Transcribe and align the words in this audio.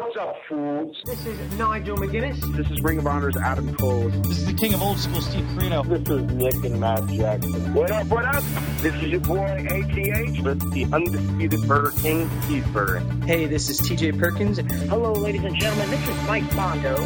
What's 0.00 0.16
up, 0.16 0.34
fools? 0.48 0.96
This 1.04 1.26
is 1.26 1.58
Nigel 1.58 1.94
McGuinness. 1.94 2.40
This 2.56 2.70
is 2.70 2.80
Ring 2.82 2.96
of 2.96 3.06
Honor's 3.06 3.36
Adam 3.36 3.76
Cole. 3.76 4.08
This 4.08 4.38
is 4.38 4.46
the 4.46 4.54
king 4.54 4.72
of 4.72 4.80
old 4.80 4.98
school, 4.98 5.20
Steve 5.20 5.44
Corino. 5.48 5.86
This 5.86 6.08
is 6.08 6.22
Nick 6.32 6.54
and 6.64 6.80
Matt 6.80 7.06
Jackson. 7.08 7.74
What 7.74 7.90
up, 7.90 8.06
what 8.06 8.24
up? 8.24 8.42
This 8.78 8.94
is 8.94 9.02
your 9.02 9.20
boy, 9.20 9.44
ACH. 9.68 10.42
This 10.42 10.62
is 10.64 10.70
the 10.70 10.86
undisputed 10.90 11.68
Burger 11.68 11.92
King 12.00 12.30
cheeseburger. 12.48 13.24
Hey, 13.24 13.44
this 13.44 13.68
is 13.68 13.78
TJ 13.82 14.18
Perkins. 14.18 14.56
Hello, 14.88 15.12
ladies 15.12 15.44
and 15.44 15.54
gentlemen. 15.60 15.90
This 15.90 16.08
is 16.08 16.26
Mike 16.26 16.50
Mondo. 16.54 16.96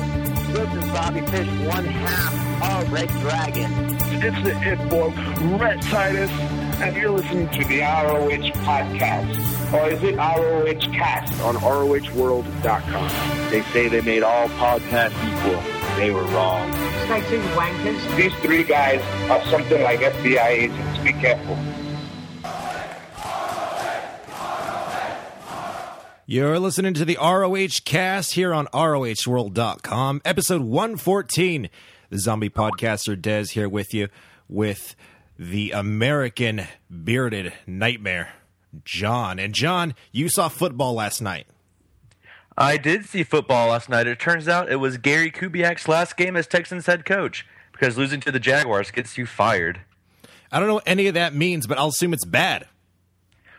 This 0.52 0.72
is 0.72 0.90
Bobby 0.92 1.20
Fish, 1.26 1.48
one 1.66 1.84
half 1.84 2.84
of 2.84 2.92
Red 2.92 3.08
Dragon. 3.08 3.72
It's 4.22 4.42
the 4.44 4.72
It 4.72 4.88
Boy, 4.88 5.08
Rhett 5.58 5.82
Titus, 5.82 6.30
and 6.80 6.96
you're 6.96 7.10
listening 7.10 7.48
to 7.50 7.64
the 7.68 7.80
ROH 7.80 8.50
podcast. 8.64 9.72
Or 9.72 9.88
is 9.90 10.02
it 10.02 10.16
ROH 10.16 10.92
Cast? 10.94 11.40
On 11.42 11.54
ROHworld.com. 11.56 13.50
They 13.50 13.62
say 13.72 13.88
they 13.88 14.00
made 14.00 14.22
all 14.22 14.48
podcasts 14.48 15.12
equal. 15.28 15.62
They 15.96 16.10
were 16.10 16.24
wrong. 16.24 16.72
Stay 17.04 17.20
tuned, 17.28 17.44
wankers. 17.50 18.16
These 18.16 18.34
three 18.36 18.64
guys 18.64 19.00
are 19.30 19.44
something 19.50 19.82
like 19.82 20.00
FBI 20.00 20.46
agents. 20.46 20.98
Be 20.98 21.12
careful. 21.12 21.56
You're 26.26 26.58
listening 26.58 26.94
to 26.94 27.04
the 27.04 27.18
ROH 27.20 27.80
cast 27.84 28.32
here 28.32 28.54
on 28.54 28.66
ROHworld.com, 28.68 30.22
episode 30.24 30.62
114. 30.62 31.68
The 32.08 32.18
zombie 32.18 32.48
podcaster 32.48 33.14
Dez 33.14 33.50
here 33.50 33.68
with 33.68 33.92
you 33.92 34.08
with 34.48 34.96
the 35.38 35.72
American 35.72 36.62
bearded 36.90 37.52
nightmare, 37.66 38.32
John. 38.84 39.38
And 39.38 39.54
John, 39.54 39.94
you 40.12 40.28
saw 40.28 40.48
football 40.48 40.94
last 40.94 41.20
night. 41.20 41.46
I 42.56 42.76
did 42.76 43.04
see 43.04 43.24
football 43.24 43.70
last 43.70 43.88
night. 43.88 44.06
It 44.06 44.20
turns 44.20 44.46
out 44.46 44.70
it 44.70 44.76
was 44.76 44.96
Gary 44.96 45.30
Kubiak's 45.30 45.88
last 45.88 46.16
game 46.16 46.36
as 46.36 46.46
Texans 46.46 46.86
head 46.86 47.04
coach 47.04 47.44
because 47.72 47.98
losing 47.98 48.20
to 48.20 48.30
the 48.30 48.38
Jaguars 48.38 48.92
gets 48.92 49.18
you 49.18 49.26
fired. 49.26 49.80
I 50.52 50.60
don't 50.60 50.68
know 50.68 50.74
what 50.74 50.88
any 50.88 51.08
of 51.08 51.14
that 51.14 51.34
means, 51.34 51.66
but 51.66 51.78
I'll 51.78 51.88
assume 51.88 52.12
it's 52.12 52.24
bad. 52.24 52.68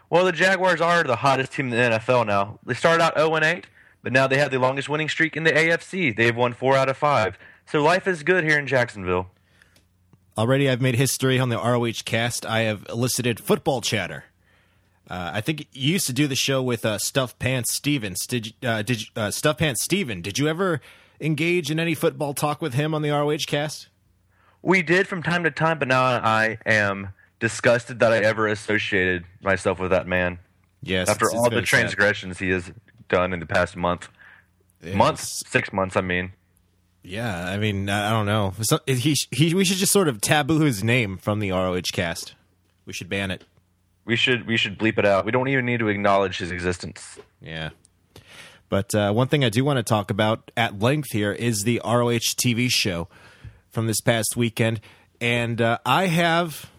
Well, 0.10 0.24
the 0.24 0.32
Jaguars 0.32 0.80
are 0.80 1.04
the 1.04 1.18
hottest 1.18 1.52
team 1.52 1.74
in 1.74 1.92
the 1.92 1.98
NFL 1.98 2.26
now. 2.26 2.60
They 2.66 2.74
started 2.74 3.04
out 3.04 3.18
0 3.18 3.36
8, 3.36 3.66
but 4.02 4.14
now 4.14 4.28
they 4.28 4.38
have 4.38 4.52
the 4.52 4.60
longest 4.60 4.88
winning 4.88 5.10
streak 5.10 5.36
in 5.36 5.44
the 5.44 5.52
AFC. 5.52 6.16
They've 6.16 6.36
won 6.36 6.54
four 6.54 6.78
out 6.78 6.88
of 6.88 6.96
five. 6.96 7.38
So 7.66 7.84
life 7.84 8.08
is 8.08 8.24
good 8.24 8.46
here 8.46 8.58
in 8.58 8.68
Jacksonville. 8.68 9.30
Already, 10.38 10.70
I've 10.70 10.82
made 10.82 10.96
history 10.96 11.40
on 11.40 11.50
the 11.50 11.58
ROH 11.58 12.04
cast. 12.04 12.46
I 12.46 12.62
have 12.62 12.86
elicited 12.90 13.40
football 13.40 13.80
chatter. 13.82 14.26
Uh, 15.10 15.32
I 15.36 15.42
think 15.42 15.68
you 15.72 15.94
used 15.94 16.08
to 16.08 16.14
do 16.14 16.28
the 16.28 16.36
show 16.36 16.62
with 16.62 16.84
uh, 16.86 16.98
Stuff 16.98 17.38
Pants 17.40 17.74
Stevens. 17.74 18.26
Did 18.28 18.48
you, 18.48 18.54
uh, 18.68 18.82
did 18.82 19.02
you, 19.02 19.08
uh, 19.16 19.32
Stuff 19.32 19.60
Pants 19.60 19.84
Steven? 19.84 20.22
Did 20.22 20.38
you 20.38 20.48
ever 20.48 20.82
engage 21.22 21.72
in 21.72 21.80
any 21.80 21.94
football 21.94 22.34
talk 22.34 22.62
with 22.62 22.74
him 22.74 22.94
on 22.94 23.02
the 23.02 23.12
ROH 23.12 23.46
cast? 23.48 23.88
We 24.62 24.82
did 24.82 25.08
from 25.08 25.22
time 25.24 25.44
to 25.44 25.52
time, 25.52 25.80
but 25.80 25.88
now 25.88 26.04
I 26.04 26.58
am 26.66 27.10
disgusted 27.40 28.00
that 28.00 28.12
I 28.12 28.18
ever 28.18 28.48
associated 28.48 29.24
myself 29.42 29.80
with 29.80 29.92
that 29.92 30.08
man. 30.08 30.40
Yes, 30.82 31.08
After 31.08 31.32
all 31.32 31.46
the 31.46 31.50
very 31.52 31.62
sad. 31.66 31.80
transgressions 31.82 32.40
he 32.40 32.50
has 32.50 32.72
done 33.08 33.32
in 33.32 33.40
the 33.40 33.46
past 33.46 33.76
month, 33.78 34.10
Yes. 34.84 34.96
months, 34.96 35.44
six 35.48 35.72
months. 35.72 35.96
I 35.96 36.02
mean, 36.02 36.34
Yeah, 37.06 37.48
I 37.48 37.58
mean, 37.58 37.88
I 37.90 38.10
don't 38.10 38.26
know. 38.26 38.54
So, 38.62 38.80
he, 38.88 39.16
he, 39.32 39.54
we 39.54 39.64
should 39.64 39.78
just 39.78 39.94
sort 39.94 40.08
of 40.08 40.22
taboo 40.22 40.60
his 40.62 40.84
name 40.84 41.18
from 41.18 41.40
the 41.40 41.52
ROH 41.52 41.82
cast. 41.94 42.34
We 42.86 42.94
should 42.94 43.10
ban 43.10 43.30
it. 43.32 43.44
we 44.06 44.16
should 44.16 44.46
we 44.48 44.58
should 44.58 44.78
bleep 44.78 44.98
it 44.98 45.06
out. 45.06 45.26
We 45.26 45.32
don't 45.32 45.48
even 45.48 45.66
need 45.66 45.80
to 45.80 45.88
acknowledge 45.88 46.38
his 46.40 46.52
existence. 46.52 47.18
Yeah. 47.42 47.70
But 48.70 48.94
uh, 48.96 49.12
one 49.14 49.28
thing 49.28 49.46
I 49.46 49.50
do 49.50 49.64
want 49.64 49.78
to 49.78 49.84
talk 49.84 50.10
about 50.10 50.50
at 50.58 50.80
length 50.80 51.12
here 51.12 51.32
is 51.32 51.62
the 51.64 51.80
ROH 51.86 52.34
TV 52.44 52.70
show 52.70 53.08
from 53.72 53.86
this 53.88 54.02
past 54.02 54.36
weekend. 54.36 54.82
And 55.22 55.62
uh, 55.62 55.78
I 55.86 56.08
have 56.08 56.70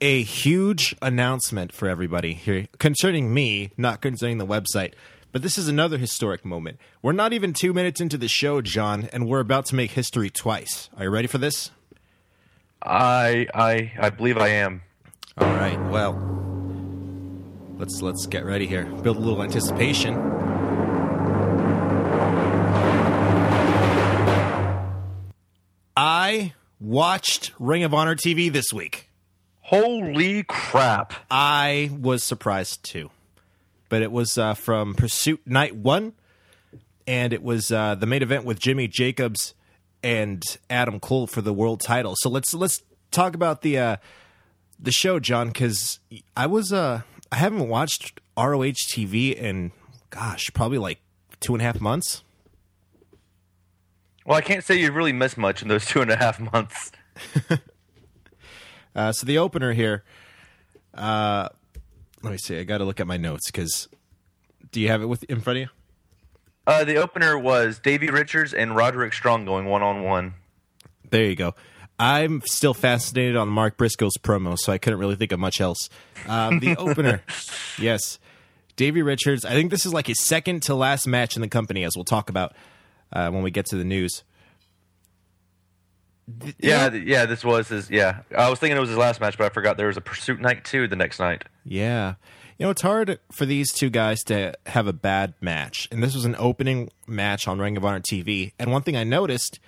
a 0.00 0.22
huge 0.22 0.94
announcement 1.02 1.72
for 1.72 1.88
everybody 1.88 2.34
here 2.34 2.66
concerning 2.78 3.34
me, 3.34 3.72
not 3.76 4.00
concerning 4.00 4.38
the 4.38 4.46
website. 4.46 4.94
But 5.32 5.40
this 5.40 5.56
is 5.56 5.66
another 5.66 5.96
historic 5.96 6.44
moment. 6.44 6.78
We're 7.00 7.12
not 7.12 7.32
even 7.32 7.54
two 7.54 7.72
minutes 7.72 8.02
into 8.02 8.18
the 8.18 8.28
show, 8.28 8.60
John, 8.60 9.08
and 9.14 9.26
we're 9.26 9.40
about 9.40 9.64
to 9.66 9.74
make 9.74 9.92
history 9.92 10.28
twice. 10.28 10.90
Are 10.96 11.04
you 11.04 11.10
ready 11.10 11.26
for 11.26 11.38
this? 11.38 11.70
I 12.82 13.46
I 13.54 13.92
I 13.98 14.10
believe 14.10 14.36
I 14.36 14.48
am. 14.48 14.82
All 15.38 15.54
right. 15.54 15.80
Well, 15.88 16.12
let's 17.78 18.02
let's 18.02 18.26
get 18.26 18.44
ready 18.44 18.66
here. 18.66 18.84
Build 18.84 19.16
a 19.16 19.20
little 19.20 19.42
anticipation. 19.42 20.14
I 25.96 26.52
watched 26.80 27.52
Ring 27.58 27.84
of 27.84 27.94
Honor 27.94 28.16
TV 28.16 28.52
this 28.52 28.72
week. 28.72 29.08
Holy 29.60 30.42
crap! 30.42 31.14
I 31.30 31.90
was 31.98 32.22
surprised 32.22 32.82
too, 32.84 33.10
but 33.92 34.00
it 34.00 34.10
was 34.10 34.38
uh, 34.38 34.54
from 34.54 34.94
Pursuit 34.94 35.42
Night 35.44 35.76
One, 35.76 36.14
and 37.06 37.34
it 37.34 37.42
was 37.42 37.70
uh, 37.70 37.94
the 37.94 38.06
main 38.06 38.22
event 38.22 38.46
with 38.46 38.58
Jimmy 38.58 38.88
Jacobs 38.88 39.52
and 40.02 40.42
Adam 40.70 40.98
Cole 40.98 41.26
for 41.26 41.42
the 41.42 41.52
world 41.52 41.82
title. 41.82 42.14
So 42.16 42.30
let's 42.30 42.54
let's 42.54 42.82
talk 43.10 43.34
about 43.34 43.60
the 43.60 43.78
uh, 43.78 43.96
the 44.80 44.92
show, 44.92 45.20
John, 45.20 45.48
because 45.48 46.00
I 46.34 46.46
was 46.46 46.72
uh, 46.72 47.02
I 47.30 47.36
haven't 47.36 47.68
watched 47.68 48.18
ROH 48.34 48.80
TV 48.94 49.34
in 49.34 49.72
gosh 50.08 50.50
probably 50.54 50.78
like 50.78 51.00
two 51.40 51.52
and 51.52 51.60
a 51.60 51.66
half 51.66 51.78
months. 51.78 52.22
Well, 54.24 54.38
I 54.38 54.40
can't 54.40 54.64
say 54.64 54.80
you 54.80 54.90
really 54.90 55.12
missed 55.12 55.36
much 55.36 55.60
in 55.60 55.68
those 55.68 55.84
two 55.84 56.00
and 56.00 56.10
a 56.10 56.16
half 56.16 56.40
months. 56.40 56.92
Uh, 58.94 59.10
so 59.10 59.24
the 59.24 59.38
opener 59.38 59.72
here, 59.72 60.04
uh, 60.92 61.48
let 62.22 62.30
me 62.30 62.38
see. 62.38 62.58
I 62.58 62.64
got 62.64 62.78
to 62.78 62.84
look 62.84 63.00
at 63.00 63.06
my 63.06 63.16
notes 63.16 63.50
because 63.50 63.88
do 64.70 64.80
you 64.80 64.88
have 64.88 65.02
it 65.02 65.06
with 65.06 65.24
in 65.24 65.40
front 65.40 65.58
of 65.58 65.62
you? 65.62 65.68
Uh, 66.66 66.84
the 66.84 66.96
opener 66.96 67.36
was 67.38 67.78
Davey 67.78 68.08
Richards 68.08 68.54
and 68.54 68.76
Roderick 68.76 69.12
Strong 69.12 69.44
going 69.44 69.66
one 69.66 69.82
on 69.82 70.02
one. 70.04 70.34
There 71.10 71.24
you 71.24 71.34
go. 71.34 71.54
I'm 71.98 72.42
still 72.46 72.74
fascinated 72.74 73.36
on 73.36 73.48
Mark 73.48 73.76
Briscoe's 73.76 74.16
promo, 74.16 74.56
so 74.58 74.72
I 74.72 74.78
couldn't 74.78 74.98
really 74.98 75.16
think 75.16 75.32
of 75.32 75.40
much 75.40 75.60
else. 75.60 75.88
Um, 76.26 76.60
the 76.60 76.76
opener, 76.78 77.22
yes, 77.78 78.18
Davey 78.76 79.02
Richards. 79.02 79.44
I 79.44 79.50
think 79.50 79.70
this 79.70 79.84
is 79.84 79.92
like 79.92 80.06
his 80.06 80.20
second 80.24 80.62
to 80.64 80.74
last 80.74 81.06
match 81.06 81.36
in 81.36 81.42
the 81.42 81.48
company, 81.48 81.84
as 81.84 81.96
we'll 81.96 82.04
talk 82.04 82.30
about 82.30 82.54
uh, 83.12 83.30
when 83.30 83.42
we 83.42 83.50
get 83.50 83.66
to 83.66 83.76
the 83.76 83.84
news. 83.84 84.24
Th- 86.40 86.54
Yeah, 86.58 86.88
th- 86.88 87.04
yeah, 87.06 87.26
this 87.26 87.44
was 87.44 87.68
his. 87.68 87.90
Yeah, 87.90 88.20
I 88.36 88.48
was 88.50 88.58
thinking 88.58 88.76
it 88.76 88.80
was 88.80 88.88
his 88.90 88.98
last 88.98 89.20
match, 89.20 89.36
but 89.38 89.44
I 89.44 89.48
forgot 89.48 89.76
there 89.76 89.88
was 89.88 89.96
a 89.96 90.00
Pursuit 90.02 90.40
Night 90.40 90.64
too 90.64 90.86
the 90.88 90.96
next 90.96 91.18
night. 91.18 91.44
Yeah. 91.64 92.14
You 92.58 92.66
know, 92.66 92.70
it's 92.70 92.82
hard 92.82 93.18
for 93.32 93.44
these 93.44 93.72
two 93.72 93.90
guys 93.90 94.22
to 94.24 94.52
have 94.66 94.86
a 94.86 94.92
bad 94.92 95.34
match. 95.40 95.88
And 95.90 96.02
this 96.02 96.14
was 96.14 96.24
an 96.24 96.36
opening 96.38 96.90
match 97.08 97.48
on 97.48 97.58
Ring 97.58 97.76
of 97.76 97.84
Honor 97.84 98.00
TV. 98.00 98.52
And 98.58 98.70
one 98.70 98.82
thing 98.82 98.96
I 98.96 99.02
noticed 99.04 99.58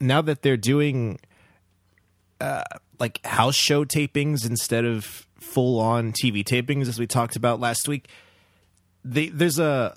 now 0.00 0.20
that 0.22 0.42
they're 0.42 0.56
doing 0.56 1.20
uh, 2.40 2.64
like 2.98 3.24
house 3.24 3.54
show 3.54 3.84
tapings 3.84 4.44
instead 4.48 4.84
of 4.84 5.26
full 5.38 5.78
on 5.78 6.12
TV 6.12 6.42
tapings, 6.44 6.88
as 6.88 6.98
we 6.98 7.06
talked 7.06 7.36
about 7.36 7.60
last 7.60 7.86
week, 7.86 8.08
they, 9.04 9.28
there's 9.28 9.58
a 9.58 9.96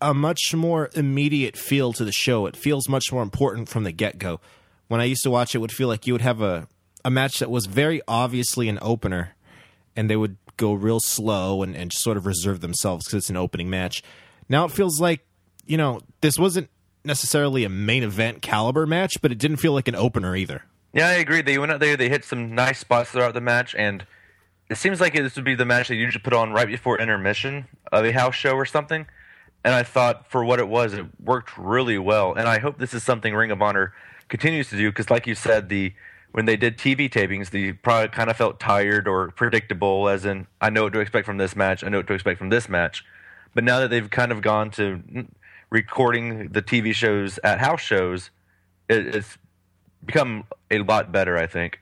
a 0.00 0.12
much 0.12 0.52
more 0.54 0.90
immediate 0.94 1.56
feel 1.56 1.92
to 1.94 2.04
the 2.04 2.12
show. 2.12 2.44
It 2.44 2.56
feels 2.56 2.88
much 2.90 3.04
more 3.10 3.22
important 3.22 3.70
from 3.70 3.84
the 3.84 3.92
get 3.92 4.18
go. 4.18 4.40
When 4.88 5.00
I 5.00 5.04
used 5.04 5.22
to 5.22 5.30
watch 5.30 5.54
it, 5.54 5.58
would 5.58 5.72
feel 5.72 5.88
like 5.88 6.06
you 6.06 6.14
would 6.14 6.22
have 6.22 6.40
a, 6.40 6.68
a 7.04 7.10
match 7.10 7.38
that 7.38 7.50
was 7.50 7.66
very 7.66 8.00
obviously 8.06 8.68
an 8.68 8.78
opener 8.82 9.34
and 9.96 10.10
they 10.10 10.16
would 10.16 10.36
go 10.56 10.72
real 10.72 11.00
slow 11.00 11.62
and, 11.62 11.76
and 11.76 11.92
sort 11.92 12.16
of 12.16 12.26
reserve 12.26 12.60
themselves 12.60 13.06
because 13.06 13.18
it's 13.18 13.30
an 13.30 13.36
opening 13.36 13.70
match. 13.70 14.02
Now 14.48 14.64
it 14.64 14.70
feels 14.70 15.00
like, 15.00 15.26
you 15.66 15.76
know, 15.76 16.00
this 16.20 16.38
wasn't 16.38 16.68
necessarily 17.04 17.64
a 17.64 17.68
main 17.68 18.02
event 18.02 18.42
caliber 18.42 18.86
match, 18.86 19.20
but 19.20 19.32
it 19.32 19.38
didn't 19.38 19.58
feel 19.58 19.72
like 19.72 19.88
an 19.88 19.94
opener 19.94 20.36
either. 20.36 20.64
Yeah, 20.92 21.08
I 21.08 21.14
agree. 21.14 21.42
They 21.42 21.58
went 21.58 21.72
out 21.72 21.80
there, 21.80 21.96
they 21.96 22.08
hit 22.08 22.24
some 22.24 22.54
nice 22.54 22.78
spots 22.78 23.10
throughout 23.10 23.34
the 23.34 23.40
match, 23.40 23.74
and 23.74 24.06
it 24.70 24.76
seems 24.76 25.00
like 25.00 25.12
this 25.12 25.34
would 25.36 25.44
be 25.44 25.54
the 25.54 25.64
match 25.64 25.88
they 25.88 25.96
usually 25.96 26.22
put 26.22 26.32
on 26.32 26.52
right 26.52 26.68
before 26.68 27.00
intermission 27.00 27.66
of 27.90 28.04
a 28.04 28.12
house 28.12 28.34
show 28.34 28.52
or 28.52 28.64
something. 28.64 29.06
And 29.64 29.74
I 29.74 29.82
thought, 29.82 30.30
for 30.30 30.44
what 30.44 30.60
it 30.60 30.68
was, 30.68 30.92
it 30.92 31.06
worked 31.18 31.56
really 31.56 31.98
well. 31.98 32.34
And 32.34 32.46
I 32.46 32.58
hope 32.58 32.78
this 32.78 32.94
is 32.94 33.02
something 33.02 33.34
Ring 33.34 33.50
of 33.50 33.62
Honor 33.62 33.92
continues 34.34 34.68
to 34.68 34.76
do 34.76 34.90
because, 34.90 35.10
like 35.10 35.28
you 35.28 35.34
said, 35.36 35.68
the 35.68 35.94
when 36.32 36.44
they 36.44 36.56
did 36.56 36.76
TV 36.76 37.08
tapings, 37.08 37.50
the 37.50 37.72
product 37.74 38.12
kind 38.12 38.28
of 38.28 38.36
felt 38.36 38.58
tired 38.58 39.06
or 39.06 39.30
predictable. 39.30 40.08
As 40.08 40.24
in, 40.24 40.48
I 40.60 40.70
know 40.70 40.82
what 40.82 40.92
to 40.94 40.98
expect 40.98 41.24
from 41.24 41.38
this 41.38 41.54
match. 41.54 41.84
I 41.84 41.88
know 41.88 41.98
what 41.98 42.08
to 42.08 42.14
expect 42.14 42.40
from 42.40 42.48
this 42.48 42.68
match. 42.68 43.04
But 43.54 43.62
now 43.62 43.78
that 43.78 43.90
they've 43.90 44.10
kind 44.10 44.32
of 44.32 44.42
gone 44.42 44.72
to 44.72 45.28
recording 45.70 46.48
the 46.48 46.62
TV 46.62 46.92
shows 46.92 47.38
at 47.44 47.60
house 47.60 47.80
shows, 47.80 48.30
it, 48.88 49.14
it's 49.14 49.38
become 50.04 50.46
a 50.68 50.80
lot 50.80 51.12
better. 51.12 51.38
I 51.38 51.46
think. 51.46 51.78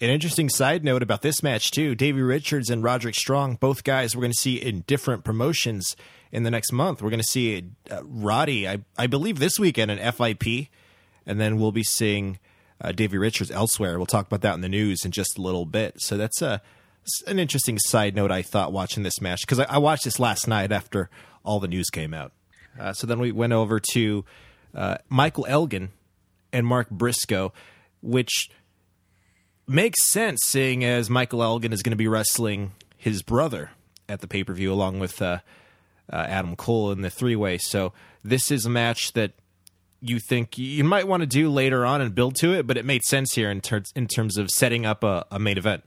An 0.00 0.10
interesting 0.10 0.48
side 0.48 0.82
note 0.82 1.04
about 1.04 1.22
this 1.22 1.44
match 1.44 1.70
too: 1.70 1.94
Davey 1.94 2.22
Richards 2.22 2.70
and 2.70 2.82
Roderick 2.82 3.14
Strong, 3.14 3.58
both 3.60 3.84
guys 3.84 4.16
we're 4.16 4.22
going 4.22 4.32
to 4.32 4.40
see 4.40 4.56
in 4.56 4.80
different 4.88 5.22
promotions 5.22 5.94
in 6.32 6.42
the 6.42 6.50
next 6.50 6.72
month. 6.72 7.02
We're 7.02 7.10
going 7.10 7.20
to 7.20 7.30
see 7.30 7.70
uh, 7.88 8.02
Roddy, 8.02 8.66
I, 8.66 8.78
I 8.96 9.06
believe, 9.06 9.38
this 9.38 9.60
weekend 9.60 9.92
in 9.92 10.12
FIP, 10.12 10.70
and 11.28 11.38
then 11.38 11.58
we'll 11.60 11.70
be 11.70 11.84
seeing 11.84 12.40
uh, 12.80 12.90
Davey 12.90 13.18
Richards 13.18 13.50
elsewhere. 13.50 13.98
We'll 13.98 14.06
talk 14.06 14.26
about 14.26 14.40
that 14.40 14.54
in 14.54 14.62
the 14.62 14.68
news 14.68 15.04
in 15.04 15.12
just 15.12 15.38
a 15.38 15.42
little 15.42 15.66
bit. 15.66 16.00
So 16.00 16.16
that's 16.16 16.42
a 16.42 16.60
an 17.26 17.38
interesting 17.38 17.78
side 17.78 18.14
note. 18.14 18.30
I 18.30 18.42
thought 18.42 18.72
watching 18.72 19.02
this 19.02 19.20
match 19.20 19.42
because 19.42 19.60
I, 19.60 19.64
I, 19.64 19.78
watched 19.78 20.04
this 20.04 20.18
last 20.18 20.46
night 20.46 20.72
after 20.72 21.08
all 21.42 21.58
the 21.58 21.68
news 21.68 21.88
came 21.88 22.12
out. 22.12 22.32
Uh, 22.78 22.92
so 22.92 23.06
then 23.06 23.18
we 23.18 23.32
went 23.32 23.54
over 23.54 23.80
to 23.92 24.24
uh, 24.74 24.98
Michael 25.08 25.46
Elgin 25.48 25.90
and 26.52 26.66
Mark 26.66 26.90
Briscoe, 26.90 27.52
which 28.02 28.50
makes 29.66 30.10
sense, 30.10 30.40
seeing 30.44 30.84
as 30.84 31.08
Michael 31.08 31.42
Elgin 31.42 31.72
is 31.72 31.82
going 31.82 31.92
to 31.92 31.96
be 31.96 32.08
wrestling 32.08 32.72
his 32.96 33.22
brother 33.22 33.70
at 34.08 34.20
the 34.20 34.28
pay 34.28 34.44
per 34.44 34.52
view 34.52 34.72
along 34.72 34.98
with 34.98 35.20
uh, 35.22 35.38
uh, 36.12 36.16
Adam 36.16 36.56
Cole 36.56 36.92
in 36.92 37.02
the 37.02 37.10
three 37.10 37.36
way. 37.36 37.58
So 37.58 37.92
this 38.22 38.50
is 38.50 38.66
a 38.66 38.70
match 38.70 39.12
that 39.14 39.32
you 40.00 40.20
think 40.20 40.56
you 40.56 40.84
might 40.84 41.08
want 41.08 41.22
to 41.22 41.26
do 41.26 41.50
later 41.50 41.84
on 41.84 42.00
and 42.00 42.14
build 42.14 42.36
to 42.36 42.52
it, 42.52 42.66
but 42.66 42.76
it 42.76 42.84
made 42.84 43.02
sense 43.04 43.34
here 43.34 43.50
in, 43.50 43.60
ter- 43.60 43.82
in 43.96 44.06
terms 44.06 44.36
of 44.36 44.50
setting 44.50 44.86
up 44.86 45.02
a, 45.02 45.26
a 45.30 45.38
main 45.38 45.58
event. 45.58 45.84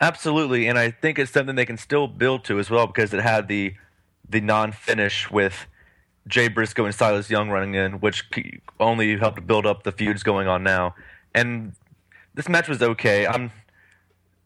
Absolutely, 0.00 0.66
and 0.66 0.78
I 0.78 0.90
think 0.90 1.18
it's 1.18 1.30
something 1.30 1.56
they 1.56 1.66
can 1.66 1.76
still 1.76 2.08
build 2.08 2.44
to 2.44 2.58
as 2.58 2.70
well 2.70 2.86
because 2.86 3.12
it 3.12 3.20
had 3.20 3.48
the 3.48 3.74
the 4.28 4.40
non 4.40 4.72
finish 4.72 5.30
with 5.30 5.66
Jay 6.26 6.48
Briscoe 6.48 6.84
and 6.84 6.94
Silas 6.94 7.28
Young 7.28 7.50
running 7.50 7.74
in, 7.74 7.94
which 7.94 8.24
only 8.78 9.18
helped 9.18 9.46
build 9.46 9.66
up 9.66 9.82
the 9.82 9.92
feuds 9.92 10.22
going 10.22 10.48
on 10.48 10.62
now. 10.62 10.94
And 11.34 11.72
this 12.34 12.48
match 12.48 12.68
was 12.68 12.80
okay. 12.80 13.26
I'm 13.26 13.50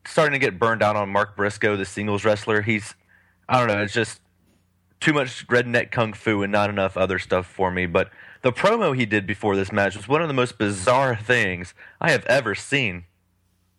starting 0.07 0.33
to 0.33 0.39
get 0.39 0.59
burned 0.59 0.83
out 0.83 0.97
on 0.97 1.09
Mark 1.11 1.37
Briscoe, 1.37 1.77
the 1.77 1.85
singles 1.85 2.25
wrestler. 2.25 2.63
He's, 2.63 2.95
I 3.49 3.59
don't 3.59 3.69
know, 3.69 3.83
it's 3.83 3.93
just 3.93 4.21
too 5.01 5.13
much 5.13 5.47
redneck 5.49 5.91
kung 5.91 6.13
fu 6.13 6.43
and 6.43 6.51
not 6.51 6.71
enough 6.71 6.97
other 6.97 7.19
stuff 7.19 7.47
for 7.47 7.71
me. 7.71 7.87
But 7.87 8.11
the 8.45 8.53
promo 8.53 8.95
he 8.95 9.07
did 9.07 9.27
before 9.27 9.57
this 9.57 9.73
match 9.73 9.97
was 9.97 10.07
one 10.07 10.21
of 10.21 10.29
the 10.29 10.35
most 10.35 10.59
bizarre 10.59 11.17
things 11.17 11.73
I 11.99 12.11
have 12.11 12.27
ever 12.27 12.55
seen. 12.55 13.07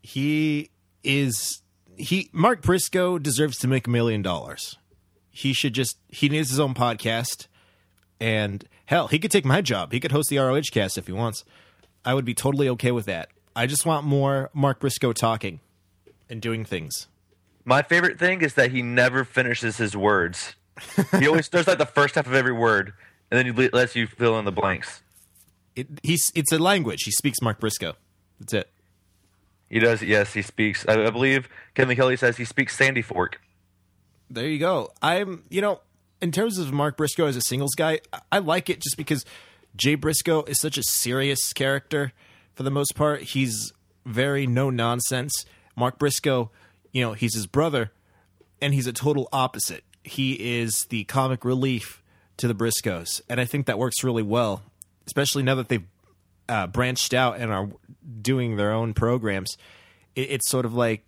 He 0.01 0.71
is 1.03 1.61
he 1.97 2.29
Mark 2.33 2.63
Briscoe 2.63 3.19
deserves 3.19 3.59
to 3.59 3.67
make 3.67 3.85
a 3.85 3.91
million 3.91 4.23
dollars. 4.23 4.79
He 5.29 5.53
should 5.53 5.73
just 5.73 5.99
he 6.09 6.29
needs 6.29 6.49
his 6.49 6.59
own 6.59 6.73
podcast 6.73 7.45
and 8.19 8.67
hell, 8.87 9.07
he 9.07 9.19
could 9.19 9.29
take 9.29 9.45
my 9.45 9.61
job. 9.61 9.91
He 9.91 9.99
could 9.99 10.11
host 10.11 10.29
the 10.31 10.39
ROH 10.39 10.61
cast 10.71 10.97
if 10.97 11.05
he 11.05 11.13
wants. 11.13 11.45
I 12.03 12.15
would 12.15 12.25
be 12.25 12.33
totally 12.33 12.67
okay 12.69 12.91
with 12.91 13.05
that. 13.05 13.29
I 13.55 13.67
just 13.67 13.85
want 13.85 14.03
more 14.03 14.49
Mark 14.51 14.79
Briscoe 14.79 15.13
talking 15.13 15.59
and 16.27 16.41
doing 16.41 16.65
things. 16.65 17.07
My 17.65 17.83
favorite 17.83 18.17
thing 18.17 18.41
is 18.41 18.55
that 18.55 18.71
he 18.71 18.81
never 18.81 19.23
finishes 19.23 19.77
his 19.77 19.95
words. 19.95 20.55
he 21.19 21.27
always 21.27 21.49
does 21.49 21.67
like 21.67 21.77
the 21.77 21.85
first 21.85 22.15
half 22.15 22.25
of 22.25 22.33
every 22.33 22.51
word, 22.51 22.93
and 23.35 23.45
then 23.45 23.53
he 23.53 23.69
lets 23.69 23.95
you 23.95 24.07
fill 24.07 24.39
in 24.39 24.45
the 24.45 24.51
blanks. 24.51 25.01
It, 25.75 25.87
he's 26.03 26.31
it's 26.35 26.51
a 26.53 26.59
language. 26.59 27.03
He 27.03 27.11
speaks 27.11 27.41
Mark 27.41 27.59
Briscoe. 27.59 27.95
That's 28.39 28.53
it. 28.53 28.69
He 29.69 29.79
does. 29.79 30.01
Yes, 30.01 30.33
he 30.33 30.41
speaks. 30.41 30.85
I, 30.87 31.05
I 31.05 31.09
believe 31.09 31.49
Kevin 31.73 31.97
Kelly 31.97 32.15
says 32.15 32.37
he 32.37 32.45
speaks 32.45 32.77
Sandy 32.77 33.01
Fork. 33.01 33.41
There 34.29 34.47
you 34.47 34.59
go. 34.59 34.91
I'm. 35.01 35.43
You 35.49 35.61
know, 35.61 35.81
in 36.21 36.31
terms 36.31 36.57
of 36.57 36.71
Mark 36.71 36.95
Briscoe 36.95 37.25
as 37.25 37.35
a 37.35 37.41
singles 37.41 37.75
guy, 37.75 37.99
I 38.31 38.39
like 38.39 38.69
it 38.69 38.79
just 38.79 38.95
because 38.95 39.25
Jay 39.75 39.95
Briscoe 39.95 40.43
is 40.43 40.61
such 40.61 40.77
a 40.77 40.83
serious 40.83 41.51
character 41.51 42.13
for 42.53 42.63
the 42.63 42.71
most 42.71 42.95
part. 42.95 43.21
He's 43.21 43.73
very 44.05 44.47
no 44.47 44.69
nonsense. 44.69 45.45
Mark 45.75 45.99
Briscoe, 45.99 46.51
you 46.93 47.01
know, 47.01 47.13
he's 47.13 47.35
his 47.35 47.47
brother, 47.47 47.91
and 48.61 48.73
he's 48.73 48.87
a 48.87 48.93
total 48.93 49.27
opposite. 49.33 49.83
He 50.03 50.59
is 50.59 50.85
the 50.89 51.03
comic 51.03 51.43
relief 51.43 52.01
to 52.37 52.47
the 52.47 52.55
Briscoes, 52.55 53.21
and 53.29 53.39
I 53.39 53.45
think 53.45 53.65
that 53.65 53.79
works 53.79 54.03
really 54.03 54.23
well, 54.23 54.63
especially 55.07 55.43
now 55.43 55.55
that 55.55 55.69
they've 55.69 55.85
uh, 56.49 56.67
branched 56.67 57.13
out 57.13 57.37
and 57.37 57.51
are 57.51 57.69
doing 58.21 58.57
their 58.57 58.71
own 58.71 58.93
programs. 58.93 59.57
It, 60.15 60.31
it's 60.31 60.49
sort 60.49 60.65
of 60.65 60.73
like 60.73 61.05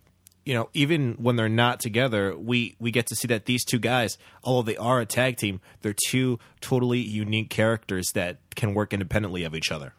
you 0.48 0.54
know, 0.54 0.70
even 0.72 1.12
when 1.18 1.36
they're 1.36 1.46
not 1.46 1.78
together, 1.78 2.34
we 2.34 2.74
we 2.80 2.90
get 2.90 3.06
to 3.08 3.14
see 3.14 3.28
that 3.28 3.44
these 3.44 3.66
two 3.66 3.78
guys, 3.78 4.16
although 4.42 4.62
they 4.62 4.78
are 4.78 4.98
a 4.98 5.04
tag 5.04 5.36
team, 5.36 5.60
they're 5.82 5.94
two 6.06 6.38
totally 6.62 7.00
unique 7.00 7.50
characters 7.50 8.12
that 8.14 8.38
can 8.56 8.72
work 8.72 8.94
independently 8.94 9.44
of 9.44 9.54
each 9.54 9.70
other. 9.70 9.92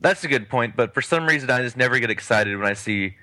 That's 0.00 0.22
a 0.22 0.28
good 0.28 0.48
point, 0.48 0.76
but 0.76 0.94
for 0.94 1.02
some 1.02 1.26
reason, 1.26 1.50
I 1.50 1.62
just 1.62 1.76
never 1.76 1.98
get 1.98 2.10
excited 2.10 2.56
when 2.56 2.68
I 2.68 2.74
see 2.74 3.16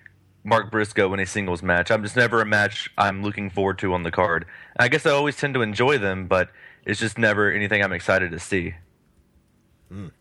Mark 0.45 0.69
Briscoe 0.71 1.11
in 1.13 1.19
a 1.19 1.25
singles 1.25 1.63
match. 1.63 1.89
I'm 1.89 2.03
just 2.03 2.15
never 2.15 2.39
a 2.39 2.45
match 2.45 2.89
I'm 2.97 3.23
looking 3.23 3.49
forward 3.49 3.79
to 3.79 3.93
on 3.93 4.03
the 4.03 4.11
card. 4.11 4.45
I 4.77 4.87
guess 4.87 5.05
I 5.05 5.09
always 5.09 5.35
tend 5.35 5.55
to 5.55 5.63
enjoy 5.63 5.97
them, 5.97 6.27
but 6.27 6.49
it's 6.85 6.99
just 6.99 7.17
never 7.17 7.51
anything 7.51 7.83
I'm 7.83 7.91
excited 7.91 8.31
to 8.31 8.39
see. 8.39 8.75
Mm. 9.91 10.11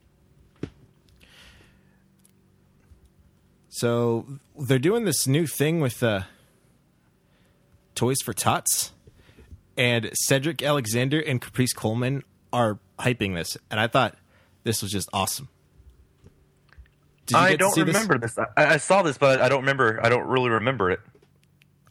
So 3.69 4.27
they're 4.59 4.79
doing 4.79 5.05
this 5.05 5.27
new 5.27 5.47
thing 5.47 5.81
with 5.81 6.03
uh, 6.03 6.23
Toys 7.95 8.17
for 8.25 8.33
Tots, 8.33 8.93
and 9.77 10.11
Cedric 10.15 10.63
Alexander 10.63 11.21
and 11.21 11.41
Caprice 11.41 11.73
Coleman 11.73 12.23
are 12.53 12.79
hyping 12.99 13.35
this, 13.35 13.59
and 13.71 13.79
I 13.79 13.89
thought 13.89 14.17
this 14.63 14.81
was 14.81 14.91
just 14.91 15.09
awesome. 15.13 15.49
I 17.33 17.57
don't 17.57 17.77
remember 17.77 18.19
this. 18.19 18.35
this. 18.35 18.47
I, 18.57 18.75
I, 18.75 18.77
saw 18.77 19.03
this, 19.03 19.17
but 19.17 19.41
I 19.41 19.49
don't 19.49 19.61
remember. 19.61 20.01
I 20.03 20.09
don't 20.09 20.27
really 20.27 20.51
remember 20.51 20.91
it. 20.91 21.01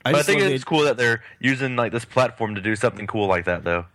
I, 0.05 0.11
but 0.11 0.19
I 0.19 0.23
think 0.23 0.41
it's 0.41 0.63
cool 0.63 0.83
that 0.83 0.97
they're 0.97 1.23
using 1.39 1.75
like 1.75 1.91
this 1.91 2.05
platform 2.05 2.55
to 2.55 2.61
do 2.61 2.75
something 2.75 3.07
cool 3.07 3.27
like 3.27 3.45
that, 3.45 3.63
though. 3.63 3.85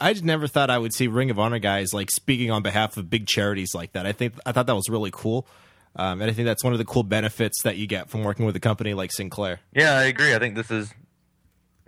I 0.00 0.14
just 0.14 0.24
never 0.24 0.46
thought 0.46 0.70
I 0.70 0.78
would 0.78 0.94
see 0.94 1.06
Ring 1.06 1.30
of 1.30 1.38
Honor 1.38 1.58
guys 1.58 1.92
like 1.92 2.10
speaking 2.10 2.50
on 2.50 2.62
behalf 2.62 2.96
of 2.96 3.10
big 3.10 3.26
charities 3.26 3.74
like 3.74 3.92
that. 3.92 4.06
I 4.06 4.12
think 4.12 4.34
I 4.46 4.52
thought 4.52 4.66
that 4.66 4.74
was 4.74 4.88
really 4.88 5.10
cool. 5.12 5.46
Um, 5.96 6.20
and 6.20 6.30
I 6.30 6.34
think 6.34 6.46
that's 6.46 6.62
one 6.62 6.72
of 6.72 6.78
the 6.78 6.84
cool 6.84 7.02
benefits 7.02 7.62
that 7.62 7.76
you 7.76 7.86
get 7.86 8.08
from 8.08 8.22
working 8.22 8.46
with 8.46 8.54
a 8.56 8.60
company 8.60 8.94
like 8.94 9.12
Sinclair. 9.12 9.60
Yeah, 9.74 9.94
I 9.94 10.04
agree. 10.04 10.34
I 10.34 10.38
think 10.38 10.54
this 10.54 10.70
is 10.70 10.94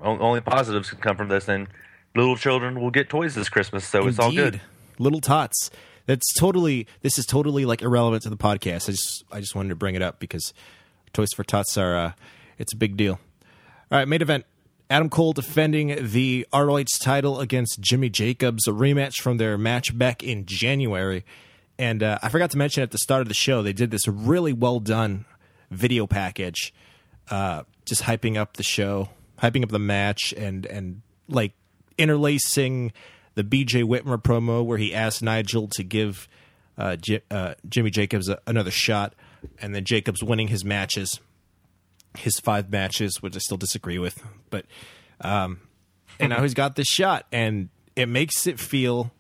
only 0.01 0.41
positives 0.41 0.91
can 0.91 0.99
come 0.99 1.17
from 1.17 1.29
this, 1.29 1.49
and 1.49 1.69
little 2.17 2.37
children 2.37 2.81
will 2.81 2.91
get 2.91 3.09
toys 3.09 3.35
this 3.35 3.49
Christmas, 3.49 3.87
so 3.87 4.01
Indeed. 4.01 4.11
it's 4.11 4.19
all 4.19 4.33
good. 4.33 4.61
Little 4.99 5.21
tots. 5.21 5.71
That's 6.07 6.33
totally. 6.35 6.87
This 7.03 7.19
is 7.19 7.27
totally 7.27 7.65
like 7.65 7.83
irrelevant 7.83 8.23
to 8.25 8.31
the 8.31 8.37
podcast. 8.37 8.89
I 8.89 8.93
just 8.93 9.25
I 9.33 9.41
just 9.41 9.55
wanted 9.55 9.71
to 9.71 9.77
bring 9.77 9.95
it 9.95 10.03
up 10.03 10.19
because 10.19 10.53
Toys 11.13 11.33
for 11.35 11.45
Tots 11.45 11.77
are 11.77 11.97
uh, 11.97 12.13
it's 12.59 12.73
a 12.73 12.77
big 12.77 12.97
deal. 12.97 13.19
All 13.91 13.99
right, 13.99 14.09
main 14.09 14.23
event. 14.23 14.45
Adam 14.91 15.09
Cole 15.09 15.33
defending 15.33 15.97
the 16.11 16.47
ROH 16.53 16.85
title 17.01 17.41
against 17.41 17.81
Jimmy 17.81 18.11
Jacobs, 18.11 18.69
a 18.69 18.73
rematch 18.73 19.23
from 19.23 19.39
their 19.39 19.57
match 19.57 19.97
back 19.97 20.23
in 20.23 20.45
January. 20.45 21.25
And 21.79 22.03
uh, 22.03 22.19
I 22.23 22.29
forgot 22.29 22.51
to 22.51 22.59
mention 22.59 22.83
at 22.83 22.91
the 22.91 22.99
start 22.99 23.23
of 23.23 23.29
the 23.29 23.35
show, 23.35 23.63
they 23.63 23.73
did 23.73 23.91
this 23.91 24.07
really 24.07 24.53
well 24.53 24.81
done 24.81 25.25
video 25.71 26.07
package, 26.07 26.75
uh, 27.31 27.63
just 27.87 28.03
hyping 28.03 28.37
up 28.37 28.59
the 28.59 28.63
show, 28.63 29.09
hyping 29.41 29.63
up 29.63 29.71
the 29.71 29.79
match, 29.79 30.35
and 30.37 30.67
and 30.67 31.01
like 31.27 31.55
interlacing 31.97 32.93
the 33.35 33.45
BJ 33.45 33.85
Whitmer 33.85 34.21
promo 34.21 34.65
where 34.65 34.79
he 34.79 34.95
asked 34.95 35.23
Nigel 35.23 35.69
to 35.69 35.83
give 35.83 36.29
uh, 36.79 36.97
J- 36.97 37.23
uh, 37.31 37.55
Jimmy 37.69 37.91
Jacobs 37.91 38.29
a, 38.29 38.39
another 38.47 38.71
shot, 38.71 39.15
and 39.61 39.75
then 39.75 39.85
Jacobs 39.85 40.23
winning 40.23 40.49
his 40.49 40.65
matches, 40.65 41.21
his 42.17 42.39
five 42.41 42.71
matches, 42.71 43.23
which 43.23 43.37
I 43.37 43.39
still 43.39 43.57
disagree 43.57 43.99
with, 43.99 44.23
but 44.51 44.67
um, 45.21 45.61
and 46.19 46.31
now 46.31 46.43
he's 46.43 46.55
got 46.55 46.77
this 46.77 46.89
shot, 46.89 47.27
and 47.33 47.69
it 47.97 48.09
makes 48.09 48.47
it 48.47 48.59
feel 48.59 49.13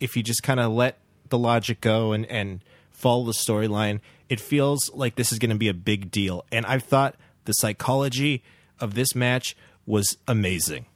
if 0.00 0.16
you 0.16 0.22
just 0.22 0.42
kind 0.42 0.60
of 0.60 0.72
let 0.72 0.98
the 1.28 1.38
logic 1.38 1.80
go 1.80 2.12
and 2.12 2.26
and 2.26 2.62
follow 2.90 3.24
the 3.24 3.32
storyline, 3.32 4.00
it 4.28 4.40
feels 4.40 4.90
like 4.94 5.16
this 5.16 5.32
is 5.32 5.38
going 5.38 5.50
to 5.50 5.56
be 5.56 5.68
a 5.68 5.74
big 5.74 6.10
deal. 6.10 6.44
And 6.50 6.64
I 6.66 6.78
thought 6.78 7.14
the 7.44 7.52
psychology 7.52 8.42
of 8.80 8.94
this 8.94 9.14
match 9.14 9.56
was 9.84 10.16
amazing. 10.26 10.86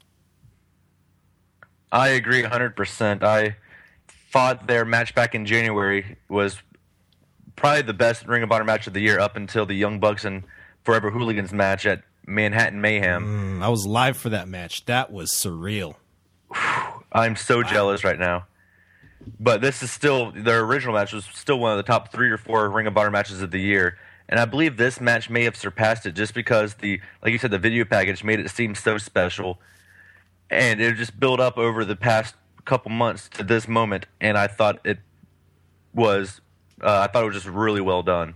I 1.93 2.09
agree 2.09 2.43
100%. 2.43 3.23
I 3.23 3.57
thought 4.33 4.67
their 4.67 4.85
match 4.85 5.15
back 5.15 5.35
in 5.35 5.45
January 5.47 6.17
was 6.29 6.59
probably 7.57 7.83
the 7.83 7.95
best 7.95 8.27
Ring 8.27 8.43
of 8.43 8.53
Honor 8.53 8.65
match 8.65 8.87
of 8.87 8.93
the 8.93 9.01
year 9.01 9.19
up 9.19 9.37
until 9.37 9.67
the 9.67 9.75
Young 9.75 10.01
Bucks 10.01 10.25
and 10.25 10.45
Forever 10.85 11.11
Hooligans 11.11 11.53
match 11.53 11.85
at 11.85 12.03
Manhattan 12.27 12.81
Mayhem. 12.81 13.61
Mm, 13.61 13.65
I 13.65 13.69
was 13.69 13.87
live 13.87 14.17
for 14.17 14.31
that 14.31 14.49
match. 14.49 14.87
That 14.87 15.13
was 15.13 15.33
surreal. 15.33 15.97
I'm 17.13 17.37
so 17.37 17.59
wow. 17.59 17.63
jealous 17.65 18.05
right 18.05 18.19
now. 18.19 18.47
But 19.39 19.61
this 19.61 19.83
is 19.83 19.91
still 19.91 20.33
their 20.33 20.61
original 20.61 20.95
match 20.95 21.13
was 21.13 21.27
still 21.27 21.59
one 21.59 21.73
of 21.73 21.77
the 21.77 21.83
top 21.83 22.11
three 22.11 22.31
or 22.31 22.39
four 22.39 22.71
Ring 22.71 22.87
of 22.87 22.97
Honor 22.97 23.11
matches 23.11 23.43
of 23.43 23.51
the 23.51 23.61
year. 23.61 23.99
And 24.29 24.39
I 24.39 24.45
believe 24.45 24.77
this 24.77 25.01
match 25.01 25.29
may 25.29 25.45
have 25.45 25.57
surpassed 25.57 26.07
it 26.07 26.13
just 26.13 26.35
because 26.35 26.75
the, 26.75 27.01
like 27.23 27.33
you 27.33 27.39
said, 27.39 27.51
the 27.51 27.59
video 27.59 27.85
package 27.85 28.23
made 28.23 28.39
it 28.39 28.49
seem 28.49 28.77
so 28.77 28.97
special, 28.97 29.59
and 30.51 30.81
it 30.81 30.97
just 30.97 31.19
built 31.19 31.41
up 31.41 31.57
over 31.57 31.85
the 31.85 31.97
past 31.97 32.35
couple 32.65 32.91
months 32.91 33.29
to 33.31 33.45
this 33.45 33.69
moment. 33.69 34.07
And 34.21 34.37
I 34.37 34.47
thought 34.47 34.81
it 34.85 34.99
was, 35.95 36.41
uh, 36.83 37.01
I 37.01 37.07
thought 37.07 37.23
it 37.23 37.27
was 37.27 37.37
just 37.37 37.47
really 37.47 37.81
well 37.81 38.03
done. 38.03 38.35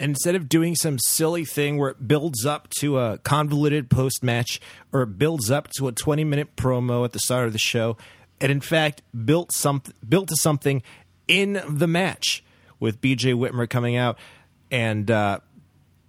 Instead 0.00 0.36
of 0.36 0.48
doing 0.48 0.76
some 0.76 0.98
silly 0.98 1.44
thing 1.44 1.76
where 1.76 1.90
it 1.90 2.06
builds 2.06 2.46
up 2.46 2.68
to 2.78 2.98
a 2.98 3.18
convoluted 3.18 3.90
post 3.90 4.22
match 4.22 4.60
or 4.92 5.02
it 5.02 5.18
builds 5.18 5.50
up 5.50 5.68
to 5.76 5.88
a 5.88 5.92
20 5.92 6.22
minute 6.22 6.54
promo 6.54 7.04
at 7.04 7.12
the 7.12 7.18
start 7.18 7.46
of 7.46 7.52
the 7.52 7.58
show, 7.58 7.96
it 8.38 8.50
in 8.50 8.60
fact 8.60 9.02
built 9.24 9.52
some 9.52 9.82
built 10.08 10.28
to 10.28 10.36
something 10.36 10.82
in 11.26 11.60
the 11.68 11.88
match 11.88 12.44
with 12.78 13.00
BJ 13.00 13.34
Whitmer 13.34 13.68
coming 13.68 13.96
out 13.96 14.16
and 14.70 15.10
uh, 15.10 15.40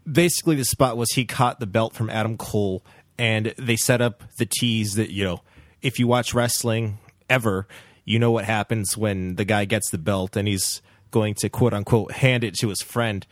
basically 0.10 0.56
the 0.56 0.66
spot 0.66 0.98
was 0.98 1.12
he 1.14 1.26
caught 1.26 1.60
the 1.60 1.68
belt 1.68 1.94
from 1.94 2.10
Adam 2.10 2.38
Cole 2.38 2.84
and 3.20 3.54
they 3.58 3.76
set 3.76 4.02
up 4.02 4.24
the 4.38 4.48
tease 4.48 4.96
that 4.96 5.12
you 5.12 5.24
know 5.24 5.42
if 5.84 6.00
you 6.00 6.08
watch 6.08 6.34
wrestling 6.34 6.98
ever 7.30 7.68
you 8.10 8.18
know 8.18 8.32
what 8.32 8.46
happens 8.46 8.98
when 8.98 9.36
the 9.36 9.46
guy 9.46 9.66
gets 9.66 9.92
the 9.92 9.98
belt 10.00 10.36
and 10.36 10.48
he's 10.48 10.82
going 11.12 11.36
to 11.36 11.48
quote 11.48 11.76
unquote 11.76 12.12
hand 12.14 12.44
it 12.44 12.56
to 12.56 12.70
his 12.70 12.82
friend. 12.82 13.28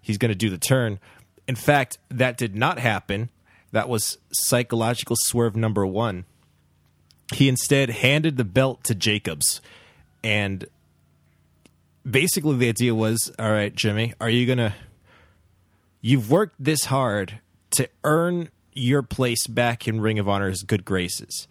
He's 0.00 0.18
going 0.18 0.30
to 0.30 0.36
do 0.36 0.48
the 0.50 0.56
turn. 0.56 1.00
In 1.48 1.56
fact 1.56 1.98
that 2.10 2.38
did 2.38 2.54
not 2.54 2.78
happen. 2.78 3.30
That 3.72 3.88
was 3.88 4.18
psychological 4.32 5.16
swerve 5.18 5.56
number 5.56 5.84
1 5.84 6.24
he 7.32 7.48
instead 7.48 7.90
handed 7.90 8.36
the 8.36 8.44
belt 8.44 8.82
to 8.82 8.94
Jacobs. 8.94 9.60
And 10.24 10.66
basically 12.08 12.56
the 12.56 12.68
idea 12.68 12.94
was 12.94 13.32
all 13.36 13.50
right 13.50 13.74
Jimmy 13.74 14.14
are 14.20 14.30
you 14.30 14.46
going 14.46 14.58
to 14.58 14.74
you've 16.00 16.30
worked 16.30 16.54
this 16.58 16.84
hard 16.84 17.40
to 17.72 17.88
earn 18.04 18.48
your 18.80 19.02
place 19.02 19.46
back 19.46 19.86
in 19.86 20.00
Ring 20.00 20.18
of 20.18 20.28
Honor's 20.28 20.62
good 20.62 20.84
graces. 20.84 21.46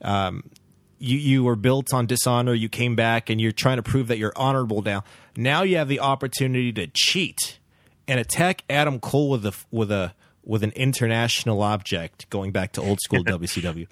Um, 0.00 0.50
you 0.98 1.18
you 1.18 1.44
were 1.44 1.56
built 1.56 1.92
on 1.92 2.06
dishonor. 2.06 2.54
You 2.54 2.68
came 2.68 2.96
back 2.96 3.28
and 3.28 3.40
you're 3.40 3.52
trying 3.52 3.76
to 3.76 3.82
prove 3.82 4.08
that 4.08 4.18
you're 4.18 4.32
honorable 4.36 4.82
now. 4.82 5.04
Now 5.36 5.62
you 5.62 5.76
have 5.76 5.88
the 5.88 6.00
opportunity 6.00 6.72
to 6.72 6.86
cheat 6.86 7.58
and 8.06 8.20
attack 8.20 8.62
Adam 8.70 9.00
Cole 9.00 9.30
with 9.30 9.46
a 9.46 9.54
with 9.70 9.90
a 9.90 10.14
with 10.44 10.62
an 10.62 10.72
international 10.72 11.62
object, 11.62 12.28
going 12.30 12.52
back 12.52 12.72
to 12.72 12.80
old 12.80 13.00
school 13.00 13.24
WCW. 13.24 13.86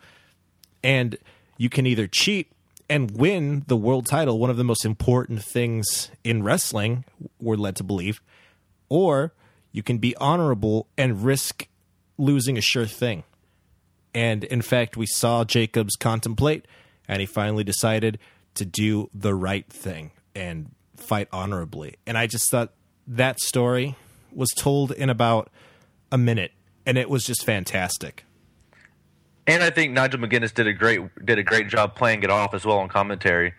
And 0.83 1.17
you 1.57 1.69
can 1.69 1.87
either 1.87 2.07
cheat 2.07 2.51
and 2.89 3.13
win 3.13 3.65
the 3.69 3.77
world 3.77 4.07
title, 4.07 4.39
one 4.39 4.51
of 4.51 4.57
the 4.57 4.65
most 4.65 4.85
important 4.85 5.43
things 5.43 6.11
in 6.25 6.43
wrestling, 6.43 7.05
we're 7.41 7.55
led 7.57 7.77
to 7.77 7.85
believe, 7.85 8.21
or 8.89 9.33
you 9.71 9.83
can 9.83 9.99
be 9.99 10.17
honorable 10.17 10.89
and 10.99 11.25
risk 11.25 11.69
losing 12.21 12.59
a 12.59 12.61
sure 12.61 12.87
thing. 12.87 13.25
And 14.15 14.45
in 14.45 14.63
fact, 14.63 14.97
we 14.97 15.07
saw 15.07 15.45
Jacobs 15.45 15.97
contemplate, 15.97 16.67
and 17.09 17.21
he 17.21 17.27
finally 17.27 17.65
decided 17.65 18.19
to 18.55 18.65
do 18.65 19.09
the 19.15 19.35
right 19.35 19.67
thing 19.69 20.11
and 20.35 20.75
fight 20.97 21.29
honorably. 21.33 21.97
And 22.07 22.19
I 22.19 22.27
just 22.27 22.51
thought 22.51 22.73
that 23.07 23.41
story 23.41 23.97
was 24.33 24.51
told 24.57 24.93
in 24.93 25.11
about 25.11 25.51
a 26.13 26.19
minute, 26.19 26.53
and 26.85 26.99
it 26.99 27.09
was 27.09 27.25
just 27.25 27.45
fantastic. 27.45 28.25
And 29.47 29.63
I 29.63 29.71
think 29.71 29.93
Nigel 29.93 30.21
McGuinness 30.21 30.53
did 30.53 30.67
a 30.67 30.73
great 30.73 31.01
did 31.25 31.39
a 31.39 31.43
great 31.43 31.69
job 31.69 31.97
playing 31.97 32.23
it 32.23 32.31
off 32.31 32.55
as 32.55 32.65
well 32.65 32.79
on 32.79 32.89
commentary 32.89 33.55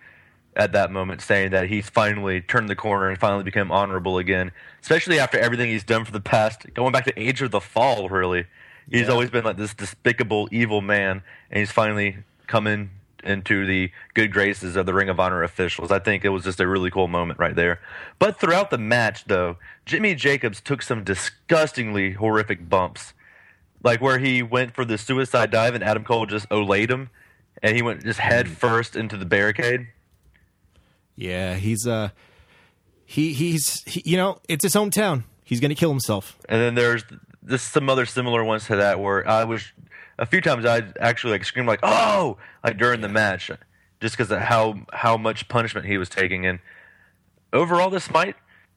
at 0.55 0.74
that 0.74 0.91
moment, 0.91 1.22
saying 1.22 1.51
that 1.51 1.70
he's 1.70 1.89
finally 1.89 2.41
turned 2.41 2.70
the 2.70 2.75
corner 2.75 3.10
and 3.10 3.17
finally 3.17 3.43
become 3.43 3.72
honorable 3.72 4.17
again. 4.17 4.51
Especially 4.81 5.20
after 5.20 5.39
everything 5.39 5.70
he's 5.70 5.84
done 5.84 6.03
for 6.05 6.12
the 6.12 6.20
past, 6.20 6.74
going 6.74 6.91
back 6.91 7.05
to 7.05 7.20
Age 7.20 7.41
of 7.41 7.51
the 7.51 7.62
Fall. 7.62 8.10
Really, 8.10 8.46
he's 8.89 9.08
Yeah. 9.08 9.13
always 9.13 9.29
been 9.29 9.46
like 9.46 9.58
this 9.58 9.74
despicable, 9.74 10.50
evil 10.51 10.81
man, 10.81 11.22
and 11.50 11.60
he's 11.60 11.72
finally 11.72 12.17
coming 12.48 12.89
into 13.24 13.65
the 13.65 13.91
good 14.13 14.31
graces 14.31 14.75
of 14.75 14.86
the 14.86 14.93
Ring 14.93 15.10
of 15.10 15.20
Honor 15.20 15.43
officials. 15.43 15.91
I 15.91 16.00
think 16.00 16.25
it 16.25 16.29
was 16.29 16.43
just 16.43 16.60
a 16.60 16.67
really 16.67 16.89
cool 16.89 17.08
moment 17.08 17.39
right 17.39 17.55
there. 17.55 17.79
But 18.20 18.39
throughout 18.39 18.72
the 18.72 18.77
match, 18.77 19.25
though, 19.25 19.58
Jimmy 19.86 20.15
Jacobs 20.15 20.60
took 20.60 20.81
some 20.81 21.03
disgustingly 21.03 22.12
horrific 22.13 22.67
bumps, 22.67 23.13
like 23.84 24.01
where 24.01 24.17
he 24.17 24.43
went 24.43 24.74
for 24.74 24.86
the 24.86 24.98
suicide 24.98 25.51
dive 25.51 25.75
and 25.75 25.84
Adam 25.84 26.03
Cole 26.03 26.25
just 26.25 26.50
olayed 26.50 26.89
him, 26.89 27.10
and 27.62 27.75
he 27.75 27.81
went 27.81 28.03
just 28.03 28.20
mm. 28.20 28.24
head 28.24 28.50
first 28.50 28.96
into 28.96 29.17
the 29.17 29.25
barricade. 29.25 29.88
Yeah, 31.15 31.56
he's 31.56 31.86
uh 31.88 32.10
he 33.06 33.34
he's 33.34 33.84
he, 33.84 34.01
you 34.06 34.18
know, 34.18 34.39
it's 34.48 34.63
his 34.63 34.74
hometown. 34.74 35.24
He's 35.44 35.60
going 35.60 35.70
to 35.70 35.75
kill 35.75 35.89
himself. 35.89 36.38
And 36.48 36.62
then 36.62 36.75
there's 36.75 37.03
this 37.44 37.62
some 37.62 37.89
other 37.89 38.06
similar 38.06 38.44
ones 38.44 38.65
to 38.68 38.77
that 38.77 39.00
where 39.00 39.27
I 39.27 39.44
was 39.44 39.72
a 40.18 40.25
few 40.25 40.39
times 40.39 40.65
I 40.65 40.84
actually 41.00 41.32
like 41.34 41.46
screamed 41.46 41.68
like 41.68 41.82
oh 41.84 42.38
like 42.63 42.77
during 42.77 43.01
the 43.01 43.10
match 43.10 43.51
just 44.00 44.18
because 44.18 44.32
of 44.32 44.39
how 44.39 44.86
how 44.94 45.18
much 45.18 45.48
punishment 45.48 45.88
he 45.88 45.98
was 45.98 46.10
taking. 46.10 46.46
And 46.46 46.60
overall, 47.53 47.89
this 47.89 48.10
might 48.10 48.36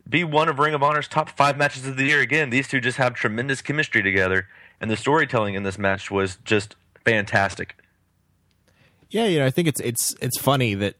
be 0.08 0.22
one 0.24 0.48
of 0.48 0.58
Ring 0.58 0.74
of 0.74 0.82
Honor's 0.82 1.08
top 1.08 1.30
five 1.30 1.56
matches 1.56 1.86
of 1.86 1.96
the 1.96 2.04
year. 2.04 2.20
Again, 2.20 2.50
these 2.50 2.68
two 2.68 2.80
just 2.80 2.98
have 2.98 3.14
tremendous 3.14 3.62
chemistry 3.62 4.02
together, 4.02 4.48
and 4.80 4.90
the 4.90 4.96
storytelling 4.96 5.54
in 5.54 5.62
this 5.62 5.78
match 5.78 6.10
was 6.10 6.36
just 6.44 6.76
fantastic. 7.04 7.76
Yeah, 9.10 9.26
you 9.26 9.38
know, 9.38 9.46
I 9.46 9.50
think 9.50 9.68
it's 9.68 9.80
it's 9.80 10.14
it's 10.20 10.38
funny 10.38 10.74
that 10.74 10.96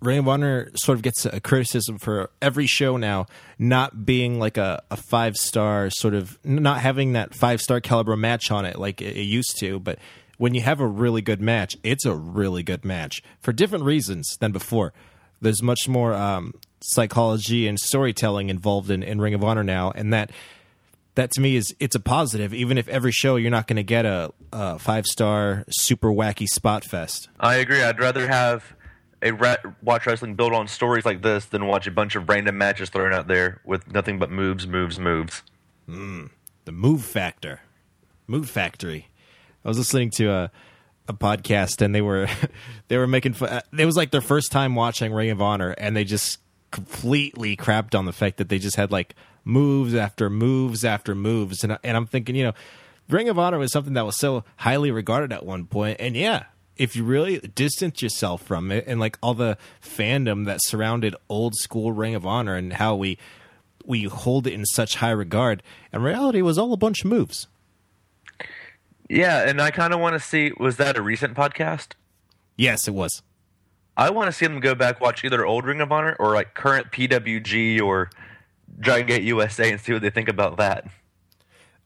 Ring 0.00 0.18
of 0.18 0.28
Honor 0.28 0.70
sort 0.74 0.96
of 0.96 1.02
gets 1.02 1.26
a 1.26 1.40
criticism 1.40 1.98
for 1.98 2.30
every 2.40 2.66
show 2.66 2.96
now 2.96 3.26
not 3.58 4.06
being 4.06 4.38
like 4.38 4.56
a, 4.56 4.82
a 4.90 4.96
five 4.96 5.36
star 5.36 5.90
sort 5.90 6.14
of 6.14 6.38
not 6.44 6.80
having 6.80 7.14
that 7.14 7.34
five 7.34 7.60
star 7.60 7.80
caliber 7.80 8.16
match 8.16 8.50
on 8.50 8.64
it 8.64 8.78
like 8.78 9.02
it, 9.02 9.16
it 9.16 9.22
used 9.22 9.58
to. 9.58 9.80
But 9.80 9.98
when 10.36 10.54
you 10.54 10.60
have 10.62 10.80
a 10.80 10.86
really 10.86 11.20
good 11.20 11.40
match, 11.40 11.76
it's 11.82 12.06
a 12.06 12.14
really 12.14 12.62
good 12.62 12.84
match 12.84 13.22
for 13.40 13.52
different 13.52 13.84
reasons 13.84 14.36
than 14.40 14.52
before. 14.52 14.92
There's 15.40 15.62
much 15.62 15.88
more 15.88 16.14
um, 16.14 16.54
psychology 16.80 17.66
and 17.66 17.78
storytelling 17.78 18.48
involved 18.48 18.90
in, 18.90 19.02
in 19.02 19.20
Ring 19.20 19.34
of 19.34 19.44
Honor 19.44 19.64
now, 19.64 19.90
and 19.90 20.12
that 20.12 20.30
that 21.16 21.32
to 21.32 21.40
me 21.40 21.56
is 21.56 21.74
it's 21.80 21.96
a 21.96 22.00
positive. 22.00 22.54
Even 22.54 22.78
if 22.78 22.88
every 22.88 23.12
show 23.12 23.34
you're 23.34 23.50
not 23.50 23.66
going 23.66 23.76
to 23.76 23.82
get 23.82 24.06
a, 24.06 24.32
a 24.52 24.78
five 24.78 25.06
star 25.06 25.64
super 25.70 26.08
wacky 26.08 26.46
spot 26.46 26.84
fest. 26.84 27.28
I 27.40 27.56
agree. 27.56 27.82
I'd 27.82 27.98
rather 27.98 28.28
have 28.28 28.76
a 29.22 29.32
ra- 29.32 29.56
watch 29.82 30.06
wrestling 30.06 30.34
built 30.34 30.52
on 30.52 30.68
stories 30.68 31.04
like 31.04 31.22
this 31.22 31.46
than 31.46 31.66
watch 31.66 31.86
a 31.86 31.90
bunch 31.90 32.14
of 32.14 32.28
random 32.28 32.58
matches 32.58 32.90
thrown 32.90 33.12
out 33.12 33.28
there 33.28 33.60
with 33.64 33.92
nothing 33.92 34.18
but 34.18 34.30
moves, 34.30 34.66
moves, 34.66 34.98
moves. 34.98 35.42
Hmm. 35.86 36.26
the 36.64 36.72
move 36.72 37.02
factor. 37.02 37.60
Move 38.26 38.48
factory. 38.50 39.08
I 39.64 39.68
was 39.68 39.78
listening 39.78 40.10
to 40.12 40.30
a, 40.30 40.50
a 41.08 41.14
podcast 41.14 41.80
and 41.82 41.94
they 41.94 42.02
were 42.02 42.28
they 42.88 42.98
were 42.98 43.06
making 43.06 43.32
fun 43.32 43.48
uh, 43.48 43.60
it 43.76 43.86
was 43.86 43.96
like 43.96 44.10
their 44.10 44.20
first 44.20 44.52
time 44.52 44.74
watching 44.74 45.12
ring 45.12 45.30
of 45.30 45.40
honor 45.40 45.70
and 45.70 45.96
they 45.96 46.04
just 46.04 46.38
completely 46.70 47.56
crapped 47.56 47.98
on 47.98 48.04
the 48.04 48.12
fact 48.12 48.36
that 48.36 48.50
they 48.50 48.58
just 48.58 48.76
had 48.76 48.92
like 48.92 49.14
moves 49.44 49.94
after 49.94 50.28
moves 50.28 50.84
after 50.84 51.14
moves. 51.14 51.64
And, 51.64 51.78
and 51.82 51.96
i'm 51.96 52.06
thinking 52.06 52.36
you 52.36 52.44
know 52.44 52.52
ring 53.08 53.30
of 53.30 53.38
honor 53.38 53.58
was 53.58 53.72
something 53.72 53.94
that 53.94 54.04
was 54.04 54.18
so 54.18 54.44
highly 54.56 54.90
regarded 54.90 55.32
at 55.32 55.46
one 55.46 55.64
point 55.64 55.96
and 55.98 56.14
yeah 56.14 56.44
if 56.78 56.94
you 56.96 57.04
really 57.04 57.38
distance 57.38 58.00
yourself 58.00 58.42
from 58.42 58.70
it 58.70 58.84
and 58.86 59.00
like 59.00 59.18
all 59.22 59.34
the 59.34 59.58
fandom 59.82 60.46
that 60.46 60.60
surrounded 60.62 61.14
old 61.28 61.54
school 61.56 61.92
ring 61.92 62.14
of 62.14 62.24
honor 62.24 62.54
and 62.54 62.74
how 62.74 62.94
we 62.94 63.18
we 63.84 64.04
hold 64.04 64.46
it 64.46 64.52
in 64.52 64.64
such 64.66 64.96
high 64.96 65.10
regard. 65.10 65.62
In 65.92 66.02
reality, 66.02 66.42
was 66.42 66.58
all 66.58 66.72
a 66.72 66.76
bunch 66.76 67.04
of 67.04 67.10
moves. 67.10 67.48
Yeah, 69.08 69.48
and 69.48 69.60
I 69.60 69.70
kind 69.70 69.94
of 69.94 70.00
want 70.00 70.14
to 70.14 70.20
see 70.20 70.52
was 70.58 70.76
that 70.76 70.96
a 70.96 71.02
recent 71.02 71.34
podcast? 71.34 71.92
Yes, 72.56 72.86
it 72.86 72.94
was. 72.94 73.22
I 73.96 74.10
want 74.10 74.28
to 74.28 74.32
see 74.32 74.46
them 74.46 74.60
go 74.60 74.74
back 74.74 75.00
watch 75.00 75.24
either 75.24 75.44
old 75.44 75.64
Ring 75.64 75.80
of 75.80 75.90
Honor 75.90 76.14
or 76.20 76.34
like 76.34 76.54
current 76.54 76.92
PWG 76.92 77.80
or 77.82 78.10
Dragon 78.78 79.06
Gate 79.06 79.22
USA 79.22 79.70
and 79.72 79.80
see 79.80 79.92
what 79.92 80.02
they 80.02 80.10
think 80.10 80.28
about 80.28 80.56
that. 80.58 80.86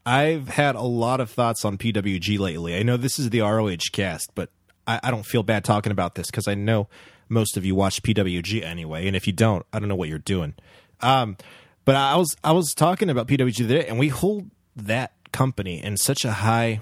I've 0.04 0.48
had 0.48 0.74
a 0.74 0.82
lot 0.82 1.20
of 1.20 1.30
thoughts 1.30 1.64
on 1.64 1.78
PWG 1.78 2.38
lately. 2.38 2.76
I 2.76 2.82
know 2.82 2.96
this 2.96 3.18
is 3.18 3.30
the 3.30 3.40
ROH 3.40 3.76
cast, 3.92 4.32
but 4.34 4.50
I, 4.86 5.00
I 5.02 5.10
don't 5.10 5.26
feel 5.26 5.42
bad 5.42 5.64
talking 5.64 5.92
about 5.92 6.14
this 6.14 6.26
because 6.26 6.48
I 6.48 6.54
know 6.54 6.88
most 7.28 7.56
of 7.56 7.64
you 7.64 7.74
watch 7.74 8.02
PWG 8.02 8.62
anyway, 8.62 9.06
and 9.06 9.16
if 9.16 9.26
you 9.26 9.32
don't, 9.32 9.64
I 9.72 9.78
don't 9.78 9.88
know 9.88 9.96
what 9.96 10.08
you're 10.08 10.18
doing. 10.18 10.54
Um, 11.00 11.36
but 11.84 11.96
I 11.96 12.16
was 12.16 12.36
I 12.44 12.52
was 12.52 12.74
talking 12.74 13.10
about 13.10 13.26
PWG 13.26 13.56
today, 13.56 13.86
and 13.86 13.98
we 13.98 14.08
hold 14.08 14.50
that 14.76 15.12
company 15.32 15.82
in 15.82 15.96
such 15.96 16.24
a 16.24 16.32
high. 16.32 16.80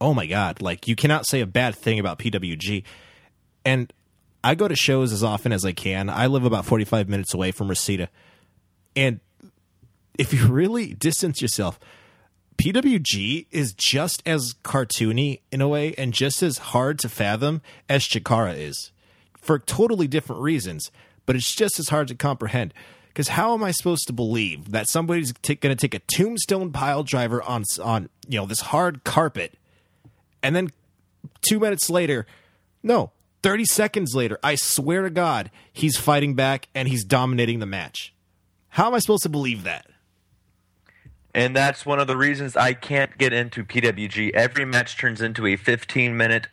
Oh 0.00 0.14
my 0.14 0.26
god! 0.26 0.60
Like 0.60 0.88
you 0.88 0.96
cannot 0.96 1.26
say 1.26 1.40
a 1.40 1.46
bad 1.46 1.74
thing 1.74 1.98
about 1.98 2.18
PWG, 2.18 2.82
and 3.64 3.92
I 4.42 4.54
go 4.54 4.66
to 4.68 4.76
shows 4.76 5.12
as 5.12 5.22
often 5.22 5.52
as 5.52 5.64
I 5.64 5.72
can. 5.72 6.10
I 6.10 6.26
live 6.26 6.44
about 6.44 6.64
forty 6.64 6.84
five 6.84 7.08
minutes 7.08 7.34
away 7.34 7.52
from 7.52 7.68
Reseda, 7.68 8.08
and 8.96 9.20
if 10.18 10.34
you 10.34 10.46
really 10.48 10.94
distance 10.94 11.40
yourself, 11.40 11.78
PWG 12.58 13.46
is 13.52 13.72
just 13.72 14.20
as 14.26 14.56
cartoony 14.64 15.40
in 15.52 15.60
a 15.60 15.68
way 15.68 15.94
and 15.96 16.12
just 16.12 16.42
as 16.42 16.58
hard 16.58 16.98
to 16.98 17.08
fathom 17.08 17.62
as 17.88 18.02
Chikara 18.02 18.58
is 18.58 18.90
for 19.40 19.60
totally 19.60 20.08
different 20.08 20.42
reasons, 20.42 20.90
but 21.24 21.36
it's 21.36 21.54
just 21.54 21.78
as 21.78 21.88
hard 21.88 22.08
to 22.08 22.16
comprehend. 22.16 22.74
Because 23.06 23.28
how 23.28 23.54
am 23.54 23.62
I 23.62 23.70
supposed 23.70 24.08
to 24.08 24.12
believe 24.12 24.72
that 24.72 24.88
somebody's 24.88 25.32
t- 25.40 25.54
going 25.54 25.74
to 25.74 25.80
take 25.80 25.94
a 25.94 26.04
tombstone 26.14 26.72
pile 26.72 27.04
driver 27.04 27.42
on 27.42 27.62
on 27.82 28.08
you 28.28 28.38
know 28.38 28.46
this 28.46 28.60
hard 28.60 29.04
carpet, 29.04 29.56
and 30.42 30.54
then 30.54 30.70
two 31.40 31.58
minutes 31.58 31.88
later, 31.88 32.26
no, 32.82 33.12
thirty 33.42 33.64
seconds 33.64 34.14
later, 34.14 34.38
I 34.42 34.56
swear 34.56 35.02
to 35.02 35.10
God, 35.10 35.50
he's 35.72 35.96
fighting 35.96 36.34
back 36.34 36.68
and 36.74 36.88
he's 36.88 37.04
dominating 37.04 37.60
the 37.60 37.66
match. 37.66 38.12
How 38.68 38.86
am 38.88 38.94
I 38.94 38.98
supposed 38.98 39.22
to 39.24 39.28
believe 39.28 39.64
that? 39.64 39.86
And 41.38 41.54
that's 41.54 41.86
one 41.86 42.00
of 42.00 42.08
the 42.08 42.16
reasons 42.16 42.56
I 42.56 42.72
can't 42.72 43.16
get 43.16 43.32
into 43.32 43.62
PWG. 43.62 44.32
Every 44.34 44.64
match 44.64 44.98
turns 44.98 45.22
into 45.22 45.46
a 45.46 45.54
15 45.54 46.16
minute 46.16 46.48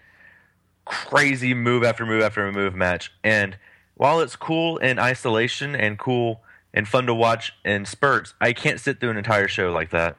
crazy 0.85 1.55
move 1.55 1.83
after 1.83 2.05
move 2.05 2.21
after 2.21 2.51
move 2.51 2.75
match. 2.75 3.11
And 3.23 3.57
while 3.95 4.19
it's 4.19 4.35
cool 4.35 4.77
in 4.77 4.99
isolation 4.99 5.75
and 5.75 5.97
cool 5.97 6.43
and 6.71 6.87
fun 6.87 7.07
to 7.07 7.15
watch 7.15 7.51
in 7.65 7.85
spurts, 7.85 8.35
I 8.39 8.53
can't 8.53 8.79
sit 8.79 8.99
through 8.99 9.09
an 9.09 9.17
entire 9.17 9.47
show 9.47 9.71
like 9.71 9.89
that. 9.89 10.17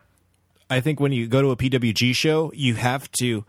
I 0.69 0.81
think 0.81 0.99
when 0.99 1.13
you 1.13 1.29
go 1.29 1.43
to 1.43 1.53
a 1.53 1.57
PWG 1.57 2.13
show, 2.17 2.51
you 2.53 2.75
have 2.75 3.09
to. 3.21 3.45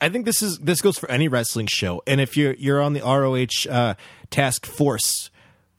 I 0.00 0.08
think 0.08 0.24
this 0.24 0.40
is 0.40 0.60
this 0.60 0.80
goes 0.80 0.96
for 0.96 1.10
any 1.10 1.26
wrestling 1.26 1.66
show, 1.66 2.00
and 2.06 2.20
if 2.20 2.36
you're 2.36 2.54
you're 2.54 2.80
on 2.80 2.92
the 2.92 3.00
ROH 3.00 3.68
uh, 3.68 3.94
task 4.30 4.66
force, 4.66 5.30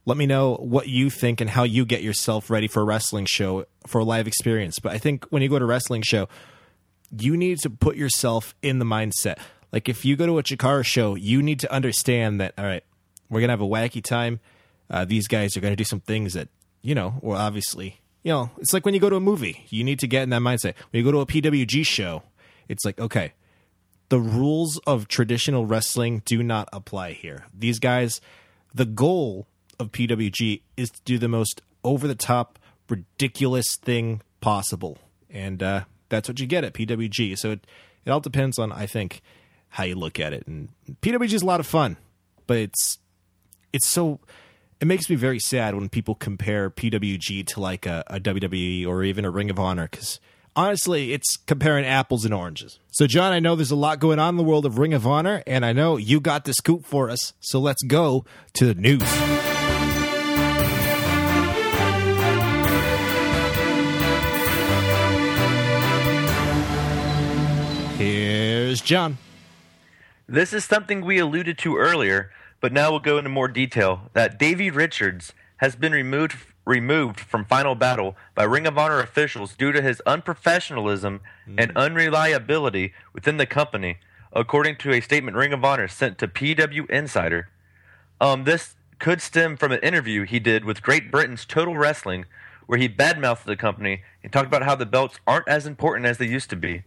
let 0.06 0.18
me 0.18 0.26
know 0.26 0.56
what 0.56 0.88
you 0.88 1.10
think 1.10 1.42
and 1.42 1.50
how 1.50 1.64
you 1.64 1.86
get 1.86 2.04
yourself 2.04 2.50
ready 2.50 2.68
for 2.68 2.82
a 2.82 2.86
wrestling 2.86 3.26
show 3.26 3.66
for 3.88 4.00
a 4.00 4.04
live 4.04 4.28
experience. 4.28 4.80
But 4.80 4.94
I 4.94 5.00
think 5.00 5.26
when 5.26 5.42
you 5.42 5.50
go 5.50 5.58
to 5.58 5.66
a 5.66 5.68
wrestling 5.68 6.04
show, 6.04 6.30
you 7.18 7.36
need 7.36 7.60
to 7.60 7.70
put 7.70 7.96
yourself 7.96 8.54
in 8.62 8.80
the 8.80 8.86
mindset. 8.86 9.40
Like 9.72 9.90
if 9.90 10.06
you 10.06 10.16
go 10.16 10.26
to 10.26 10.40
a 10.40 10.44
Chikara 10.44 10.86
show, 10.86 11.16
you 11.16 11.42
need 11.42 11.60
to 11.62 11.72
understand 11.72 12.40
that 12.40 12.54
all 12.58 12.66
right, 12.66 12.84
we're 13.30 13.42
gonna 13.42 13.54
have 13.54 13.62
a 13.62 13.68
wacky 13.68 14.04
time. 14.04 14.40
Uh, 14.90 15.06
these 15.06 15.28
guys 15.28 15.58
are 15.58 15.60
gonna 15.60 15.76
do 15.76 15.84
some 15.84 16.00
things 16.00 16.34
that 16.34 16.50
you 16.82 16.94
know, 16.94 17.16
well, 17.22 17.40
obviously, 17.40 18.00
you 18.24 18.32
know, 18.32 18.52
it's 18.60 18.74
like 18.74 18.86
when 18.86 18.94
you 18.94 19.00
go 19.00 19.10
to 19.10 19.16
a 19.16 19.22
movie, 19.22 19.66
you 19.70 19.84
need 19.84 20.00
to 20.00 20.08
get 20.08 20.22
in 20.22 20.30
that 20.30 20.42
mindset. 20.42 20.76
When 20.92 21.00
you 21.00 21.04
go 21.04 21.12
to 21.12 21.20
a 21.20 21.26
PWG 21.26 21.86
show, 21.86 22.24
it's 22.68 22.86
like 22.86 23.00
okay, 23.00 23.34
the 24.10 24.20
rules 24.20 24.78
of 24.86 25.08
traditional 25.08 25.66
wrestling 25.66 26.22
do 26.26 26.44
not 26.44 26.70
apply 26.72 27.14
here. 27.14 27.48
These 27.58 27.80
guys, 27.80 28.22
the 28.74 28.86
goal 28.86 29.48
of 29.80 29.92
PWG 29.92 30.62
is 30.78 30.90
to 30.90 31.02
do 31.04 31.18
the 31.18 31.28
most 31.28 31.62
over 31.84 32.08
the 32.08 32.16
top, 32.16 32.60
ridiculous 32.90 33.76
thing 33.76 34.22
possible, 34.42 34.98
and 35.30 35.62
uh, 35.62 35.86
that's 36.10 36.28
what 36.28 36.40
you 36.40 36.48
get 36.48 36.64
at 36.64 36.74
PWG. 36.74 37.38
So 37.38 37.52
it 37.52 37.68
it 38.06 38.12
all 38.12 38.20
depends 38.20 38.60
on 38.60 38.72
I 38.72 38.86
think 38.86 39.22
how 39.70 39.84
you 39.84 39.96
look 39.96 40.20
at 40.20 40.34
it. 40.34 40.48
And 40.48 40.70
PWG 41.02 41.34
is 41.34 41.42
a 41.42 41.46
lot 41.46 41.60
of 41.60 41.68
fun, 41.68 41.98
but 42.48 42.58
it's 42.58 43.00
it's 43.74 43.88
so 43.88 44.20
it 44.80 44.86
makes 44.86 45.10
me 45.10 45.16
very 45.16 45.40
sad 45.40 45.76
when 45.76 45.90
people 45.90 46.16
compare 46.16 46.70
PWG 46.70 47.46
to 47.48 47.60
like 47.60 47.86
a, 47.86 48.04
a 48.08 48.20
WWE 48.20 48.88
or 48.88 49.04
even 49.04 49.26
a 49.26 49.30
Ring 49.30 49.50
of 49.50 49.60
Honor 49.60 49.88
because 49.90 50.20
honestly, 50.56 51.14
it's 51.14 51.38
comparing 51.38 51.86
apples 51.86 52.26
and 52.26 52.34
oranges. 52.34 52.80
So, 52.92 53.08
John, 53.08 53.34
I 53.34 53.40
know 53.40 53.56
there's 53.56 53.72
a 53.72 53.76
lot 53.76 54.00
going 54.00 54.20
on 54.20 54.30
in 54.30 54.38
the 54.38 54.44
world 54.44 54.66
of 54.66 54.78
Ring 54.78 54.94
of 54.94 55.06
Honor, 55.06 55.44
and 55.46 55.66
I 55.66 55.74
know 55.74 55.98
you 55.98 56.20
got 56.20 56.46
the 56.46 56.54
scoop 56.54 56.86
for 56.86 57.10
us. 57.10 57.34
So 57.40 57.60
let's 57.60 57.84
go 57.84 58.26
to 58.54 58.66
the 58.66 58.76
news. 58.76 59.55
Here's 68.76 68.82
John. 68.82 69.20
This 70.28 70.52
is 70.52 70.66
something 70.66 71.00
we 71.00 71.18
alluded 71.18 71.58
to 71.60 71.78
earlier, 71.78 72.30
but 72.60 72.74
now 72.74 72.92
we'll 72.92 73.00
go 73.00 73.18
into 73.18 73.30
more 73.30 73.48
detail. 73.48 74.10
That 74.12 74.38
Davey 74.38 74.70
Richards 74.70 75.32
has 75.60 75.78
been 75.78 75.94
removed 75.94 76.36
removed 76.66 77.22
from 77.22 77.46
Final 77.46 77.76
Battle 77.76 78.18
by 78.36 78.44
Ring 78.44 78.68
of 78.68 78.78
Honor 78.78 79.00
officials 79.00 79.56
due 79.56 79.72
to 79.72 79.82
his 79.82 80.02
unprofessionalism 80.06 81.22
and 81.58 81.72
unreliability 81.78 82.92
within 83.14 83.38
the 83.38 83.46
company, 83.46 84.00
according 84.34 84.76
to 84.80 84.92
a 84.92 85.00
statement 85.00 85.38
Ring 85.38 85.54
of 85.54 85.64
Honor 85.64 85.88
sent 85.88 86.18
to 86.18 86.28
PW 86.28 86.90
Insider. 86.90 87.48
Um, 88.20 88.44
this 88.44 88.76
could 89.00 89.22
stem 89.22 89.56
from 89.56 89.72
an 89.72 89.80
interview 89.80 90.26
he 90.26 90.40
did 90.40 90.66
with 90.66 90.84
Great 90.84 91.10
Britain's 91.10 91.46
Total 91.46 91.78
Wrestling, 91.78 92.26
where 92.66 92.78
he 92.78 92.90
badmouthed 92.90 93.46
the 93.46 93.56
company 93.56 94.04
and 94.22 94.34
talked 94.34 94.48
about 94.48 94.64
how 94.64 94.76
the 94.76 94.86
belts 94.86 95.22
aren't 95.26 95.48
as 95.48 95.66
important 95.66 96.06
as 96.06 96.18
they 96.18 96.28
used 96.28 96.50
to 96.50 96.58
be. 96.58 96.84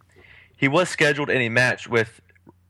He 0.59 0.69
was 0.69 0.91
scheduled 0.91 1.31
in 1.31 1.41
a 1.41 1.49
match 1.49 1.89
with 1.89 2.21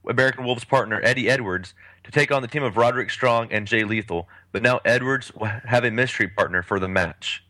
American 0.09 0.45
Wolves 0.45 0.64
partner 0.64 1.00
Eddie 1.02 1.28
Edwards 1.28 1.75
to 2.04 2.11
take 2.11 2.30
on 2.30 2.42
the 2.42 2.49
team 2.49 2.62
of 2.62 2.76
Roderick 2.76 3.11
Strong 3.11 3.52
and 3.52 3.66
Jay 3.66 3.83
Lethal, 3.83 4.28
but 4.52 4.62
now 4.62 4.80
Edwards 4.85 5.35
will 5.35 5.47
have 5.47 5.85
a 5.85 5.90
mystery 5.90 6.29
partner 6.29 6.62
for 6.62 6.79
the 6.79 6.88
match. 6.88 7.44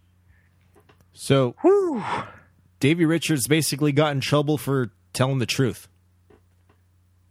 So, 1.12 1.56
Davey 2.80 3.04
Richards 3.04 3.48
basically 3.48 3.92
got 3.92 4.12
in 4.12 4.20
trouble 4.20 4.56
for 4.56 4.92
telling 5.12 5.38
the 5.38 5.46
truth. 5.46 5.88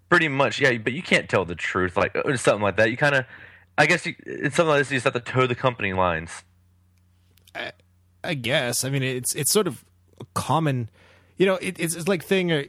Pretty 0.10 0.28
much, 0.28 0.60
yeah, 0.60 0.78
but 0.78 0.93
you 0.93 1.02
can't 1.02 1.30
tell 1.30 1.46
the 1.46 1.56
truth 1.56 1.98
like 1.98 2.15
or 2.26 2.38
something 2.38 2.62
like 2.62 2.78
that. 2.78 2.91
You 2.91 2.98
kind 2.98 3.15
of, 3.15 3.26
I 3.78 3.86
guess, 3.86 4.06
you, 4.06 4.15
it's 4.26 4.56
something 4.56 4.70
like 4.70 4.80
this. 4.82 4.91
You 4.91 4.98
just 4.98 5.06
have 5.06 5.13
to 5.13 5.20
toe 5.20 5.48
the 5.48 5.56
company 5.56 5.93
lines. 5.93 6.43
I, 7.56 7.72
I 8.24 8.34
guess. 8.34 8.84
I 8.84 8.89
mean, 8.89 9.04
it's 9.04 9.36
it's 9.36 9.52
sort 9.52 9.67
of 9.67 9.84
common, 10.34 10.89
you 11.38 11.45
know, 11.45 11.56
it, 11.56 11.80
it's 11.80 11.95
it's 11.95 12.08
like 12.08 12.23
thing. 12.23 12.52
uh, 12.52 12.63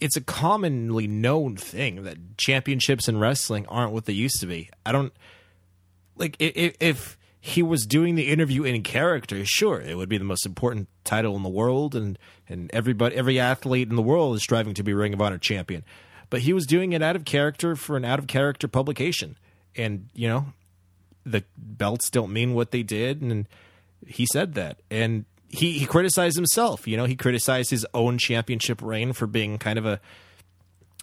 It's 0.00 0.16
a 0.16 0.20
commonly 0.20 1.06
known 1.06 1.56
thing 1.56 2.04
that 2.04 2.16
championships 2.38 3.08
in 3.08 3.18
wrestling 3.18 3.66
aren't 3.66 3.92
what 3.92 4.06
they 4.06 4.12
used 4.14 4.40
to 4.40 4.46
be. 4.46 4.70
I 4.86 4.92
don't 4.92 5.12
like 6.16 6.36
i- 6.40 6.52
i- 6.56 6.74
if 6.80 7.18
he 7.42 7.62
was 7.62 7.86
doing 7.86 8.14
the 8.16 8.28
interview 8.28 8.64
in 8.64 8.82
character. 8.82 9.44
Sure, 9.44 9.80
it 9.80 9.96
would 9.96 10.08
be 10.08 10.18
the 10.18 10.24
most 10.24 10.44
important 10.46 10.88
title 11.04 11.36
in 11.36 11.42
the 11.42 11.48
world, 11.48 11.94
and 11.94 12.18
and 12.48 12.70
everybody, 12.72 13.16
every 13.16 13.38
athlete 13.40 13.88
in 13.90 13.96
the 13.96 14.02
world 14.02 14.36
is 14.36 14.42
striving 14.42 14.74
to 14.74 14.82
be 14.82 14.92
Ring 14.94 15.14
of 15.14 15.20
Honor 15.20 15.38
champion. 15.38 15.84
But 16.30 16.40
he 16.42 16.52
was 16.52 16.66
doing 16.66 16.92
it 16.92 17.02
out 17.02 17.16
of 17.16 17.24
character 17.24 17.74
for 17.76 17.96
an 17.96 18.04
out 18.04 18.18
of 18.18 18.26
character 18.26 18.68
publication, 18.68 19.36
and 19.76 20.08
you 20.14 20.28
know, 20.28 20.52
the 21.24 21.44
belts 21.56 22.08
don't 22.10 22.32
mean 22.32 22.54
what 22.54 22.70
they 22.70 22.82
did, 22.82 23.20
and 23.22 23.46
he 24.06 24.26
said 24.32 24.54
that, 24.54 24.80
and 24.90 25.24
he 25.50 25.72
he 25.72 25.86
criticized 25.86 26.36
himself. 26.36 26.86
You 26.86 26.96
know, 26.96 27.04
he 27.04 27.16
criticized 27.16 27.70
his 27.70 27.86
own 27.92 28.18
championship 28.18 28.80
reign 28.80 29.12
for 29.12 29.26
being 29.26 29.58
kind 29.58 29.78
of 29.78 29.84
a 29.84 30.00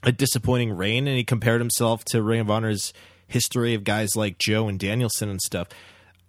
a 0.04 0.12
disappointing 0.12 0.72
reign, 0.72 1.08
and 1.08 1.18
he 1.18 1.24
compared 1.24 1.62
himself 1.62 2.06
to 2.06 2.24
Ring 2.24 2.40
of 2.40 2.50
Honor's 2.50 2.94
history 3.28 3.74
of 3.74 3.84
guys 3.84 4.16
like 4.16 4.38
Joe 4.38 4.68
and 4.68 4.80
Danielson 4.80 5.30
and 5.30 5.42
stuff. 5.42 5.68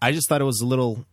I 0.03 0.13
just 0.13 0.29
thought 0.29 0.41
it 0.41 0.45
was 0.45 0.61
a 0.61 0.67
little, 0.67 1.07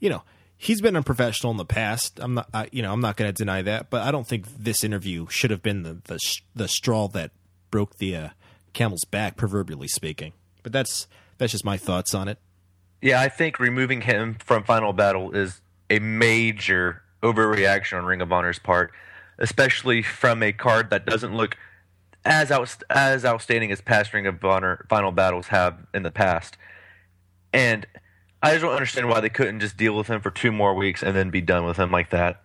you 0.00 0.10
know, 0.10 0.22
he's 0.56 0.80
been 0.80 0.96
unprofessional 0.96 1.50
in 1.52 1.56
the 1.56 1.64
past. 1.64 2.18
I'm 2.20 2.34
not, 2.34 2.48
I, 2.52 2.68
you 2.72 2.82
know, 2.82 2.92
I'm 2.92 3.00
not 3.00 3.16
going 3.16 3.28
to 3.28 3.32
deny 3.32 3.62
that, 3.62 3.90
but 3.90 4.02
I 4.02 4.10
don't 4.10 4.26
think 4.26 4.46
this 4.58 4.82
interview 4.82 5.26
should 5.28 5.50
have 5.50 5.62
been 5.62 5.82
the 5.82 5.98
the, 6.04 6.18
the 6.54 6.68
straw 6.68 7.08
that 7.08 7.30
broke 7.70 7.98
the 7.98 8.16
uh, 8.16 8.28
camel's 8.72 9.04
back, 9.04 9.36
proverbially 9.36 9.88
speaking. 9.88 10.32
But 10.62 10.72
that's 10.72 11.06
that's 11.38 11.52
just 11.52 11.64
my 11.64 11.76
thoughts 11.76 12.14
on 12.14 12.26
it. 12.28 12.38
Yeah, 13.00 13.20
I 13.20 13.28
think 13.28 13.60
removing 13.60 14.00
him 14.00 14.34
from 14.44 14.64
Final 14.64 14.92
Battle 14.92 15.30
is 15.30 15.60
a 15.90 15.98
major 15.98 17.02
overreaction 17.22 17.98
on 17.98 18.04
Ring 18.04 18.20
of 18.20 18.32
Honor's 18.32 18.58
part, 18.58 18.92
especially 19.38 20.02
from 20.02 20.42
a 20.42 20.52
card 20.52 20.90
that 20.90 21.06
doesn't 21.06 21.34
look 21.34 21.56
as 22.24 22.50
as 22.90 23.24
outstanding 23.24 23.72
as 23.72 23.80
past 23.80 24.12
Ring 24.12 24.26
of 24.26 24.44
Honor 24.44 24.86
Final 24.88 25.12
Battles 25.12 25.48
have 25.48 25.78
in 25.94 26.02
the 26.02 26.10
past. 26.10 26.56
And 27.52 27.86
I 28.42 28.50
just 28.50 28.62
don't 28.62 28.74
understand 28.74 29.08
why 29.08 29.20
they 29.20 29.30
couldn't 29.30 29.60
just 29.60 29.76
deal 29.76 29.96
with 29.96 30.08
him 30.08 30.20
for 30.20 30.30
two 30.30 30.52
more 30.52 30.74
weeks 30.74 31.02
and 31.02 31.16
then 31.16 31.30
be 31.30 31.40
done 31.40 31.64
with 31.64 31.76
him 31.76 31.90
like 31.90 32.10
that. 32.10 32.42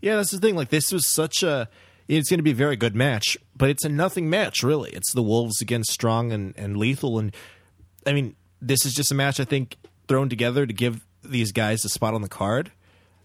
Yeah, 0.00 0.16
that's 0.16 0.30
the 0.30 0.38
thing. 0.38 0.56
Like 0.56 0.68
this 0.68 0.92
was 0.92 1.08
such 1.08 1.42
a 1.42 1.68
it's 2.08 2.28
going 2.28 2.38
to 2.38 2.44
be 2.44 2.50
a 2.50 2.54
very 2.54 2.76
good 2.76 2.94
match, 2.94 3.38
but 3.56 3.70
it's 3.70 3.84
a 3.84 3.88
nothing 3.88 4.28
match 4.28 4.62
really. 4.62 4.90
It's 4.90 5.12
the 5.14 5.22
Wolves 5.22 5.62
against 5.62 5.92
Strong 5.92 6.32
and, 6.32 6.54
and 6.56 6.76
Lethal 6.76 7.18
and 7.18 7.34
I 8.06 8.12
mean, 8.12 8.36
this 8.60 8.84
is 8.84 8.94
just 8.94 9.12
a 9.12 9.14
match 9.14 9.40
I 9.40 9.44
think 9.44 9.76
thrown 10.08 10.28
together 10.28 10.66
to 10.66 10.72
give 10.72 11.06
these 11.22 11.52
guys 11.52 11.84
a 11.84 11.88
spot 11.88 12.14
on 12.14 12.22
the 12.22 12.28
card. 12.28 12.72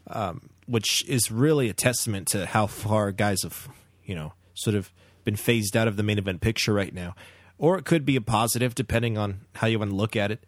Um, 0.10 0.50
which 0.68 1.04
is 1.06 1.32
really 1.32 1.70
a 1.70 1.74
testament 1.74 2.28
to 2.28 2.46
how 2.46 2.68
far 2.68 3.12
guys 3.12 3.44
have, 3.44 3.68
you 4.04 4.14
know, 4.14 4.34
sort 4.54 4.76
of 4.76 4.92
been 5.24 5.36
phased 5.36 5.76
out 5.76 5.88
of 5.88 5.96
the 5.96 6.04
main 6.04 6.18
event 6.18 6.42
picture 6.42 6.74
right 6.74 6.94
now. 6.94 7.16
Or 7.58 7.78
it 7.78 7.86
could 7.86 8.06
be 8.06 8.16
a 8.16 8.22
positive 8.22 8.76
depending 8.76 9.18
on 9.18 9.42
how 9.56 9.68
you 9.68 9.80
want 9.80 9.92
to 9.92 9.96
look 9.96 10.16
at 10.16 10.32
it. 10.32 10.44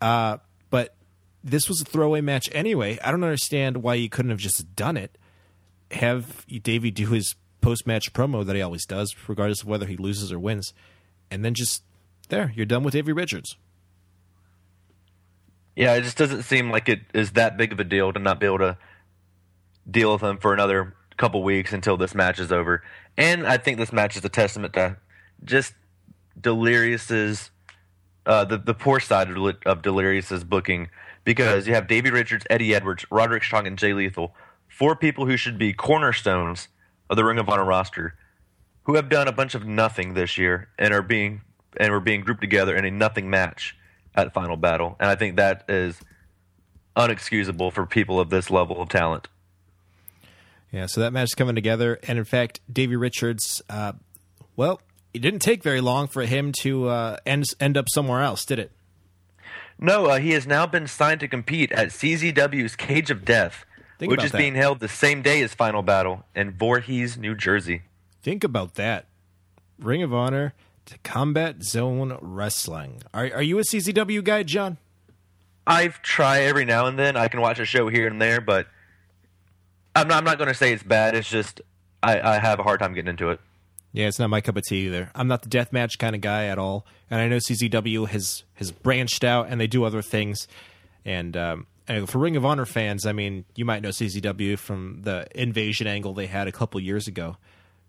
Uh, 0.00 0.38
but 0.70 0.94
this 1.42 1.68
was 1.68 1.80
a 1.80 1.84
throwaway 1.84 2.20
match 2.20 2.48
anyway. 2.52 2.98
I 3.02 3.10
don't 3.10 3.24
understand 3.24 3.78
why 3.78 3.94
you 3.94 4.08
couldn't 4.08 4.30
have 4.30 4.38
just 4.38 4.76
done 4.76 4.96
it. 4.96 5.18
Have 5.90 6.46
Davey 6.46 6.90
do 6.90 7.08
his 7.08 7.34
post 7.60 7.86
match 7.86 8.12
promo 8.12 8.44
that 8.44 8.54
he 8.54 8.62
always 8.62 8.84
does, 8.84 9.14
regardless 9.26 9.62
of 9.62 9.68
whether 9.68 9.86
he 9.86 9.96
loses 9.96 10.30
or 10.30 10.38
wins, 10.38 10.74
and 11.30 11.44
then 11.44 11.54
just 11.54 11.82
there, 12.28 12.52
you're 12.54 12.66
done 12.66 12.82
with 12.82 12.92
Davey 12.92 13.12
Richards. 13.12 13.56
Yeah, 15.76 15.94
it 15.94 16.02
just 16.02 16.16
doesn't 16.16 16.44
seem 16.44 16.70
like 16.70 16.88
it 16.88 17.00
is 17.12 17.32
that 17.32 17.56
big 17.56 17.72
of 17.72 17.80
a 17.80 17.84
deal 17.84 18.12
to 18.12 18.18
not 18.18 18.38
be 18.38 18.46
able 18.46 18.58
to 18.58 18.78
deal 19.90 20.12
with 20.12 20.22
him 20.22 20.38
for 20.38 20.54
another 20.54 20.94
couple 21.16 21.42
weeks 21.42 21.72
until 21.72 21.96
this 21.96 22.14
match 22.14 22.38
is 22.38 22.52
over. 22.52 22.82
And 23.16 23.46
I 23.46 23.58
think 23.58 23.78
this 23.78 23.92
match 23.92 24.16
is 24.16 24.24
a 24.24 24.28
testament 24.28 24.74
to 24.74 24.96
just 25.44 25.74
Delirious's 26.40 27.50
uh, 28.26 28.44
the 28.44 28.58
the 28.58 28.74
poor 28.74 29.00
side 29.00 29.30
of, 29.30 29.56
of 29.66 29.82
Delirious's 29.82 30.44
booking 30.44 30.88
because 31.24 31.66
you 31.66 31.74
have 31.74 31.86
Davey 31.86 32.10
Richards, 32.10 32.46
Eddie 32.48 32.74
Edwards, 32.74 33.04
Roderick 33.10 33.44
Strong, 33.44 33.66
and 33.66 33.78
Jay 33.78 33.92
Lethal, 33.92 34.34
four 34.68 34.96
people 34.96 35.26
who 35.26 35.36
should 35.36 35.58
be 35.58 35.72
cornerstones 35.72 36.68
of 37.10 37.16
the 37.16 37.24
Ring 37.24 37.38
of 37.38 37.48
Honor 37.48 37.64
roster, 37.64 38.14
who 38.84 38.94
have 38.94 39.08
done 39.08 39.28
a 39.28 39.32
bunch 39.32 39.54
of 39.54 39.66
nothing 39.66 40.14
this 40.14 40.38
year 40.38 40.68
and 40.78 40.94
are 40.94 41.02
being 41.02 41.42
and 41.76 41.92
were 41.92 42.00
being 42.00 42.22
grouped 42.22 42.40
together 42.40 42.74
in 42.76 42.84
a 42.84 42.90
nothing 42.90 43.28
match 43.28 43.76
at 44.14 44.32
Final 44.32 44.56
Battle, 44.56 44.96
and 45.00 45.10
I 45.10 45.14
think 45.14 45.36
that 45.36 45.64
is 45.68 46.00
unexcusable 46.96 47.72
for 47.72 47.86
people 47.86 48.20
of 48.20 48.30
this 48.30 48.50
level 48.50 48.80
of 48.80 48.88
talent. 48.88 49.28
Yeah, 50.70 50.86
so 50.86 51.00
that 51.00 51.12
match 51.12 51.28
is 51.30 51.34
coming 51.34 51.54
together, 51.54 51.98
and 52.08 52.18
in 52.18 52.24
fact, 52.24 52.60
Davey 52.72 52.96
Richards, 52.96 53.62
uh, 53.68 53.92
well, 54.56 54.80
it 55.12 55.20
didn't 55.20 55.40
take 55.40 55.62
very 55.62 55.80
long 55.80 56.08
for 56.08 56.22
him 56.22 56.52
to 56.60 56.88
uh, 56.88 57.16
end 57.24 57.44
end 57.60 57.76
up 57.76 57.86
somewhere 57.88 58.22
else, 58.22 58.44
did 58.44 58.58
it? 58.58 58.72
No, 59.78 60.06
uh, 60.06 60.18
he 60.18 60.30
has 60.30 60.46
now 60.46 60.66
been 60.66 60.86
signed 60.86 61.20
to 61.20 61.28
compete 61.28 61.70
at 61.72 61.88
CZW's 61.88 62.76
Cage 62.76 63.10
of 63.10 63.24
Death, 63.24 63.64
Think 63.98 64.10
which 64.10 64.24
is 64.24 64.32
that. 64.32 64.38
being 64.38 64.54
held 64.54 64.80
the 64.80 64.88
same 64.88 65.22
day 65.22 65.42
as 65.42 65.54
Final 65.54 65.82
Battle 65.82 66.24
in 66.34 66.52
Voorhees, 66.52 67.16
New 67.16 67.34
Jersey. 67.34 67.82
Think 68.22 68.42
about 68.44 68.74
that. 68.74 69.06
Ring 69.78 70.02
of 70.02 70.14
Honor 70.14 70.54
To 70.86 70.98
combat 70.98 71.62
Zone 71.62 72.18
Wrestling. 72.20 73.02
Are 73.14 73.30
are 73.34 73.42
you 73.42 73.58
a 73.58 73.62
CZW 73.62 74.22
guy, 74.22 74.42
John? 74.42 74.78
I've 75.66 76.02
tried 76.02 76.42
every 76.42 76.64
now 76.64 76.86
and 76.86 76.98
then. 76.98 77.16
I 77.16 77.28
can 77.28 77.40
watch 77.40 77.58
a 77.58 77.64
show 77.64 77.88
here 77.88 78.06
and 78.06 78.20
there, 78.20 78.40
but 78.40 78.66
I'm 79.96 80.08
not, 80.08 80.18
I'm 80.18 80.24
not 80.24 80.36
going 80.36 80.48
to 80.48 80.54
say 80.54 80.72
it's 80.72 80.82
bad. 80.82 81.14
It's 81.14 81.28
just 81.28 81.62
I, 82.02 82.20
I 82.20 82.38
have 82.38 82.60
a 82.60 82.62
hard 82.62 82.80
time 82.80 82.92
getting 82.92 83.08
into 83.08 83.30
it. 83.30 83.40
Yeah, 83.92 84.08
it's 84.08 84.18
not 84.18 84.28
my 84.28 84.40
cup 84.40 84.56
of 84.56 84.64
tea 84.64 84.86
either. 84.86 85.10
I'm 85.14 85.28
not 85.28 85.42
the 85.42 85.48
deathmatch 85.48 85.98
kind 85.98 86.14
of 86.14 86.20
guy 86.20 86.46
at 86.46 86.58
all, 86.58 86.84
and 87.10 87.20
I 87.20 87.28
know 87.28 87.36
CZW 87.36 88.08
has 88.08 88.42
has 88.54 88.70
branched 88.70 89.24
out 89.24 89.46
and 89.48 89.60
they 89.60 89.68
do 89.68 89.84
other 89.84 90.02
things. 90.02 90.48
And 91.04 91.36
um, 91.36 91.66
and 91.86 92.08
for 92.08 92.18
Ring 92.18 92.36
of 92.36 92.44
Honor 92.44 92.66
fans, 92.66 93.06
I 93.06 93.12
mean, 93.12 93.44
you 93.54 93.64
might 93.64 93.82
know 93.82 93.90
CZW 93.90 94.58
from 94.58 95.02
the 95.02 95.26
invasion 95.34 95.86
angle 95.86 96.12
they 96.12 96.26
had 96.26 96.48
a 96.48 96.52
couple 96.52 96.80
years 96.80 97.06
ago. 97.06 97.36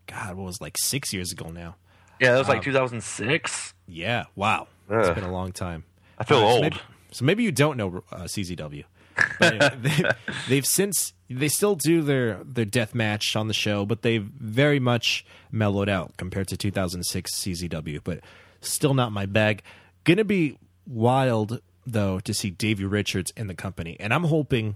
God, 0.08 0.36
what 0.36 0.46
was 0.46 0.62
like 0.62 0.78
six 0.78 1.12
years 1.12 1.32
ago 1.32 1.50
now? 1.50 1.76
Yeah, 2.20 2.32
that 2.34 2.40
was 2.40 2.48
like 2.48 2.58
Um, 2.60 2.64
2006. 2.64 3.74
Yeah, 3.88 4.26
wow, 4.36 4.68
it's 4.90 5.10
been 5.16 5.24
a 5.24 5.32
long 5.32 5.52
time. 5.52 5.84
I 6.18 6.24
feel 6.24 6.38
Uh, 6.38 6.42
so 6.42 6.48
old. 6.48 6.62
maybe- 6.64 6.78
So 7.12 7.26
maybe 7.26 7.44
you 7.44 7.52
don't 7.52 7.78
know 7.78 8.04
uh, 8.12 8.24
CZW. 8.24 8.84
But 9.40 9.82
they, 9.82 10.04
they've 10.50 10.66
since 10.66 11.14
they 11.30 11.48
still 11.48 11.76
do 11.76 12.02
their 12.02 12.42
their 12.44 12.66
death 12.66 12.94
match 12.94 13.36
on 13.36 13.48
the 13.48 13.54
show, 13.54 13.86
but 13.86 14.02
they've 14.02 14.24
very 14.24 14.80
much 14.80 15.26
mellowed 15.52 15.88
out 15.88 16.18
compared 16.18 16.48
to 16.50 16.58
2006 16.58 17.34
CZW. 17.34 18.02
But 18.04 18.20
still 18.60 18.94
not 18.94 19.12
my 19.14 19.26
bag. 19.26 19.62
Gonna 20.04 20.26
be 20.26 20.58
wild 20.86 21.62
though 21.88 22.20
to 22.20 22.34
see 22.34 22.50
Davey 22.50 22.84
Richards 22.84 23.32
in 23.38 23.48
the 23.48 23.54
company, 23.56 23.96
and 24.00 24.14
I'm 24.14 24.26
hoping 24.26 24.76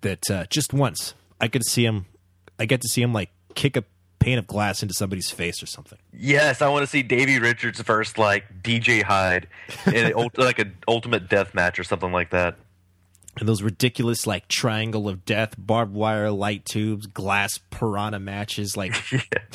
that 0.00 0.28
uh, 0.30 0.46
just 0.50 0.72
once 0.72 1.14
I 1.40 1.46
could 1.48 1.64
see 1.64 1.84
him. 1.84 2.06
I 2.58 2.64
get 2.66 2.80
to 2.80 2.88
see 2.88 3.02
him 3.02 3.12
like 3.12 3.30
kick 3.54 3.76
a 3.76 3.84
pane 4.18 4.38
of 4.38 4.46
glass 4.46 4.82
into 4.82 4.94
somebody's 4.94 5.30
face 5.30 5.62
or 5.62 5.66
something. 5.66 5.98
Yes, 6.12 6.60
I 6.62 6.68
want 6.68 6.82
to 6.82 6.86
see 6.86 7.02
Davey 7.02 7.38
Richards 7.38 7.80
versus 7.80 8.18
like 8.18 8.62
DJ 8.62 9.02
Hyde 9.02 9.48
in 9.86 10.12
like 10.36 10.58
an 10.58 10.76
ultimate 10.86 11.28
death 11.28 11.54
match 11.54 11.78
or 11.78 11.84
something 11.84 12.12
like 12.12 12.30
that. 12.30 12.56
and 13.38 13.48
those 13.48 13.62
ridiculous 13.62 14.26
like 14.26 14.48
triangle 14.48 15.08
of 15.08 15.24
death, 15.24 15.54
barbed 15.56 15.94
wire, 15.94 16.30
light 16.30 16.64
tubes, 16.64 17.06
glass 17.06 17.58
piranha 17.70 18.18
matches. 18.18 18.76
Like 18.76 18.94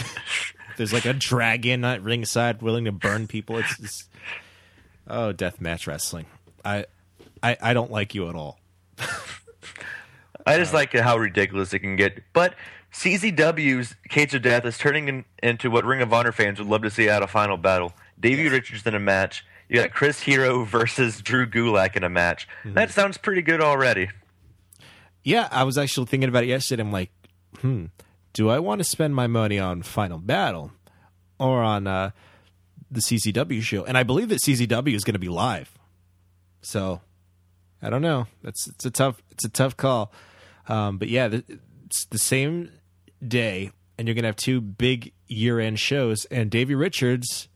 there's 0.77 0.93
like 0.93 1.05
a 1.05 1.13
dragon 1.13 1.83
at 1.83 2.01
ringside 2.01 2.61
willing 2.61 2.85
to 2.85 2.91
burn 2.91 3.27
people. 3.27 3.57
It's, 3.57 3.79
it's 3.79 4.09
oh, 5.07 5.31
death 5.31 5.59
match 5.59 5.87
wrestling. 5.87 6.25
I, 6.63 6.85
I 7.41 7.57
I 7.61 7.73
don't 7.73 7.91
like 7.91 8.15
you 8.15 8.29
at 8.29 8.35
all. 8.35 8.59
I 10.45 10.57
just 10.57 10.73
like 10.73 10.93
how 10.93 11.17
ridiculous 11.17 11.73
it 11.73 11.79
can 11.79 11.95
get. 11.95 12.21
But 12.33 12.55
CZW's 12.93 13.95
Cage 14.07 14.35
of 14.35 14.43
Death 14.43 14.65
is 14.65 14.77
turning 14.77 15.07
in, 15.07 15.25
into 15.41 15.69
what 15.69 15.83
Ring 15.83 16.01
of 16.01 16.13
Honor 16.13 16.31
fans 16.31 16.59
would 16.59 16.67
love 16.67 16.83
to 16.83 16.89
see 16.89 17.09
out 17.09 17.23
of 17.23 17.31
Final 17.31 17.57
Battle. 17.57 17.93
Davey 18.19 18.47
Richards 18.47 18.85
in 18.85 18.95
a 18.95 18.99
match. 18.99 19.45
You 19.67 19.81
got 19.81 19.91
Chris 19.91 20.19
Hero 20.19 20.63
versus 20.65 21.21
Drew 21.21 21.47
Gulak 21.47 21.95
in 21.95 22.03
a 22.03 22.09
match. 22.09 22.47
That 22.63 22.91
sounds 22.91 23.17
pretty 23.17 23.41
good 23.41 23.61
already. 23.61 24.09
Yeah, 25.23 25.47
I 25.51 25.63
was 25.63 25.77
actually 25.77 26.05
thinking 26.05 26.29
about 26.29 26.43
it 26.43 26.47
yesterday. 26.47 26.81
I'm 26.81 26.91
like, 26.91 27.11
hmm, 27.59 27.85
do 28.33 28.49
I 28.49 28.59
want 28.59 28.79
to 28.79 28.83
spend 28.83 29.15
my 29.15 29.27
money 29.27 29.57
on 29.57 29.81
Final 29.81 30.19
Battle 30.19 30.71
or 31.39 31.63
on 31.63 31.87
uh, 31.87 32.11
the 32.91 32.99
CZW 32.99 33.61
show? 33.61 33.83
And 33.85 33.97
I 33.97 34.03
believe 34.03 34.29
that 34.29 34.39
CZW 34.41 34.93
is 34.93 35.03
going 35.03 35.13
to 35.13 35.19
be 35.19 35.29
live. 35.29 35.71
So 36.61 37.01
I 37.81 37.89
don't 37.89 38.01
know. 38.01 38.27
That's 38.43 38.67
it's 38.67 38.85
a 38.85 38.91
tough 38.91 39.21
it's 39.31 39.45
a 39.45 39.49
tough 39.49 39.75
call. 39.75 40.11
Um, 40.67 40.97
but 40.97 41.09
yeah, 41.09 41.27
the, 41.27 41.43
it's 41.85 42.05
the 42.05 42.17
same 42.19 42.69
day, 43.29 43.71
and 43.97 44.07
you're 44.07 44.15
going 44.15 44.23
to 44.23 44.29
have 44.29 44.35
two 44.35 44.61
big 44.61 45.13
year 45.27 45.59
end 45.59 45.79
shows. 45.79 46.25
And 46.25 46.49
Davey 46.49 46.75
Richards, 46.75 47.47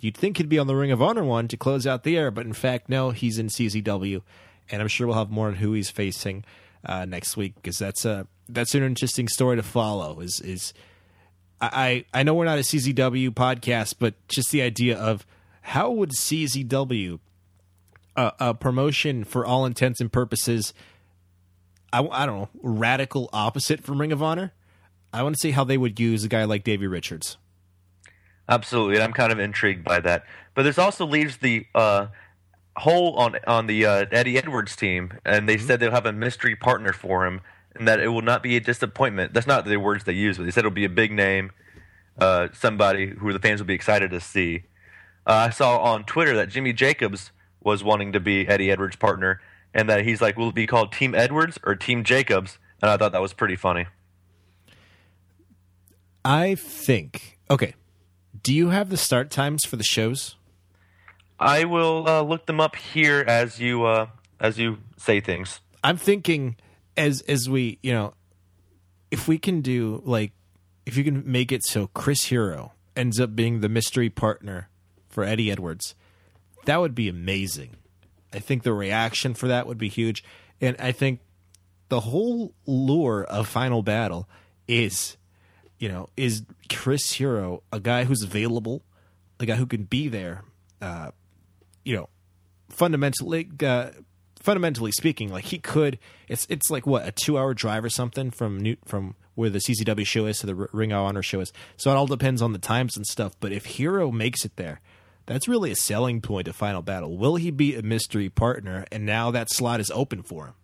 you'd 0.00 0.16
think 0.16 0.36
he'd 0.36 0.48
be 0.48 0.58
on 0.58 0.66
the 0.66 0.76
Ring 0.76 0.90
of 0.90 1.02
Honor 1.02 1.24
one 1.24 1.48
to 1.48 1.56
close 1.56 1.86
out 1.86 2.02
the 2.02 2.16
air, 2.16 2.30
but 2.30 2.46
in 2.46 2.52
fact, 2.52 2.88
no, 2.88 3.10
he's 3.10 3.38
in 3.38 3.48
CZW, 3.48 4.22
and 4.70 4.82
I'm 4.82 4.88
sure 4.88 5.06
we'll 5.06 5.16
have 5.16 5.30
more 5.30 5.48
on 5.48 5.56
who 5.56 5.72
he's 5.72 5.90
facing 5.90 6.44
uh, 6.84 7.04
next 7.04 7.36
week 7.36 7.54
because 7.56 7.78
that's 7.78 8.04
a 8.04 8.26
that's 8.48 8.74
an 8.74 8.82
interesting 8.82 9.28
story 9.28 9.56
to 9.56 9.62
follow. 9.62 10.20
Is 10.20 10.40
is 10.40 10.72
I 11.60 12.04
I 12.12 12.22
know 12.22 12.34
we're 12.34 12.44
not 12.44 12.58
a 12.58 12.62
CZW 12.62 13.30
podcast, 13.30 13.94
but 13.98 14.14
just 14.28 14.50
the 14.50 14.62
idea 14.62 14.98
of 14.98 15.26
how 15.62 15.90
would 15.90 16.10
CZW 16.10 17.18
a, 18.16 18.32
a 18.40 18.54
promotion 18.54 19.24
for 19.24 19.44
all 19.44 19.66
intents 19.66 20.00
and 20.00 20.12
purposes. 20.12 20.72
I, 21.92 22.06
I 22.06 22.26
don't 22.26 22.40
know, 22.40 22.48
radical 22.62 23.30
opposite 23.32 23.82
from 23.82 24.00
Ring 24.00 24.12
of 24.12 24.22
Honor. 24.22 24.52
I 25.16 25.22
want 25.22 25.34
to 25.34 25.40
see 25.40 25.52
how 25.52 25.64
they 25.64 25.78
would 25.78 25.98
use 25.98 26.24
a 26.24 26.28
guy 26.28 26.44
like 26.44 26.62
Davey 26.62 26.86
Richards. 26.86 27.38
Absolutely, 28.50 28.96
and 28.96 29.02
I'm 29.02 29.14
kind 29.14 29.32
of 29.32 29.38
intrigued 29.38 29.82
by 29.82 29.98
that. 30.00 30.24
But 30.54 30.64
this 30.64 30.78
also 30.78 31.06
leaves 31.06 31.38
the 31.38 31.64
uh, 31.74 32.08
hole 32.76 33.14
on 33.14 33.36
on 33.46 33.66
the 33.66 33.86
uh, 33.86 34.04
Eddie 34.12 34.36
Edwards 34.36 34.76
team, 34.76 35.14
and 35.24 35.48
they 35.48 35.56
said 35.56 35.80
they'll 35.80 35.90
have 35.90 36.04
a 36.04 36.12
mystery 36.12 36.54
partner 36.54 36.92
for 36.92 37.26
him, 37.26 37.40
and 37.74 37.88
that 37.88 37.98
it 37.98 38.08
will 38.08 38.20
not 38.20 38.42
be 38.42 38.56
a 38.56 38.60
disappointment. 38.60 39.32
That's 39.32 39.46
not 39.46 39.64
the 39.64 39.78
words 39.78 40.04
they 40.04 40.12
used, 40.12 40.38
but 40.38 40.44
they 40.44 40.50
said 40.50 40.60
it'll 40.60 40.70
be 40.70 40.84
a 40.84 40.90
big 40.90 41.12
name, 41.12 41.50
uh, 42.18 42.48
somebody 42.52 43.06
who 43.06 43.32
the 43.32 43.38
fans 43.38 43.58
will 43.58 43.66
be 43.66 43.74
excited 43.74 44.10
to 44.10 44.20
see. 44.20 44.64
Uh, 45.26 45.48
I 45.48 45.50
saw 45.50 45.78
on 45.78 46.04
Twitter 46.04 46.36
that 46.36 46.50
Jimmy 46.50 46.74
Jacobs 46.74 47.32
was 47.62 47.82
wanting 47.82 48.12
to 48.12 48.20
be 48.20 48.46
Eddie 48.46 48.70
Edwards' 48.70 48.96
partner, 48.96 49.40
and 49.72 49.88
that 49.88 50.04
he's 50.04 50.20
like, 50.20 50.36
"Will 50.36 50.50
it 50.50 50.54
be 50.54 50.66
called 50.66 50.92
Team 50.92 51.14
Edwards 51.14 51.58
or 51.64 51.74
Team 51.74 52.04
Jacobs?" 52.04 52.58
And 52.82 52.90
I 52.90 52.98
thought 52.98 53.12
that 53.12 53.22
was 53.22 53.32
pretty 53.32 53.56
funny. 53.56 53.86
I 56.26 56.56
think. 56.56 57.38
Okay. 57.48 57.74
Do 58.42 58.52
you 58.52 58.70
have 58.70 58.90
the 58.90 58.96
start 58.96 59.30
times 59.30 59.64
for 59.64 59.76
the 59.76 59.84
shows? 59.84 60.34
I 61.38 61.64
will 61.64 62.08
uh, 62.08 62.22
look 62.22 62.46
them 62.46 62.60
up 62.60 62.74
here 62.74 63.24
as 63.26 63.60
you 63.60 63.84
uh, 63.84 64.08
as 64.40 64.58
you 64.58 64.78
say 64.96 65.20
things. 65.20 65.60
I'm 65.84 65.96
thinking 65.96 66.56
as 66.96 67.20
as 67.22 67.48
we, 67.48 67.78
you 67.80 67.92
know, 67.92 68.14
if 69.12 69.28
we 69.28 69.38
can 69.38 69.60
do 69.60 70.02
like 70.04 70.32
if 70.84 70.96
you 70.96 71.04
can 71.04 71.22
make 71.30 71.52
it 71.52 71.64
so 71.64 71.86
Chris 71.88 72.24
Hero 72.24 72.72
ends 72.96 73.20
up 73.20 73.36
being 73.36 73.60
the 73.60 73.68
mystery 73.68 74.10
partner 74.10 74.68
for 75.08 75.22
Eddie 75.22 75.52
Edwards, 75.52 75.94
that 76.64 76.80
would 76.80 76.94
be 76.94 77.08
amazing. 77.08 77.76
I 78.32 78.40
think 78.40 78.64
the 78.64 78.72
reaction 78.72 79.34
for 79.34 79.46
that 79.46 79.68
would 79.68 79.78
be 79.78 79.88
huge. 79.88 80.24
And 80.60 80.74
I 80.80 80.90
think 80.90 81.20
the 81.88 82.00
whole 82.00 82.52
lure 82.66 83.22
of 83.22 83.46
Final 83.46 83.82
Battle 83.82 84.28
is, 84.66 85.16
you 85.78 85.88
know, 85.88 86.08
is 86.16 86.42
Chris 86.70 87.12
Hero 87.12 87.62
a 87.72 87.80
guy 87.80 88.04
who's 88.04 88.22
available, 88.22 88.82
a 89.40 89.46
guy 89.46 89.56
who 89.56 89.66
can 89.66 89.84
be 89.84 90.08
there, 90.08 90.42
uh, 90.80 91.10
you 91.84 91.96
know, 91.96 92.08
fundamentally, 92.68 93.48
uh, 93.62 93.90
fundamentally 94.40 94.92
speaking, 94.92 95.30
like 95.30 95.44
he 95.44 95.58
could. 95.58 95.98
It's 96.28 96.46
it's 96.48 96.70
like 96.70 96.86
what 96.86 97.06
a 97.06 97.12
two 97.12 97.38
hour 97.38 97.54
drive 97.54 97.84
or 97.84 97.90
something 97.90 98.30
from 98.30 98.58
New, 98.58 98.76
from 98.84 99.14
where 99.34 99.50
the 99.50 99.58
CZW 99.58 100.06
show 100.06 100.26
is 100.26 100.38
to 100.38 100.46
the 100.46 100.54
Ring 100.54 100.92
of 100.92 101.04
Honor 101.04 101.22
show 101.22 101.40
is. 101.40 101.52
So 101.76 101.90
it 101.90 101.94
all 101.94 102.06
depends 102.06 102.40
on 102.40 102.52
the 102.52 102.58
times 102.58 102.96
and 102.96 103.06
stuff. 103.06 103.34
But 103.38 103.52
if 103.52 103.66
Hero 103.66 104.10
makes 104.10 104.44
it 104.44 104.56
there, 104.56 104.80
that's 105.26 105.46
really 105.46 105.70
a 105.70 105.76
selling 105.76 106.20
point 106.20 106.48
of 106.48 106.56
Final 106.56 106.82
Battle. 106.82 107.16
Will 107.16 107.36
he 107.36 107.50
be 107.50 107.74
a 107.74 107.82
mystery 107.82 108.30
partner? 108.30 108.86
And 108.90 109.04
now 109.04 109.30
that 109.30 109.50
slot 109.50 109.80
is 109.80 109.90
open 109.90 110.22
for 110.22 110.46
him. 110.46 110.54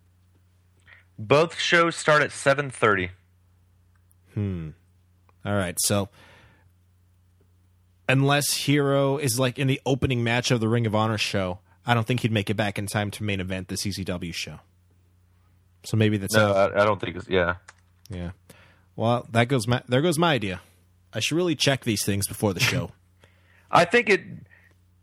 Both 1.19 1.59
shows 1.59 1.95
start 1.95 2.23
at 2.23 2.31
seven 2.31 2.71
thirty. 2.71 3.11
All 5.45 5.53
right, 5.53 5.75
so 5.79 6.09
unless 8.07 8.53
Hero 8.53 9.17
is 9.17 9.39
like 9.39 9.59
in 9.59 9.67
the 9.67 9.81
opening 9.85 10.23
match 10.23 10.51
of 10.51 10.59
the 10.59 10.69
Ring 10.69 10.85
of 10.85 10.95
Honor 10.95 11.17
show, 11.17 11.59
I 11.85 11.93
don't 11.93 12.07
think 12.07 12.21
he'd 12.21 12.31
make 12.31 12.49
it 12.49 12.55
back 12.55 12.79
in 12.79 12.87
time 12.87 13.11
to 13.11 13.23
main 13.23 13.39
event 13.39 13.67
the 13.67 13.75
CZW 13.75 14.33
show. 14.33 14.59
So 15.83 15.97
maybe 15.97 16.17
that's 16.17 16.33
No, 16.33 16.53
I, 16.53 16.81
I 16.81 16.85
don't 16.85 16.99
think 17.01 17.17
it's 17.17 17.27
yeah. 17.27 17.55
yeah. 18.09 18.31
Well, 18.95 19.27
that 19.31 19.47
goes 19.47 19.67
my 19.67 19.81
there 19.87 20.01
goes 20.01 20.17
my 20.17 20.33
idea. 20.33 20.61
I 21.13 21.19
should 21.19 21.35
really 21.35 21.55
check 21.55 21.83
these 21.83 22.03
things 22.05 22.27
before 22.27 22.53
the 22.53 22.59
show. 22.71 22.91
I 23.69 23.85
think 23.85 24.09
it 24.09 24.21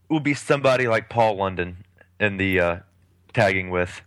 will 0.08 0.20
be 0.20 0.34
somebody 0.34 0.88
like 0.88 1.08
Paul 1.08 1.36
London 1.36 1.84
in 2.18 2.36
the 2.36 2.60
uh, 2.60 2.76
tagging 3.32 3.70
with 3.70 4.02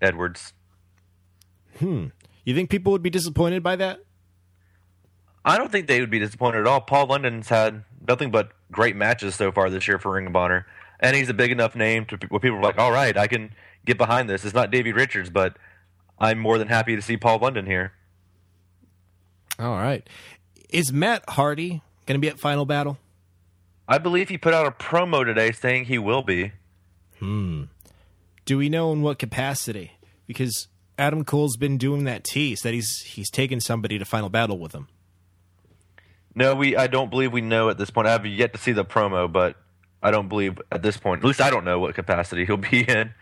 Edwards. 0.00 0.52
Hmm. 1.78 2.06
You 2.44 2.54
think 2.54 2.70
people 2.70 2.92
would 2.92 3.02
be 3.02 3.10
disappointed 3.10 3.62
by 3.62 3.76
that? 3.76 4.00
I 5.44 5.58
don't 5.58 5.72
think 5.72 5.86
they 5.86 6.00
would 6.00 6.10
be 6.10 6.18
disappointed 6.18 6.60
at 6.60 6.66
all. 6.66 6.80
Paul 6.80 7.06
London's 7.06 7.48
had 7.48 7.84
nothing 8.06 8.30
but 8.30 8.52
great 8.70 8.96
matches 8.96 9.34
so 9.34 9.50
far 9.52 9.70
this 9.70 9.88
year 9.88 9.98
for 9.98 10.12
Ring 10.12 10.26
of 10.26 10.36
Honor, 10.36 10.66
and 11.00 11.16
he's 11.16 11.28
a 11.28 11.34
big 11.34 11.50
enough 11.50 11.74
name 11.74 12.04
to 12.06 12.16
where 12.28 12.40
people 12.40 12.58
are 12.58 12.62
like, 12.62 12.78
"All 12.78 12.92
right, 12.92 13.16
I 13.16 13.26
can 13.26 13.54
get 13.84 13.98
behind 13.98 14.28
this." 14.30 14.44
It's 14.44 14.54
not 14.54 14.70
Davey 14.70 14.92
Richards, 14.92 15.30
but 15.30 15.56
I'm 16.18 16.38
more 16.38 16.58
than 16.58 16.68
happy 16.68 16.94
to 16.96 17.02
see 17.02 17.16
Paul 17.16 17.38
London 17.38 17.66
here. 17.66 17.92
All 19.58 19.74
right. 19.74 20.08
Is 20.70 20.92
Matt 20.92 21.24
Hardy 21.30 21.82
going 22.06 22.18
to 22.18 22.24
be 22.24 22.28
at 22.28 22.38
Final 22.38 22.64
Battle? 22.64 22.98
I 23.88 23.98
believe 23.98 24.28
he 24.28 24.38
put 24.38 24.54
out 24.54 24.66
a 24.66 24.70
promo 24.70 25.24
today 25.24 25.52
saying 25.52 25.84
he 25.84 25.98
will 25.98 26.22
be. 26.22 26.52
Hmm. 27.18 27.64
Do 28.44 28.58
we 28.58 28.68
know 28.68 28.92
in 28.92 29.02
what 29.02 29.18
capacity? 29.18 29.92
Because 30.26 30.68
Adam 30.96 31.24
Cole's 31.24 31.56
been 31.56 31.78
doing 31.78 32.04
that 32.04 32.24
tease 32.24 32.60
that 32.60 32.72
he's 32.74 33.00
he's 33.00 33.30
taken 33.30 33.60
somebody 33.60 33.98
to 33.98 34.04
Final 34.04 34.28
Battle 34.30 34.58
with 34.58 34.72
him. 34.72 34.88
No, 36.34 36.54
we. 36.54 36.76
I 36.76 36.86
don't 36.86 37.10
believe 37.10 37.32
we 37.32 37.40
know 37.40 37.68
at 37.68 37.78
this 37.78 37.90
point. 37.90 38.08
I've 38.08 38.24
yet 38.24 38.52
to 38.54 38.58
see 38.58 38.72
the 38.72 38.84
promo, 38.84 39.30
but 39.30 39.56
I 40.02 40.10
don't 40.10 40.28
believe 40.28 40.60
at 40.70 40.82
this 40.82 40.96
point. 40.96 41.22
At 41.22 41.26
least 41.26 41.40
I 41.40 41.50
don't 41.50 41.64
know 41.64 41.78
what 41.78 41.94
capacity 41.94 42.44
he'll 42.44 42.56
be 42.56 42.88
in. 42.88 43.12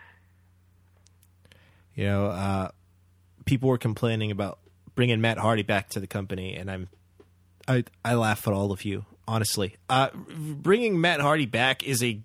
You 1.94 2.07
know, 2.07 2.27
uh, 2.27 2.70
people 3.44 3.68
were 3.68 3.79
complaining 3.79 4.31
about 4.31 4.59
bringing 4.94 5.20
Matt 5.20 5.38
Hardy 5.38 5.62
back 5.62 5.88
to 5.90 6.01
the 6.01 6.07
company, 6.07 6.55
and 6.55 6.70
I'm, 6.70 6.88
I, 7.66 7.85
I 8.05 8.14
laugh 8.14 8.46
at 8.46 8.55
all 8.55 8.73
of 8.73 8.85
you. 8.85 9.05
Honestly, 9.27 9.77
uh, 9.88 10.09
bringing 10.14 11.01
Matt 11.01 11.20
Hardy 11.20 11.46
back 11.46 11.85
is 11.85 12.03
a. 12.03 12.20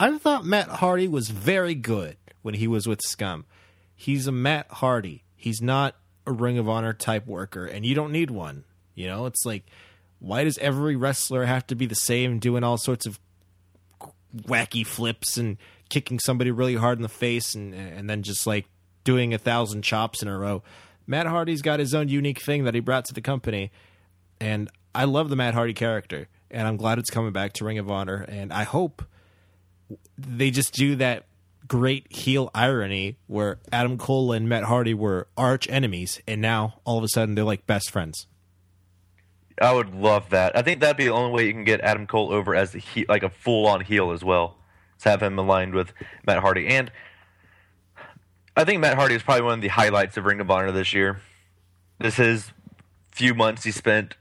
I 0.00 0.16
thought 0.18 0.44
Matt 0.44 0.68
Hardy 0.68 1.08
was 1.08 1.28
very 1.28 1.74
good 1.74 2.16
when 2.42 2.54
he 2.54 2.68
was 2.68 2.86
with 2.86 3.02
Scum. 3.02 3.46
He's 3.94 4.26
a 4.26 4.32
Matt 4.32 4.70
Hardy. 4.70 5.24
He's 5.34 5.60
not 5.60 5.96
a 6.24 6.32
Ring 6.32 6.56
of 6.56 6.68
Honor 6.68 6.92
type 6.92 7.26
worker, 7.26 7.66
and 7.66 7.84
you 7.84 7.94
don't 7.94 8.12
need 8.12 8.30
one. 8.30 8.64
You 8.98 9.06
know, 9.06 9.26
it's 9.26 9.46
like, 9.46 9.64
why 10.18 10.42
does 10.42 10.58
every 10.58 10.96
wrestler 10.96 11.44
have 11.44 11.66
to 11.68 11.76
be 11.76 11.86
the 11.86 11.94
same, 11.94 12.40
doing 12.40 12.64
all 12.64 12.76
sorts 12.76 13.06
of 13.06 13.20
wacky 14.36 14.84
flips 14.84 15.36
and 15.36 15.56
kicking 15.88 16.18
somebody 16.18 16.50
really 16.50 16.74
hard 16.74 16.98
in 16.98 17.02
the 17.02 17.08
face 17.08 17.54
and 17.54 17.74
and 17.74 18.10
then 18.10 18.22
just 18.22 18.46
like 18.46 18.66
doing 19.04 19.32
a 19.32 19.38
thousand 19.38 19.82
chops 19.82 20.20
in 20.20 20.28
a 20.28 20.36
row. 20.36 20.62
Matt 21.06 21.26
Hardy's 21.26 21.62
got 21.62 21.80
his 21.80 21.94
own 21.94 22.08
unique 22.08 22.42
thing 22.42 22.64
that 22.64 22.74
he 22.74 22.80
brought 22.80 23.04
to 23.06 23.14
the 23.14 23.20
company, 23.20 23.70
and 24.40 24.68
I 24.94 25.04
love 25.04 25.30
the 25.30 25.36
Matt 25.36 25.54
Hardy 25.54 25.74
character, 25.74 26.28
and 26.50 26.66
I'm 26.66 26.76
glad 26.76 26.98
it's 26.98 27.08
coming 27.08 27.32
back 27.32 27.52
to 27.54 27.64
Ring 27.64 27.78
of 27.78 27.90
Honor, 27.90 28.26
and 28.28 28.52
I 28.52 28.64
hope 28.64 29.02
they 30.18 30.50
just 30.50 30.74
do 30.74 30.96
that 30.96 31.24
great 31.66 32.06
heel 32.10 32.50
irony 32.54 33.16
where 33.26 33.58
Adam 33.72 33.96
Cole 33.96 34.32
and 34.32 34.48
Matt 34.48 34.64
Hardy 34.64 34.92
were 34.92 35.28
arch 35.36 35.68
enemies, 35.70 36.20
and 36.26 36.42
now 36.42 36.80
all 36.84 36.98
of 36.98 37.04
a 37.04 37.08
sudden 37.08 37.34
they're 37.34 37.44
like 37.44 37.66
best 37.66 37.90
friends. 37.90 38.26
I 39.60 39.72
would 39.72 39.94
love 39.94 40.30
that. 40.30 40.56
I 40.56 40.62
think 40.62 40.80
that'd 40.80 40.96
be 40.96 41.04
the 41.04 41.12
only 41.12 41.32
way 41.32 41.46
you 41.46 41.52
can 41.52 41.64
get 41.64 41.80
Adam 41.80 42.06
Cole 42.06 42.32
over 42.32 42.54
as 42.54 42.74
a 42.74 42.78
he, 42.78 43.04
like 43.08 43.22
a 43.22 43.30
full 43.30 43.66
on 43.66 43.80
heel 43.80 44.12
as 44.12 44.24
well. 44.24 44.56
To 45.00 45.10
have 45.10 45.22
him 45.22 45.38
aligned 45.38 45.74
with 45.74 45.92
Matt 46.26 46.38
Hardy, 46.38 46.66
and 46.66 46.90
I 48.56 48.64
think 48.64 48.80
Matt 48.80 48.96
Hardy 48.96 49.14
is 49.14 49.22
probably 49.22 49.42
one 49.42 49.54
of 49.54 49.60
the 49.60 49.68
highlights 49.68 50.16
of 50.16 50.24
Ring 50.24 50.40
of 50.40 50.50
Honor 50.50 50.72
this 50.72 50.92
year. 50.92 51.20
This 52.00 52.16
his 52.16 52.50
few 53.12 53.32
months 53.32 53.62
he 53.62 53.70
spent 53.70 54.16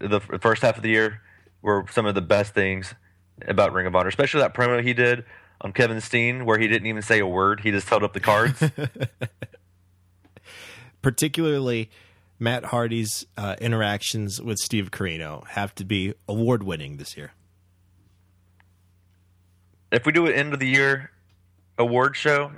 the 0.00 0.18
first 0.18 0.62
half 0.62 0.76
of 0.76 0.82
the 0.82 0.88
year 0.88 1.20
were 1.62 1.84
some 1.92 2.06
of 2.06 2.16
the 2.16 2.20
best 2.20 2.54
things 2.54 2.94
about 3.46 3.72
Ring 3.72 3.86
of 3.86 3.94
Honor, 3.94 4.08
especially 4.08 4.40
that 4.40 4.52
promo 4.52 4.82
he 4.82 4.92
did 4.92 5.24
on 5.60 5.72
Kevin 5.72 6.00
Steen 6.00 6.44
where 6.44 6.58
he 6.58 6.66
didn't 6.66 6.86
even 6.88 7.02
say 7.02 7.20
a 7.20 7.26
word; 7.26 7.60
he 7.60 7.70
just 7.70 7.88
held 7.88 8.02
up 8.02 8.12
the 8.12 8.18
cards. 8.18 8.60
particularly 11.02 11.90
Matt 12.40 12.64
Hardy's 12.64 13.26
uh, 13.36 13.54
interactions 13.60 14.40
with 14.40 14.58
Steve 14.58 14.90
Corino 14.90 15.46
have 15.48 15.74
to 15.76 15.84
be 15.84 16.14
award 16.26 16.62
winning 16.62 16.96
this 16.96 17.16
year. 17.16 17.32
if 19.92 20.06
we 20.06 20.12
do 20.12 20.26
an 20.26 20.32
end 20.32 20.54
of 20.54 20.58
the 20.58 20.68
year 20.68 21.10
award 21.78 22.16
show, 22.16 22.52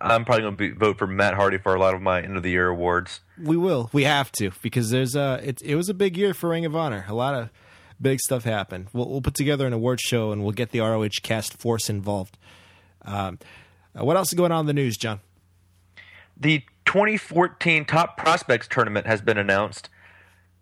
I'm 0.00 0.24
probably 0.24 0.42
going 0.42 0.56
to 0.56 0.74
vote 0.78 0.98
for 0.98 1.06
Matt 1.06 1.34
Hardy 1.34 1.58
for 1.58 1.74
a 1.74 1.80
lot 1.80 1.94
of 1.94 2.02
my 2.02 2.20
end 2.20 2.36
of 2.36 2.42
the 2.42 2.50
year 2.50 2.68
awards. 2.68 3.20
We 3.40 3.56
will. 3.56 3.90
We 3.92 4.04
have 4.04 4.32
to 4.32 4.50
because 4.60 4.90
there's 4.90 5.14
a. 5.14 5.40
It, 5.42 5.62
it 5.62 5.76
was 5.76 5.88
a 5.88 5.94
big 5.94 6.16
year 6.16 6.34
for 6.34 6.50
Ring 6.50 6.64
of 6.64 6.74
Honor. 6.74 7.04
A 7.08 7.14
lot 7.14 7.34
of 7.34 7.50
big 8.00 8.18
stuff 8.20 8.44
happened. 8.44 8.88
We'll, 8.92 9.08
we'll 9.08 9.20
put 9.20 9.34
together 9.34 9.66
an 9.66 9.72
award 9.72 10.00
show 10.00 10.32
and 10.32 10.42
we'll 10.42 10.52
get 10.52 10.70
the 10.70 10.80
ROH 10.80 11.08
cast 11.22 11.58
force 11.60 11.88
involved. 11.88 12.36
Um, 13.02 13.38
uh, 13.98 14.04
what 14.04 14.16
else 14.16 14.32
is 14.32 14.36
going 14.36 14.52
on 14.52 14.60
in 14.60 14.66
the 14.66 14.72
news, 14.72 14.96
John? 14.96 15.20
The 16.36 16.62
2014 16.88 17.84
Top 17.84 18.16
Prospects 18.16 18.66
Tournament 18.66 19.06
has 19.06 19.20
been 19.20 19.36
announced. 19.36 19.90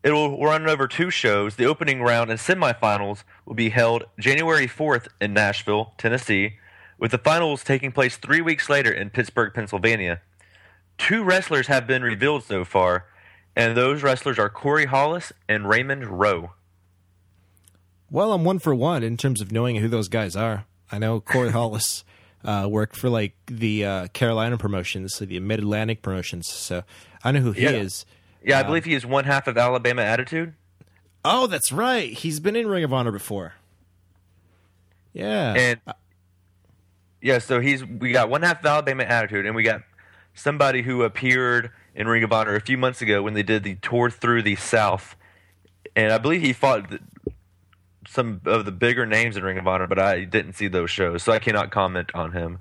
It 0.03 0.11
will 0.11 0.43
run 0.43 0.69
over 0.69 0.89
two 0.89 1.09
shows. 1.09 1.55
The 1.55 1.67
opening 1.67 2.03
round 2.03 2.31
and 2.31 2.41
semifinals 2.41 3.23
will 3.45 3.55
be 3.55 3.69
held 3.69 4.03
January 4.19 4.67
4th 4.67 5.07
in 5.21 5.33
Nashville, 5.33 5.95
Tennessee, 5.99 6.57
with 6.99 7.13
the 7.13 7.19
finals 7.19 7.63
taking 7.63 7.93
place 7.93 8.17
three 8.17 8.41
weeks 8.41 8.69
later 8.69 8.91
in 8.91 9.11
Pittsburgh, 9.11 9.55
Pennsylvania. 9.55 10.21
Two 10.99 11.23
wrestlers 11.23 11.69
have 11.69 11.87
been 11.87 12.03
revealed 12.03 12.43
so 12.43 12.65
far, 12.65 13.07
and 13.55 13.77
those 13.77 14.03
wrestlers 14.03 14.37
are 14.37 14.51
Corey 14.51 14.87
Hollis 14.87 15.33
and 15.49 15.69
Raymond 15.69 16.19
Rowe. 16.19 16.55
Well, 18.11 18.33
I'm 18.33 18.43
one 18.43 18.59
for 18.59 18.75
one 18.75 19.05
in 19.05 19.17
terms 19.17 19.41
of 19.41 19.53
knowing 19.53 19.77
who 19.77 19.87
those 19.87 20.09
guys 20.09 20.35
are. 20.35 20.65
I 20.91 20.99
know 20.99 21.21
Corey 21.21 21.51
Hollis 21.53 22.03
uh, 22.45 22.67
worked 22.71 22.97
for 22.97 23.09
like 23.09 23.35
the 23.47 23.85
uh, 23.85 24.07
Carolina 24.09 24.57
promotions, 24.59 25.15
so 25.15 25.25
the 25.25 25.39
Mid 25.41 25.59
Atlantic 25.61 26.03
promotions, 26.03 26.49
so 26.49 26.83
I 27.25 27.33
know 27.33 27.41
who 27.41 27.53
he 27.53 27.63
Yeah. 27.63 27.71
is. 27.71 28.07
Yeah, 28.45 28.61
I 28.61 28.63
believe 28.63 28.85
he 28.85 28.95
is 28.95 29.05
one 29.05 29.25
half 29.25 29.49
of 29.49 29.59
Alabama 29.59 30.03
Attitude. 30.03 30.55
Oh, 31.25 31.49
that's 31.49 31.73
right. 31.73 32.13
He's 32.13 32.39
been 32.39 32.55
in 32.55 32.69
Ring 32.69 32.85
of 32.85 32.93
Honor 32.93 33.11
before. 33.11 33.55
Yeah. 35.13 35.55
And 35.55 35.81
yeah, 37.21 37.39
so 37.39 37.59
he's 37.61 37.85
we 37.85 38.13
got 38.13 38.29
one 38.29 38.43
half 38.43 38.61
of 38.61 38.67
Alabama 38.67 39.03
attitude, 39.05 39.47
and 39.47 39.55
we 39.57 39.63
got 39.63 39.81
somebody 40.35 40.83
who 40.83 41.03
appeared 41.03 41.71
in 41.95 42.07
Ring 42.07 42.23
of 42.23 42.33
Honor 42.33 42.55
a 42.55 42.61
few 42.61 42.77
months 42.79 43.03
ago 43.03 43.23
when 43.23 43.35
they 43.35 43.43
did 43.43 43.65
the 43.65 43.75
tour 43.77 44.11
through 44.11 44.43
the 44.43 44.55
South, 44.57 45.17
and 45.97 46.13
I 46.13 46.19
believe 46.19 46.43
he 46.43 46.53
fought 46.53 46.93
some 48.17 48.41
of 48.47 48.65
the 48.65 48.73
bigger 48.73 49.07
names 49.07 49.37
in 49.37 49.45
Ring 49.45 49.59
of 49.59 49.69
Honor, 49.69 49.87
but 49.87 49.99
I 49.99 50.25
didn't 50.25 50.55
see 50.55 50.67
those 50.67 50.91
shows, 50.91 51.23
so 51.23 51.33
I 51.33 51.39
cannot 51.39 51.71
comment 51.71 52.11
on 52.15 52.33
him. 52.33 52.59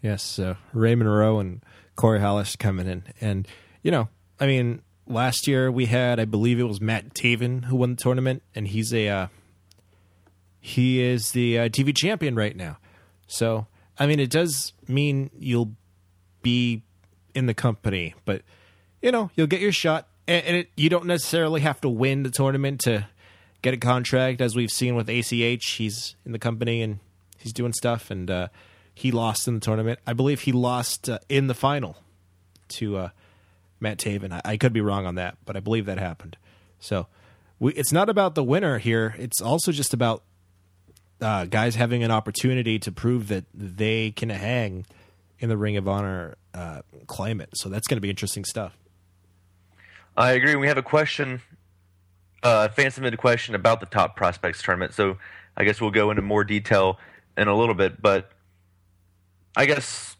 Yes, 0.00 0.24
so 0.24 0.56
Raymond 0.72 1.14
Rowe 1.14 1.38
and 1.38 1.62
Corey 1.94 2.18
Hollis 2.18 2.56
coming 2.56 2.88
in, 2.88 3.04
and 3.20 3.46
you 3.82 3.90
know, 3.90 4.08
I 4.40 4.46
mean, 4.46 4.82
last 5.06 5.46
year 5.46 5.70
we 5.70 5.86
had, 5.86 6.18
I 6.18 6.24
believe 6.24 6.58
it 6.58 6.64
was 6.64 6.80
Matt 6.80 7.14
Taven 7.14 7.66
who 7.66 7.76
won 7.76 7.90
the 7.90 8.02
tournament, 8.02 8.42
and 8.54 8.66
he's 8.66 8.92
a 8.92 9.08
uh, 9.08 9.26
he 10.58 11.00
is 11.02 11.32
the 11.32 11.58
uh, 11.58 11.68
TV 11.68 11.96
champion 11.96 12.34
right 12.34 12.56
now. 12.56 12.78
So, 13.26 13.66
I 13.98 14.06
mean, 14.06 14.18
it 14.18 14.30
does 14.30 14.72
mean 14.88 15.30
you'll 15.38 15.72
be 16.42 16.82
in 17.34 17.46
the 17.46 17.54
company, 17.54 18.14
but 18.24 18.42
you 19.02 19.12
know, 19.12 19.30
you'll 19.36 19.46
get 19.46 19.60
your 19.60 19.72
shot, 19.72 20.08
and, 20.26 20.44
and 20.46 20.56
it, 20.56 20.70
you 20.74 20.88
don't 20.88 21.06
necessarily 21.06 21.60
have 21.60 21.80
to 21.82 21.88
win 21.90 22.22
the 22.22 22.30
tournament 22.30 22.80
to 22.80 23.06
get 23.62 23.74
a 23.74 23.78
contract, 23.78 24.40
as 24.40 24.54
we've 24.54 24.70
seen 24.70 24.94
with 24.94 25.08
ACH. 25.08 25.64
He's 25.70 26.16
in 26.26 26.32
the 26.32 26.38
company 26.38 26.82
and 26.82 26.98
he's 27.38 27.52
doing 27.52 27.72
stuff, 27.72 28.10
and 28.10 28.30
uh, 28.30 28.48
he 28.94 29.10
lost 29.10 29.48
in 29.48 29.54
the 29.54 29.60
tournament. 29.60 30.00
I 30.06 30.12
believe 30.12 30.42
he 30.42 30.52
lost 30.52 31.08
uh, 31.08 31.18
in 31.28 31.46
the 31.46 31.54
final 31.54 31.96
to 32.68 32.96
uh, 32.96 33.08
Matt 33.80 33.98
Taven. 33.98 34.32
I, 34.32 34.40
I 34.44 34.56
could 34.56 34.72
be 34.72 34.80
wrong 34.80 35.06
on 35.06 35.14
that, 35.14 35.38
but 35.44 35.56
I 35.56 35.60
believe 35.60 35.86
that 35.86 35.98
happened. 35.98 36.36
So 36.80 37.06
we, 37.58 37.72
it's 37.74 37.92
not 37.92 38.08
about 38.08 38.34
the 38.34 38.44
winner 38.44 38.78
here. 38.78 39.14
It's 39.18 39.40
also 39.40 39.72
just 39.72 39.94
about 39.94 40.24
uh, 41.20 41.44
guys 41.46 41.76
having 41.76 42.02
an 42.02 42.10
opportunity 42.10 42.78
to 42.80 42.92
prove 42.92 43.28
that 43.28 43.44
they 43.54 44.10
can 44.10 44.28
hang 44.28 44.86
in 45.38 45.48
the 45.48 45.56
Ring 45.56 45.76
of 45.76 45.88
Honor 45.88 46.36
uh, 46.54 46.82
climate. 47.06 47.50
So 47.54 47.68
that's 47.68 47.86
going 47.86 47.96
to 47.96 48.00
be 48.00 48.10
interesting 48.10 48.44
stuff. 48.44 48.76
I 50.16 50.32
agree. 50.32 50.56
We 50.56 50.68
have 50.68 50.76
a 50.78 50.82
question, 50.82 51.40
uh, 52.42 52.68
fan 52.68 52.90
submitted 52.90 53.18
question 53.18 53.54
about 53.54 53.80
the 53.80 53.86
top 53.86 54.16
prospects 54.16 54.62
tournament. 54.62 54.94
So 54.94 55.18
I 55.56 55.64
guess 55.64 55.80
we'll 55.80 55.90
go 55.90 56.10
into 56.10 56.22
more 56.22 56.44
detail 56.44 56.98
in 57.36 57.48
a 57.48 57.56
little 57.56 57.74
bit. 57.74 58.00
But 58.00 58.30
I 59.56 59.66
guess, 59.66 60.16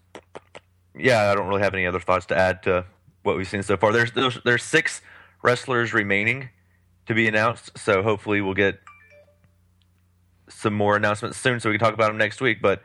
yeah, 0.97 1.31
I 1.31 1.35
don't 1.35 1.49
really 1.49 1.63
have 1.63 1.75
any 1.75 1.87
other 1.87 2.01
thoughts 2.01 2.27
to 2.27 2.37
add 2.37 2.63
to 2.65 2.85
what 3.23 3.37
we've 3.37 3.49
seen 3.49 3.63
so 3.63 3.77
far. 3.77 3.93
There's 3.93 4.13
there's, 4.13 4.39
there's 4.45 4.63
six 4.63 5.01
wrestlers 5.43 5.93
remaining 5.93 6.51
to 7.07 7.15
be 7.15 7.27
announced. 7.27 7.77
So 7.79 8.03
hopefully 8.03 8.41
we'll 8.41 8.55
get 8.55 8.81
some 10.49 10.75
more 10.75 10.97
announcements 10.97 11.39
soon, 11.39 11.61
so 11.61 11.71
we 11.71 11.79
can 11.79 11.85
talk 11.85 11.95
about 11.95 12.09
them 12.09 12.19
next 12.19 12.41
week. 12.41 12.61
But 12.61 12.83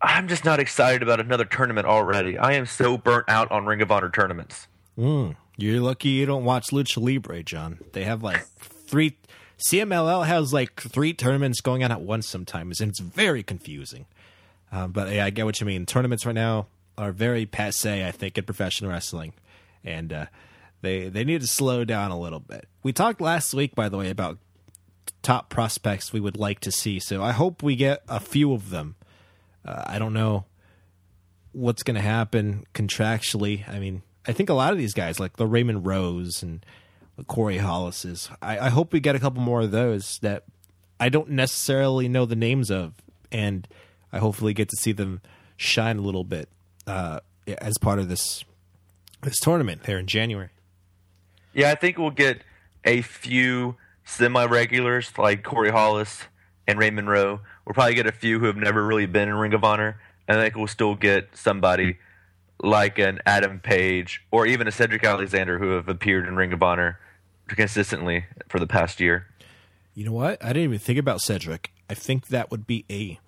I'm 0.00 0.28
just 0.28 0.44
not 0.44 0.60
excited 0.60 1.02
about 1.02 1.18
another 1.18 1.44
tournament 1.44 1.86
already. 1.86 2.38
I 2.38 2.52
am 2.52 2.66
so 2.66 2.96
burnt 2.96 3.24
out 3.28 3.50
on 3.50 3.66
Ring 3.66 3.82
of 3.82 3.90
Honor 3.90 4.10
tournaments. 4.10 4.68
Mm, 4.96 5.34
you're 5.58 5.80
lucky 5.80 6.10
you 6.10 6.24
don't 6.24 6.44
watch 6.44 6.68
Lucha 6.68 7.02
Libre, 7.02 7.42
John. 7.42 7.80
They 7.92 8.04
have 8.04 8.22
like 8.22 8.46
three. 8.58 9.18
CMLL 9.68 10.24
has 10.24 10.52
like 10.52 10.80
three 10.80 11.12
tournaments 11.12 11.60
going 11.60 11.82
on 11.82 11.90
at 11.90 12.00
once 12.00 12.28
sometimes, 12.28 12.80
and 12.80 12.90
it's 12.90 13.00
very 13.00 13.42
confusing. 13.42 14.06
Um, 14.70 14.92
but 14.92 15.12
yeah, 15.12 15.24
I 15.24 15.30
get 15.30 15.46
what 15.46 15.60
you 15.60 15.66
mean. 15.66 15.84
Tournaments 15.84 16.24
right 16.24 16.34
now 16.34 16.68
are 16.96 17.10
very 17.10 17.44
passe, 17.44 18.06
I 18.06 18.12
think, 18.12 18.38
in 18.38 18.44
professional 18.44 18.92
wrestling, 18.92 19.32
and 19.82 20.12
uh, 20.12 20.26
they 20.80 21.08
they 21.08 21.24
need 21.24 21.40
to 21.40 21.48
slow 21.48 21.84
down 21.84 22.12
a 22.12 22.18
little 22.18 22.40
bit. 22.40 22.68
We 22.84 22.92
talked 22.92 23.20
last 23.20 23.52
week, 23.52 23.74
by 23.74 23.88
the 23.88 23.98
way, 23.98 24.10
about 24.10 24.38
top 25.22 25.50
prospects 25.50 26.12
we 26.12 26.20
would 26.20 26.36
like 26.36 26.60
to 26.60 26.70
see. 26.70 27.00
So 27.00 27.20
I 27.20 27.32
hope 27.32 27.64
we 27.64 27.74
get 27.74 28.02
a 28.08 28.20
few 28.20 28.52
of 28.52 28.70
them. 28.70 28.94
Uh, 29.64 29.82
I 29.86 29.98
don't 29.98 30.12
know 30.12 30.44
what's 31.50 31.82
going 31.82 31.96
to 31.96 32.00
happen 32.00 32.64
contractually. 32.74 33.68
I 33.68 33.80
mean, 33.80 34.02
I 34.28 34.32
think 34.32 34.50
a 34.50 34.54
lot 34.54 34.72
of 34.72 34.78
these 34.78 34.92
guys, 34.92 35.18
like 35.18 35.38
the 35.38 35.46
Raymond 35.46 35.86
Rowes 35.86 36.42
and 36.42 36.64
Corey 37.26 37.56
Hollises, 37.56 38.28
I, 38.42 38.58
I 38.58 38.68
hope 38.68 38.92
we 38.92 39.00
get 39.00 39.16
a 39.16 39.18
couple 39.18 39.40
more 39.40 39.62
of 39.62 39.70
those 39.70 40.18
that 40.20 40.44
I 41.00 41.08
don't 41.08 41.30
necessarily 41.30 42.08
know 42.08 42.26
the 42.26 42.36
names 42.36 42.70
of, 42.70 42.92
and 43.32 43.66
I 44.12 44.18
hopefully 44.18 44.52
get 44.52 44.68
to 44.68 44.76
see 44.76 44.92
them 44.92 45.22
shine 45.56 45.96
a 45.96 46.02
little 46.02 46.24
bit 46.24 46.50
uh, 46.86 47.20
as 47.46 47.78
part 47.78 47.98
of 47.98 48.08
this 48.08 48.44
this 49.22 49.40
tournament 49.40 49.84
there 49.84 49.98
in 49.98 50.06
January. 50.06 50.50
Yeah, 51.54 51.70
I 51.70 51.74
think 51.74 51.98
we'll 51.98 52.10
get 52.10 52.42
a 52.84 53.00
few 53.00 53.76
semi 54.04 54.44
regulars 54.44 55.10
like 55.16 55.42
Corey 55.42 55.70
Hollis 55.70 56.24
and 56.66 56.78
Raymond 56.78 57.08
Rowe. 57.08 57.40
We'll 57.64 57.74
probably 57.74 57.94
get 57.94 58.06
a 58.06 58.12
few 58.12 58.38
who 58.38 58.46
have 58.46 58.56
never 58.56 58.86
really 58.86 59.06
been 59.06 59.28
in 59.28 59.34
Ring 59.34 59.54
of 59.54 59.64
Honor, 59.64 59.98
and 60.28 60.38
I 60.38 60.42
think 60.42 60.56
we'll 60.56 60.66
still 60.66 60.94
get 60.94 61.30
somebody 61.34 61.96
like 62.62 62.98
an 62.98 63.20
Adam 63.24 63.60
Page 63.60 64.24
or 64.30 64.46
even 64.46 64.66
a 64.66 64.72
Cedric 64.72 65.04
Alexander 65.04 65.58
who 65.58 65.70
have 65.70 65.88
appeared 65.88 66.26
in 66.26 66.36
Ring 66.36 66.52
of 66.52 66.62
Honor 66.62 66.98
consistently 67.46 68.26
for 68.48 68.58
the 68.58 68.66
past 68.66 69.00
year. 69.00 69.26
You 69.94 70.04
know 70.04 70.12
what? 70.12 70.42
I 70.44 70.48
didn't 70.48 70.64
even 70.64 70.78
think 70.78 70.98
about 70.98 71.20
Cedric. 71.20 71.72
I 71.90 71.94
think 71.94 72.28
that 72.28 72.50
would 72.50 72.66
be 72.66 72.84
a 72.90 73.18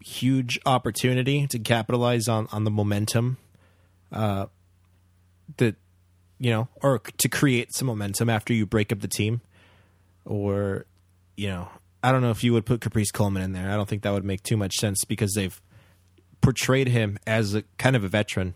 huge 0.00 0.58
opportunity 0.66 1.46
to 1.48 1.58
capitalize 1.58 2.28
on 2.28 2.46
on 2.52 2.64
the 2.64 2.70
momentum 2.70 3.38
uh, 4.12 4.46
that 5.56 5.76
you 6.38 6.50
know, 6.50 6.68
or 6.82 6.98
to 6.98 7.28
create 7.28 7.74
some 7.74 7.86
momentum 7.86 8.28
after 8.28 8.52
you 8.52 8.66
break 8.66 8.92
up 8.92 9.00
the 9.00 9.08
team, 9.08 9.40
or 10.24 10.84
you 11.36 11.48
know, 11.48 11.68
I 12.02 12.12
don't 12.12 12.20
know 12.20 12.30
if 12.30 12.44
you 12.44 12.52
would 12.52 12.66
put 12.66 12.80
Caprice 12.80 13.10
Coleman 13.10 13.42
in 13.42 13.52
there. 13.52 13.70
I 13.70 13.76
don't 13.76 13.88
think 13.88 14.02
that 14.02 14.12
would 14.12 14.24
make 14.24 14.42
too 14.42 14.56
much 14.56 14.74
sense 14.76 15.04
because 15.04 15.32
they've 15.34 15.60
portrayed 16.40 16.88
him 16.88 17.18
as 17.26 17.54
a 17.54 17.62
kind 17.78 17.96
of 17.96 18.04
a 18.04 18.08
veteran. 18.08 18.54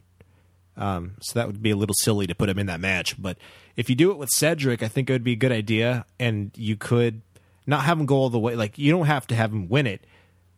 Um, 0.76 1.16
so 1.20 1.38
that 1.38 1.46
would 1.46 1.62
be 1.62 1.70
a 1.70 1.76
little 1.76 1.94
silly 1.94 2.26
to 2.26 2.34
put 2.34 2.48
him 2.48 2.58
in 2.58 2.66
that 2.66 2.80
match. 2.80 3.20
But 3.20 3.36
if 3.76 3.90
you 3.90 3.96
do 3.96 4.10
it 4.10 4.18
with 4.18 4.30
Cedric, 4.30 4.82
I 4.82 4.88
think 4.88 5.10
it 5.10 5.12
would 5.12 5.24
be 5.24 5.32
a 5.32 5.36
good 5.36 5.52
idea, 5.52 6.06
and 6.18 6.50
you 6.56 6.76
could 6.76 7.22
not 7.66 7.84
have 7.84 7.98
him 7.98 8.06
go 8.06 8.16
all 8.16 8.30
the 8.30 8.38
way. 8.38 8.56
Like 8.56 8.78
you 8.78 8.90
don't 8.90 9.06
have 9.06 9.26
to 9.28 9.34
have 9.34 9.52
him 9.52 9.68
win 9.68 9.86
it, 9.86 10.06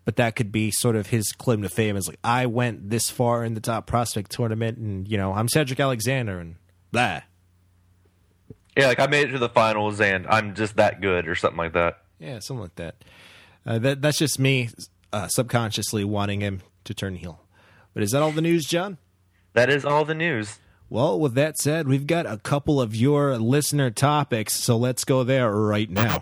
but 0.04 0.16
that 0.16 0.36
could 0.36 0.52
be 0.52 0.70
sort 0.70 0.96
of 0.96 1.08
his 1.08 1.32
claim 1.32 1.62
to 1.62 1.68
fame. 1.68 1.96
Is 1.96 2.08
like 2.08 2.20
I 2.22 2.46
went 2.46 2.90
this 2.90 3.10
far 3.10 3.44
in 3.44 3.54
the 3.54 3.60
top 3.60 3.86
prospect 3.86 4.30
tournament, 4.30 4.78
and 4.78 5.08
you 5.08 5.16
know 5.16 5.32
I'm 5.32 5.48
Cedric 5.48 5.80
Alexander, 5.80 6.38
and 6.38 6.56
blah. 6.90 7.22
Yeah, 8.76 8.86
like 8.86 9.00
I 9.00 9.06
made 9.06 9.28
it 9.28 9.32
to 9.32 9.38
the 9.38 9.48
finals, 9.48 10.00
and 10.00 10.26
I'm 10.26 10.54
just 10.54 10.76
that 10.76 11.00
good, 11.00 11.28
or 11.28 11.34
something 11.34 11.58
like 11.58 11.74
that. 11.74 12.02
Yeah, 12.18 12.38
something 12.38 12.62
like 12.62 12.76
that. 12.76 12.94
Uh, 13.66 13.78
that 13.78 14.02
that's 14.02 14.18
just 14.18 14.38
me 14.38 14.70
uh, 15.12 15.28
subconsciously 15.28 16.04
wanting 16.04 16.40
him 16.40 16.62
to 16.84 16.94
turn 16.94 17.16
heel. 17.16 17.40
But 17.94 18.02
is 18.02 18.12
that 18.12 18.22
all 18.22 18.32
the 18.32 18.42
news, 18.42 18.66
John? 18.66 18.98
That 19.54 19.68
is 19.68 19.84
all 19.84 20.04
the 20.04 20.14
news. 20.14 20.58
Well, 20.88 21.18
with 21.18 21.34
that 21.34 21.58
said, 21.58 21.88
we've 21.88 22.06
got 22.06 22.26
a 22.26 22.36
couple 22.36 22.80
of 22.80 22.94
your 22.94 23.38
listener 23.38 23.90
topics, 23.90 24.54
so 24.54 24.76
let's 24.76 25.04
go 25.04 25.24
there 25.24 25.50
right 25.50 25.88
now. 25.88 26.20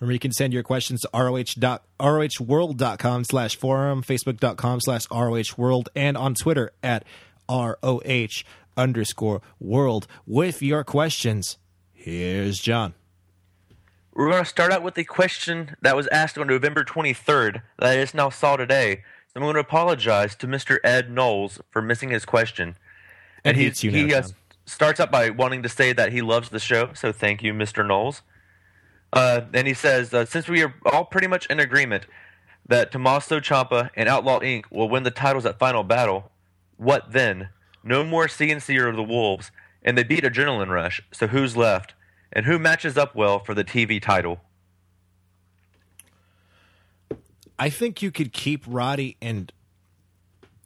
Remember, 0.00 0.12
you 0.12 0.18
can 0.18 0.32
send 0.32 0.52
your 0.52 0.62
questions 0.62 1.02
to 1.02 1.10
roh 1.14 1.42
dot, 1.58 1.84
rohworld.com 1.98 3.24
slash 3.24 3.56
forum, 3.56 4.02
facebook.com 4.02 4.80
slash 4.80 5.06
rohworld, 5.06 5.86
and 5.94 6.16
on 6.16 6.34
Twitter 6.34 6.72
at 6.82 7.04
roh 7.48 8.00
underscore 8.76 9.40
world 9.60 10.06
with 10.26 10.62
your 10.62 10.84
questions. 10.84 11.58
Here's 12.04 12.60
John. 12.60 12.92
We're 14.12 14.28
going 14.28 14.44
to 14.44 14.48
start 14.48 14.70
out 14.70 14.82
with 14.82 14.98
a 14.98 15.04
question 15.04 15.74
that 15.80 15.96
was 15.96 16.06
asked 16.08 16.36
on 16.36 16.46
November 16.46 16.84
23rd 16.84 17.62
that 17.78 17.92
I 17.92 17.96
just 17.96 18.14
now 18.14 18.28
saw 18.28 18.58
today. 18.58 18.96
So 19.28 19.36
I'm 19.36 19.40
going 19.40 19.54
to 19.54 19.60
apologize 19.60 20.36
to 20.36 20.46
Mr. 20.46 20.76
Ed 20.84 21.10
Knowles 21.10 21.62
for 21.70 21.80
missing 21.80 22.10
his 22.10 22.26
question. 22.26 22.76
And 23.42 23.56
he, 23.56 23.64
hates 23.64 23.80
he 23.80 24.04
now, 24.04 24.18
uh, 24.18 24.22
starts 24.66 25.00
out 25.00 25.10
by 25.10 25.30
wanting 25.30 25.62
to 25.62 25.68
say 25.70 25.94
that 25.94 26.12
he 26.12 26.20
loves 26.20 26.50
the 26.50 26.58
show, 26.58 26.90
so 26.92 27.10
thank 27.10 27.42
you, 27.42 27.54
Mr. 27.54 27.86
Knowles. 27.86 28.20
Uh, 29.10 29.40
and 29.54 29.66
he 29.66 29.72
says, 29.72 30.12
uh, 30.12 30.26
since 30.26 30.46
we 30.46 30.62
are 30.62 30.74
all 30.84 31.06
pretty 31.06 31.26
much 31.26 31.46
in 31.46 31.58
agreement 31.58 32.04
that 32.68 32.92
Tommaso 32.92 33.40
Ciampa 33.40 33.88
and 33.96 34.10
Outlaw 34.10 34.40
Inc. 34.40 34.64
will 34.70 34.90
win 34.90 35.04
the 35.04 35.10
titles 35.10 35.46
at 35.46 35.58
Final 35.58 35.82
Battle, 35.82 36.30
what 36.76 37.12
then? 37.12 37.48
No 37.82 38.04
more 38.04 38.26
CNC 38.26 38.78
or 38.78 38.94
the 38.94 39.02
Wolves, 39.02 39.50
and 39.84 39.98
they 39.98 40.02
beat 40.02 40.24
Adrenaline 40.24 40.70
Rush, 40.70 41.00
so 41.12 41.26
who's 41.26 41.56
left? 41.56 41.94
And 42.32 42.46
who 42.46 42.58
matches 42.58 42.98
up 42.98 43.14
well 43.14 43.38
for 43.38 43.54
the 43.54 43.64
TV 43.64 44.02
title? 44.02 44.40
I 47.58 47.70
think 47.70 48.02
you 48.02 48.10
could 48.10 48.32
keep 48.32 48.64
Roddy 48.66 49.16
and 49.22 49.52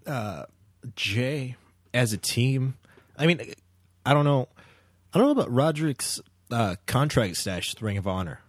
uh, 0.06 0.44
Jay 0.96 1.56
as 1.92 2.12
a 2.12 2.16
team. 2.16 2.76
I 3.18 3.26
mean, 3.26 3.52
I 4.06 4.14
don't 4.14 4.24
know. 4.24 4.48
I 5.12 5.18
don't 5.18 5.26
know 5.26 5.32
about 5.32 5.52
Roderick's 5.52 6.20
uh, 6.50 6.76
contract 6.86 7.36
stash 7.36 7.74
with 7.74 7.82
Ring 7.82 7.98
of 7.98 8.06
Honor. 8.06 8.40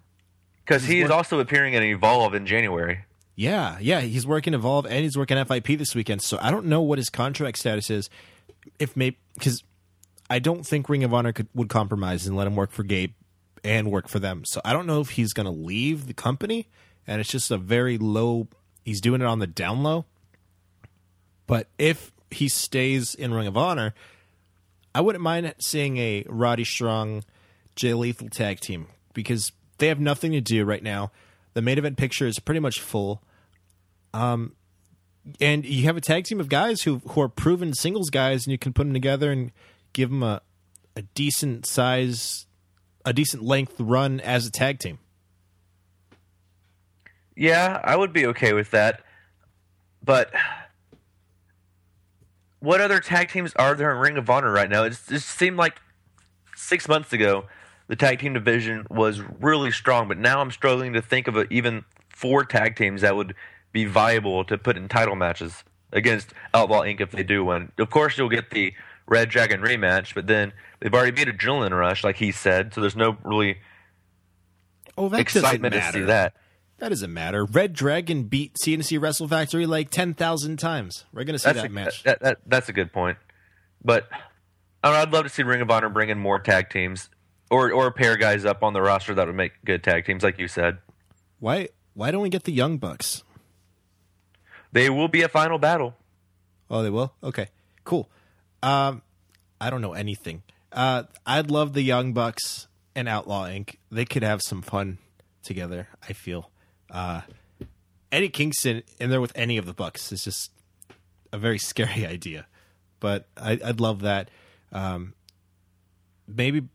Because 0.64 0.84
he's 0.84 1.10
also 1.10 1.40
appearing 1.40 1.74
in 1.74 1.84
Evolve 1.84 2.36
in 2.36 2.46
January. 2.46 3.06
Yeah, 3.36 3.78
yeah, 3.80 4.02
he's 4.02 4.28
working 4.28 4.54
Evolve 4.54 4.86
and 4.86 5.04
he's 5.04 5.18
working 5.18 5.44
FIP 5.44 5.80
this 5.80 5.96
weekend. 5.96 6.22
So 6.22 6.38
I 6.42 6.52
don't 6.52 6.66
know 6.66 6.82
what 6.82 7.00
his 7.00 7.10
contract 7.10 7.58
status 7.58 7.90
is. 7.90 8.10
If 8.78 8.96
maybe 8.96 9.18
because 9.34 9.64
I 10.30 10.40
don't 10.40 10.66
think 10.66 10.90
Ring 10.90 11.04
of 11.04 11.14
Honor 11.14 11.34
could, 11.34 11.48
would 11.54 11.70
compromise 11.70 12.28
and 12.28 12.36
let 12.38 12.48
him 12.48 12.56
work 12.56 12.72
for 12.72 12.84
Gabe 12.84 13.14
and 13.64 13.92
work 13.92 14.08
for 14.08 14.20
them. 14.20 14.44
So 14.46 14.62
I 14.64 14.74
don't 14.74 14.86
know 14.86 15.02
if 15.02 15.12
he's 15.12 15.34
going 15.34 15.46
to 15.46 15.52
leave 15.52 16.08
the 16.08 16.14
company 16.14 16.68
and 17.08 17.20
it's 17.20 17.32
just 17.32 17.52
a 17.52 17.58
very 17.58 17.98
low. 17.98 18.48
He's 18.84 19.02
doing 19.02 19.22
it 19.22 19.28
on 19.28 19.40
the 19.40 19.48
down 19.48 19.84
low. 19.84 20.06
But 21.48 21.68
if 21.80 22.12
he 22.30 22.48
stays 22.48 23.16
in 23.16 23.34
Ring 23.34 23.48
of 23.48 23.58
Honor, 23.58 23.96
I 24.94 25.02
wouldn't 25.02 25.24
mind 25.24 25.54
seeing 25.60 25.98
a 25.98 26.24
Roddy 26.28 26.64
Strong, 26.64 27.24
Jay 27.76 27.94
Lethal 27.94 28.30
tag 28.30 28.60
team 28.60 28.88
because 29.14 29.52
they 29.80 29.88
have 29.88 30.00
nothing 30.00 30.32
to 30.34 30.42
do 30.42 30.64
right 30.66 30.84
now. 30.84 31.12
The 31.54 31.62
main 31.62 31.78
event 31.78 31.98
picture 31.98 32.28
is 32.28 32.38
pretty 32.38 32.60
much 32.60 32.80
full. 32.80 33.24
Um, 34.14 34.54
and 35.42 35.66
you 35.66 35.84
have 35.84 35.98
a 35.98 36.02
tag 36.02 36.26
team 36.26 36.40
of 36.40 36.50
guys 36.50 36.84
who 36.84 37.02
who 37.10 37.22
are 37.22 37.30
proven 37.30 37.74
singles 37.74 38.10
guys, 38.10 38.46
and 38.46 38.52
you 38.52 38.58
can 38.58 38.74
put 38.74 38.84
them 38.84 38.94
together 38.94 39.32
and 39.32 39.52
give 39.94 40.10
them 40.10 40.24
a 40.24 40.42
a 40.96 41.02
decent 41.02 41.66
size, 41.66 42.46
a 43.06 43.14
decent 43.14 43.42
length 43.42 43.76
run 43.80 44.20
as 44.20 44.46
a 44.46 44.52
tag 44.52 44.80
team. 44.80 45.00
Yeah, 47.36 47.80
I 47.84 47.96
would 47.96 48.12
be 48.12 48.26
okay 48.28 48.52
with 48.52 48.72
that. 48.72 49.02
But 50.04 50.34
what 52.60 52.82
other 52.82 53.00
tag 53.00 53.30
teams 53.30 53.54
are 53.56 53.76
there 53.76 53.92
in 53.92 53.98
Ring 53.98 54.18
of 54.18 54.30
Honor 54.30 54.52
right 54.52 54.70
now? 54.70 54.84
It 54.84 55.00
just 55.08 55.30
seemed 55.30 55.56
like 55.56 55.80
six 56.56 56.90
months 56.90 57.14
ago 57.14 57.46
the 57.88 57.96
tag 57.96 58.20
team 58.20 58.34
division 58.34 58.86
was 58.90 59.22
really 59.40 59.72
strong, 59.72 60.08
but 60.08 60.18
now 60.18 60.42
I'm 60.42 60.52
struggling 60.52 60.94
to 60.94 61.02
think 61.02 61.28
of 61.28 61.36
a, 61.36 61.52
even 61.52 61.86
four 62.10 62.44
tag 62.44 62.76
teams 62.76 63.02
that 63.02 63.16
would 63.16 63.34
be 63.72 63.86
viable 63.86 64.44
to 64.46 64.58
put 64.58 64.78
in 64.78 64.88
title 64.90 65.16
matches 65.16 65.64
against 65.92 66.34
Outlaw 66.54 66.82
Inc. 66.82 67.02
if 67.02 67.12
they 67.12 67.24
do 67.24 67.46
win. 67.46 67.72
Of 67.80 67.90
course, 67.90 68.18
you'll 68.18 68.30
get 68.30 68.52
the 68.52 68.74
Red 69.10 69.30
Dragon 69.30 69.62
rematch, 69.62 70.14
but 70.14 70.28
then 70.28 70.54
they've 70.80 70.94
already 70.94 71.12
beat 71.12 71.28
Adrenaline 71.28 71.78
Rush, 71.78 72.04
like 72.04 72.18
he 72.18 72.32
said, 72.32 72.74
so 72.74 72.82
there's 72.82 72.96
no 72.96 73.18
really 73.24 73.58
Oh, 74.98 75.10
that 75.10 75.22
excitement 75.22 75.74
to 75.74 75.92
see 75.92 76.02
that. 76.02 76.34
That 76.78 76.90
doesn't 76.90 77.14
matter. 77.14 77.46
Red 77.46 77.74
Dragon 77.74 78.24
beat 78.24 78.56
CNC 78.64 79.02
Wrestle 79.02 79.28
Factory 79.28 79.66
like 79.66 79.90
ten 79.90 80.14
thousand 80.14 80.58
times. 80.58 81.06
We're 81.14 81.24
gonna 81.24 81.40
see 81.40 81.50
That's 81.50 81.62
that 81.62 81.68
a, 81.68 81.74
match. 81.74 82.04
That, 82.04 82.20
that, 82.22 82.38
that's 82.46 82.70
a 82.70 82.74
good 82.74 82.94
point. 82.94 83.18
But 83.84 84.08
I 84.84 85.02
I'd 85.02 85.12
love 85.12 85.24
to 85.24 85.30
see 85.30 85.44
Ring 85.44 85.62
of 85.62 85.72
Honor 85.72 85.90
bring 85.90 86.10
in 86.10 86.20
more 86.20 86.40
tag 86.40 86.70
teams 86.70 87.10
or 87.50 87.72
or 87.72 87.92
pair 87.92 88.18
guys 88.18 88.46
up 88.46 88.62
on 88.62 88.74
the 88.74 88.82
roster 88.82 89.14
that 89.14 89.26
would 89.28 89.36
make 89.36 89.54
good 89.66 89.84
tag 89.84 90.06
teams, 90.06 90.22
like 90.24 90.38
you 90.38 90.48
said. 90.48 90.78
Why? 91.40 91.70
Why 91.94 92.12
don't 92.12 92.22
we 92.22 92.30
get 92.30 92.44
the 92.44 92.54
Young 92.54 92.78
Bucks? 92.78 93.24
They 94.72 94.90
will 94.90 95.08
be 95.08 95.22
a 95.22 95.30
final 95.30 95.58
battle. 95.58 95.96
Oh, 96.70 96.84
they 96.84 96.90
will. 96.90 97.14
Okay, 97.24 97.48
cool. 97.84 98.10
Um, 98.62 99.02
I 99.60 99.70
don't 99.70 99.82
know 99.82 99.94
anything. 99.94 100.44
Uh, 100.72 101.04
I'd 101.26 101.50
love 101.50 101.74
the 101.74 101.82
Young 101.82 102.14
Bucks 102.14 102.68
and 102.96 103.08
Outlaw 103.08 103.48
Inc. 103.48 103.76
They 103.92 104.06
could 104.06 104.24
have 104.24 104.42
some 104.42 104.62
fun 104.62 105.00
together. 105.44 105.88
I 106.08 106.14
feel. 106.14 106.52
Uh, 106.90 107.22
Eddie 108.12 108.30
Kingston 108.30 108.84
in 109.00 109.10
there 109.10 109.22
with 109.22 109.32
any 109.36 109.58
of 109.58 109.66
the 109.66 109.74
Bucks 109.74 110.12
is 110.12 110.24
just 110.24 110.52
a 111.32 111.38
very 111.38 111.58
scary 111.60 112.06
idea, 112.06 112.48
but 113.00 113.28
I, 113.38 113.60
I'd 113.64 113.80
love 113.80 114.02
that. 114.02 114.30
Um, 114.72 115.14
maybe 116.28 116.68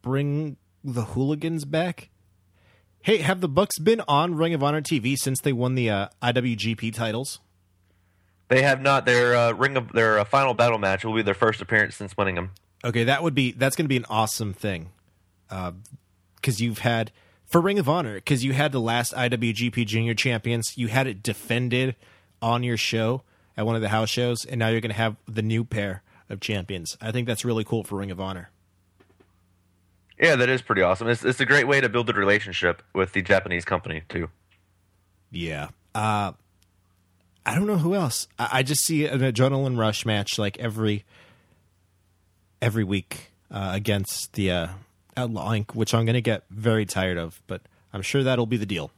bring 0.00 0.56
the 0.82 1.04
Hooligans 1.04 1.64
back. 1.64 2.10
Hey, 3.02 3.18
have 3.18 3.40
the 3.40 3.48
Bucks 3.48 3.78
been 3.78 4.00
on 4.06 4.36
Ring 4.36 4.54
of 4.54 4.62
Honor 4.62 4.80
TV 4.80 5.16
since 5.16 5.40
they 5.40 5.52
won 5.52 5.74
the 5.74 5.90
uh, 5.90 6.08
IWGP 6.22 6.94
titles? 6.94 7.40
They 8.52 8.60
have 8.60 8.82
not 8.82 9.06
their 9.06 9.34
uh, 9.34 9.52
ring 9.52 9.78
of 9.78 9.92
their 9.92 10.18
uh, 10.18 10.24
final 10.24 10.52
battle 10.52 10.76
match 10.76 11.06
will 11.06 11.14
be 11.14 11.22
their 11.22 11.32
first 11.32 11.62
appearance 11.62 11.96
since 11.96 12.14
winning 12.18 12.34
them. 12.34 12.50
Okay, 12.84 13.04
that 13.04 13.22
would 13.22 13.34
be 13.34 13.52
that's 13.52 13.76
going 13.76 13.86
to 13.86 13.88
be 13.88 13.96
an 13.96 14.04
awesome 14.10 14.52
thing, 14.52 14.90
because 15.48 16.60
you've 16.60 16.80
had 16.80 17.12
for 17.46 17.62
Ring 17.62 17.78
of 17.78 17.88
Honor 17.88 18.16
because 18.16 18.44
you 18.44 18.52
had 18.52 18.70
the 18.70 18.78
last 18.78 19.14
IWGP 19.14 19.86
Junior 19.86 20.12
Champions, 20.12 20.76
you 20.76 20.88
had 20.88 21.06
it 21.06 21.22
defended 21.22 21.96
on 22.42 22.62
your 22.62 22.76
show 22.76 23.22
at 23.56 23.64
one 23.64 23.74
of 23.74 23.80
the 23.80 23.88
house 23.88 24.10
shows, 24.10 24.44
and 24.44 24.58
now 24.58 24.68
you're 24.68 24.82
going 24.82 24.90
to 24.90 24.98
have 24.98 25.16
the 25.26 25.40
new 25.40 25.64
pair 25.64 26.02
of 26.28 26.38
champions. 26.38 26.98
I 27.00 27.10
think 27.10 27.26
that's 27.26 27.46
really 27.46 27.64
cool 27.64 27.84
for 27.84 27.96
Ring 27.96 28.10
of 28.10 28.20
Honor. 28.20 28.50
Yeah, 30.20 30.36
that 30.36 30.50
is 30.50 30.60
pretty 30.60 30.82
awesome. 30.82 31.08
It's, 31.08 31.24
it's 31.24 31.40
a 31.40 31.46
great 31.46 31.66
way 31.66 31.80
to 31.80 31.88
build 31.88 32.10
a 32.10 32.12
relationship 32.12 32.82
with 32.92 33.14
the 33.14 33.22
Japanese 33.22 33.64
company 33.64 34.02
too. 34.10 34.28
Yeah. 35.30 35.68
Uh, 35.94 36.32
I 37.44 37.54
don't 37.54 37.66
know 37.66 37.78
who 37.78 37.94
else. 37.94 38.28
I, 38.38 38.48
I 38.52 38.62
just 38.62 38.84
see 38.84 39.06
an 39.06 39.20
adrenaline 39.20 39.76
rush 39.78 40.06
match 40.06 40.38
like 40.38 40.58
every 40.58 41.04
every 42.60 42.84
week 42.84 43.32
uh, 43.50 43.70
against 43.74 44.32
the 44.34 44.50
uh, 44.50 44.68
Outlaw 45.16 45.50
Inc., 45.50 45.74
which 45.74 45.92
I'm 45.92 46.04
going 46.04 46.14
to 46.14 46.20
get 46.20 46.44
very 46.50 46.86
tired 46.86 47.18
of, 47.18 47.42
but 47.46 47.62
I'm 47.92 48.02
sure 48.02 48.22
that'll 48.22 48.46
be 48.46 48.56
the 48.56 48.66
deal. 48.66 48.90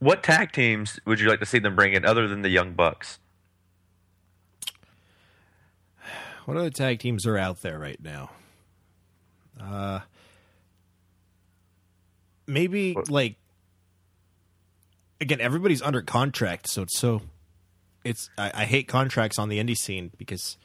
What 0.00 0.22
tag 0.22 0.52
teams 0.52 0.98
would 1.04 1.20
you 1.20 1.28
like 1.28 1.40
to 1.40 1.46
see 1.46 1.58
them 1.58 1.76
bring 1.76 1.92
in 1.92 2.04
other 2.04 2.26
than 2.26 2.42
the 2.42 2.48
Young 2.48 2.72
Bucks? 2.72 3.18
What 6.46 6.56
other 6.56 6.70
tag 6.70 6.98
teams 6.98 7.26
are 7.26 7.38
out 7.38 7.62
there 7.62 7.78
right 7.78 8.02
now? 8.02 8.30
Uh, 9.60 10.00
maybe 12.46 12.96
like 13.08 13.36
again, 15.20 15.40
everybody's 15.40 15.82
under 15.82 16.02
contract, 16.02 16.68
so 16.68 16.82
it's 16.82 16.98
so 16.98 17.22
it's 18.04 18.30
I, 18.38 18.50
I 18.54 18.64
hate 18.64 18.88
contracts 18.88 19.38
on 19.38 19.48
the 19.48 19.58
indie 19.58 19.76
scene 19.76 20.10
because 20.16 20.56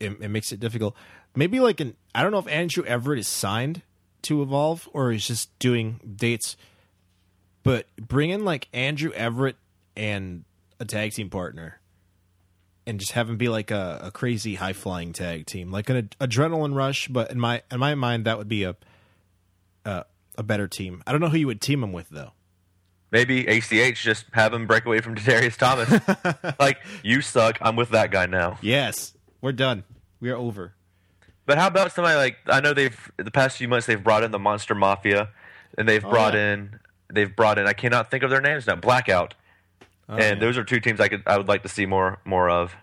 it, 0.00 0.12
it 0.20 0.28
makes 0.28 0.52
it 0.52 0.60
difficult. 0.60 0.94
Maybe 1.34 1.60
like 1.60 1.80
an 1.80 1.96
I 2.14 2.22
don't 2.22 2.32
know 2.32 2.38
if 2.38 2.48
Andrew 2.48 2.84
Everett 2.84 3.18
is 3.18 3.28
signed 3.28 3.82
to 4.22 4.42
Evolve 4.42 4.88
or 4.92 5.12
is 5.12 5.26
just 5.26 5.56
doing 5.58 6.00
dates, 6.16 6.56
but 7.62 7.86
bring 7.96 8.30
in 8.30 8.44
like 8.44 8.68
Andrew 8.72 9.12
Everett 9.12 9.56
and 9.96 10.44
a 10.80 10.84
tag 10.84 11.12
team 11.12 11.30
partner 11.30 11.80
and 12.86 13.00
just 13.00 13.12
have 13.12 13.28
him 13.28 13.36
be 13.36 13.48
like 13.48 13.70
a, 13.70 14.00
a 14.04 14.10
crazy 14.10 14.54
high 14.54 14.72
flying 14.72 15.12
tag 15.12 15.46
team, 15.46 15.70
like 15.70 15.90
an 15.90 15.96
ad- 15.96 16.16
adrenaline 16.20 16.74
rush. 16.74 17.08
But 17.08 17.30
in 17.30 17.40
my 17.40 17.62
in 17.70 17.80
my 17.80 17.94
mind, 17.94 18.24
that 18.26 18.38
would 18.38 18.48
be 18.48 18.64
a, 18.64 18.76
a 19.84 20.04
a 20.38 20.42
better 20.42 20.68
team. 20.68 21.02
I 21.06 21.12
don't 21.12 21.20
know 21.20 21.28
who 21.28 21.38
you 21.38 21.46
would 21.48 21.60
team 21.60 21.82
him 21.82 21.92
with 21.92 22.08
though. 22.08 22.32
Maybe 23.12 23.46
ACH 23.46 24.02
just 24.02 24.26
have 24.32 24.52
him 24.52 24.66
break 24.66 24.84
away 24.84 25.00
from 25.00 25.14
Tadarius 25.14 25.56
Thomas. 25.56 25.88
like 26.58 26.78
you 27.02 27.20
suck. 27.20 27.58
I'm 27.60 27.76
with 27.76 27.90
that 27.90 28.10
guy 28.10 28.26
now. 28.26 28.58
Yes, 28.60 29.14
we're 29.40 29.52
done. 29.52 29.84
We 30.20 30.30
are 30.30 30.36
over. 30.36 30.74
But 31.46 31.58
how 31.58 31.68
about 31.68 31.92
somebody 31.92 32.16
like 32.16 32.36
I 32.48 32.60
know 32.60 32.74
they've 32.74 33.10
the 33.16 33.30
past 33.30 33.56
few 33.58 33.68
months 33.68 33.86
they've 33.86 34.02
brought 34.02 34.24
in 34.24 34.32
the 34.32 34.38
Monster 34.38 34.74
Mafia, 34.74 35.28
and 35.78 35.88
they've 35.88 36.04
Oh, 36.04 36.10
brought 36.10 36.34
yeah. 36.34 36.54
in 36.54 36.80
they've 37.12 37.34
brought 37.34 37.58
in 37.58 37.66
I 37.68 37.72
cannot 37.72 38.10
think 38.10 38.24
of 38.24 38.30
their 38.30 38.40
names 38.40 38.66
now 38.66 38.74
Blackout, 38.74 39.34
Oh, 40.08 40.14
and 40.16 40.38
yeah. 40.38 40.44
those 40.44 40.58
are 40.58 40.64
two 40.64 40.80
teams 40.80 40.98
I 41.00 41.06
could 41.08 41.22
I 41.26 41.36
would 41.38 41.46
like 41.46 41.62
to 41.62 41.68
see 41.68 41.86
more 41.86 42.18
more 42.24 42.50
of. 42.50 42.74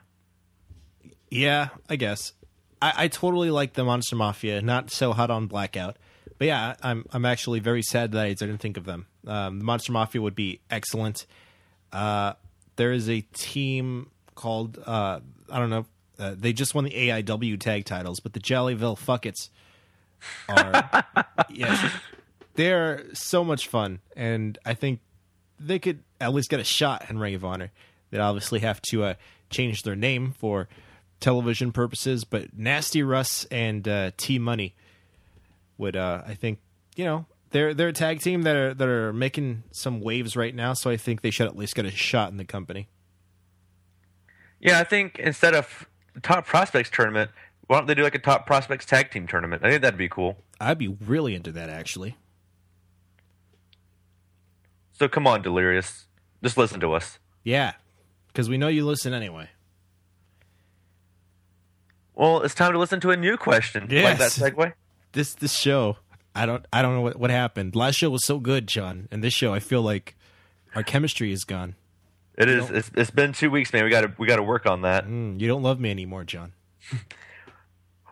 Yeah, 1.30 1.70
I 1.90 1.96
guess. 1.96 2.34
I, 2.82 2.94
I 2.96 3.08
totally 3.08 3.50
like 3.50 3.74
the 3.74 3.84
Monster 3.84 4.16
Mafia. 4.16 4.62
Not 4.62 4.92
so 4.92 5.14
hot 5.14 5.30
on 5.32 5.48
Blackout, 5.48 5.98
but 6.38 6.48
yeah, 6.48 6.76
I'm 6.82 7.06
I'm 7.12 7.26
actually 7.26 7.60
very 7.60 7.82
sad 7.82 8.12
that 8.14 8.24
I 8.26 8.30
didn't 8.34 8.60
think 8.60 8.78
of 8.78 8.86
them. 8.86 9.08
Um, 9.28 9.60
the 9.60 9.66
Monster 9.66 9.92
Mafia 9.92 10.22
would 10.22 10.36
be 10.36 10.60
excellent. 10.70 11.26
Uh, 11.92 12.34
there 12.76 12.92
is 12.92 13.10
a 13.10 13.22
team 13.34 14.10
called 14.36 14.80
uh, 14.86 15.20
I 15.50 15.60
don't 15.60 15.70
know. 15.70 15.86
Uh, 16.20 16.36
they 16.38 16.54
just 16.54 16.76
won 16.76 16.84
the 16.84 16.92
AIW 16.92 17.60
tag 17.60 17.86
titles, 17.86 18.20
but 18.20 18.34
the 18.34 18.40
Jollyville 18.40 18.98
Fuck-Its 18.98 19.50
are 20.48 21.04
yes, 21.50 21.92
they're 22.56 23.04
so 23.14 23.44
much 23.44 23.68
fun, 23.68 24.00
and 24.16 24.58
I 24.66 24.74
think 24.74 25.00
they 25.60 25.80
could 25.80 26.04
at 26.22 26.34
least 26.34 26.50
get 26.50 26.60
a 26.60 26.64
shot 26.64 27.10
in 27.10 27.18
Ring 27.20 27.36
of 27.36 27.44
Honor. 27.44 27.72
They'd 28.10 28.20
obviously 28.20 28.60
have 28.60 28.82
to 28.90 29.04
uh, 29.04 29.14
change 29.50 29.84
their 29.84 29.96
name 29.96 30.34
for 30.38 30.68
television 31.20 31.72
purposes, 31.72 32.24
but 32.24 32.56
Nasty 32.56 33.02
Russ 33.02 33.46
and 33.46 33.88
uh, 33.88 34.12
T 34.18 34.40
Money 34.40 34.76
would, 35.78 35.96
uh, 35.96 36.22
I 36.28 36.36
think, 36.36 36.60
you 36.96 37.06
know, 37.06 37.26
they're 37.54 37.74
they're 37.74 37.90
a 37.90 37.94
tag 37.94 38.20
team 38.20 38.42
that 38.42 38.56
are 38.56 38.74
that 38.74 38.88
are 38.88 39.14
making 39.14 39.64
some 39.72 40.02
waves 40.02 40.36
right 40.36 40.54
now. 40.54 40.74
So 40.74 40.90
I 40.90 40.98
think 40.98 41.22
they 41.22 41.30
should 41.30 41.48
at 41.48 41.56
least 41.56 41.76
get 41.76 41.86
a 41.86 41.92
shot 41.92 42.32
in 42.32 42.38
the 42.38 42.46
company. 42.46 42.90
Yeah, 44.60 44.80
I 44.80 44.84
think 44.84 45.20
instead 45.20 45.54
of 45.54 45.88
top 46.22 46.46
prospects 46.46 46.90
tournament, 46.90 47.32
why 47.68 47.78
don't 47.78 47.86
they 47.88 47.96
do 47.96 48.04
like 48.04 48.16
a 48.16 48.20
top 48.20 48.46
prospects 48.46 48.86
tag 48.86 49.12
team 49.12 49.28
tournament? 49.28 49.64
I 49.64 49.70
think 49.70 49.82
that'd 49.82 49.98
be 49.98 50.10
cool. 50.10 50.38
I'd 50.60 50.78
be 50.78 50.88
really 50.88 51.36
into 51.36 51.52
that 51.54 51.70
actually. 51.70 52.18
So 54.94 55.08
come 55.08 55.28
on, 55.28 55.42
Delirious, 55.42 56.08
just 56.44 56.58
listen 56.58 56.80
to 56.82 56.94
us. 56.94 57.20
Yeah, 57.44 57.74
because 58.28 58.50
we 58.50 58.58
know 58.58 58.68
you 58.68 58.86
listen 58.86 59.14
anyway. 59.14 59.50
Well, 62.16 62.42
it's 62.42 62.56
time 62.56 62.74
to 62.74 62.80
listen 62.80 63.00
to 63.02 63.12
a 63.12 63.18
new 63.18 63.38
question. 63.38 63.88
Yes. 63.90 64.40
Like 64.40 64.56
that 64.56 64.56
segue. 64.56 64.74
This 65.12 65.34
this 65.36 65.54
show, 65.54 65.98
I 66.36 66.46
don't 66.46 66.66
I 66.74 66.82
don't 66.82 66.96
know 66.96 67.02
what 67.02 67.18
what 67.18 67.30
happened. 67.30 67.76
Last 67.76 67.96
show 67.96 68.10
was 68.10 68.26
so 68.26 68.40
good, 68.40 68.68
John, 68.68 69.08
and 69.12 69.24
this 69.24 69.34
show 69.34 69.54
I 69.54 69.60
feel 69.60 69.82
like 69.82 70.16
our 70.76 70.84
chemistry 70.84 71.32
is 71.32 71.44
gone. 71.44 71.76
It 72.36 72.50
is. 72.50 72.72
It's, 72.72 72.92
it's 72.96 73.12
been 73.12 73.32
two 73.32 73.52
weeks, 73.52 73.72
man. 73.72 73.84
We 73.84 73.92
got 73.92 74.02
to 74.02 74.14
we 74.18 74.26
got 74.26 74.38
to 74.38 74.44
work 74.44 74.66
on 74.66 74.82
that. 74.82 75.06
Mm, 75.06 75.40
you 75.40 75.48
don't 75.48 75.62
love 75.62 75.80
me 75.80 75.92
anymore, 75.92 76.24
John. 76.24 76.54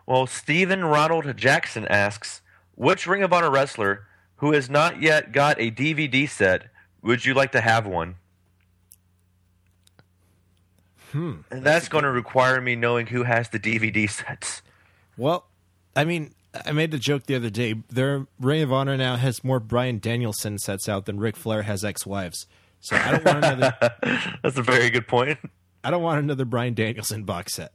Well, 0.04 0.26
Stephen 0.26 0.84
Ronald 0.84 1.36
Jackson 1.36 1.86
asks, 1.86 2.42
which 2.74 3.06
Ring 3.06 3.22
of 3.22 3.32
Honor 3.32 3.50
wrestler 3.50 4.06
who 4.36 4.52
has 4.52 4.68
not 4.68 5.00
yet 5.00 5.32
got 5.32 5.60
a 5.60 5.70
DVD 5.70 6.28
set 6.28 6.68
would 7.02 7.24
you 7.24 7.34
like 7.34 7.52
to 7.52 7.60
have 7.60 7.86
one? 7.86 8.16
Hmm. 11.12 11.40
And 11.50 11.62
that's, 11.62 11.88
going 11.88 12.04
to 12.04 12.10
require 12.10 12.60
me 12.60 12.74
knowing 12.74 13.06
who 13.06 13.22
has 13.22 13.50
the 13.50 13.58
DVD 13.58 14.08
sets. 14.10 14.62
Well, 15.16 15.46
I 15.94 16.04
mean, 16.04 16.34
I 16.66 16.72
made 16.72 16.90
the 16.90 16.98
joke 16.98 17.24
the 17.26 17.36
other 17.36 17.50
day. 17.50 17.74
Their 17.88 18.26
Ring 18.38 18.62
of 18.62 18.72
Honor 18.72 18.96
now 18.96 19.16
has 19.16 19.42
more 19.42 19.58
Bryan 19.60 19.98
Danielson 19.98 20.58
sets 20.58 20.88
out 20.88 21.06
than 21.06 21.18
Ric 21.18 21.36
Flair 21.36 21.62
has 21.62 21.84
ex-wives. 21.84 22.46
So 22.80 22.96
I 22.96 23.12
don't 23.12 23.24
want 23.24 23.44
another. 23.44 23.74
That's 24.42 24.58
a 24.58 24.62
very 24.62 24.90
good 24.90 25.06
point. 25.08 25.38
I 25.84 25.90
don't 25.90 26.02
want 26.02 26.18
another 26.18 26.44
Bryan 26.44 26.74
Danielson 26.74 27.24
box 27.24 27.54
set. 27.54 27.72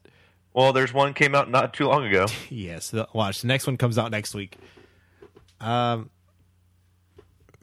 Well, 0.53 0.73
there's 0.73 0.93
one 0.93 1.13
came 1.13 1.35
out 1.35 1.49
not 1.49 1.73
too 1.73 1.87
long 1.87 2.05
ago. 2.05 2.25
Yes, 2.49 2.89
the, 2.89 3.07
watch 3.13 3.41
the 3.41 3.47
next 3.47 3.67
one 3.67 3.77
comes 3.77 3.97
out 3.97 4.11
next 4.11 4.33
week. 4.33 4.57
Um, 5.59 6.09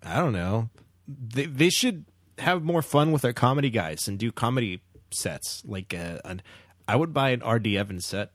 I 0.02 0.16
don't 0.16 0.32
know. 0.32 0.68
They 1.06 1.46
they 1.46 1.70
should 1.70 2.04
have 2.38 2.62
more 2.62 2.82
fun 2.82 3.12
with 3.12 3.22
their 3.22 3.32
comedy 3.32 3.70
guys 3.70 4.08
and 4.08 4.18
do 4.18 4.32
comedy 4.32 4.82
sets. 5.10 5.62
Like, 5.64 5.94
uh, 5.94 6.18
an, 6.24 6.42
I 6.88 6.96
would 6.96 7.12
buy 7.12 7.30
an 7.30 7.42
RD 7.46 7.68
Evans 7.68 8.06
set. 8.06 8.32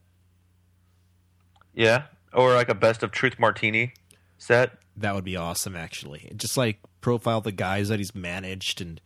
Yeah, 1.74 2.04
or 2.32 2.54
like 2.54 2.68
a 2.68 2.74
best 2.74 3.02
of 3.02 3.10
Truth 3.10 3.38
Martini 3.38 3.94
set. 4.38 4.78
That 4.96 5.14
would 5.14 5.24
be 5.24 5.36
awesome, 5.36 5.76
actually. 5.76 6.32
Just 6.36 6.56
like 6.56 6.78
profile 7.00 7.40
the 7.40 7.52
guys 7.52 7.88
that 7.88 7.98
he's 7.98 8.14
managed, 8.14 8.80
and 8.80 9.00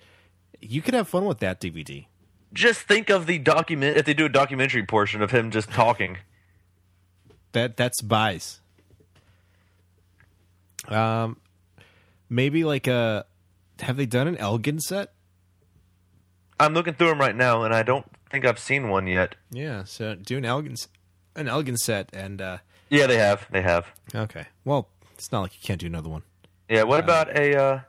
you 0.60 0.82
could 0.82 0.94
have 0.94 1.08
fun 1.08 1.24
with 1.24 1.38
that 1.38 1.60
DVD. 1.60 2.06
Just 2.52 2.80
think 2.80 3.10
of 3.10 3.26
the 3.26 3.38
document 3.38 3.96
if 3.96 4.06
they 4.06 4.14
do 4.14 4.26
a 4.26 4.28
documentary 4.28 4.84
portion 4.84 5.22
of 5.22 5.30
him 5.30 5.50
just 5.50 5.70
talking. 5.70 6.18
That 7.52 7.76
that's 7.76 8.00
buys. 8.00 8.60
Um, 10.88 11.38
maybe 12.28 12.64
like 12.64 12.86
a. 12.86 13.26
Have 13.80 13.96
they 13.96 14.06
done 14.06 14.28
an 14.28 14.36
Elgin 14.36 14.78
set? 14.80 15.12
I'm 16.60 16.74
looking 16.74 16.94
through 16.94 17.08
them 17.08 17.18
right 17.18 17.34
now, 17.34 17.64
and 17.64 17.74
I 17.74 17.82
don't 17.82 18.06
think 18.30 18.44
I've 18.44 18.58
seen 18.58 18.88
one 18.88 19.06
yet. 19.06 19.34
Yeah, 19.50 19.84
so 19.84 20.14
do 20.14 20.38
an 20.38 20.44
Elgin, 20.44 20.76
an 21.34 21.48
Elgin 21.48 21.76
set, 21.76 22.10
and 22.12 22.40
uh, 22.40 22.58
Yeah, 22.94 23.06
they 23.06 23.18
have. 23.18 23.46
They 23.50 23.62
have. 23.62 23.86
okay. 24.14 24.46
Well, 24.64 24.88
it's 25.14 25.32
not 25.32 25.40
like 25.42 25.54
you 25.54 25.60
can't 25.62 25.80
do 25.80 25.86
another 25.86 26.08
one. 26.08 26.22
Yeah. 26.68 26.84
What 26.84 27.00
about 27.00 27.36
a 27.36 27.56
uh, 27.56 27.80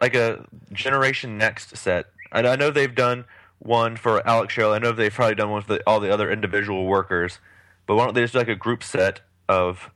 like 0.00 0.14
a 0.14 0.46
Generation 0.72 1.38
Next 1.38 1.76
set? 1.76 2.06
I, 2.30 2.40
I 2.46 2.56
know 2.56 2.70
they've 2.70 2.94
done 2.94 3.24
one 3.60 3.96
for 3.96 4.26
Alex 4.26 4.52
Shelley. 4.54 4.76
I 4.76 4.78
know 4.78 4.92
they've 4.92 5.12
probably 5.12 5.34
done 5.34 5.50
one 5.50 5.62
for 5.62 5.74
the, 5.74 5.82
all 5.86 6.00
the 6.00 6.12
other 6.12 6.30
individual 6.30 6.86
workers. 6.86 7.38
But 7.86 7.96
why 7.96 8.04
don't 8.04 8.14
they 8.14 8.22
just 8.22 8.34
do 8.34 8.38
like 8.40 8.48
a 8.48 8.54
group 8.54 8.82
set 8.82 9.20
of 9.48 9.90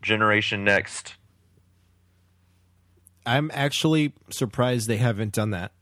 Generation 0.00 0.64
Next? 0.64 1.14
I'm 3.26 3.50
actually 3.54 4.14
surprised 4.30 4.88
they 4.88 4.96
haven't 4.96 5.32
done 5.32 5.50
that. 5.50 5.72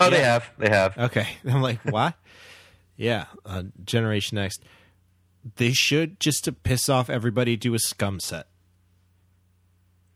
Oh, 0.00 0.10
they 0.10 0.22
have. 0.22 0.50
They 0.58 0.68
have. 0.68 0.96
Okay, 0.96 1.28
I'm 1.44 1.62
like, 1.62 1.80
what? 1.84 2.14
yeah, 2.96 3.26
uh, 3.44 3.64
Generation 3.84 4.36
Next. 4.36 4.62
They 5.56 5.72
should 5.72 6.20
just 6.20 6.44
to 6.44 6.52
piss 6.52 6.88
off 6.88 7.08
everybody 7.08 7.56
do 7.56 7.74
a 7.74 7.78
scum 7.78 8.20
set. 8.20 8.46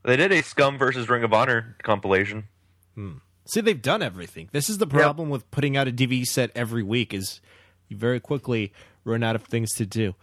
They 0.03 0.17
did 0.17 0.33
a 0.33 0.43
Scum 0.43 0.77
versus 0.77 1.07
Ring 1.07 1.23
of 1.23 1.31
Honor 1.31 1.77
compilation. 1.81 2.45
Hmm. 2.93 3.13
See, 3.45 3.61
they've 3.61 3.81
done 3.81 4.01
everything. 4.01 4.49
This 4.51 4.69
is 4.69 4.77
the 4.77 4.87
problem 4.87 5.29
with 5.29 5.49
putting 5.49 5.77
out 5.77 5.87
a 5.87 5.91
DVD 5.91 6.25
set 6.25 6.51
every 6.55 6.83
week 6.83 7.13
is 7.13 7.39
you 7.87 7.95
very 7.95 8.19
quickly 8.19 8.73
run 9.05 9.23
out 9.23 9.35
of 9.35 9.43
things 9.43 9.71
to 9.75 9.85
do. 9.85 10.13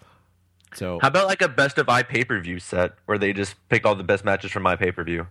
So 0.74 0.98
How 1.00 1.08
about 1.08 1.26
like 1.28 1.40
a 1.42 1.48
best 1.48 1.78
of 1.78 1.88
I 1.88 2.02
pay 2.02 2.24
per 2.24 2.38
view 2.40 2.58
set 2.58 2.92
where 3.06 3.16
they 3.18 3.32
just 3.32 3.56
pick 3.70 3.86
all 3.86 3.94
the 3.94 4.04
best 4.04 4.24
matches 4.24 4.52
from 4.52 4.62
my 4.62 4.76
pay 4.76 4.92
per 4.92 5.02
view? 5.02 5.26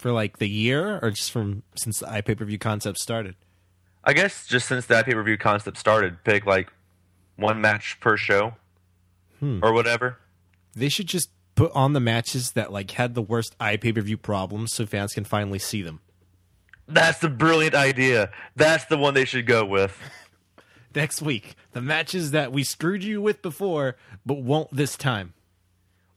for 0.00 0.12
like 0.12 0.38
the 0.38 0.48
year, 0.48 0.98
or 1.02 1.10
just 1.10 1.30
from 1.30 1.62
since 1.76 1.98
the 1.98 2.22
pay 2.24 2.34
per 2.34 2.44
view 2.44 2.58
concept 2.58 2.98
started. 2.98 3.36
I 4.02 4.14
guess 4.14 4.46
just 4.46 4.66
since 4.66 4.86
the 4.86 5.02
pay 5.04 5.12
per 5.12 5.22
view 5.22 5.36
concept 5.36 5.76
started, 5.76 6.24
pick 6.24 6.46
like 6.46 6.72
one 7.40 7.60
match 7.60 7.98
per 8.00 8.16
show 8.16 8.54
hmm. 9.38 9.60
or 9.62 9.72
whatever. 9.72 10.18
They 10.74 10.88
should 10.88 11.06
just 11.06 11.30
put 11.54 11.72
on 11.72 11.92
the 11.92 12.00
matches 12.00 12.52
that 12.52 12.72
like 12.72 12.92
had 12.92 13.14
the 13.14 13.22
worst 13.22 13.56
iPay 13.58 13.94
per 13.94 14.00
view 14.00 14.16
problems, 14.16 14.72
so 14.72 14.86
fans 14.86 15.12
can 15.12 15.24
finally 15.24 15.58
see 15.58 15.82
them. 15.82 16.00
That's 16.86 17.18
the 17.18 17.28
brilliant 17.28 17.74
idea. 17.74 18.30
That's 18.56 18.84
the 18.86 18.96
one 18.96 19.14
they 19.14 19.24
should 19.24 19.46
go 19.46 19.64
with. 19.64 19.98
Next 20.94 21.22
week, 21.22 21.54
the 21.72 21.80
matches 21.80 22.32
that 22.32 22.50
we 22.50 22.64
screwed 22.64 23.04
you 23.04 23.22
with 23.22 23.42
before, 23.42 23.96
but 24.26 24.42
won't 24.42 24.74
this 24.74 24.96
time. 24.96 25.34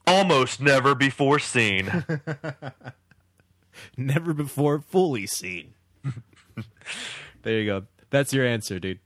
Almost 0.08 0.60
never 0.60 0.96
before 0.96 1.40
seen. 1.40 2.04
Never 3.98 4.34
before 4.34 4.80
fully 4.80 5.28
seen. 5.28 5.74
there 7.44 7.60
you 7.60 7.66
go. 7.66 7.84
That's 8.10 8.34
your 8.34 8.46
answer, 8.46 8.80
dude. 8.80 9.00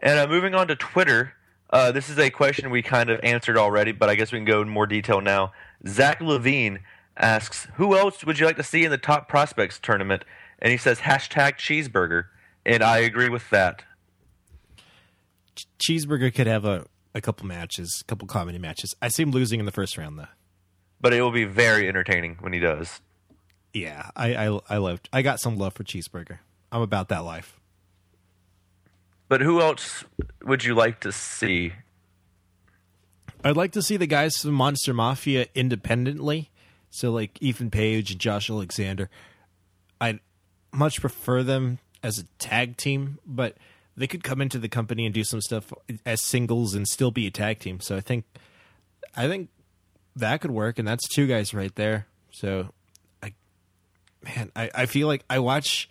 And 0.00 0.18
uh, 0.18 0.26
moving 0.26 0.54
on 0.54 0.68
to 0.68 0.76
Twitter, 0.76 1.34
uh, 1.70 1.92
this 1.92 2.08
is 2.08 2.18
a 2.18 2.30
question 2.30 2.70
we 2.70 2.82
kind 2.82 3.10
of 3.10 3.20
answered 3.22 3.56
already, 3.56 3.92
but 3.92 4.08
I 4.08 4.14
guess 4.14 4.32
we 4.32 4.38
can 4.38 4.44
go 4.44 4.62
in 4.62 4.68
more 4.68 4.86
detail 4.86 5.20
now. 5.20 5.52
Zach 5.86 6.20
Levine 6.20 6.80
asks, 7.16 7.66
"Who 7.74 7.96
else 7.96 8.24
would 8.24 8.38
you 8.38 8.46
like 8.46 8.56
to 8.56 8.62
see 8.62 8.84
in 8.84 8.90
the 8.90 8.98
top 8.98 9.28
prospects 9.28 9.78
tournament?" 9.78 10.24
And 10.60 10.70
he 10.70 10.78
says 10.78 11.00
hashtag 11.00 11.56
cheeseburger, 11.56 12.24
and 12.64 12.82
I 12.82 12.98
agree 12.98 13.28
with 13.28 13.50
that. 13.50 13.84
Cheeseburger 15.78 16.34
could 16.34 16.46
have 16.46 16.64
a, 16.64 16.86
a 17.14 17.20
couple 17.20 17.46
matches, 17.46 18.02
a 18.02 18.04
couple 18.04 18.26
comedy 18.28 18.58
matches. 18.58 18.94
I 19.02 19.08
see 19.08 19.22
him 19.24 19.30
losing 19.32 19.60
in 19.60 19.66
the 19.66 19.72
first 19.72 19.98
round, 19.98 20.18
though. 20.18 20.26
But 21.00 21.12
it 21.12 21.22
will 21.22 21.32
be 21.32 21.44
very 21.44 21.88
entertaining 21.88 22.38
when 22.40 22.52
he 22.52 22.58
does. 22.58 23.00
Yeah, 23.72 24.10
I 24.16 24.34
I, 24.34 24.58
I 24.70 24.76
loved. 24.78 25.08
I 25.12 25.22
got 25.22 25.40
some 25.40 25.56
love 25.56 25.74
for 25.74 25.84
Cheeseburger. 25.84 26.38
I'm 26.72 26.82
about 26.82 27.08
that 27.08 27.24
life. 27.24 27.57
But 29.28 29.40
who 29.42 29.60
else 29.60 30.04
would 30.42 30.64
you 30.64 30.74
like 30.74 31.00
to 31.00 31.12
see? 31.12 31.74
I'd 33.44 33.56
like 33.56 33.72
to 33.72 33.82
see 33.82 33.96
the 33.96 34.06
guys 34.06 34.36
from 34.38 34.52
Monster 34.52 34.94
Mafia 34.94 35.46
independently. 35.54 36.50
So 36.90 37.10
like 37.10 37.40
Ethan 37.40 37.70
Page 37.70 38.10
and 38.10 38.20
Josh 38.20 38.48
Alexander. 38.50 39.10
I'd 40.00 40.20
much 40.72 41.00
prefer 41.00 41.42
them 41.42 41.78
as 42.02 42.18
a 42.18 42.24
tag 42.38 42.76
team, 42.76 43.18
but 43.26 43.56
they 43.96 44.06
could 44.06 44.22
come 44.22 44.40
into 44.40 44.58
the 44.58 44.68
company 44.68 45.04
and 45.04 45.14
do 45.14 45.24
some 45.24 45.40
stuff 45.40 45.72
as 46.06 46.22
singles 46.22 46.74
and 46.74 46.86
still 46.86 47.10
be 47.10 47.26
a 47.26 47.30
tag 47.30 47.58
team. 47.58 47.80
So 47.80 47.96
I 47.96 48.00
think 48.00 48.24
I 49.16 49.28
think 49.28 49.50
that 50.16 50.40
could 50.40 50.50
work 50.50 50.78
and 50.78 50.86
that's 50.86 51.06
two 51.08 51.26
guys 51.26 51.52
right 51.52 51.74
there. 51.74 52.06
So 52.30 52.72
I 53.22 53.34
man, 54.22 54.50
I, 54.56 54.70
I 54.74 54.86
feel 54.86 55.06
like 55.08 55.24
I 55.28 55.40
watch 55.40 55.88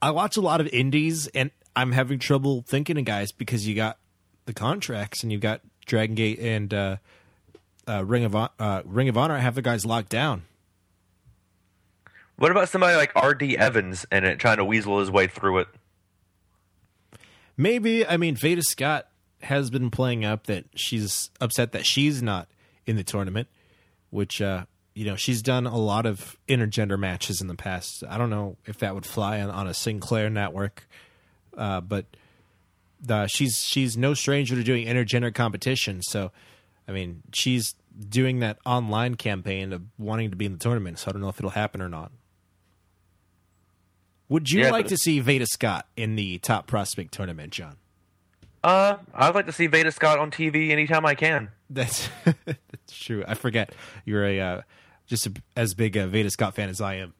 I 0.00 0.10
watch 0.12 0.36
a 0.36 0.40
lot 0.40 0.60
of 0.60 0.68
indies 0.68 1.26
and 1.28 1.50
I'm 1.76 1.92
having 1.92 2.18
trouble 2.18 2.64
thinking 2.66 2.98
of 2.98 3.04
guys 3.04 3.32
because 3.32 3.66
you 3.66 3.74
got 3.74 3.98
the 4.46 4.52
contracts 4.52 5.22
and 5.22 5.32
you 5.32 5.38
got 5.38 5.60
Dragon 5.86 6.14
Gate 6.14 6.38
and 6.38 6.72
uh, 6.72 6.96
uh, 7.88 8.04
Ring 8.04 8.24
of 8.24 8.34
uh, 8.34 8.82
Ring 8.84 9.08
of 9.08 9.16
Honor 9.16 9.38
have 9.38 9.54
the 9.54 9.62
guys 9.62 9.84
locked 9.84 10.08
down. 10.08 10.42
What 12.36 12.50
about 12.50 12.68
somebody 12.68 12.96
like 12.96 13.12
R.D. 13.14 13.56
Evans 13.56 14.06
and 14.10 14.24
it 14.24 14.38
trying 14.38 14.56
to 14.56 14.64
weasel 14.64 14.98
his 14.98 15.10
way 15.10 15.26
through 15.26 15.58
it? 15.58 15.68
Maybe 17.56 18.06
I 18.06 18.16
mean 18.16 18.34
Veda 18.34 18.62
Scott 18.62 19.08
has 19.42 19.70
been 19.70 19.90
playing 19.90 20.24
up 20.24 20.46
that 20.46 20.64
she's 20.74 21.30
upset 21.40 21.72
that 21.72 21.86
she's 21.86 22.22
not 22.22 22.48
in 22.86 22.96
the 22.96 23.04
tournament, 23.04 23.48
which 24.10 24.40
uh, 24.40 24.64
you 24.94 25.04
know 25.04 25.16
she's 25.16 25.42
done 25.42 25.66
a 25.66 25.76
lot 25.76 26.06
of 26.06 26.36
intergender 26.48 26.98
matches 26.98 27.40
in 27.40 27.46
the 27.46 27.54
past. 27.54 28.02
I 28.08 28.18
don't 28.18 28.30
know 28.30 28.56
if 28.66 28.78
that 28.78 28.94
would 28.94 29.06
fly 29.06 29.40
on, 29.40 29.50
on 29.50 29.68
a 29.68 29.74
Sinclair 29.74 30.28
network, 30.30 30.88
uh, 31.56 31.80
but 31.80 32.06
uh, 33.08 33.26
she's 33.26 33.58
she's 33.66 33.96
no 33.96 34.14
stranger 34.14 34.54
to 34.54 34.62
doing 34.62 34.86
intergender 34.86 35.34
competition. 35.34 36.02
So, 36.02 36.32
I 36.88 36.92
mean, 36.92 37.22
she's 37.32 37.74
doing 38.08 38.40
that 38.40 38.58
online 38.66 39.14
campaign 39.14 39.72
of 39.72 39.82
wanting 39.98 40.30
to 40.30 40.36
be 40.36 40.46
in 40.46 40.52
the 40.52 40.58
tournament. 40.58 40.98
So 40.98 41.10
I 41.10 41.12
don't 41.12 41.20
know 41.22 41.28
if 41.28 41.38
it'll 41.38 41.50
happen 41.50 41.80
or 41.80 41.88
not. 41.88 42.12
Would 44.28 44.50
you 44.50 44.62
Yeah, 44.62 44.70
like 44.70 44.88
to 44.88 44.96
see 44.96 45.20
Veda 45.20 45.46
Scott 45.46 45.86
in 45.96 46.16
the 46.16 46.38
top 46.38 46.66
prospect 46.66 47.12
tournament, 47.12 47.52
John? 47.52 47.76
Uh, 48.62 48.96
I'd 49.12 49.34
like 49.34 49.46
to 49.46 49.52
see 49.52 49.66
Veda 49.66 49.92
Scott 49.92 50.18
on 50.18 50.30
TV 50.30 50.70
anytime 50.70 51.04
I 51.04 51.14
can. 51.14 51.50
That's 51.68 52.08
that's 52.24 52.98
true. 52.98 53.22
I 53.28 53.34
forget 53.34 53.74
you're 54.06 54.24
a 54.24 54.40
uh, 54.40 54.60
just 55.06 55.26
a, 55.26 55.32
as 55.54 55.74
big 55.74 55.96
a 55.96 56.06
Veda 56.06 56.30
Scott 56.30 56.54
fan 56.54 56.70
as 56.70 56.80
I 56.80 56.94
am. 56.94 57.12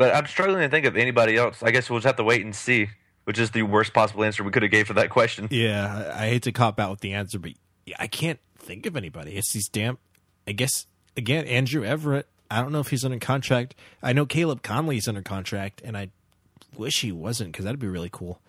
But 0.00 0.14
I'm 0.14 0.24
struggling 0.24 0.62
to 0.62 0.70
think 0.70 0.86
of 0.86 0.96
anybody 0.96 1.36
else. 1.36 1.62
I 1.62 1.72
guess 1.72 1.90
we'll 1.90 1.98
just 1.98 2.06
have 2.06 2.16
to 2.16 2.24
wait 2.24 2.42
and 2.42 2.56
see, 2.56 2.88
which 3.24 3.38
is 3.38 3.50
the 3.50 3.64
worst 3.64 3.92
possible 3.92 4.24
answer 4.24 4.42
we 4.42 4.50
could 4.50 4.62
have 4.62 4.72
gave 4.72 4.86
for 4.86 4.94
that 4.94 5.10
question. 5.10 5.46
Yeah, 5.50 6.14
I, 6.16 6.28
hate 6.28 6.44
to 6.44 6.52
cop 6.52 6.80
out 6.80 6.90
with 6.90 7.00
the 7.00 7.12
answer, 7.12 7.38
but 7.38 7.52
I 7.98 8.06
can't 8.06 8.40
think 8.56 8.86
of 8.86 8.96
anybody. 8.96 9.36
It's 9.36 9.52
these 9.52 9.68
damn. 9.68 9.98
I 10.48 10.52
guess 10.52 10.86
again, 11.18 11.44
Andrew 11.44 11.84
Everett. 11.84 12.26
I 12.50 12.62
don't 12.62 12.72
know 12.72 12.80
if 12.80 12.88
he's 12.88 13.04
under 13.04 13.18
contract. 13.18 13.74
I 14.02 14.14
know 14.14 14.24
Caleb 14.24 14.62
Conley's 14.62 15.06
under 15.06 15.20
contract, 15.20 15.82
and 15.84 15.98
I 15.98 16.08
wish 16.74 17.02
he 17.02 17.12
wasn't 17.12 17.52
because 17.52 17.66
that'd 17.66 17.78
be 17.78 17.86
really 17.86 18.08
cool. 18.10 18.40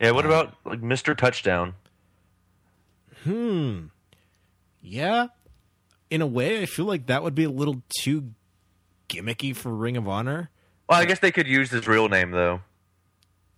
Yeah, 0.00 0.10
what 0.10 0.26
about 0.26 0.56
like 0.64 0.80
Mr. 0.80 1.16
Touchdown? 1.16 1.74
Hmm. 3.22 3.82
Yeah, 4.82 5.28
in 6.10 6.22
a 6.22 6.26
way, 6.26 6.60
I 6.60 6.66
feel 6.66 6.86
like 6.86 7.06
that 7.06 7.22
would 7.22 7.36
be 7.36 7.44
a 7.44 7.50
little 7.50 7.84
too 8.00 8.32
gimmicky 9.08 9.54
for 9.54 9.72
Ring 9.72 9.96
of 9.96 10.08
Honor. 10.08 10.50
Well, 10.88 11.00
I 11.00 11.04
guess 11.04 11.18
they 11.18 11.32
could 11.32 11.46
use 11.46 11.70
his 11.70 11.86
real 11.86 12.08
name 12.08 12.30
though. 12.30 12.60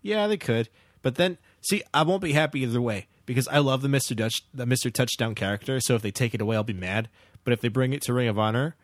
Yeah, 0.02 0.26
they 0.26 0.36
could. 0.36 0.68
But 1.02 1.14
then, 1.14 1.38
see, 1.60 1.82
I 1.94 2.02
won't 2.02 2.22
be 2.22 2.32
happy 2.32 2.60
either 2.60 2.80
way 2.80 3.06
because 3.24 3.46
I 3.48 3.58
love 3.58 3.82
the 3.82 3.88
Mister 3.88 4.14
Dutch, 4.14 4.42
the 4.52 4.66
Mister 4.66 4.90
Touchdown 4.90 5.34
character. 5.34 5.80
So 5.80 5.94
if 5.94 6.02
they 6.02 6.10
take 6.10 6.34
it 6.34 6.40
away, 6.40 6.56
I'll 6.56 6.64
be 6.64 6.72
mad. 6.72 7.08
But 7.44 7.52
if 7.52 7.60
they 7.60 7.68
bring 7.68 7.92
it 7.92 8.02
to 8.02 8.12
Ring 8.12 8.28
of 8.28 8.38
Honor, 8.38 8.76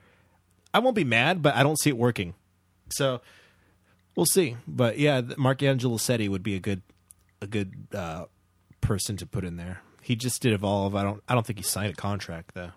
I 0.72 0.78
won't 0.78 0.96
be 0.96 1.04
mad. 1.04 1.42
But 1.42 1.56
I 1.56 1.62
don't 1.62 1.78
see 1.80 1.90
it 1.90 1.96
working. 1.96 2.34
So 2.90 3.20
we'll 4.14 4.26
see. 4.26 4.56
But 4.66 4.98
yeah, 4.98 5.20
Mark 5.36 5.58
Angelosetti 5.58 6.28
would 6.28 6.42
be 6.42 6.54
a 6.54 6.60
good, 6.60 6.82
a 7.42 7.46
good 7.46 7.88
uh, 7.92 8.26
person 8.80 9.16
to 9.16 9.26
put 9.26 9.44
in 9.44 9.56
there. 9.56 9.82
He 10.02 10.14
just 10.14 10.40
did 10.40 10.52
evolve. 10.52 10.94
I 10.94 11.02
don't. 11.02 11.22
I 11.28 11.34
don't 11.34 11.44
think 11.44 11.58
he 11.58 11.64
signed 11.64 11.92
a 11.92 11.96
contract 11.96 12.54
though. 12.54 12.70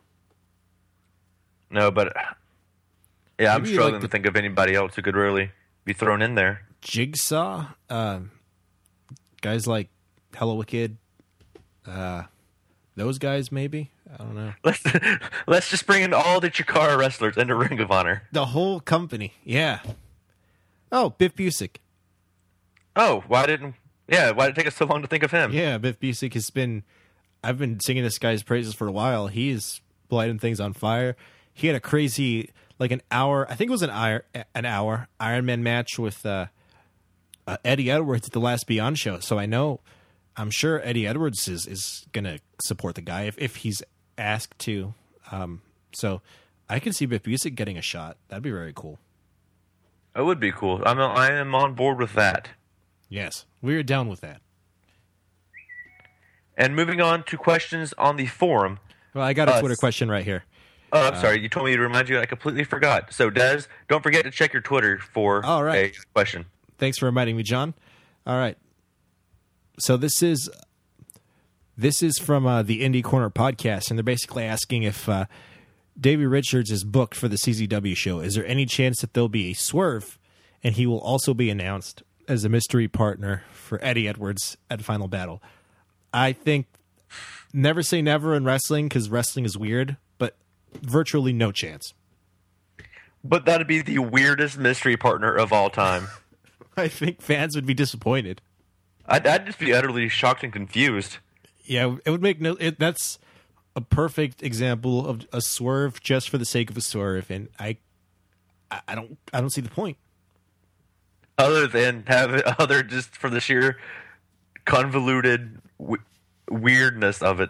No, 1.70 1.92
but 1.92 2.12
yeah, 3.38 3.54
I'm 3.54 3.62
Maybe 3.62 3.74
struggling 3.74 3.94
like 3.94 4.02
to 4.02 4.08
think 4.08 4.26
of 4.26 4.36
anybody 4.36 4.74
else 4.74 4.96
who 4.96 5.04
could 5.04 5.16
really 5.16 5.52
be 5.90 5.94
thrown 5.94 6.22
in 6.22 6.36
there. 6.36 6.62
Jigsaw, 6.82 7.66
uh, 7.90 8.20
guys 9.42 9.66
like 9.66 9.90
Hallowicked, 10.34 10.96
uh, 11.88 12.24
those 12.96 13.18
guys 13.18 13.52
maybe. 13.52 13.90
I 14.12 14.18
don't 14.18 14.36
know. 14.36 14.54
Let's 14.64 14.84
let's 15.48 15.70
just 15.70 15.88
bring 15.88 16.04
in 16.04 16.14
all 16.14 16.40
the 16.40 16.52
Chikara 16.52 16.98
wrestlers 16.98 17.38
into 17.38 17.56
Ring 17.56 17.80
of 17.80 17.90
Honor. 17.92 18.24
The 18.32 18.48
whole 18.48 18.80
company, 18.80 19.34
yeah. 19.44 19.80
Oh, 20.92 21.10
Biff 21.12 21.36
Busick. 21.36 21.78
Oh, 22.96 23.24
why 23.28 23.48
didn't? 23.48 23.76
Yeah, 24.08 24.32
why 24.32 24.46
did 24.46 24.52
it 24.52 24.62
take 24.62 24.68
us 24.68 24.76
so 24.76 24.86
long 24.86 25.02
to 25.02 25.08
think 25.08 25.24
of 25.24 25.32
him? 25.32 25.52
Yeah, 25.52 25.80
Biff 25.80 26.00
Busick 26.00 26.34
has 26.36 26.50
been. 26.52 26.84
I've 27.44 27.58
been 27.58 27.80
singing 27.80 28.04
this 28.04 28.20
guy's 28.20 28.44
praises 28.44 28.76
for 28.76 28.88
a 28.88 28.92
while. 28.92 29.28
He's 29.28 29.82
lighting 30.12 30.38
things 30.40 30.60
on 30.60 30.74
fire. 30.74 31.16
He 31.54 31.68
had 31.68 31.76
a 31.76 31.80
crazy, 31.80 32.52
like 32.80 32.92
an 32.92 33.02
hour. 33.12 33.46
I 33.50 33.56
think 33.56 33.70
it 33.70 33.72
was 33.72 33.82
an 33.84 33.90
hour, 33.90 34.24
an 34.56 34.66
hour 34.66 35.08
Iron 35.20 35.46
Man 35.46 35.62
match 35.62 36.00
with 36.00 36.26
uh, 36.26 36.48
uh, 37.46 37.58
Eddie 37.66 37.92
Edwards 37.92 38.28
at 38.28 38.34
the 38.34 38.40
last 38.40 38.66
Beyond 38.68 38.98
show. 38.98 39.20
So 39.20 39.38
I 39.38 39.46
know, 39.46 39.82
I'm 40.38 40.50
sure 40.52 40.82
Eddie 40.84 41.06
Edwards 41.06 41.48
is 41.48 41.68
is 41.68 42.08
gonna 42.14 42.40
support 42.64 42.96
the 42.96 43.02
guy 43.02 43.24
if 43.24 43.38
if 43.38 43.58
he's 43.58 43.84
asked 44.18 44.58
to. 44.60 44.94
Um, 45.32 45.62
so 45.94 46.22
I 46.70 46.80
can 46.80 46.94
see 46.94 47.06
Biff 47.06 47.24
Busick 47.24 47.56
getting 47.56 47.78
a 47.78 47.82
shot. 47.82 48.18
That'd 48.30 48.44
be 48.44 48.52
very 48.52 48.74
cool. 48.76 49.00
It 50.16 50.24
would 50.24 50.40
be 50.40 50.52
cool. 50.52 50.82
I'm 50.86 51.00
I 51.00 51.32
am 51.32 51.54
on 51.54 51.74
board 51.76 52.00
with 52.00 52.14
that. 52.14 52.50
Yes, 53.10 53.46
we're 53.62 53.84
down 53.84 54.08
with 54.08 54.22
that. 54.22 54.42
And 56.58 56.76
moving 56.76 57.00
on 57.00 57.24
to 57.24 57.38
questions 57.38 57.94
on 57.98 58.18
the 58.18 58.26
forum. 58.26 58.80
Well, 59.14 59.24
I 59.24 59.34
got 59.34 59.48
a 59.48 59.54
Uh, 59.54 59.60
Twitter 59.62 59.76
question 59.76 60.10
right 60.12 60.26
here. 60.26 60.44
Oh, 60.92 61.08
I'm 61.08 61.16
sorry. 61.16 61.40
You 61.42 61.50
told 61.50 61.66
me 61.68 61.76
to 61.76 61.82
remind 61.82 62.10
you. 62.10 62.20
I 62.20 62.26
completely 62.26 62.64
forgot. 62.64 63.14
So, 63.14 63.30
Des, 63.30 63.64
don't 63.88 64.02
forget 64.04 64.24
to 64.26 64.32
check 64.32 64.54
your 64.54 64.62
Twitter 64.62 64.98
for 65.00 65.46
All 65.46 65.64
right. 65.64 65.96
a 65.96 66.06
question. 66.14 66.46
Thanks 66.78 66.98
for 66.98 67.06
reminding 67.06 67.38
me, 67.38 67.44
John. 67.44 67.74
All 68.26 68.38
right. 68.38 68.58
So 69.80 69.96
this 69.98 70.22
is 70.22 70.50
this 71.78 72.04
is 72.04 72.18
from 72.20 72.46
uh, 72.46 72.64
the 72.64 72.82
Indie 72.82 73.04
Corner 73.04 73.30
podcast, 73.30 73.90
and 73.90 73.98
they're 73.98 74.04
basically 74.04 74.44
asking 74.44 74.84
if 74.84 75.08
uh, 75.08 75.26
Davey 76.00 76.26
Richards 76.26 76.72
is 76.72 76.84
booked 76.84 77.16
for 77.16 77.28
the 77.28 77.38
CZW 77.38 77.96
show. 77.96 78.20
Is 78.20 78.36
there 78.36 78.46
any 78.46 78.66
chance 78.66 79.00
that 79.02 79.14
there'll 79.14 79.30
be 79.30 79.52
a 79.52 79.54
swerve, 79.54 80.20
and 80.64 80.76
he 80.76 80.86
will 80.86 81.00
also 81.00 81.34
be 81.34 81.50
announced 81.50 82.04
as 82.28 82.44
a 82.44 82.50
mystery 82.50 82.88
partner 82.88 83.44
for 83.54 83.80
Eddie 83.84 84.08
Edwards 84.08 84.58
at 84.70 84.82
Final 84.84 85.08
Battle? 85.08 85.42
I 86.14 86.34
think 86.34 86.68
never 87.54 87.82
say 87.82 88.02
never 88.02 88.36
in 88.36 88.44
wrestling 88.44 88.90
because 88.90 89.10
wrestling 89.10 89.46
is 89.46 89.58
weird, 89.58 89.96
virtually 90.82 91.34
no 91.34 91.52
chance. 91.52 91.94
But 93.24 93.46
that'd 93.46 93.68
be 93.68 93.82
the 93.82 94.00
weirdest 94.00 94.58
mystery 94.58 94.96
partner 94.96 95.36
of 95.36 95.52
all 95.52 95.70
time. 95.70 96.08
I 96.78 96.88
think 96.88 97.22
fans 97.22 97.56
would 97.56 97.66
be 97.66 97.74
disappointed. 97.74 98.42
I'd, 99.06 99.28
I'd 99.28 99.46
just 99.46 99.60
be 99.60 99.74
utterly 99.74 100.08
shocked 100.08 100.44
and 100.44 100.54
confused. 100.54 101.18
Yeah, 101.66 101.98
it 102.06 102.12
would 102.12 102.22
make 102.22 102.40
no. 102.40 102.56
It, 102.60 102.80
that's 102.80 103.20
a 103.76 103.82
perfect 103.82 104.42
example 104.42 105.06
of 105.06 105.28
a 105.34 105.42
swerve 105.42 106.02
just 106.02 106.30
for 106.30 106.38
the 106.38 106.46
sake 106.46 106.70
of 106.70 106.78
a 106.78 106.82
swerve, 106.82 107.30
and 107.30 107.50
I, 107.60 107.78
I 108.88 108.96
don't, 108.96 109.18
I 109.34 109.42
don't 109.42 109.52
see 109.52 109.62
the 109.62 109.70
point. 109.70 109.98
Other 111.38 111.68
than 111.68 112.04
have 112.08 112.34
it, 112.34 112.44
other 112.60 112.84
just 112.84 113.16
for 113.16 113.30
the 113.30 113.40
sheer 113.40 113.78
convoluted 114.66 115.60
w- 115.80 116.02
weirdness 116.50 117.22
of 117.22 117.40
it. 117.40 117.50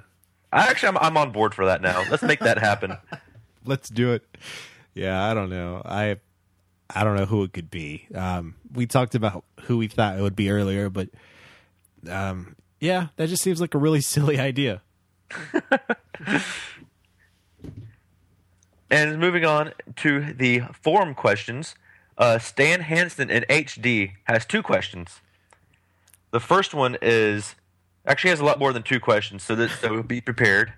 Actually, 0.52 0.90
I'm, 0.90 0.98
I'm 0.98 1.18
on 1.18 1.32
board 1.32 1.54
for 1.54 1.66
that 1.66 1.82
now. 1.82 2.04
Let's 2.10 2.24
make 2.24 2.40
that 2.40 2.58
happen. 2.58 2.98
Let's 3.66 3.90
do 3.90 4.14
it. 4.14 4.24
Yeah, 4.94 5.30
I 5.30 5.34
don't 5.34 5.50
know. 5.50 5.82
I 5.86 6.18
I 6.90 7.04
don't 7.04 7.16
know 7.16 7.26
who 7.26 7.44
it 7.44 7.54
could 7.54 7.70
be. 7.70 8.08
Um, 8.16 8.56
we 8.74 8.88
talked 8.88 9.14
about 9.14 9.44
who 9.64 9.78
we 9.78 9.88
thought 9.88 10.18
it 10.18 10.22
would 10.22 10.36
be 10.36 10.50
earlier, 10.50 10.90
but 10.90 11.10
um, 12.10 12.56
yeah, 12.80 13.08
that 13.18 13.30
just 13.30 13.44
seems 13.44 13.62
like 13.62 13.76
a 13.76 13.78
really 13.78 14.02
silly 14.16 14.40
idea. 14.40 14.82
And 18.92 19.20
moving 19.20 19.46
on 19.46 19.74
to 19.98 20.34
the 20.34 20.64
forum 20.82 21.14
questions, 21.14 21.76
uh, 22.18 22.40
Stan 22.40 22.82
Hansen 22.82 23.30
in 23.30 23.44
HD 23.44 24.14
has 24.24 24.46
two 24.46 24.64
questions. 24.64 25.22
The 26.32 26.40
first 26.40 26.74
one 26.74 26.98
is 27.02 27.56
actually 28.06 28.32
has 28.32 28.40
a 28.40 28.46
lot 28.46 28.60
more 28.60 28.74
than 28.74 28.84
two 28.84 29.00
questions, 29.00 29.44
so 29.44 29.56
that 29.56 29.70
so 29.72 30.02
be 30.04 30.22
prepared. 30.22 30.74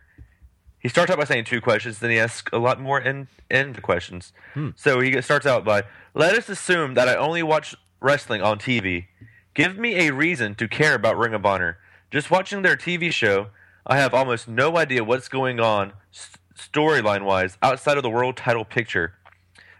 He 0.80 0.90
starts 0.90 1.12
out 1.12 1.18
by 1.20 1.26
saying 1.26 1.46
two 1.46 1.62
questions, 1.62 2.00
then 2.00 2.10
he 2.10 2.18
asks 2.20 2.50
a 2.52 2.58
lot 2.58 2.80
more 2.82 3.00
in 3.00 3.28
in 3.50 3.74
the 3.74 3.82
questions. 3.82 4.34
Hmm. 4.54 4.70
So 4.76 5.00
he 5.00 5.22
starts 5.22 5.46
out 5.46 5.64
by, 5.64 5.84
"Let 6.14 6.36
us 6.36 6.50
assume 6.50 6.96
that 6.96 7.08
I 7.08 7.16
only 7.16 7.44
watch 7.44 7.76
wrestling 8.00 8.42
on 8.42 8.58
TV. 8.58 9.08
Give 9.54 9.78
me 9.78 10.08
a 10.08 10.14
reason 10.14 10.56
to 10.56 10.68
care 10.68 10.96
about 10.96 11.18
Ring 11.18 11.34
of 11.34 11.46
Honor. 11.46 11.78
Just 12.10 12.32
watching 12.32 12.62
their 12.62 12.76
TV 12.76 13.12
show, 13.12 13.48
I 13.86 13.98
have 13.98 14.14
almost 14.14 14.48
no 14.48 14.78
idea 14.78 15.04
what's 15.04 15.28
going 15.28 15.60
on 15.60 15.94
s- 16.14 16.38
storyline 16.58 17.24
wise 17.24 17.58
outside 17.62 17.98
of 17.98 18.04
the 18.04 18.10
world 18.10 18.38
title 18.38 18.66
picture. 18.66 19.14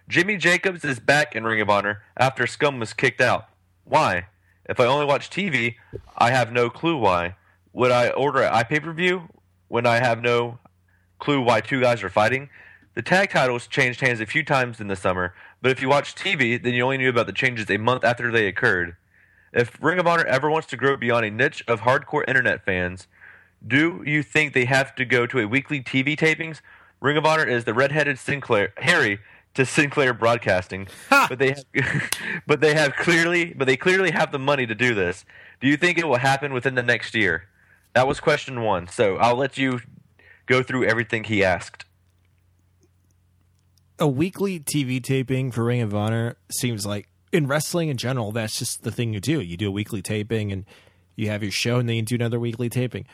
Jimmy 0.08 0.38
Jacobs 0.38 0.84
is 0.84 1.00
back 1.00 1.36
in 1.36 1.46
Ring 1.46 1.62
of 1.62 1.70
Honor 1.70 2.04
after 2.18 2.46
Scum 2.46 2.80
was 2.80 2.94
kicked 2.94 3.22
out. 3.22 3.48
Why? 3.86 4.28
If 4.66 4.80
I 4.80 4.86
only 4.86 5.06
watch 5.06 5.30
TV, 5.30 5.76
I 6.18 6.32
have 6.32 6.52
no 6.52 6.70
clue 6.70 6.98
why. 6.98 7.36
Would 7.74 7.92
I 7.92 8.10
order 8.10 8.42
an 8.42 8.54
iPay 8.54 8.84
per 8.84 8.94
view 8.94 9.30
when 9.68 9.86
I 9.86 9.98
have 9.98 10.22
no 10.22 10.60
clue 11.20 11.42
why 11.42 11.62
two 11.62 11.82
guys 11.82 12.04
are 12.04 12.10
fighting? 12.10 12.50
The 12.94 13.02
tag 13.02 13.30
titles 13.30 13.68
changed 13.68 14.02
hands 14.02 14.20
a 14.20 14.26
few 14.26 14.44
times 14.44 14.82
in 14.82 14.88
the 14.88 14.96
summer, 14.96 15.34
but 15.62 15.72
if 15.72 15.82
you 15.82 15.88
watch 15.88 16.14
TV, 16.14 16.62
then 16.62 16.74
you 16.74 16.84
only 16.84 16.98
knew 16.98 17.10
about 17.10 17.26
the 17.26 17.34
changes 17.34 17.70
a 17.70 17.78
month 17.78 18.04
after 18.04 18.32
they 18.32 18.48
occurred. 18.48 18.98
If 19.54 19.82
Ring 19.82 20.00
of 20.00 20.08
Honor 20.08 20.26
ever 20.26 20.50
wants 20.50 20.68
to 20.68 20.78
grow 20.78 20.98
beyond 20.98 21.26
a 21.26 21.32
niche 21.32 21.64
of 21.68 21.82
hardcore 21.82 22.28
internet 22.28 22.66
fans, 22.66 23.08
do 23.66 24.04
you 24.06 24.24
think 24.24 24.54
they 24.54 24.66
have 24.66 24.94
to 24.96 25.06
go 25.06 25.26
to 25.26 25.40
a 25.40 25.48
weekly 25.48 25.82
TV 25.82 26.18
tapings? 26.18 26.62
Ring 27.00 27.18
of 27.18 27.26
Honor 27.26 27.46
is 27.46 27.64
the 27.64 27.74
redheaded 27.74 28.20
Sinclair 28.20 28.74
Harry 28.78 29.20
to 29.54 29.66
Sinclair 29.66 30.14
Broadcasting, 30.14 30.88
but 31.10 31.38
they 31.40 31.50
have, 31.50 32.10
but 32.48 32.62
they 32.62 32.74
have 32.74 32.96
clearly 32.96 33.54
but 33.54 33.66
they 33.66 33.78
clearly 33.78 34.12
have 34.12 34.32
the 34.32 34.40
money 34.40 34.66
to 34.66 34.76
do 34.76 34.94
this. 34.94 35.26
Do 35.60 35.68
you 35.68 35.78
think 35.78 35.98
it 35.98 36.08
will 36.08 36.18
happen 36.18 36.54
within 36.54 36.76
the 36.76 36.84
next 36.84 37.14
year? 37.14 37.48
That 37.94 38.08
was 38.08 38.20
question 38.20 38.62
one. 38.62 38.88
So 38.88 39.18
I'll 39.18 39.36
let 39.36 39.58
you 39.58 39.82
go 40.46 40.64
through 40.64 40.86
everything 40.86 41.26
he 41.26 41.44
asked. 41.44 41.86
a 44.00 44.08
weekly 44.08 44.60
TV 44.60 45.02
taping 45.02 45.52
for 45.52 45.64
Ring 45.66 45.82
of 45.82 45.94
Honor 45.94 46.36
seems 46.50 46.86
like 46.86 47.08
in 47.32 47.48
wrestling 47.48 47.90
in 47.90 47.98
general, 47.98 48.32
that's 48.32 48.58
just 48.58 48.84
the 48.84 48.92
thing 48.92 49.14
you 49.14 49.20
do. 49.20 49.40
You 49.40 49.56
do 49.58 49.68
a 49.68 49.72
weekly 49.72 50.02
taping 50.02 50.52
and 50.52 50.66
you 51.16 51.30
have 51.30 51.44
your 51.44 51.52
show 51.52 51.78
and 51.78 51.88
then 51.88 51.98
you 51.98 52.02
do 52.02 52.16
another 52.16 52.40
weekly 52.40 52.68
taping. 52.68 53.06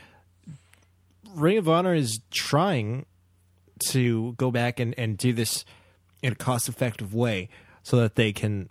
Ring 1.36 1.58
of 1.58 1.68
Honor 1.68 1.94
is 1.94 2.20
trying 2.32 3.06
to 3.90 4.34
go 4.38 4.50
back 4.50 4.80
and, 4.80 4.96
and 4.98 5.18
do 5.18 5.34
this 5.34 5.66
in 6.22 6.34
a 6.34 6.36
cost 6.36 6.68
effective 6.68 7.14
way 7.14 7.50
so 7.84 7.98
that 7.98 8.16
they 8.16 8.34
can 8.34 8.70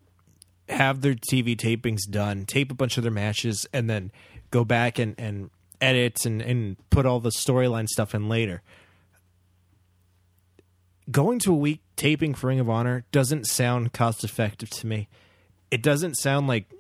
have 0.69 1.01
their 1.01 1.15
TV 1.15 1.57
tapings 1.57 2.09
done, 2.11 2.45
tape 2.45 2.71
a 2.71 2.75
bunch 2.75 2.97
of 2.97 3.03
their 3.03 3.13
matches, 3.13 3.67
and 3.73 3.89
then 3.89 4.11
go 4.51 4.65
back 4.65 4.99
and, 4.99 5.15
and 5.19 5.51
edit 5.81 6.25
and, 6.25 6.43
and 6.43 6.77
put 6.91 7.07
all 7.07 7.21
the 7.21 7.31
storyline 7.31 7.87
stuff 7.87 8.15
in 8.15 8.29
later 8.29 8.63
going 11.11 11.39
to 11.41 11.53
a 11.53 11.57
week 11.57 11.81
taping 11.97 12.35
for 12.35 12.49
Ring 12.49 12.61
of 12.61 12.69
Honor 12.69 13.05
doesn't 13.13 13.47
sound 13.47 13.93
cost 13.93 14.25
effective 14.25 14.71
to 14.71 14.87
me. 14.87 15.09
It 15.71 15.83
doesn't 15.83 16.17
sound 16.17 16.47
like 16.47 16.71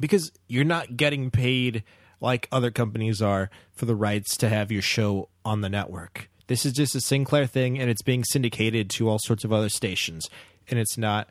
because 0.00 0.32
you're 0.48 0.64
not 0.64 0.96
getting 0.96 1.30
paid 1.30 1.84
like 2.20 2.48
other 2.52 2.70
companies 2.70 3.20
are 3.20 3.50
for 3.72 3.86
the 3.86 3.96
rights 3.96 4.36
to 4.38 4.48
have 4.48 4.70
your 4.70 4.82
show 4.82 5.28
on 5.44 5.60
the 5.60 5.68
network. 5.68 6.28
This 6.52 6.66
is 6.66 6.72
just 6.72 6.94
a 6.94 7.00
Sinclair 7.00 7.46
thing 7.46 7.78
and 7.78 7.90
it's 7.90 8.02
being 8.02 8.24
syndicated 8.24 8.90
to 8.90 9.08
all 9.08 9.18
sorts 9.18 9.44
of 9.44 9.52
other 9.52 9.68
stations 9.68 10.28
and 10.68 10.78
it's 10.78 10.98
not 10.98 11.28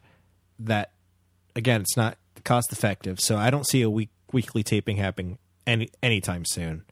that 0.59 0.91
again, 1.55 1.81
it's 1.81 1.95
not 1.95 2.17
cost 2.43 2.71
effective. 2.71 3.19
So 3.19 3.37
I 3.37 3.49
don't 3.49 3.67
see 3.67 3.81
a 3.81 3.89
week 3.89 4.09
weekly 4.31 4.63
taping 4.63 4.97
happening 4.97 5.37
any 5.67 5.89
anytime 6.01 6.45
soon 6.45 6.83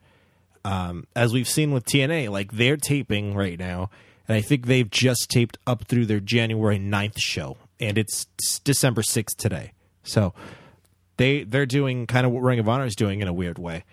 um, 0.65 1.07
as 1.15 1.33
we've 1.33 1.47
seen 1.47 1.71
with 1.71 1.85
TNA, 1.85 2.29
like 2.29 2.51
they're 2.51 2.77
taping 2.77 3.33
right 3.33 3.57
now, 3.57 3.89
and 4.27 4.35
I 4.35 4.41
think 4.41 4.65
they've 4.65 4.89
just 4.89 5.29
taped 5.29 5.57
up 5.65 5.85
through 5.85 6.05
their 6.05 6.19
January 6.19 6.79
9th 6.79 7.17
show, 7.17 7.57
and 7.79 7.97
it's 7.97 8.25
December 8.63 9.01
6th 9.01 9.35
today. 9.37 9.73
So 10.03 10.33
they 11.17 11.43
they're 11.43 11.65
doing 11.65 12.07
kind 12.07 12.25
of 12.25 12.31
what 12.31 12.41
Ring 12.41 12.59
of 12.59 12.69
Honor 12.69 12.85
is 12.85 12.95
doing 12.95 13.21
in 13.21 13.27
a 13.27 13.33
weird 13.33 13.57
way. 13.57 13.83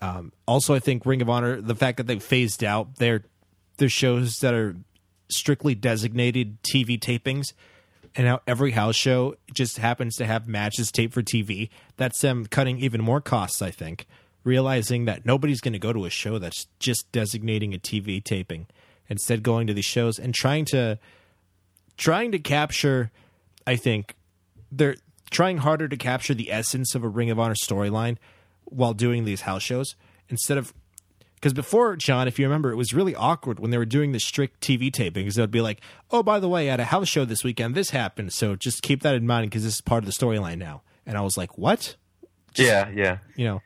Um, 0.00 0.32
also, 0.46 0.74
I 0.74 0.78
think 0.78 1.06
Ring 1.06 1.22
of 1.22 1.30
Honor, 1.30 1.60
the 1.60 1.74
fact 1.74 1.96
that 1.96 2.06
they've 2.06 2.22
phased 2.22 2.62
out 2.62 2.96
their 2.96 3.24
their 3.76 3.88
shows 3.88 4.38
that 4.38 4.54
are 4.54 4.76
strictly 5.28 5.74
designated 5.74 6.62
TV 6.62 6.98
tapings, 6.98 7.52
and 8.14 8.26
now 8.26 8.40
every 8.46 8.72
house 8.72 8.96
show 8.96 9.36
just 9.52 9.78
happens 9.78 10.16
to 10.16 10.26
have 10.26 10.48
matches 10.48 10.90
taped 10.90 11.12
for 11.12 11.22
TV. 11.22 11.68
That's 11.96 12.20
them 12.20 12.46
cutting 12.46 12.78
even 12.78 13.02
more 13.02 13.20
costs, 13.20 13.60
I 13.60 13.70
think, 13.70 14.06
realizing 14.44 15.04
that 15.04 15.26
nobody's 15.26 15.60
going 15.60 15.74
to 15.74 15.78
go 15.78 15.92
to 15.92 16.04
a 16.04 16.10
show 16.10 16.38
that's 16.38 16.66
just 16.78 17.10
designating 17.12 17.74
a 17.74 17.78
TV 17.78 18.22
taping, 18.22 18.66
instead 19.08 19.42
going 19.42 19.66
to 19.66 19.74
these 19.74 19.84
shows 19.84 20.18
and 20.18 20.34
trying 20.34 20.64
to 20.66 20.98
trying 21.96 22.32
to 22.32 22.38
capture. 22.38 23.10
I 23.66 23.76
think 23.76 24.14
they're 24.70 24.96
trying 25.30 25.58
harder 25.58 25.88
to 25.88 25.96
capture 25.96 26.34
the 26.34 26.52
essence 26.52 26.94
of 26.94 27.02
a 27.02 27.08
Ring 27.08 27.30
of 27.30 27.38
Honor 27.38 27.54
storyline 27.54 28.16
while 28.64 28.94
doing 28.94 29.24
these 29.24 29.42
house 29.42 29.62
shows 29.62 29.96
instead 30.28 30.58
of 30.58 30.72
because 31.46 31.54
before 31.54 31.94
John, 31.94 32.26
if 32.26 32.40
you 32.40 32.44
remember, 32.44 32.72
it 32.72 32.74
was 32.74 32.92
really 32.92 33.14
awkward 33.14 33.60
when 33.60 33.70
they 33.70 33.78
were 33.78 33.84
doing 33.84 34.10
the 34.10 34.18
strict 34.18 34.60
TV 34.60 34.90
tapings. 34.90 35.34
They'd 35.34 35.48
be 35.48 35.60
like, 35.60 35.80
"Oh, 36.10 36.24
by 36.24 36.40
the 36.40 36.48
way, 36.48 36.68
at 36.68 36.80
a 36.80 36.86
house 36.86 37.06
show 37.06 37.24
this 37.24 37.44
weekend, 37.44 37.76
this 37.76 37.90
happened, 37.90 38.32
so 38.32 38.56
just 38.56 38.82
keep 38.82 39.04
that 39.04 39.14
in 39.14 39.28
mind 39.28 39.48
because 39.48 39.62
this 39.62 39.74
is 39.74 39.80
part 39.80 40.02
of 40.02 40.06
the 40.06 40.12
storyline 40.12 40.58
now." 40.58 40.82
And 41.06 41.16
I 41.16 41.20
was 41.20 41.36
like, 41.36 41.56
"What?" 41.56 41.94
Yeah, 42.56 42.88
yeah. 42.88 43.18
You 43.36 43.44
know, 43.44 43.62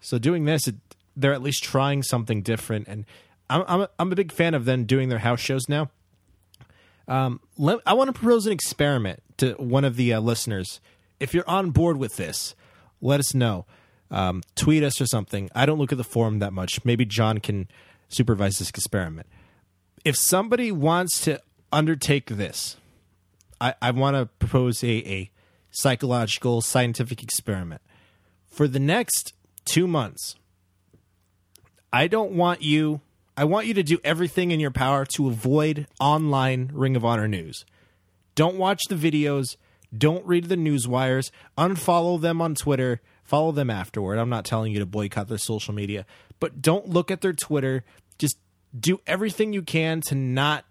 so 0.00 0.16
doing 0.16 0.44
this, 0.44 0.68
it, 0.68 0.76
they're 1.16 1.32
at 1.32 1.42
least 1.42 1.64
trying 1.64 2.04
something 2.04 2.40
different, 2.40 2.86
and 2.86 3.04
I'm 3.50 3.64
I'm 3.66 3.80
a, 3.80 3.88
I'm 3.98 4.12
a 4.12 4.14
big 4.14 4.30
fan 4.30 4.54
of 4.54 4.64
them 4.64 4.84
doing 4.84 5.08
their 5.08 5.18
house 5.18 5.40
shows 5.40 5.68
now. 5.68 5.90
Um, 7.08 7.40
let, 7.58 7.80
I 7.84 7.94
want 7.94 8.14
to 8.14 8.16
propose 8.16 8.46
an 8.46 8.52
experiment 8.52 9.24
to 9.38 9.54
one 9.54 9.84
of 9.84 9.96
the 9.96 10.12
uh, 10.12 10.20
listeners. 10.20 10.80
If 11.18 11.34
you're 11.34 11.50
on 11.50 11.72
board 11.72 11.96
with 11.96 12.14
this, 12.14 12.54
let 13.00 13.18
us 13.18 13.34
know. 13.34 13.66
Um, 14.14 14.44
tweet 14.54 14.84
us 14.84 15.00
or 15.00 15.06
something. 15.06 15.50
I 15.56 15.66
don't 15.66 15.78
look 15.78 15.90
at 15.90 15.98
the 15.98 16.04
forum 16.04 16.38
that 16.38 16.52
much. 16.52 16.84
Maybe 16.84 17.04
John 17.04 17.40
can 17.40 17.66
supervise 18.08 18.58
this 18.58 18.70
experiment. 18.70 19.26
If 20.04 20.14
somebody 20.16 20.70
wants 20.70 21.20
to 21.24 21.40
undertake 21.72 22.26
this, 22.26 22.76
I, 23.60 23.74
I 23.82 23.90
want 23.90 24.16
to 24.16 24.26
propose 24.26 24.84
a, 24.84 24.86
a 24.86 25.30
psychological, 25.72 26.62
scientific 26.62 27.24
experiment. 27.24 27.82
For 28.46 28.68
the 28.68 28.78
next 28.78 29.32
two 29.64 29.88
months, 29.88 30.36
I 31.92 32.06
don't 32.06 32.32
want 32.32 32.62
you. 32.62 33.00
I 33.36 33.42
want 33.42 33.66
you 33.66 33.74
to 33.74 33.82
do 33.82 33.98
everything 34.04 34.52
in 34.52 34.60
your 34.60 34.70
power 34.70 35.04
to 35.16 35.26
avoid 35.26 35.88
online 35.98 36.70
Ring 36.72 36.94
of 36.94 37.04
Honor 37.04 37.26
news. 37.26 37.64
Don't 38.36 38.58
watch 38.58 38.82
the 38.88 38.94
videos. 38.94 39.56
Don't 39.96 40.24
read 40.24 40.44
the 40.44 40.56
news 40.56 40.86
wires. 40.86 41.32
Unfollow 41.58 42.20
them 42.20 42.40
on 42.40 42.54
Twitter. 42.54 43.00
Follow 43.24 43.52
them 43.52 43.70
afterward. 43.70 44.18
I'm 44.18 44.28
not 44.28 44.44
telling 44.44 44.72
you 44.72 44.78
to 44.78 44.86
boycott 44.86 45.28
their 45.28 45.38
social 45.38 45.74
media, 45.74 46.06
but 46.38 46.62
don't 46.62 46.88
look 46.88 47.10
at 47.10 47.22
their 47.22 47.32
Twitter. 47.32 47.82
Just 48.18 48.36
do 48.78 49.00
everything 49.06 49.52
you 49.52 49.62
can 49.62 50.00
to 50.02 50.14
not 50.14 50.64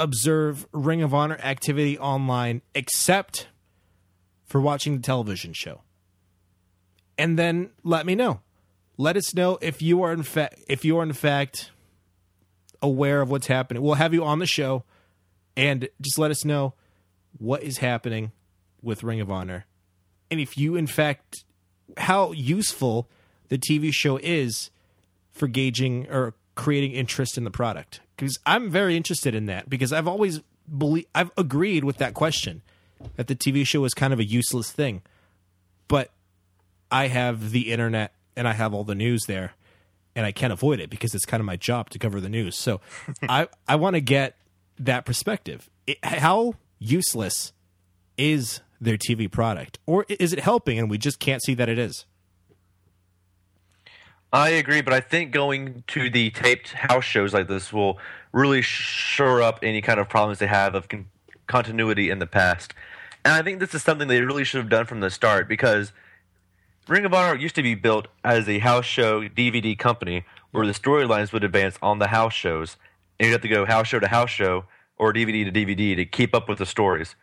observe 0.00 0.66
Ring 0.72 1.02
of 1.02 1.12
Honor 1.12 1.38
activity 1.42 1.98
online 1.98 2.62
except 2.74 3.48
for 4.46 4.60
watching 4.60 4.96
the 4.96 5.02
television 5.02 5.52
show. 5.52 5.82
And 7.18 7.38
then 7.38 7.70
let 7.84 8.06
me 8.06 8.14
know. 8.14 8.40
let 8.96 9.16
us 9.16 9.34
know 9.34 9.58
if 9.60 9.82
you 9.82 10.02
are 10.02 10.12
in 10.12 10.22
fact 10.22 10.58
if 10.68 10.84
you 10.84 10.98
are 10.98 11.02
in 11.02 11.12
fact 11.12 11.70
aware 12.80 13.20
of 13.20 13.30
what's 13.30 13.46
happening. 13.46 13.82
We'll 13.82 13.94
have 13.94 14.14
you 14.14 14.24
on 14.24 14.38
the 14.38 14.46
show 14.46 14.84
and 15.56 15.88
just 16.00 16.18
let 16.18 16.30
us 16.30 16.44
know 16.44 16.74
what 17.36 17.62
is 17.62 17.78
happening 17.78 18.32
with 18.82 19.02
Ring 19.02 19.20
of 19.20 19.30
Honor. 19.30 19.66
And 20.30 20.40
if 20.40 20.58
you 20.58 20.76
in 20.76 20.86
fact 20.86 21.44
how 21.96 22.32
useful 22.32 23.08
the 23.48 23.58
TV 23.58 23.92
show 23.92 24.18
is 24.22 24.70
for 25.32 25.48
gauging 25.48 26.06
or 26.10 26.34
creating 26.54 26.92
interest 26.92 27.38
in 27.38 27.44
the 27.44 27.50
product. 27.50 28.00
Because 28.16 28.38
I'm 28.44 28.68
very 28.70 28.96
interested 28.96 29.34
in 29.34 29.46
that 29.46 29.70
because 29.70 29.92
I've 29.92 30.08
always 30.08 30.40
believe 30.76 31.06
I've 31.14 31.30
agreed 31.36 31.84
with 31.84 31.98
that 31.98 32.14
question 32.14 32.62
that 33.16 33.28
the 33.28 33.36
TV 33.36 33.66
show 33.66 33.84
is 33.84 33.94
kind 33.94 34.12
of 34.12 34.18
a 34.18 34.24
useless 34.24 34.70
thing. 34.70 35.02
But 35.86 36.10
I 36.90 37.06
have 37.06 37.52
the 37.52 37.72
internet 37.72 38.12
and 38.36 38.48
I 38.48 38.52
have 38.52 38.74
all 38.74 38.84
the 38.84 38.94
news 38.94 39.22
there 39.26 39.52
and 40.16 40.26
I 40.26 40.32
can't 40.32 40.52
avoid 40.52 40.80
it 40.80 40.90
because 40.90 41.14
it's 41.14 41.24
kind 41.24 41.40
of 41.40 41.46
my 41.46 41.56
job 41.56 41.90
to 41.90 41.98
cover 41.98 42.20
the 42.20 42.28
news. 42.28 42.58
So 42.58 42.80
I 43.22 43.48
I 43.66 43.76
want 43.76 43.94
to 43.94 44.00
get 44.00 44.36
that 44.80 45.06
perspective. 45.06 45.70
It, 45.86 45.98
how 46.04 46.54
useless 46.80 47.52
is 48.16 48.60
their 48.80 48.96
TV 48.96 49.30
product 49.30 49.78
or 49.86 50.04
is 50.08 50.32
it 50.32 50.40
helping 50.40 50.78
and 50.78 50.90
we 50.90 50.98
just 50.98 51.18
can't 51.18 51.42
see 51.42 51.54
that 51.54 51.68
it 51.68 51.78
is? 51.78 52.06
I 54.32 54.50
agree, 54.50 54.82
but 54.82 54.92
I 54.92 55.00
think 55.00 55.32
going 55.32 55.84
to 55.88 56.10
the 56.10 56.30
taped 56.30 56.72
house 56.72 57.04
shows 57.04 57.32
like 57.32 57.48
this 57.48 57.72
will 57.72 57.98
really 58.32 58.60
shore 58.60 59.40
up 59.40 59.60
any 59.62 59.80
kind 59.80 59.98
of 59.98 60.08
problems 60.08 60.38
they 60.38 60.46
have 60.46 60.74
of 60.74 60.88
con- 60.88 61.06
continuity 61.46 62.10
in 62.10 62.18
the 62.18 62.26
past. 62.26 62.74
And 63.24 63.34
I 63.34 63.42
think 63.42 63.58
this 63.58 63.74
is 63.74 63.82
something 63.82 64.06
they 64.06 64.20
really 64.20 64.44
should 64.44 64.58
have 64.58 64.68
done 64.68 64.84
from 64.84 65.00
the 65.00 65.10
start 65.10 65.48
because 65.48 65.92
Ring 66.88 67.06
of 67.06 67.14
Honor 67.14 67.36
used 67.36 67.54
to 67.54 67.62
be 67.62 67.74
built 67.74 68.08
as 68.22 68.48
a 68.48 68.58
house 68.58 68.84
show 68.84 69.22
DVD 69.22 69.78
company 69.78 70.24
where 70.50 70.66
the 70.66 70.72
storylines 70.72 71.32
would 71.32 71.44
advance 71.44 71.78
on 71.80 71.98
the 71.98 72.08
house 72.08 72.34
shows. 72.34 72.76
And 73.18 73.26
you'd 73.26 73.32
have 73.32 73.42
to 73.42 73.48
go 73.48 73.64
house 73.64 73.88
show 73.88 73.98
to 73.98 74.08
house 74.08 74.30
show 74.30 74.64
or 74.98 75.12
DVD 75.12 75.44
to 75.44 75.52
DVD 75.52 75.96
to 75.96 76.04
keep 76.04 76.34
up 76.34 76.48
with 76.48 76.58
the 76.58 76.66
stories. 76.66 77.16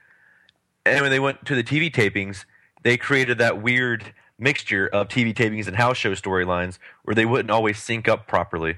And 0.85 1.01
when 1.01 1.11
they 1.11 1.19
went 1.19 1.45
to 1.45 1.55
the 1.55 1.63
TV 1.63 1.91
tapings, 1.91 2.45
they 2.83 2.97
created 2.97 3.39
that 3.39 3.61
weird 3.61 4.13
mixture 4.37 4.87
of 4.87 5.07
TV 5.07 5.33
tapings 5.33 5.67
and 5.67 5.75
house 5.75 5.97
show 5.97 6.11
storylines 6.11 6.77
where 7.03 7.15
they 7.15 7.25
wouldn't 7.25 7.49
always 7.49 7.81
sync 7.81 8.07
up 8.07 8.27
properly. 8.27 8.77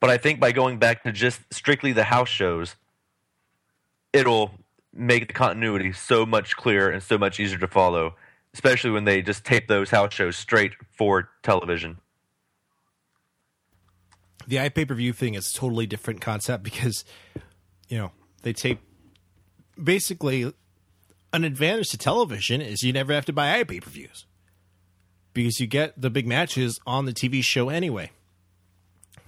But 0.00 0.10
I 0.10 0.16
think 0.16 0.40
by 0.40 0.52
going 0.52 0.78
back 0.78 1.02
to 1.04 1.12
just 1.12 1.40
strictly 1.52 1.92
the 1.92 2.04
house 2.04 2.28
shows, 2.28 2.76
it'll 4.12 4.52
make 4.92 5.26
the 5.26 5.34
continuity 5.34 5.92
so 5.92 6.24
much 6.24 6.56
clearer 6.56 6.90
and 6.90 7.02
so 7.02 7.18
much 7.18 7.38
easier 7.38 7.58
to 7.58 7.66
follow, 7.66 8.14
especially 8.54 8.90
when 8.90 9.04
they 9.04 9.20
just 9.20 9.44
tape 9.44 9.68
those 9.68 9.90
house 9.90 10.14
shows 10.14 10.36
straight 10.36 10.72
for 10.90 11.28
television. 11.42 11.98
The 14.46 14.56
iPay 14.56 14.88
per 14.88 14.94
view 14.94 15.12
thing 15.12 15.34
is 15.34 15.48
a 15.48 15.54
totally 15.54 15.86
different 15.86 16.20
concept 16.20 16.62
because, 16.62 17.04
you 17.88 17.98
know, 17.98 18.12
they 18.42 18.52
tape 18.52 18.80
basically 19.82 20.52
an 21.36 21.44
advantage 21.44 21.90
to 21.90 21.98
television 21.98 22.62
is 22.62 22.82
you 22.82 22.92
never 22.92 23.12
have 23.12 23.26
to 23.26 23.32
buy 23.32 23.62
iPay 23.62 23.82
per 23.82 23.90
views 23.90 24.24
because 25.34 25.60
you 25.60 25.66
get 25.66 26.00
the 26.00 26.08
big 26.08 26.26
matches 26.26 26.80
on 26.86 27.04
the 27.04 27.12
TV 27.12 27.44
show 27.44 27.68
anyway. 27.68 28.10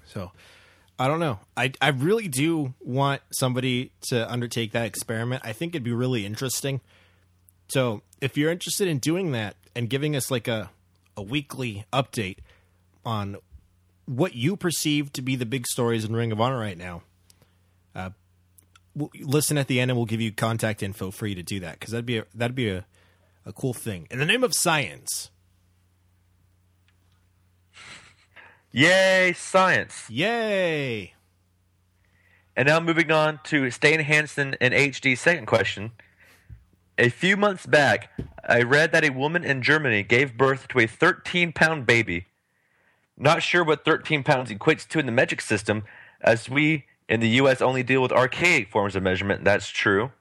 So 0.07 0.33
I 0.99 1.07
don't 1.07 1.21
know. 1.21 1.41
I 1.55 1.73
I 1.83 1.89
really 1.89 2.27
do 2.27 2.73
want 2.81 3.21
somebody 3.31 3.93
to 4.09 4.31
undertake 4.31 4.73
that 4.73 4.87
experiment. 4.87 5.43
I 5.45 5.53
think 5.53 5.75
it'd 5.75 5.85
be 5.85 5.93
really 5.93 6.25
interesting. 6.25 6.81
So 7.69 8.01
if 8.23 8.39
you're 8.39 8.51
interested 8.51 8.89
in 8.89 8.99
doing 8.99 9.33
that 9.33 9.57
and 9.77 9.91
giving 9.91 10.17
us 10.17 10.31
like 10.31 10.49
a 10.49 10.71
a 11.15 11.23
weekly 11.23 11.85
update 11.93 12.39
on 13.05 13.37
what 14.07 14.35
you 14.35 14.57
perceive 14.57 15.13
to 15.13 15.21
be 15.21 15.37
the 15.37 15.45
big 15.45 15.67
stories 15.67 16.07
in 16.07 16.17
Ring 16.17 16.33
of 16.33 16.41
Honor 16.41 16.59
right 16.59 16.79
now, 16.79 17.03
uh, 17.95 18.11
we'll 18.99 19.11
listen 19.21 19.57
at 19.59 19.69
the 19.69 19.81
end 19.81 19.91
and 19.91 19.99
we'll 19.99 20.07
give 20.07 20.21
you 20.21 20.33
contact 20.33 20.83
info 20.83 21.11
for 21.11 21.27
you 21.27 21.35
to 21.35 21.43
do 21.43 21.61
that 21.61 21.79
because 21.79 21.93
that'd 21.93 22.07
be 22.07 22.19
a, 22.19 22.27
that'd 22.35 22.57
be 22.57 22.69
a, 22.69 22.85
a 23.47 23.53
cool 23.53 23.73
thing. 23.73 24.07
In 24.11 24.19
the 24.19 24.27
name 24.27 24.45
of 24.45 24.55
science, 24.55 25.31
Yay, 28.71 29.33
science! 29.33 30.11
Yay! 30.11 31.15
And 32.55 32.69
now 32.69 32.81
moving 32.81 33.11
on 33.11 33.41
to 33.45 33.71
Stan 33.71 34.01
Hansen 34.01 34.57
and 34.61 34.75
HD's 34.75 35.21
second 35.21 35.47
question. 35.47 35.93
A 36.99 37.09
few 37.09 37.37
months 37.37 37.65
back, 37.65 38.11
I 38.47 38.63
read 38.63 38.93
that 38.93 39.05
a 39.05 39.11
woman 39.11 39.43
in 39.43 39.63
Germany 39.63 40.03
gave 40.03 40.37
birth 40.37 40.69
to 40.69 40.81
a 40.81 40.87
13 40.87 41.53
pound 41.53 41.87
baby. 41.87 42.27
Not 43.17 43.43
sure 43.43 43.65
what 43.65 43.87
13 43.87 44.23
pounds 44.23 44.51
equates 44.51 44.87
to 44.89 44.99
in 44.99 45.07
the 45.07 45.13
metric 45.13 45.41
system, 45.41 45.85
as 46.21 46.51
we 46.51 46.88
in 47.09 47.21
the 47.21 47.29
U.S. 47.31 47.63
only 47.63 47.83
deal 47.83 48.03
with 48.03 48.13
archaic 48.13 48.71
forms 48.71 48.95
of 48.97 49.03
measurement. 49.03 49.45
That's 49.45 49.69
true. 49.69 50.13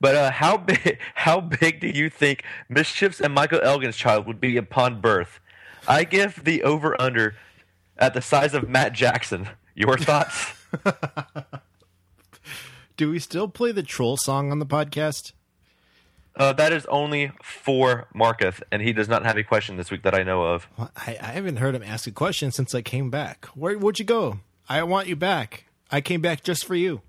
But 0.00 0.16
uh, 0.16 0.30
how 0.30 0.56
big? 0.58 0.98
How 1.14 1.40
big 1.40 1.80
do 1.80 1.88
you 1.88 2.10
think 2.10 2.44
MsChif's 2.70 3.20
and 3.20 3.34
Michael 3.34 3.60
Elgin's 3.62 3.96
child 3.96 4.26
would 4.26 4.40
be 4.40 4.56
upon 4.56 5.00
birth? 5.00 5.40
I 5.86 6.04
give 6.04 6.44
the 6.44 6.62
over 6.62 7.00
under 7.00 7.34
at 7.98 8.14
the 8.14 8.22
size 8.22 8.54
of 8.54 8.68
Matt 8.68 8.92
Jackson. 8.92 9.48
Your 9.74 9.96
thoughts? 9.96 10.54
Do 12.96 13.10
we 13.10 13.18
still 13.18 13.48
play 13.48 13.72
the 13.72 13.82
troll 13.82 14.16
song 14.16 14.52
on 14.52 14.58
the 14.58 14.66
podcast? 14.66 15.32
Uh, 16.34 16.52
that 16.52 16.72
is 16.72 16.86
only 16.86 17.32
for 17.42 18.06
Marketh, 18.14 18.62
and 18.70 18.80
he 18.80 18.92
does 18.92 19.08
not 19.08 19.24
have 19.24 19.36
a 19.36 19.42
question 19.42 19.76
this 19.76 19.90
week 19.90 20.02
that 20.02 20.14
I 20.14 20.22
know 20.22 20.44
of. 20.44 20.66
Well, 20.78 20.90
I, 20.96 21.18
I, 21.20 21.26
haven't 21.32 21.56
heard 21.56 21.74
him 21.74 21.82
ask 21.82 22.06
a 22.06 22.10
question 22.10 22.50
since 22.50 22.74
I 22.74 22.80
came 22.80 23.10
back. 23.10 23.46
Where 23.54 23.76
would 23.76 23.98
you 23.98 24.04
go? 24.06 24.40
I 24.68 24.82
want 24.84 25.08
you 25.08 25.16
back. 25.16 25.66
I 25.92 26.00
came 26.00 26.20
back 26.20 26.42
just 26.42 26.64
for 26.64 26.74
you. 26.74 27.02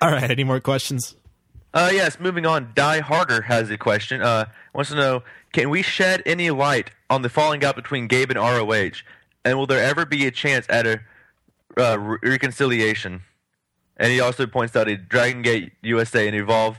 All 0.00 0.10
right. 0.10 0.30
Any 0.30 0.44
more 0.44 0.60
questions? 0.60 1.16
Uh, 1.72 1.90
yes. 1.92 2.20
Moving 2.20 2.46
on. 2.46 2.72
Die 2.74 3.00
Harder 3.00 3.42
has 3.42 3.70
a 3.70 3.78
question. 3.78 4.22
Uh, 4.22 4.46
wants 4.74 4.90
to 4.90 4.96
know: 4.96 5.22
Can 5.52 5.70
we 5.70 5.82
shed 5.82 6.22
any 6.26 6.50
light 6.50 6.90
on 7.08 7.22
the 7.22 7.28
falling 7.28 7.64
out 7.64 7.74
between 7.74 8.06
Gabe 8.06 8.30
and 8.30 8.38
ROH? 8.38 9.02
And 9.44 9.58
will 9.58 9.66
there 9.66 9.82
ever 9.82 10.04
be 10.04 10.26
a 10.26 10.30
chance 10.30 10.66
at 10.68 10.86
a 10.86 11.00
uh, 11.78 11.98
re- 11.98 12.18
reconciliation? 12.22 13.22
And 13.96 14.12
he 14.12 14.20
also 14.20 14.46
points 14.46 14.76
out 14.76 14.88
a 14.88 14.96
Dragon 14.96 15.42
Gate 15.42 15.72
USA 15.82 16.26
and 16.26 16.36
Evolve 16.36 16.78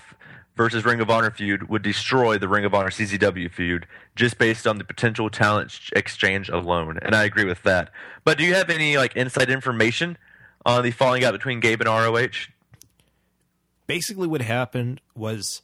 versus 0.56 0.86
Ring 0.86 1.00
of 1.00 1.10
Honor 1.10 1.32
feud 1.32 1.70
would 1.70 1.82
destroy 1.82 2.38
the 2.38 2.48
Ring 2.48 2.66
of 2.66 2.74
Honor 2.74 2.90
CZW 2.90 3.52
feud 3.52 3.88
just 4.16 4.38
based 4.38 4.68
on 4.68 4.78
the 4.78 4.84
potential 4.84 5.30
talent 5.30 5.80
exchange 5.96 6.50
alone. 6.50 7.00
And 7.02 7.16
I 7.16 7.24
agree 7.24 7.46
with 7.46 7.64
that. 7.64 7.92
But 8.24 8.38
do 8.38 8.44
you 8.44 8.54
have 8.54 8.70
any 8.70 8.98
like 8.98 9.16
inside 9.16 9.50
information 9.50 10.18
on 10.66 10.84
the 10.84 10.92
falling 10.92 11.24
out 11.24 11.34
between 11.34 11.60
Gabe 11.60 11.82
and 11.82 11.90
ROH? 11.90 12.48
Basically, 13.88 14.28
what 14.28 14.42
happened 14.42 15.02
was 15.16 15.62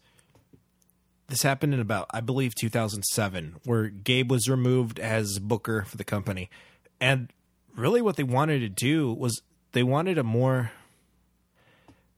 this 1.27 1.43
happened 1.43 1.73
in 1.73 1.79
about 1.79 2.07
I 2.11 2.21
believe 2.21 2.55
2007, 2.55 3.55
where 3.63 3.87
Gabe 3.87 4.29
was 4.29 4.49
removed 4.49 4.99
as 4.99 5.39
booker 5.39 5.83
for 5.83 5.97
the 5.97 6.03
company, 6.03 6.49
and 6.99 7.31
really 7.75 8.01
what 8.01 8.15
they 8.15 8.23
wanted 8.23 8.59
to 8.59 8.69
do 8.69 9.13
was 9.13 9.41
they 9.71 9.83
wanted 9.83 10.17
a 10.17 10.23
more 10.23 10.71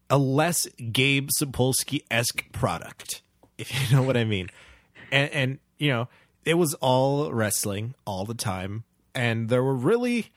a 0.10 0.18
less 0.18 0.68
Gabe 0.92 1.30
Sapolsky 1.38 2.04
esque 2.10 2.52
product, 2.52 3.22
if 3.58 3.72
you 3.72 3.96
know 3.96 4.04
what 4.04 4.18
I 4.18 4.24
mean. 4.24 4.50
And, 5.12 5.32
and, 5.32 5.60
you 5.78 5.90
know, 5.90 6.08
it 6.46 6.56
was 6.56 6.74
all 6.76 7.32
wrestling 7.32 7.96
all 8.06 8.26
the 8.26 8.34
time. 8.34 8.84
And 9.14 9.50
there 9.50 9.64
were 9.64 9.76
really, 9.76 10.32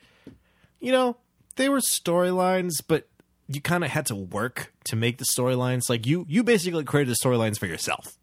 you 0.81 0.93
know, 0.93 1.17
they 1.57 1.69
were 1.69 1.81
storylines, 1.81 2.83
but 2.87 3.09
you 3.49 3.61
kind 3.61 3.85
of 3.85 3.91
had 3.91 4.07
to 4.07 4.15
work 4.15 4.73
to 4.85 4.97
make 4.97 5.19
the 5.19 5.25
storylines. 5.25 5.89
Like 5.89 6.07
you, 6.07 6.25
you 6.29 6.43
basically 6.43 6.85
created 6.85 7.15
the 7.15 7.29
storylines 7.29 7.59
for 7.59 7.67
yourself, 7.67 8.17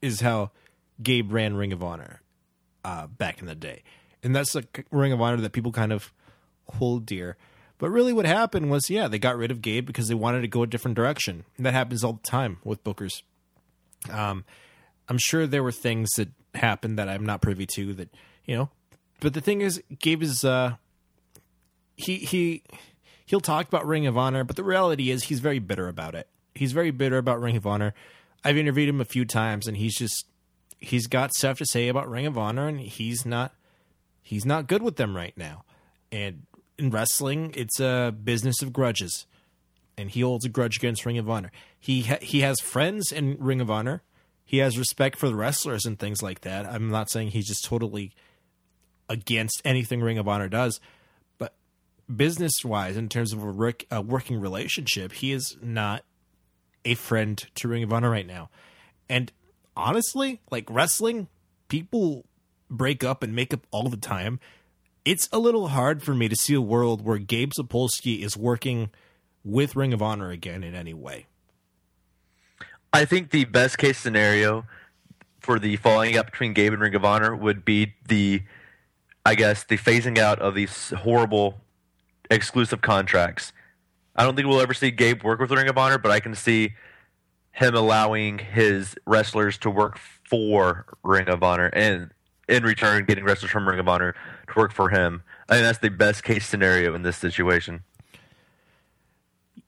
is 0.00 0.20
how 0.20 0.50
Gabe 1.02 1.32
ran 1.32 1.56
Ring 1.56 1.72
of 1.72 1.82
Honor 1.82 2.22
uh, 2.84 3.06
back 3.06 3.40
in 3.40 3.46
the 3.46 3.54
day. 3.54 3.82
And 4.22 4.34
that's 4.34 4.54
a 4.54 4.64
Ring 4.90 5.12
of 5.12 5.20
Honor 5.20 5.40
that 5.42 5.52
people 5.52 5.72
kind 5.72 5.92
of 5.92 6.12
hold 6.74 7.06
dear. 7.06 7.36
But 7.78 7.90
really, 7.90 8.12
what 8.12 8.24
happened 8.24 8.70
was, 8.70 8.88
yeah, 8.88 9.08
they 9.08 9.18
got 9.18 9.36
rid 9.36 9.50
of 9.50 9.60
Gabe 9.60 9.84
because 9.84 10.08
they 10.08 10.14
wanted 10.14 10.42
to 10.42 10.48
go 10.48 10.62
a 10.62 10.66
different 10.66 10.94
direction. 10.94 11.44
And 11.56 11.66
that 11.66 11.74
happens 11.74 12.04
all 12.04 12.14
the 12.14 12.22
time 12.22 12.58
with 12.64 12.84
bookers. 12.84 13.22
Um, 14.10 14.44
I'm 15.08 15.18
sure 15.18 15.46
there 15.46 15.62
were 15.62 15.72
things 15.72 16.10
that 16.12 16.28
happened 16.54 16.98
that 16.98 17.08
I'm 17.08 17.26
not 17.26 17.42
privy 17.42 17.66
to 17.74 17.92
that, 17.94 18.08
you 18.46 18.56
know. 18.56 18.70
But 19.20 19.34
the 19.34 19.40
thing 19.40 19.60
is, 19.60 19.82
Gabe 19.98 20.22
is, 20.22 20.44
uh, 20.44 20.76
he, 21.96 22.16
he, 22.16 22.62
he'll 23.26 23.40
talk 23.40 23.68
about 23.68 23.86
Ring 23.86 24.06
of 24.06 24.16
Honor, 24.16 24.44
but 24.44 24.56
the 24.56 24.64
reality 24.64 25.10
is 25.10 25.24
he's 25.24 25.40
very 25.40 25.58
bitter 25.58 25.88
about 25.88 26.14
it. 26.14 26.28
He's 26.54 26.72
very 26.72 26.90
bitter 26.90 27.18
about 27.18 27.40
Ring 27.40 27.56
of 27.56 27.66
Honor. 27.66 27.94
I've 28.44 28.56
interviewed 28.56 28.88
him 28.88 29.00
a 29.00 29.04
few 29.04 29.24
times 29.24 29.66
and 29.66 29.76
he's 29.76 29.96
just, 29.96 30.26
he's 30.78 31.06
got 31.06 31.32
stuff 31.34 31.58
to 31.58 31.66
say 31.66 31.88
about 31.88 32.08
Ring 32.08 32.26
of 32.26 32.38
Honor 32.38 32.68
and 32.68 32.80
he's 32.80 33.24
not, 33.24 33.54
he's 34.22 34.44
not 34.44 34.66
good 34.66 34.82
with 34.82 34.96
them 34.96 35.16
right 35.16 35.36
now. 35.36 35.64
And 36.12 36.46
in 36.78 36.90
wrestling, 36.90 37.52
it's 37.56 37.80
a 37.80 38.12
business 38.12 38.62
of 38.62 38.72
grudges, 38.72 39.26
and 39.96 40.10
he 40.10 40.20
holds 40.20 40.44
a 40.44 40.48
grudge 40.48 40.76
against 40.76 41.06
Ring 41.06 41.18
of 41.18 41.30
Honor. 41.30 41.52
He 41.78 42.02
ha- 42.02 42.18
he 42.20 42.40
has 42.40 42.60
friends 42.60 43.12
in 43.12 43.36
Ring 43.38 43.60
of 43.60 43.70
Honor. 43.70 44.02
He 44.44 44.58
has 44.58 44.78
respect 44.78 45.18
for 45.18 45.28
the 45.28 45.34
wrestlers 45.34 45.84
and 45.84 45.98
things 45.98 46.22
like 46.22 46.40
that. 46.42 46.66
I'm 46.66 46.90
not 46.90 47.10
saying 47.10 47.28
he's 47.28 47.46
just 47.46 47.64
totally 47.64 48.12
against 49.08 49.62
anything 49.64 50.00
Ring 50.00 50.18
of 50.18 50.28
Honor 50.28 50.48
does, 50.48 50.80
business 52.14 52.64
wise, 52.64 52.96
in 52.96 53.08
terms 53.08 53.32
of 53.32 53.42
a, 53.42 53.74
a 53.90 54.00
working 54.00 54.40
relationship, 54.40 55.12
he 55.12 55.32
is 55.32 55.56
not 55.62 56.04
a 56.84 56.94
friend 56.94 57.44
to 57.54 57.68
Ring 57.68 57.82
of 57.82 57.92
Honor 57.92 58.10
right 58.10 58.26
now. 58.26 58.50
And 59.08 59.32
honestly, 59.76 60.40
like 60.50 60.68
wrestling, 60.68 61.28
people 61.68 62.24
break 62.70 63.04
up 63.04 63.22
and 63.22 63.34
make 63.34 63.54
up 63.54 63.66
all 63.70 63.88
the 63.88 63.96
time. 63.96 64.40
It's 65.04 65.28
a 65.32 65.38
little 65.38 65.68
hard 65.68 66.02
for 66.02 66.14
me 66.14 66.28
to 66.28 66.36
see 66.36 66.54
a 66.54 66.60
world 66.60 67.04
where 67.04 67.18
Gabe 67.18 67.52
Sapolsky 67.58 68.22
is 68.22 68.36
working 68.36 68.90
with 69.44 69.76
Ring 69.76 69.92
of 69.92 70.00
Honor 70.00 70.30
again 70.30 70.62
in 70.62 70.74
any 70.74 70.94
way. 70.94 71.26
I 72.92 73.04
think 73.04 73.30
the 73.30 73.44
best 73.44 73.76
case 73.76 73.98
scenario 73.98 74.64
for 75.40 75.58
the 75.58 75.76
falling 75.76 76.16
out 76.16 76.26
between 76.26 76.54
Gabe 76.54 76.72
and 76.72 76.80
Ring 76.80 76.94
of 76.94 77.04
Honor 77.04 77.36
would 77.36 77.64
be 77.64 77.94
the, 78.08 78.42
I 79.26 79.34
guess, 79.34 79.64
the 79.64 79.76
phasing 79.76 80.16
out 80.16 80.38
of 80.38 80.54
these 80.54 80.90
horrible 80.90 81.60
exclusive 82.30 82.80
contracts. 82.80 83.52
I 84.16 84.24
don't 84.24 84.36
think 84.36 84.48
we'll 84.48 84.60
ever 84.60 84.74
see 84.74 84.90
Gabe 84.90 85.22
work 85.22 85.40
with 85.40 85.50
Ring 85.50 85.68
of 85.68 85.76
Honor, 85.76 85.98
but 85.98 86.10
I 86.10 86.20
can 86.20 86.34
see 86.34 86.74
him 87.52 87.74
allowing 87.74 88.38
his 88.38 88.96
wrestlers 89.06 89.58
to 89.58 89.70
work 89.70 89.98
for 90.28 90.86
Ring 91.02 91.28
of 91.28 91.42
Honor 91.42 91.66
and 91.66 92.10
in 92.48 92.62
return 92.62 93.04
getting 93.04 93.24
wrestlers 93.24 93.50
from 93.50 93.68
Ring 93.68 93.78
of 93.78 93.88
Honor 93.88 94.14
to 94.48 94.54
work 94.56 94.72
for 94.72 94.90
him. 94.90 95.22
I 95.48 95.54
think 95.54 95.64
that's 95.64 95.78
the 95.78 95.90
best 95.90 96.22
case 96.22 96.46
scenario 96.46 96.94
in 96.94 97.02
this 97.02 97.16
situation. 97.16 97.82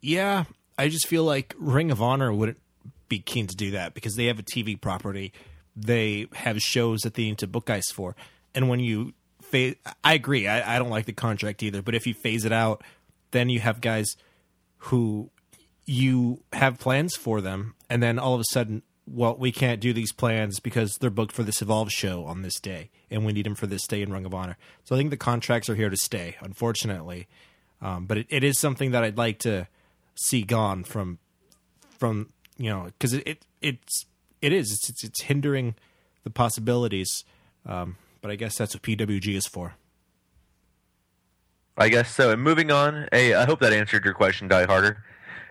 Yeah, 0.00 0.44
I 0.78 0.88
just 0.88 1.07
feel 1.07 1.24
like 1.24 1.54
Ring 1.59 1.90
of 1.90 2.02
Honor 2.02 2.32
wouldn't 2.32 2.61
be 3.09 3.18
keen 3.18 3.46
to 3.46 3.57
do 3.57 3.70
that 3.72 3.94
because 3.94 4.16
they 4.16 4.26
have 4.26 4.38
a 4.38 4.42
TV 4.42 4.80
property. 4.80 5.32
They 5.74 6.26
have 6.34 6.61
shows 6.61 7.00
that 7.00 7.14
they 7.14 7.24
need 7.24 7.38
to 7.38 7.46
book 7.46 7.66
guys 7.66 7.90
for. 7.92 8.16
And 8.54 8.68
when 8.68 8.80
you 8.80 9.12
phase, 9.57 9.76
I 10.04 10.14
agree, 10.14 10.46
I, 10.46 10.76
I 10.76 10.78
don't 10.78 10.90
like 10.90 11.07
the 11.07 11.12
contract 11.12 11.62
either, 11.62 11.82
but 11.82 11.94
if 11.94 12.07
you 12.07 12.14
phase 12.14 12.44
it 12.44 12.52
out, 12.52 12.82
then 13.30 13.48
you 13.48 13.61
have 13.61 13.80
guys 13.80 14.16
who 14.78 15.30
you 15.86 16.42
have 16.52 16.78
plans 16.78 17.16
for 17.16 17.40
them, 17.40 17.74
and 17.88 18.02
then 18.02 18.18
all 18.18 18.34
of 18.34 18.40
a 18.40 18.44
sudden, 18.50 18.82
well, 19.07 19.36
we 19.36 19.52
can't 19.52 19.80
do 19.80 19.92
these 19.92 20.12
plans 20.12 20.61
because 20.61 20.98
they're 20.98 21.11
booked 21.11 21.32
for 21.32 21.42
this 21.42 21.62
Evolve 21.62 21.90
show 21.90 22.24
on 22.24 22.42
this 22.42 22.59
day, 22.61 22.90
and 23.11 23.24
we 23.24 23.32
need 23.32 23.46
them 23.46 23.54
for 23.54 23.66
this 23.66 23.86
day 23.86 24.02
in 24.02 24.12
Ring 24.12 24.26
of 24.26 24.34
Honor. 24.34 24.59
So 24.84 24.94
I 24.94 24.98
think 24.98 25.11
the 25.11 25.16
contracts 25.16 25.70
are 25.70 25.76
here 25.76 25.90
to 25.90 25.96
stay, 25.96 26.36
unfortunately. 26.40 27.28
Um, 27.80 28.07
but 28.07 28.18
it, 28.18 28.26
it 28.28 28.44
is 28.44 28.59
something 28.59 28.90
that 28.90 29.04
I'd 29.04 29.18
like 29.18 29.38
to 29.40 29.68
see 30.14 30.42
gone 30.42 30.82
from 30.82 31.18
from 31.98 32.32
you 32.57 32.70
know 32.70 32.84
because 32.84 33.12
it, 33.12 33.26
it 33.26 33.46
it's 33.61 34.07
it 34.40 34.52
is 34.52 34.72
it's, 34.72 34.88
it's, 34.88 35.04
it's 35.04 35.22
hindering 35.22 35.74
the 36.24 36.30
possibilities. 36.30 37.24
Um, 37.66 37.96
but 38.27 38.33
I 38.33 38.37
guess 38.37 38.59
that's 38.59 38.74
what 38.74 38.83
PWG 38.83 39.37
is 39.37 39.47
for. 39.47 39.77
I 41.79 41.89
guess 41.89 42.12
so. 42.12 42.33
And 42.33 42.43
moving 42.43 42.72
on, 42.72 43.07
hey, 43.12 43.35
I 43.35 43.45
hope 43.45 43.61
that 43.61 43.72
answered 43.72 44.05
your 44.05 44.14
question, 44.14 44.49
Die 44.49 44.66
Harder. 44.66 45.05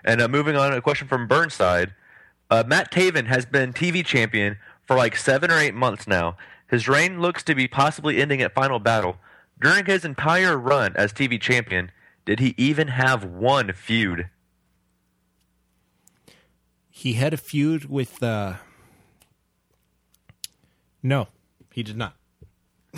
And 0.03 0.19
uh, 0.19 0.27
moving 0.27 0.57
on, 0.57 0.73
a 0.73 0.81
question 0.81 1.07
from 1.07 1.25
Burnside. 1.25 1.93
Uh, 2.49 2.65
Matt 2.67 2.91
Taven 2.91 3.27
has 3.27 3.45
been 3.45 3.71
TV 3.71 4.05
champion 4.05 4.57
for 4.83 4.97
like 4.97 5.15
seven 5.15 5.51
or 5.51 5.57
eight 5.57 5.73
months 5.73 6.05
now. 6.05 6.35
His 6.67 6.89
reign 6.89 7.21
looks 7.21 7.43
to 7.43 7.55
be 7.55 7.65
possibly 7.65 8.21
ending 8.21 8.41
at 8.41 8.53
Final 8.53 8.79
Battle. 8.79 9.15
During 9.61 9.85
his 9.85 10.03
entire 10.03 10.57
run 10.57 10.97
as 10.97 11.13
TV 11.13 11.39
champion, 11.39 11.91
did 12.25 12.41
he 12.41 12.55
even 12.57 12.89
have 12.89 13.23
one 13.23 13.71
feud? 13.71 14.29
He 16.89 17.13
had 17.13 17.33
a 17.33 17.37
feud 17.37 17.85
with. 17.85 18.21
Uh... 18.21 18.55
No, 21.01 21.29
he 21.71 21.81
did 21.81 21.95
not. 21.95 22.17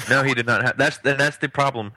No, 0.09 0.23
he 0.23 0.33
did 0.33 0.45
not 0.45 0.63
have. 0.63 0.77
That's 0.77 0.97
that's 0.99 1.37
the 1.37 1.49
problem 1.49 1.93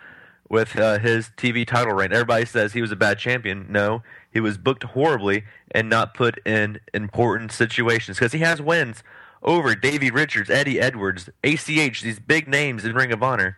with 0.49 0.77
uh, 0.77 0.99
his 0.99 1.31
TV 1.37 1.67
title 1.67 1.95
reign. 1.95 2.13
Everybody 2.13 2.45
says 2.45 2.73
he 2.73 2.81
was 2.81 2.91
a 2.91 2.97
bad 2.97 3.19
champion. 3.19 3.67
No, 3.71 4.03
he 4.33 4.41
was 4.41 4.59
booked 4.59 4.83
horribly 4.83 5.45
and 5.71 5.89
not 5.89 6.15
put 6.15 6.39
in 6.47 6.81
important 6.93 7.53
situations 7.53 8.19
because 8.19 8.33
he 8.33 8.41
has 8.41 8.61
wins 8.61 9.03
over 9.43 9.75
Davey 9.75 10.11
Richards, 10.11 10.51
Eddie 10.51 10.81
Edwards, 10.81 11.31
ACH, 11.43 12.03
these 12.03 12.19
big 12.19 12.47
names 12.47 12.85
in 12.85 12.95
Ring 12.95 13.13
of 13.13 13.23
Honor, 13.23 13.57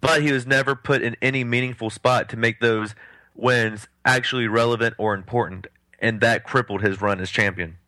but 0.00 0.22
he 0.22 0.30
was 0.30 0.46
never 0.46 0.76
put 0.76 1.02
in 1.02 1.16
any 1.20 1.42
meaningful 1.42 1.90
spot 1.90 2.28
to 2.28 2.36
make 2.36 2.60
those 2.60 2.94
wins 3.34 3.88
actually 4.04 4.46
relevant 4.46 4.94
or 4.98 5.14
important, 5.14 5.66
and 5.98 6.20
that 6.20 6.44
crippled 6.44 6.82
his 6.82 7.00
run 7.00 7.20
as 7.20 7.30
champion. 7.30 7.78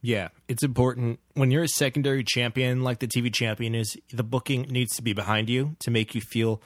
Yeah, 0.00 0.28
it's 0.46 0.62
important 0.62 1.18
when 1.34 1.50
you're 1.50 1.64
a 1.64 1.68
secondary 1.68 2.22
champion 2.22 2.82
like 2.82 3.00
the 3.00 3.08
TV 3.08 3.34
champion 3.34 3.74
is. 3.74 3.96
The 4.12 4.22
booking 4.22 4.62
needs 4.62 4.94
to 4.96 5.02
be 5.02 5.12
behind 5.12 5.50
you 5.50 5.76
to 5.80 5.90
make 5.90 6.14
you 6.14 6.20
feel 6.20 6.62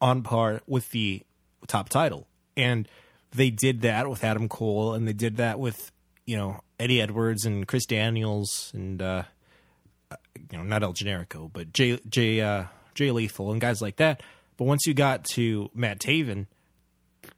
on 0.00 0.22
par 0.22 0.62
with 0.66 0.88
the 0.90 1.22
top 1.66 1.88
title. 1.88 2.28
And 2.56 2.88
they 3.32 3.50
did 3.50 3.82
that 3.82 4.08
with 4.08 4.22
Adam 4.22 4.48
Cole, 4.48 4.94
and 4.94 5.06
they 5.06 5.12
did 5.12 5.36
that 5.38 5.58
with 5.58 5.90
you 6.26 6.36
know 6.36 6.60
Eddie 6.78 7.00
Edwards 7.00 7.44
and 7.44 7.66
Chris 7.66 7.86
Daniels, 7.86 8.70
and 8.72 9.02
uh, 9.02 9.24
you 10.50 10.58
know 10.58 10.64
not 10.64 10.82
El 10.84 10.92
Generico, 10.92 11.50
but 11.52 11.72
Jay 11.72 11.98
Jay 12.08 12.40
uh, 12.40 12.64
Jay 12.94 13.10
Lethal 13.10 13.50
and 13.50 13.60
guys 13.60 13.82
like 13.82 13.96
that. 13.96 14.22
But 14.56 14.64
once 14.64 14.86
you 14.86 14.94
got 14.94 15.24
to 15.32 15.70
Matt 15.74 16.00
Taven, 16.00 16.46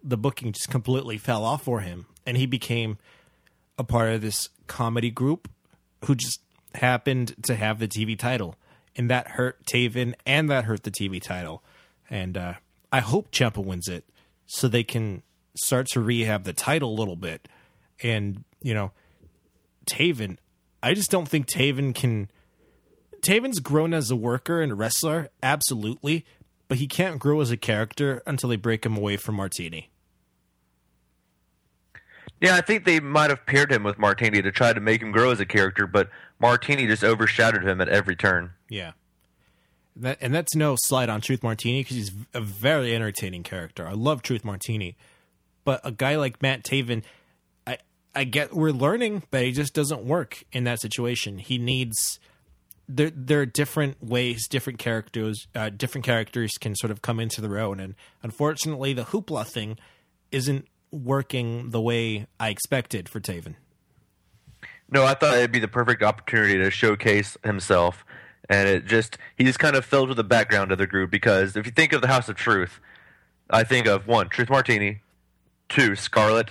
the 0.02 0.16
booking 0.16 0.52
just 0.52 0.70
completely 0.70 1.16
fell 1.18 1.44
off 1.44 1.62
for 1.62 1.80
him, 1.80 2.06
and 2.26 2.36
he 2.36 2.46
became 2.46 2.98
a 3.82 3.84
part 3.84 4.12
of 4.12 4.22
this 4.22 4.48
comedy 4.66 5.10
group 5.10 5.48
who 6.04 6.14
just 6.14 6.40
happened 6.74 7.34
to 7.42 7.54
have 7.54 7.78
the 7.78 7.88
TV 7.88 8.18
title, 8.18 8.56
and 8.96 9.10
that 9.10 9.28
hurt 9.28 9.64
Taven, 9.66 10.14
and 10.24 10.48
that 10.50 10.64
hurt 10.64 10.84
the 10.84 10.90
TV 10.90 11.20
title. 11.20 11.62
And 12.08 12.36
uh, 12.36 12.54
I 12.90 13.00
hope 13.00 13.30
Ciampa 13.30 13.64
wins 13.64 13.88
it 13.88 14.04
so 14.46 14.68
they 14.68 14.84
can 14.84 15.22
start 15.54 15.86
to 15.88 16.00
rehab 16.00 16.44
the 16.44 16.52
title 16.52 16.90
a 16.90 16.98
little 16.98 17.16
bit. 17.16 17.48
And, 18.02 18.44
you 18.60 18.74
know, 18.74 18.92
Taven, 19.86 20.38
I 20.82 20.94
just 20.94 21.10
don't 21.10 21.28
think 21.28 21.46
Taven 21.46 21.94
can. 21.94 22.30
Taven's 23.20 23.60
grown 23.60 23.94
as 23.94 24.10
a 24.10 24.16
worker 24.16 24.60
and 24.60 24.72
a 24.72 24.74
wrestler, 24.74 25.28
absolutely, 25.44 26.26
but 26.66 26.78
he 26.78 26.88
can't 26.88 27.20
grow 27.20 27.40
as 27.40 27.52
a 27.52 27.56
character 27.56 28.20
until 28.26 28.48
they 28.48 28.56
break 28.56 28.84
him 28.84 28.96
away 28.96 29.16
from 29.16 29.36
Martini. 29.36 29.91
Yeah, 32.42 32.56
I 32.56 32.60
think 32.60 32.84
they 32.84 32.98
might 32.98 33.30
have 33.30 33.46
paired 33.46 33.70
him 33.70 33.84
with 33.84 34.00
Martini 34.00 34.42
to 34.42 34.50
try 34.50 34.72
to 34.72 34.80
make 34.80 35.00
him 35.00 35.12
grow 35.12 35.30
as 35.30 35.38
a 35.38 35.46
character, 35.46 35.86
but 35.86 36.10
Martini 36.40 36.88
just 36.88 37.04
overshadowed 37.04 37.62
him 37.62 37.80
at 37.80 37.88
every 37.88 38.16
turn. 38.16 38.50
Yeah. 38.68 38.92
That, 39.94 40.18
and 40.20 40.34
that's 40.34 40.56
no 40.56 40.74
slight 40.76 41.08
on 41.08 41.20
Truth 41.20 41.44
Martini 41.44 41.82
because 41.82 41.96
he's 41.96 42.12
a 42.34 42.40
very 42.40 42.96
entertaining 42.96 43.44
character. 43.44 43.86
I 43.86 43.92
love 43.92 44.22
Truth 44.22 44.44
Martini, 44.44 44.96
but 45.64 45.80
a 45.84 45.92
guy 45.92 46.16
like 46.16 46.42
Matt 46.42 46.64
Taven, 46.64 47.04
I 47.64 47.78
I 48.12 48.24
get 48.24 48.52
we're 48.52 48.72
learning, 48.72 49.22
but 49.30 49.42
he 49.42 49.52
just 49.52 49.72
doesn't 49.72 50.02
work 50.02 50.42
in 50.50 50.64
that 50.64 50.80
situation. 50.80 51.38
He 51.38 51.58
needs 51.58 52.18
there 52.88 53.12
there 53.14 53.42
are 53.42 53.46
different 53.46 54.02
ways, 54.02 54.48
different 54.48 54.80
characters, 54.80 55.46
uh, 55.54 55.68
different 55.68 56.04
characters 56.04 56.52
can 56.58 56.74
sort 56.74 56.90
of 56.90 57.02
come 57.02 57.20
into 57.20 57.40
their 57.40 57.58
own, 57.58 57.78
and 57.78 57.94
unfortunately, 58.22 58.94
the 58.94 59.04
hoopla 59.04 59.46
thing 59.46 59.78
isn't 60.32 60.66
working 60.92 61.70
the 61.70 61.80
way 61.80 62.26
I 62.38 62.50
expected 62.50 63.08
for 63.08 63.18
Taven. 63.18 63.54
No, 64.88 65.04
I 65.04 65.14
thought 65.14 65.36
it'd 65.36 65.50
be 65.50 65.58
the 65.58 65.68
perfect 65.68 66.02
opportunity 66.02 66.58
to 66.58 66.70
showcase 66.70 67.36
himself 67.42 68.04
and 68.48 68.68
it 68.68 68.86
just 68.86 69.18
he 69.36 69.44
just 69.44 69.58
kind 69.58 69.76
of 69.76 69.84
filled 69.84 70.08
with 70.08 70.16
the 70.16 70.24
background 70.24 70.72
of 70.72 70.78
the 70.78 70.86
group 70.86 71.10
because 71.10 71.56
if 71.56 71.66
you 71.66 71.72
think 71.72 71.92
of 71.92 72.02
the 72.02 72.08
House 72.08 72.28
of 72.28 72.36
Truth, 72.36 72.80
I 73.50 73.64
think 73.64 73.86
of 73.86 74.06
one 74.06 74.28
Truth 74.28 74.50
Martini, 74.50 75.00
two 75.68 75.96
Scarlet, 75.96 76.50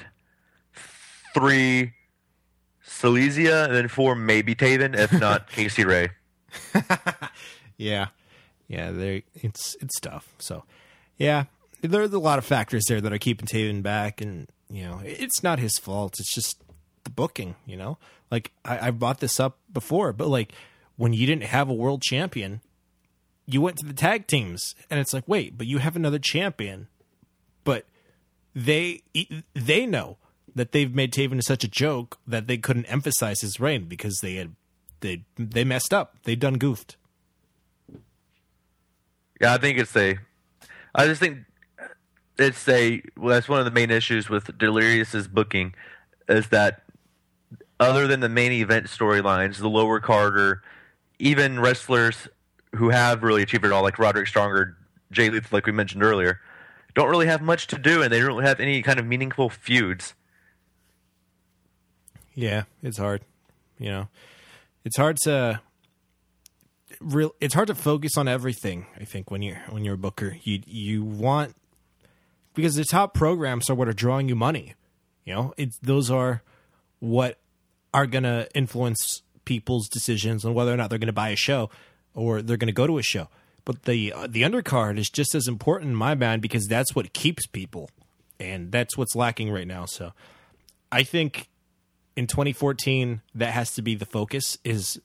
three 1.33 1.93
Seleziya, 2.85 3.65
and 3.65 3.75
then 3.75 3.87
four 3.87 4.15
maybe 4.15 4.55
Taven, 4.55 4.97
if 4.97 5.11
not 5.13 5.47
Casey 5.51 5.85
Ray. 5.85 6.09
yeah, 7.77 8.07
yeah, 8.67 8.91
they 8.91 9.23
it's 9.35 9.75
it's 9.81 9.99
tough. 9.99 10.33
So, 10.39 10.63
yeah, 11.17 11.45
there's 11.81 12.13
a 12.13 12.19
lot 12.19 12.39
of 12.39 12.45
factors 12.45 12.85
there 12.87 13.01
that 13.01 13.13
are 13.13 13.17
keeping 13.17 13.47
Taven 13.47 13.81
back, 13.83 14.21
and 14.21 14.47
you 14.69 14.83
know, 14.83 15.01
it's 15.03 15.43
not 15.43 15.59
his 15.59 15.77
fault. 15.77 16.19
It's 16.19 16.33
just 16.33 16.61
the 17.03 17.09
booking. 17.09 17.55
You 17.65 17.77
know, 17.77 17.97
like 18.29 18.51
I, 18.63 18.87
I 18.87 18.91
brought 18.91 19.19
this 19.19 19.39
up 19.39 19.57
before, 19.71 20.13
but 20.13 20.27
like 20.27 20.53
when 20.97 21.13
you 21.13 21.25
didn't 21.25 21.45
have 21.45 21.69
a 21.69 21.73
world 21.73 22.01
champion, 22.01 22.61
you 23.45 23.61
went 23.61 23.77
to 23.77 23.85
the 23.85 23.93
tag 23.93 24.27
teams, 24.27 24.75
and 24.89 24.99
it's 24.99 25.13
like, 25.13 25.27
wait, 25.27 25.57
but 25.57 25.67
you 25.67 25.79
have 25.79 25.95
another 25.95 26.19
champion, 26.19 26.87
but 27.63 27.85
they 28.55 29.01
they 29.53 29.85
know 29.85 30.17
that 30.53 30.71
they've 30.71 30.93
made 30.93 31.13
Taven 31.13 31.41
such 31.41 31.63
a 31.63 31.69
joke 31.69 32.19
that 32.27 32.47
they 32.47 32.57
couldn't 32.57 32.85
emphasize 32.85 33.41
his 33.41 33.59
reign 33.59 33.85
because 33.85 34.19
they 34.21 34.35
had 34.35 34.55
they 34.99 35.23
they 35.37 35.63
messed 35.63 35.93
up, 35.93 36.15
they 36.23 36.35
done 36.35 36.55
goofed. 36.55 36.97
Yeah, 39.39 39.53
I 39.53 39.57
think 39.57 39.79
it's 39.79 39.95
a. 39.95 40.17
I 40.93 41.07
just 41.07 41.19
think 41.19 41.39
it's 42.41 42.67
a. 42.67 43.01
Well, 43.17 43.33
that's 43.33 43.49
one 43.49 43.59
of 43.59 43.65
the 43.65 43.71
main 43.71 43.91
issues 43.91 44.29
with 44.29 44.57
Delirious's 44.57 45.27
booking, 45.27 45.73
is 46.27 46.49
that 46.49 46.83
other 47.79 48.07
than 48.07 48.19
the 48.19 48.29
main 48.29 48.51
event 48.51 48.87
storylines, 48.87 49.57
the 49.57 49.69
lower 49.69 49.99
Carter 49.99 50.61
even 51.21 51.59
wrestlers 51.59 52.27
who 52.75 52.89
have 52.89 53.23
really 53.23 53.43
achieved 53.43 53.63
it 53.63 53.71
all, 53.71 53.83
like 53.83 53.99
Roderick 53.99 54.27
Stronger, 54.27 54.75
Jay 55.11 55.29
Lethal, 55.29 55.49
like 55.51 55.65
we 55.65 55.71
mentioned 55.71 56.03
earlier, 56.03 56.39
don't 56.95 57.09
really 57.09 57.27
have 57.27 57.41
much 57.41 57.67
to 57.67 57.77
do, 57.77 58.01
and 58.01 58.11
they 58.11 58.19
don't 58.19 58.27
really 58.27 58.45
have 58.45 58.59
any 58.59 58.81
kind 58.81 58.99
of 58.99 59.05
meaningful 59.05 59.49
feuds. 59.49 60.13
Yeah, 62.33 62.63
it's 62.81 62.97
hard. 62.97 63.21
You 63.77 63.89
know, 63.89 64.07
it's 64.83 64.97
hard 64.97 65.17
to 65.23 65.61
real. 66.99 67.35
It's 67.39 67.53
hard 67.53 67.67
to 67.67 67.75
focus 67.75 68.17
on 68.17 68.27
everything. 68.27 68.87
I 68.99 69.05
think 69.05 69.29
when 69.29 69.41
you're 69.41 69.61
when 69.69 69.85
you're 69.85 69.95
a 69.95 69.97
booker, 69.97 70.37
you 70.43 70.61
you 70.65 71.03
want 71.03 71.55
because 72.53 72.75
the 72.75 72.83
top 72.83 73.13
programs 73.13 73.69
are 73.69 73.75
what 73.75 73.87
are 73.87 73.93
drawing 73.93 74.29
you 74.29 74.35
money. 74.35 74.75
You 75.25 75.35
know, 75.35 75.53
it's 75.57 75.77
those 75.79 76.09
are 76.09 76.43
what 76.99 77.37
are 77.93 78.05
going 78.05 78.23
to 78.23 78.47
influence 78.55 79.21
people's 79.45 79.87
decisions 79.89 80.45
on 80.45 80.53
whether 80.53 80.73
or 80.73 80.77
not 80.77 80.89
they're 80.89 80.99
going 80.99 81.07
to 81.07 81.13
buy 81.13 81.29
a 81.29 81.35
show 81.35 81.69
or 82.13 82.41
they're 82.41 82.57
going 82.57 82.67
to 82.67 82.73
go 82.73 82.87
to 82.87 82.97
a 82.97 83.03
show. 83.03 83.27
But 83.65 83.83
the 83.83 84.11
uh, 84.11 84.27
the 84.27 84.41
undercard 84.41 84.97
is 84.97 85.09
just 85.09 85.35
as 85.35 85.47
important 85.47 85.91
in 85.91 85.95
my 85.95 86.15
mind 86.15 86.41
because 86.41 86.67
that's 86.67 86.95
what 86.95 87.13
keeps 87.13 87.45
people, 87.45 87.89
and 88.39 88.71
that's 88.71 88.97
what's 88.97 89.15
lacking 89.15 89.51
right 89.51 89.67
now. 89.67 89.85
So, 89.85 90.13
I 90.91 91.03
think 91.03 91.47
in 92.15 92.27
2014 92.27 93.21
that 93.35 93.51
has 93.51 93.73
to 93.75 93.81
be 93.81 93.95
the 93.95 94.05
focus 94.05 94.57
is 94.63 94.99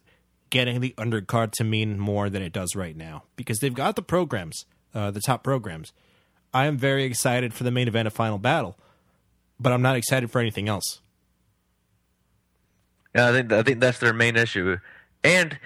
getting 0.51 0.81
the 0.81 0.95
undercard 0.97 1.53
to 1.53 1.65
mean 1.65 1.99
more 1.99 2.31
than 2.31 2.43
it 2.43 2.53
does 2.53 2.75
right 2.75 2.97
now 2.97 3.25
because 3.37 3.59
they've 3.59 3.75
got 3.75 3.95
the 3.95 4.03
programs, 4.03 4.65
uh, 4.95 5.11
the 5.11 5.21
top 5.21 5.43
programs. 5.43 5.93
I 6.57 6.65
am 6.65 6.79
very 6.79 7.05
excited 7.05 7.53
for 7.53 7.65
the 7.65 7.71
main 7.71 7.87
event 7.87 8.07
of 8.07 8.15
Final 8.15 8.39
Battle, 8.39 8.79
but 9.61 9.75
I'm 9.75 9.83
not 9.83 9.95
excited 9.95 10.31
for 10.31 10.41
anything 10.41 10.71
else. 10.71 11.03
Yeah, 13.15 13.29
I 13.29 13.33
think 13.33 13.53
I 13.53 13.63
think 13.63 13.79
that's 13.81 13.99
their 13.99 14.15
main 14.15 14.37
issue, 14.37 14.79
and 15.23 15.59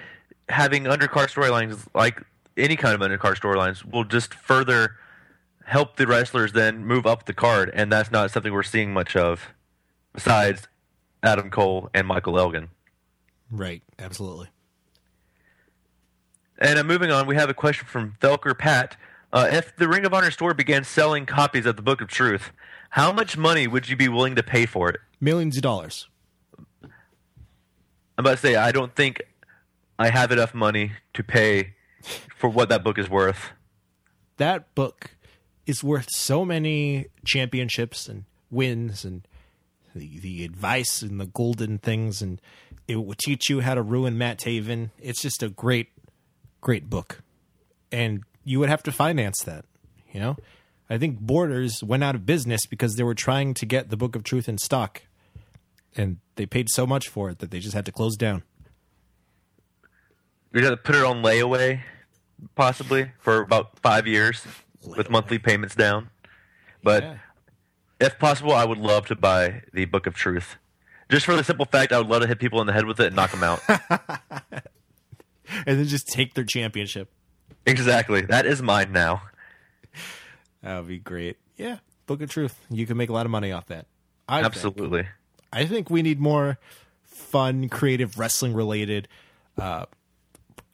having 0.49 0.83
undercard 0.83 1.31
storylines 1.33 1.87
like 1.95 2.21
any 2.57 2.75
kind 2.75 2.93
of 2.93 2.99
undercard 2.99 3.39
storylines 3.39 3.89
will 3.89 4.03
just 4.03 4.33
further 4.33 4.97
help 5.63 5.95
the 5.95 6.05
wrestlers 6.05 6.51
then 6.51 6.85
move 6.85 7.05
up 7.05 7.25
the 7.25 7.33
card, 7.33 7.71
and 7.73 7.89
that's 7.89 8.11
not 8.11 8.29
something 8.29 8.51
we're 8.51 8.61
seeing 8.61 8.91
much 8.91 9.15
of, 9.15 9.53
besides 10.11 10.67
Adam 11.23 11.49
Cole 11.49 11.89
and 11.93 12.05
Michael 12.05 12.37
Elgin. 12.37 12.67
Right, 13.49 13.81
absolutely. 13.97 14.49
And 16.57 16.77
uh, 16.77 16.83
moving 16.83 17.11
on, 17.11 17.27
we 17.27 17.35
have 17.35 17.49
a 17.49 17.53
question 17.53 17.87
from 17.87 18.17
Felker 18.19 18.57
Pat. 18.57 18.97
Uh, 19.33 19.47
if 19.51 19.75
the 19.75 19.87
Ring 19.87 20.05
of 20.05 20.13
Honor 20.13 20.31
store 20.31 20.53
began 20.53 20.83
selling 20.83 21.25
copies 21.25 21.65
of 21.65 21.77
the 21.77 21.81
Book 21.81 22.01
of 22.01 22.09
Truth, 22.09 22.51
how 22.91 23.11
much 23.13 23.37
money 23.37 23.67
would 23.67 23.87
you 23.87 23.95
be 23.95 24.09
willing 24.09 24.35
to 24.35 24.43
pay 24.43 24.65
for 24.65 24.89
it? 24.89 24.99
Millions 25.21 25.55
of 25.55 25.63
dollars. 25.63 26.07
I'm 26.83 26.89
about 28.17 28.31
to 28.31 28.37
say, 28.37 28.55
I 28.55 28.71
don't 28.71 28.93
think 28.93 29.21
I 29.97 30.09
have 30.09 30.31
enough 30.31 30.53
money 30.53 30.91
to 31.13 31.23
pay 31.23 31.75
for 32.35 32.49
what 32.49 32.69
that 32.69 32.83
book 32.83 32.97
is 32.97 33.09
worth. 33.09 33.51
That 34.37 34.75
book 34.75 35.11
is 35.65 35.83
worth 35.83 36.07
so 36.09 36.43
many 36.43 37.07
championships 37.25 38.09
and 38.09 38.25
wins 38.49 39.05
and 39.05 39.25
the, 39.95 40.19
the 40.19 40.43
advice 40.43 41.01
and 41.01 41.19
the 41.19 41.25
golden 41.27 41.77
things 41.77 42.21
and 42.21 42.41
it 42.87 42.95
will 42.95 43.15
teach 43.17 43.49
you 43.49 43.61
how 43.61 43.75
to 43.75 43.81
ruin 43.81 44.17
Matt 44.17 44.39
Taven. 44.39 44.89
It's 44.99 45.21
just 45.21 45.41
a 45.41 45.49
great, 45.49 45.89
great 46.59 46.89
book. 46.89 47.21
And 47.91 48.23
you 48.43 48.59
would 48.59 48.69
have 48.69 48.83
to 48.83 48.91
finance 48.91 49.41
that, 49.45 49.65
you 50.11 50.19
know? 50.19 50.37
I 50.89 50.97
think 50.97 51.19
Borders 51.19 51.81
went 51.83 52.03
out 52.03 52.15
of 52.15 52.25
business 52.25 52.65
because 52.65 52.95
they 52.95 53.03
were 53.03 53.13
trying 53.15 53.53
to 53.55 53.65
get 53.65 53.89
the 53.89 53.97
Book 53.97 54.15
of 54.15 54.23
Truth 54.23 54.49
in 54.49 54.57
stock. 54.57 55.03
And 55.95 56.17
they 56.35 56.45
paid 56.45 56.69
so 56.69 56.85
much 56.87 57.07
for 57.07 57.29
it 57.29 57.39
that 57.39 57.51
they 57.51 57.59
just 57.59 57.73
had 57.73 57.85
to 57.85 57.91
close 57.91 58.15
down. 58.17 58.43
You'd 60.53 60.63
have 60.65 60.73
to 60.73 60.77
put 60.77 60.95
it 60.95 61.03
on 61.03 61.23
layaway, 61.23 61.81
possibly, 62.55 63.11
for 63.19 63.41
about 63.41 63.79
five 63.79 64.05
years 64.07 64.43
with 64.85 65.09
monthly 65.09 65.39
payments 65.39 65.75
down. 65.75 66.09
But 66.83 67.03
Yeah. 67.03 67.17
if 68.01 68.19
possible, 68.19 68.53
I 68.53 68.65
would 68.65 68.77
love 68.77 69.05
to 69.07 69.15
buy 69.15 69.61
the 69.73 69.85
Book 69.85 70.07
of 70.07 70.15
Truth. 70.15 70.57
Just 71.09 71.25
for 71.25 71.35
the 71.35 71.43
simple 71.43 71.65
fact, 71.65 71.91
I 71.93 71.97
would 71.99 72.07
love 72.07 72.21
to 72.21 72.27
hit 72.27 72.39
people 72.39 72.59
in 72.61 72.67
the 72.67 72.73
head 72.73 72.85
with 72.85 72.99
it 72.99 73.07
and 73.07 73.15
knock 73.15 73.31
them 73.31 73.43
out. 73.43 73.61
And 75.65 75.77
then 75.77 75.85
just 75.85 76.07
take 76.07 76.33
their 76.33 76.45
championship. 76.45 77.11
Exactly. 77.65 78.21
That 78.21 78.45
is 78.45 78.61
mine 78.61 78.91
now. 78.91 79.23
That 80.61 80.77
would 80.77 80.87
be 80.87 80.99
great. 80.99 81.37
Yeah. 81.57 81.77
Book 82.05 82.21
of 82.21 82.29
Truth. 82.29 82.59
You 82.69 82.85
can 82.85 82.97
make 82.97 83.09
a 83.09 83.13
lot 83.13 83.25
of 83.25 83.31
money 83.31 83.51
off 83.51 83.67
that. 83.67 83.87
I 84.27 84.41
think. 84.41 84.45
Absolutely. 84.45 85.07
I 85.51 85.65
think 85.65 85.89
we 85.89 86.01
need 86.01 86.19
more 86.19 86.59
fun, 87.03 87.69
creative 87.69 88.17
wrestling 88.17 88.53
related 88.53 89.07
uh, 89.57 89.85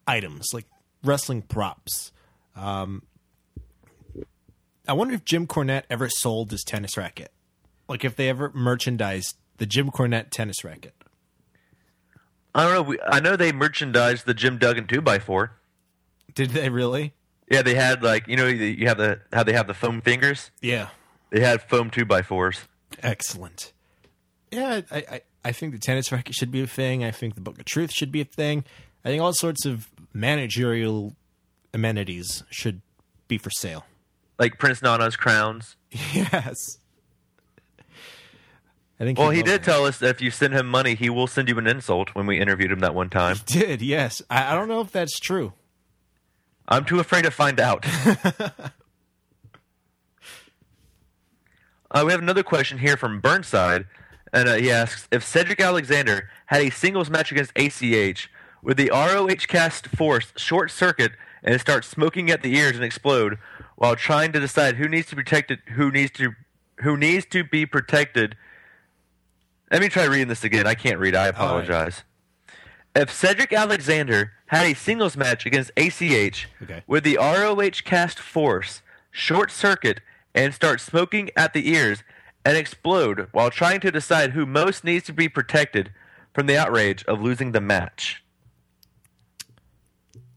items 0.05 0.53
like 0.53 0.65
wrestling 1.03 1.41
props. 1.41 2.11
Um, 2.55 3.03
I 4.87 4.93
wonder 4.93 5.13
if 5.13 5.25
Jim 5.25 5.47
Cornette 5.47 5.83
ever 5.89 6.09
sold 6.09 6.51
his 6.51 6.63
tennis 6.63 6.97
racket. 6.97 7.31
Like 7.87 8.05
if 8.05 8.15
they 8.15 8.29
ever 8.29 8.51
merchandised 8.53 9.37
the 9.57 9.65
Jim 9.65 9.91
Cornette 9.91 10.29
tennis 10.29 10.63
racket. 10.63 10.93
I 12.55 12.63
don't 12.63 12.73
know. 12.73 12.81
We, 12.81 12.99
I 13.01 13.19
know 13.19 13.35
they 13.35 13.51
merchandised 13.51 14.25
the 14.25 14.33
Jim 14.33 14.57
Duggan 14.57 14.85
2x4. 14.85 15.49
Did 16.37 16.51
they 16.51 16.69
really? 16.69 17.13
Yeah, 17.49 17.61
they 17.63 17.73
had, 17.75 18.03
like, 18.03 18.27
you 18.27 18.37
know, 18.37 18.45
you 18.45 18.87
have 18.87 18.97
the 18.97 19.21
how 19.33 19.41
they 19.43 19.53
have 19.53 19.65
the 19.67 19.73
foam 19.73 20.01
fingers? 20.01 20.51
Yeah. 20.61 20.89
They 21.31 21.39
had 21.39 21.61
foam 21.63 21.89
2x4s. 21.89 22.65
Excellent. 23.01 23.73
Yeah, 24.51 24.81
I, 24.91 24.97
I, 25.11 25.21
I 25.45 25.51
think 25.51 25.73
the 25.73 25.79
tennis 25.79 26.11
racket 26.11 26.35
should 26.35 26.51
be 26.51 26.61
a 26.61 26.67
thing. 26.67 27.03
I 27.03 27.11
think 27.11 27.35
the 27.35 27.41
Book 27.41 27.57
of 27.57 27.65
Truth 27.65 27.91
should 27.91 28.11
be 28.11 28.21
a 28.21 28.25
thing. 28.25 28.63
I 29.03 29.09
think 29.09 29.21
all 29.21 29.33
sorts 29.33 29.65
of 29.65 29.89
managerial 30.13 31.15
amenities 31.73 32.43
should 32.49 32.81
be 33.27 33.37
for 33.37 33.49
sale. 33.49 33.85
Like 34.37 34.59
Prince 34.59 34.81
Nana's 34.83 35.15
crowns. 35.15 35.75
Yes. 36.13 36.77
I 38.99 39.03
think 39.03 39.19
Well, 39.19 39.29
he 39.29 39.43
did 39.43 39.61
that. 39.61 39.63
tell 39.63 39.85
us 39.85 39.99
that 39.99 40.09
if 40.09 40.21
you 40.21 40.31
send 40.31 40.53
him 40.53 40.67
money, 40.67 40.95
he 40.95 41.09
will 41.09 41.27
send 41.27 41.49
you 41.49 41.57
an 41.59 41.67
insult 41.67 42.15
when 42.15 42.25
we 42.25 42.39
interviewed 42.39 42.71
him 42.71 42.79
that 42.79 42.95
one 42.95 43.09
time. 43.09 43.35
he 43.35 43.59
did 43.59 43.81
yes. 43.81 44.21
I, 44.29 44.51
I 44.51 44.55
don't 44.55 44.67
know 44.67 44.81
if 44.81 44.91
that's 44.91 45.19
true. 45.19 45.53
I'm 46.67 46.85
too 46.85 46.99
afraid 46.99 47.23
to 47.23 47.31
find 47.31 47.59
out. 47.59 47.85
uh, 51.91 52.03
we 52.05 52.11
have 52.11 52.21
another 52.21 52.43
question 52.43 52.79
here 52.79 52.97
from 52.97 53.21
Burnside, 53.21 53.85
and 54.33 54.49
uh, 54.49 54.55
he 54.55 54.69
asks 54.69 55.07
if 55.11 55.23
Cedric 55.23 55.61
Alexander 55.61 56.29
had 56.47 56.61
a 56.61 56.69
singles 56.69 57.09
match 57.09 57.31
against 57.31 57.53
ACH, 57.55 58.29
would 58.61 58.75
the 58.75 58.89
ROH 58.91 59.45
cast 59.47 59.87
force 59.87 60.33
short 60.35 60.69
circuit 60.71 61.13
and 61.41 61.61
start 61.61 61.85
smoking 61.85 62.29
at 62.29 62.41
the 62.41 62.53
ears 62.55 62.75
and 62.75 62.83
explode 62.83 63.37
while 63.77 63.95
trying 63.95 64.33
to 64.33 64.39
decide 64.39 64.75
who 64.75 64.89
needs 64.89 65.07
to 65.07 65.15
be 65.15 65.23
protected, 65.23 65.59
who 65.75 65.89
needs 65.89 66.11
to, 66.11 66.33
who 66.81 66.97
needs 66.97 67.25
to 67.27 67.45
be 67.45 67.65
protected? 67.65 68.35
Let 69.71 69.81
me 69.81 69.87
try 69.87 70.03
reading 70.03 70.27
this 70.27 70.43
again. 70.43 70.67
I 70.67 70.75
can't 70.75 70.99
read. 70.99 71.15
I 71.15 71.27
apologize. 71.27 72.03
If 72.95 73.11
Cedric 73.13 73.53
Alexander 73.53 74.33
had 74.47 74.65
a 74.65 74.73
singles 74.73 75.15
match 75.17 75.45
against 75.45 75.71
ACH, 75.77 76.47
Okay. 76.61 76.83
would 76.87 77.03
the 77.03 77.17
ROH 77.17 77.81
cast 77.83 78.19
force 78.19 78.81
short 79.11 79.51
circuit 79.51 80.01
and 80.33 80.53
start 80.53 80.79
smoking 80.79 81.29
at 81.35 81.53
the 81.53 81.69
ears 81.69 82.03
and 82.45 82.55
explode 82.57 83.27
while 83.31 83.49
trying 83.49 83.79
to 83.81 83.91
decide 83.91 84.31
who 84.31 84.45
most 84.45 84.83
needs 84.83 85.05
to 85.05 85.13
be 85.13 85.27
protected 85.27 85.91
from 86.33 86.45
the 86.47 86.57
outrage 86.57 87.03
of 87.05 87.21
losing 87.21 87.51
the 87.51 87.59
match? 87.61 88.23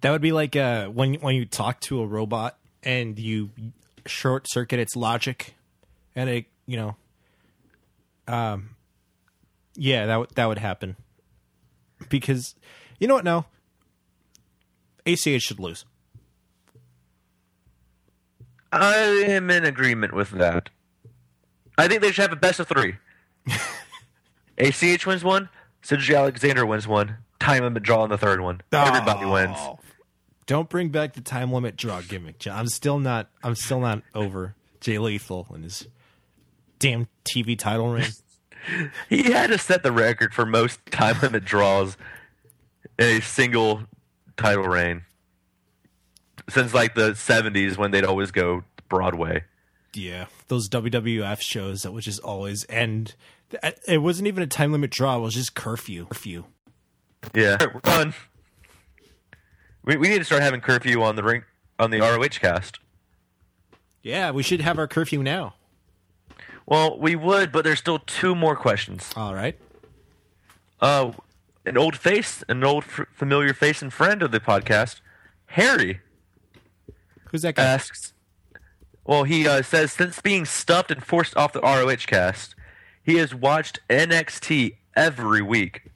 That 0.00 0.10
would 0.10 0.22
be 0.22 0.32
like 0.32 0.56
uh, 0.56 0.86
when 0.88 1.14
when 1.14 1.34
you 1.36 1.44
talk 1.44 1.80
to 1.82 2.00
a 2.00 2.06
robot 2.06 2.58
and 2.82 3.18
you 3.18 3.50
short 4.06 4.48
circuit 4.50 4.80
its 4.80 4.96
logic, 4.96 5.54
and 6.16 6.30
it 6.30 6.46
you 6.66 6.78
know, 6.78 6.96
um, 8.26 8.70
yeah, 9.74 10.06
that 10.06 10.16
would 10.18 10.30
that 10.36 10.46
would 10.46 10.58
happen 10.58 10.96
because 12.08 12.54
you 12.98 13.06
know 13.06 13.14
what? 13.16 13.24
No, 13.24 13.44
ACH 15.06 15.42
should 15.42 15.60
lose. 15.60 15.84
I 18.72 18.96
am 19.26 19.50
in 19.50 19.64
agreement 19.64 20.12
with 20.12 20.30
that. 20.30 20.70
I 21.76 21.88
think 21.88 22.02
they 22.02 22.12
should 22.12 22.22
have 22.22 22.32
a 22.32 22.36
best 22.36 22.60
of 22.60 22.68
three. 22.68 22.96
ACH 24.58 25.06
wins 25.06 25.24
one, 25.24 25.48
Cedric 25.82 26.16
Alexander 26.16 26.64
wins 26.66 26.86
one, 26.86 27.16
time 27.40 27.62
limit 27.62 27.82
draw 27.82 28.02
on 28.02 28.10
the 28.10 28.18
third 28.18 28.40
one. 28.40 28.60
Everybody 28.72 29.26
wins. 29.26 29.56
Oh. 29.58 29.78
Don't 30.46 30.68
bring 30.68 30.88
back 30.88 31.14
the 31.14 31.20
time 31.20 31.52
limit 31.52 31.76
draw 31.76 32.00
gimmick, 32.00 32.38
John. 32.38 32.58
I'm 32.58 32.66
still 32.66 32.98
not. 32.98 33.28
I'm 33.42 33.54
still 33.54 33.80
not 33.80 34.02
over 34.14 34.54
Jay 34.80 34.98
Lethal 34.98 35.46
and 35.54 35.64
his 35.64 35.86
damn 36.78 37.08
TV 37.24 37.58
title 37.58 37.92
reign. 37.92 38.10
He 39.08 39.32
had 39.32 39.48
to 39.48 39.56
set 39.56 39.82
the 39.82 39.90
record 39.90 40.34
for 40.34 40.44
most 40.44 40.84
time 40.90 41.18
limit 41.22 41.46
draws 41.46 41.96
in 42.98 43.06
a 43.06 43.20
single 43.22 43.84
title 44.40 44.64
reign 44.64 45.02
since 46.48 46.74
like 46.74 46.94
the 46.94 47.12
70s 47.12 47.76
when 47.76 47.90
they'd 47.90 48.04
always 48.04 48.30
go 48.30 48.64
Broadway. 48.88 49.44
Yeah, 49.94 50.26
those 50.48 50.68
WWF 50.68 51.40
shows 51.40 51.82
that 51.82 51.92
would 51.92 52.04
just 52.04 52.20
always 52.20 52.64
end. 52.68 53.14
It 53.88 54.02
wasn't 54.02 54.28
even 54.28 54.42
a 54.42 54.46
time 54.46 54.72
limit 54.72 54.90
draw; 54.90 55.16
it 55.16 55.20
was 55.20 55.34
just 55.34 55.54
curfew. 55.54 56.06
Curfew. 56.06 56.44
Yeah, 57.34 57.58
we're 57.74 57.80
done. 57.80 58.14
We, 59.84 59.96
we 59.96 60.08
need 60.08 60.18
to 60.18 60.24
start 60.24 60.42
having 60.42 60.60
curfew 60.60 61.02
on 61.02 61.16
the 61.16 61.22
ring 61.22 61.42
on 61.78 61.90
the 61.90 62.00
ROH 62.00 62.38
cast. 62.40 62.78
Yeah, 64.02 64.30
we 64.30 64.42
should 64.42 64.60
have 64.60 64.78
our 64.78 64.86
curfew 64.86 65.22
now. 65.22 65.54
Well, 66.66 66.98
we 66.98 67.16
would, 67.16 67.50
but 67.50 67.64
there's 67.64 67.80
still 67.80 67.98
two 67.98 68.34
more 68.36 68.54
questions. 68.54 69.10
All 69.16 69.34
right. 69.34 69.58
Uh, 70.80 71.12
an 71.66 71.76
old 71.76 71.96
face, 71.96 72.42
an 72.48 72.64
old 72.64 72.84
f- 72.84 73.06
familiar 73.12 73.52
face 73.54 73.82
and 73.82 73.92
friend 73.92 74.22
of 74.22 74.30
the 74.32 74.40
podcast, 74.40 75.00
Harry 75.46 76.00
Who's 77.30 77.42
that 77.42 77.54
guy? 77.56 77.62
asks. 77.64 78.12
Well, 79.04 79.24
he 79.24 79.46
uh, 79.46 79.62
says 79.62 79.92
since 79.92 80.20
being 80.20 80.44
stuffed 80.44 80.90
and 80.90 81.02
forced 81.04 81.36
off 81.36 81.52
the 81.52 81.60
ROH 81.60 81.96
cast, 82.06 82.54
he 83.02 83.16
has 83.16 83.34
watched 83.34 83.80
NXT 83.88 84.76
every 84.94 85.42
week, 85.42 85.90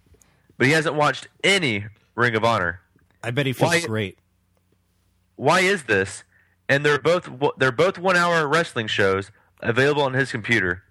but 0.59 0.67
he 0.67 0.73
hasn't 0.73 0.95
watched 0.95 1.29
any 1.43 1.87
Ring 2.15 2.35
of 2.35 2.45
Honor. 2.45 2.81
I 3.23 3.31
bet 3.31 3.47
he 3.47 3.53
feels 3.53 3.71
why- 3.73 3.81
great. 3.81 4.19
Why 5.37 5.61
is 5.61 5.85
this? 5.85 6.23
And 6.69 6.85
they're 6.85 6.99
both 7.01 7.29
they're 7.59 7.73
both 7.73 7.99
one 7.99 8.17
hour 8.17 8.47
wrestling 8.47 8.87
shows 8.87 9.31
available 9.61 10.03
on 10.03 10.15
his 10.15 10.31
computer. 10.31 10.83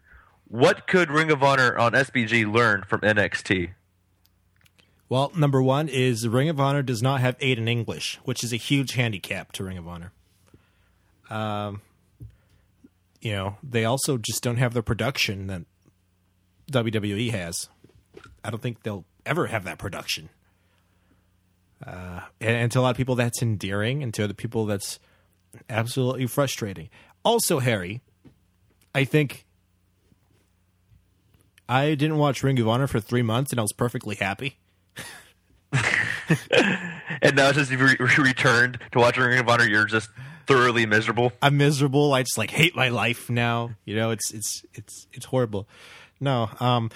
What 0.47 0.85
could 0.85 1.09
Ring 1.09 1.31
of 1.31 1.41
Honor 1.41 1.75
on 1.77 1.93
SBG 1.93 2.51
learn 2.51 2.83
from 2.83 2.99
NXT? 3.01 3.71
Well, 5.13 5.31
number 5.35 5.61
one 5.61 5.89
is 5.89 6.27
Ring 6.27 6.49
of 6.49 6.59
Honor 6.59 6.81
does 6.81 7.03
not 7.03 7.21
have 7.21 7.37
Aiden 7.37 7.69
English, 7.69 8.19
which 8.23 8.43
is 8.43 8.51
a 8.51 8.55
huge 8.55 8.93
handicap 8.93 9.51
to 9.51 9.63
Ring 9.63 9.77
of 9.77 9.87
Honor. 9.87 10.11
Um, 11.29 11.81
you 13.21 13.33
know, 13.33 13.57
they 13.61 13.85
also 13.85 14.17
just 14.17 14.41
don't 14.41 14.57
have 14.57 14.73
the 14.73 14.81
production 14.81 15.45
that 15.45 15.65
WWE 16.71 17.29
has. 17.29 17.69
I 18.43 18.49
don't 18.49 18.59
think 18.59 18.81
they'll 18.81 19.05
ever 19.23 19.45
have 19.45 19.65
that 19.65 19.77
production. 19.77 20.29
Uh, 21.85 22.21
and, 22.41 22.55
and 22.55 22.71
to 22.71 22.79
a 22.79 22.81
lot 22.81 22.89
of 22.89 22.97
people, 22.97 23.13
that's 23.13 23.43
endearing, 23.43 24.01
and 24.01 24.15
to 24.15 24.23
other 24.23 24.33
people, 24.33 24.65
that's 24.65 24.99
absolutely 25.69 26.25
frustrating. 26.25 26.89
Also, 27.23 27.59
Harry, 27.59 28.01
I 28.95 29.03
think 29.03 29.45
I 31.69 31.89
didn't 31.89 32.17
watch 32.17 32.41
Ring 32.41 32.59
of 32.59 32.67
Honor 32.67 32.87
for 32.87 32.99
three 32.99 33.21
months, 33.21 33.51
and 33.51 33.59
I 33.59 33.61
was 33.61 33.73
perfectly 33.73 34.15
happy. 34.15 34.57
And 37.21 37.37
now 37.37 37.51
since 37.53 37.71
you've 37.71 37.81
re- 37.81 38.23
returned 38.23 38.79
to 38.91 38.99
watching 38.99 39.23
Ring 39.23 39.39
of 39.39 39.47
Honor, 39.47 39.65
you're 39.65 39.85
just 39.85 40.09
thoroughly 40.45 40.85
miserable. 40.85 41.31
I'm 41.41 41.57
miserable. 41.57 42.13
I 42.13 42.23
just 42.23 42.37
like 42.37 42.51
hate 42.51 42.75
my 42.75 42.89
life 42.89 43.29
now. 43.29 43.71
You 43.85 43.95
know, 43.95 44.11
it's 44.11 44.33
it's 44.33 44.63
it's 44.73 45.07
it's 45.13 45.25
horrible. 45.25 45.67
No, 46.19 46.49
um, 46.59 46.91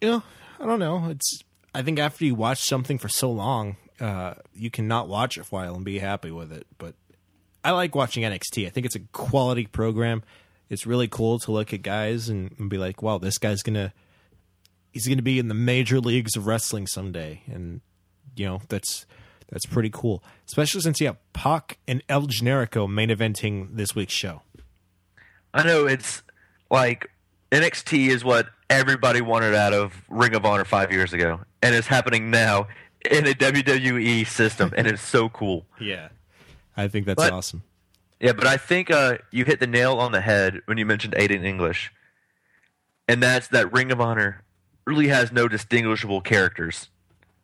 you 0.00 0.10
know, 0.10 0.22
I 0.58 0.66
don't 0.66 0.80
know. 0.80 1.08
It's 1.10 1.40
I 1.72 1.82
think 1.82 2.00
after 2.00 2.24
you 2.24 2.34
watch 2.34 2.62
something 2.62 2.98
for 2.98 3.08
so 3.08 3.30
long, 3.30 3.76
uh, 4.00 4.34
you 4.54 4.70
cannot 4.70 5.08
watch 5.08 5.36
it 5.38 5.44
for 5.44 5.62
a 5.62 5.66
while 5.66 5.76
and 5.76 5.84
be 5.84 6.00
happy 6.00 6.32
with 6.32 6.52
it. 6.52 6.66
But 6.78 6.94
I 7.64 7.70
like 7.72 7.94
watching 7.94 8.24
NXT. 8.24 8.66
I 8.66 8.70
think 8.70 8.86
it's 8.86 8.96
a 8.96 9.00
quality 9.12 9.66
program. 9.66 10.24
It's 10.68 10.84
really 10.84 11.06
cool 11.06 11.38
to 11.40 11.52
look 11.52 11.72
at 11.72 11.82
guys 11.82 12.28
and, 12.28 12.52
and 12.58 12.68
be 12.68 12.76
like, 12.76 13.02
wow, 13.02 13.18
this 13.18 13.38
guy's 13.38 13.62
gonna 13.62 13.92
he's 14.96 15.06
gonna 15.06 15.20
be 15.22 15.38
in 15.38 15.48
the 15.48 15.54
major 15.54 16.00
leagues 16.00 16.36
of 16.36 16.46
wrestling 16.46 16.86
someday, 16.86 17.42
and 17.52 17.82
you 18.34 18.46
know 18.46 18.62
that's 18.68 19.04
that's 19.50 19.66
pretty 19.66 19.90
cool. 19.92 20.22
Especially 20.48 20.80
since 20.80 21.00
you 21.00 21.06
have 21.08 21.18
Pac 21.34 21.78
and 21.86 22.02
El 22.08 22.22
Generico 22.22 22.88
main 22.88 23.10
eventing 23.10 23.76
this 23.76 23.94
week's 23.94 24.14
show. 24.14 24.40
I 25.52 25.62
know 25.64 25.86
it's 25.86 26.22
like 26.70 27.10
NXT 27.52 28.08
is 28.08 28.24
what 28.24 28.48
everybody 28.70 29.20
wanted 29.20 29.54
out 29.54 29.72
of 29.74 29.92
Ring 30.08 30.34
of 30.34 30.44
Honor 30.46 30.64
five 30.64 30.90
years 30.90 31.12
ago, 31.12 31.40
and 31.62 31.74
it's 31.74 31.86
happening 31.88 32.30
now 32.30 32.66
in 33.10 33.26
a 33.26 33.32
WWE 33.34 34.26
system, 34.26 34.72
and 34.76 34.86
it's 34.86 35.02
so 35.02 35.28
cool. 35.28 35.66
Yeah, 35.80 36.08
I 36.76 36.88
think 36.88 37.04
that's 37.06 37.22
But- 37.22 37.32
awesome. 37.32 37.62
Yeah, 38.18 38.32
but 38.32 38.46
I 38.46 38.56
think 38.56 38.90
uh, 38.90 39.18
you 39.30 39.44
hit 39.44 39.60
the 39.60 39.66
nail 39.66 39.98
on 39.98 40.10
the 40.12 40.22
head 40.22 40.62
when 40.64 40.78
you 40.78 40.86
mentioned 40.86 41.12
Aiden 41.16 41.44
English, 41.44 41.92
and 43.06 43.22
that's 43.22 43.48
that 43.48 43.70
Ring 43.74 43.92
of 43.92 44.00
Honor 44.00 44.42
really 44.86 45.08
has 45.08 45.32
no 45.32 45.48
distinguishable 45.48 46.20
characters. 46.20 46.88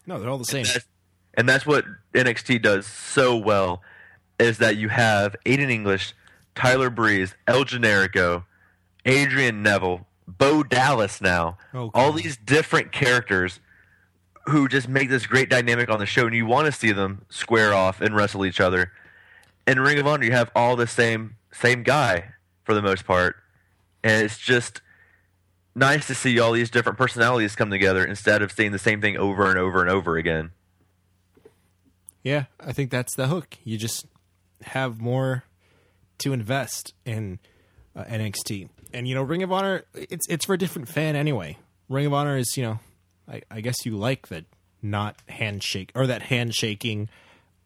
No, 0.06 0.18
they're 0.18 0.30
all 0.30 0.38
the 0.38 0.44
same. 0.44 0.64
That's, 0.64 0.86
and 1.34 1.48
that's 1.48 1.66
what 1.66 1.84
NXT 2.14 2.62
does 2.62 2.86
so 2.86 3.36
well 3.36 3.82
is 4.38 4.58
that 4.58 4.76
you 4.76 4.88
have 4.88 5.36
Aiden 5.44 5.70
English, 5.70 6.14
Tyler 6.54 6.90
Breeze, 6.90 7.34
El 7.46 7.64
Generico, 7.64 8.44
Adrian 9.04 9.62
Neville, 9.62 10.06
Bo 10.26 10.62
Dallas 10.62 11.20
now. 11.20 11.58
Oh, 11.74 11.90
all 11.94 12.12
these 12.12 12.36
different 12.36 12.92
characters 12.92 13.60
who 14.46 14.68
just 14.68 14.88
make 14.88 15.08
this 15.08 15.26
great 15.26 15.48
dynamic 15.48 15.88
on 15.88 15.98
the 15.98 16.06
show 16.06 16.26
and 16.26 16.34
you 16.34 16.46
want 16.46 16.66
to 16.66 16.72
see 16.72 16.92
them 16.92 17.24
square 17.28 17.72
off 17.74 18.00
and 18.00 18.14
wrestle 18.16 18.44
each 18.44 18.60
other. 18.60 18.92
In 19.66 19.78
Ring 19.78 19.98
of 19.98 20.06
Honor 20.06 20.24
you 20.24 20.32
have 20.32 20.50
all 20.56 20.74
the 20.74 20.86
same 20.86 21.36
same 21.52 21.82
guy 21.82 22.32
for 22.64 22.74
the 22.74 22.82
most 22.82 23.04
part. 23.04 23.36
And 24.02 24.24
it's 24.24 24.38
just 24.38 24.80
nice 25.74 26.06
to 26.06 26.14
see 26.14 26.38
all 26.38 26.52
these 26.52 26.70
different 26.70 26.98
personalities 26.98 27.54
come 27.56 27.70
together 27.70 28.04
instead 28.04 28.42
of 28.42 28.52
seeing 28.52 28.72
the 28.72 28.78
same 28.78 29.00
thing 29.00 29.16
over 29.16 29.48
and 29.48 29.58
over 29.58 29.80
and 29.80 29.90
over 29.90 30.16
again. 30.16 30.50
Yeah, 32.22 32.44
I 32.60 32.72
think 32.72 32.90
that's 32.90 33.14
the 33.16 33.26
hook. 33.26 33.58
You 33.64 33.78
just 33.78 34.06
have 34.62 35.00
more 35.00 35.44
to 36.18 36.32
invest 36.32 36.94
in 37.04 37.40
uh, 37.96 38.04
NXT, 38.04 38.68
and 38.94 39.08
you 39.08 39.14
know, 39.14 39.22
Ring 39.22 39.42
of 39.42 39.50
Honor. 39.50 39.84
It's 39.94 40.26
it's 40.28 40.44
for 40.44 40.54
a 40.54 40.58
different 40.58 40.88
fan 40.88 41.16
anyway. 41.16 41.58
Ring 41.88 42.06
of 42.06 42.12
Honor 42.12 42.36
is 42.36 42.56
you 42.56 42.62
know, 42.62 42.80
I, 43.28 43.42
I 43.50 43.60
guess 43.60 43.84
you 43.84 43.96
like 43.96 44.28
that 44.28 44.44
not 44.80 45.16
handshake 45.28 45.90
or 45.94 46.06
that 46.06 46.22
handshaking 46.22 47.08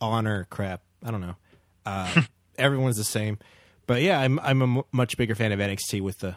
honor 0.01 0.47
crap. 0.51 0.83
I 1.05 1.11
don't 1.11 1.21
know. 1.21 1.37
Uh, 1.85 2.23
everyone's 2.59 2.97
the 2.97 3.05
same, 3.05 3.39
but 3.87 4.01
yeah, 4.01 4.21
I'm 4.21 4.39
I'm 4.41 4.63
a 4.63 4.79
m- 4.79 4.85
much 4.91 5.19
bigger 5.19 5.35
fan 5.35 5.53
of 5.53 5.61
NXT 5.61 6.01
with 6.01 6.19
the 6.21 6.37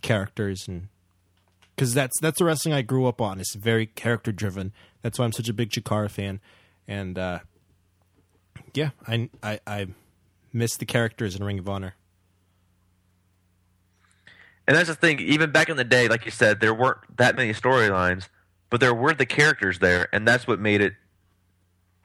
characters 0.00 0.66
and 0.68 0.88
because 1.80 1.94
that's 1.94 2.20
that's 2.20 2.38
the 2.38 2.44
wrestling 2.44 2.74
I 2.74 2.82
grew 2.82 3.06
up 3.06 3.22
on. 3.22 3.40
It's 3.40 3.54
very 3.54 3.86
character 3.86 4.32
driven. 4.32 4.72
That's 5.00 5.18
why 5.18 5.24
I'm 5.24 5.32
such 5.32 5.48
a 5.48 5.54
big 5.54 5.70
Chikara 5.70 6.10
fan. 6.10 6.40
And 6.86 7.18
uh, 7.18 7.38
yeah, 8.74 8.90
I, 9.08 9.30
I 9.42 9.60
I 9.66 9.86
miss 10.52 10.76
the 10.76 10.84
characters 10.84 11.34
in 11.36 11.42
Ring 11.42 11.58
of 11.58 11.68
Honor. 11.68 11.94
And 14.66 14.76
that's 14.76 14.88
the 14.88 14.94
thing. 14.94 15.20
Even 15.20 15.50
back 15.50 15.68
in 15.68 15.76
the 15.76 15.84
day, 15.84 16.06
like 16.06 16.26
you 16.26 16.30
said, 16.30 16.60
there 16.60 16.74
weren't 16.74 16.98
that 17.16 17.34
many 17.34 17.52
storylines, 17.52 18.28
but 18.68 18.80
there 18.80 18.94
were 18.94 19.14
the 19.14 19.26
characters 19.26 19.78
there, 19.78 20.08
and 20.12 20.28
that's 20.28 20.46
what 20.46 20.60
made 20.60 20.80
it. 20.80 20.94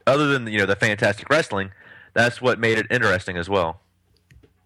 Other 0.08 0.28
than 0.28 0.48
you 0.48 0.60
know 0.60 0.66
the 0.66 0.76
fantastic 0.76 1.30
wrestling, 1.30 1.72
that's 2.14 2.42
what 2.42 2.60
made 2.60 2.78
it 2.78 2.88
interesting 2.90 3.38
as 3.38 3.50
well. 3.50 3.82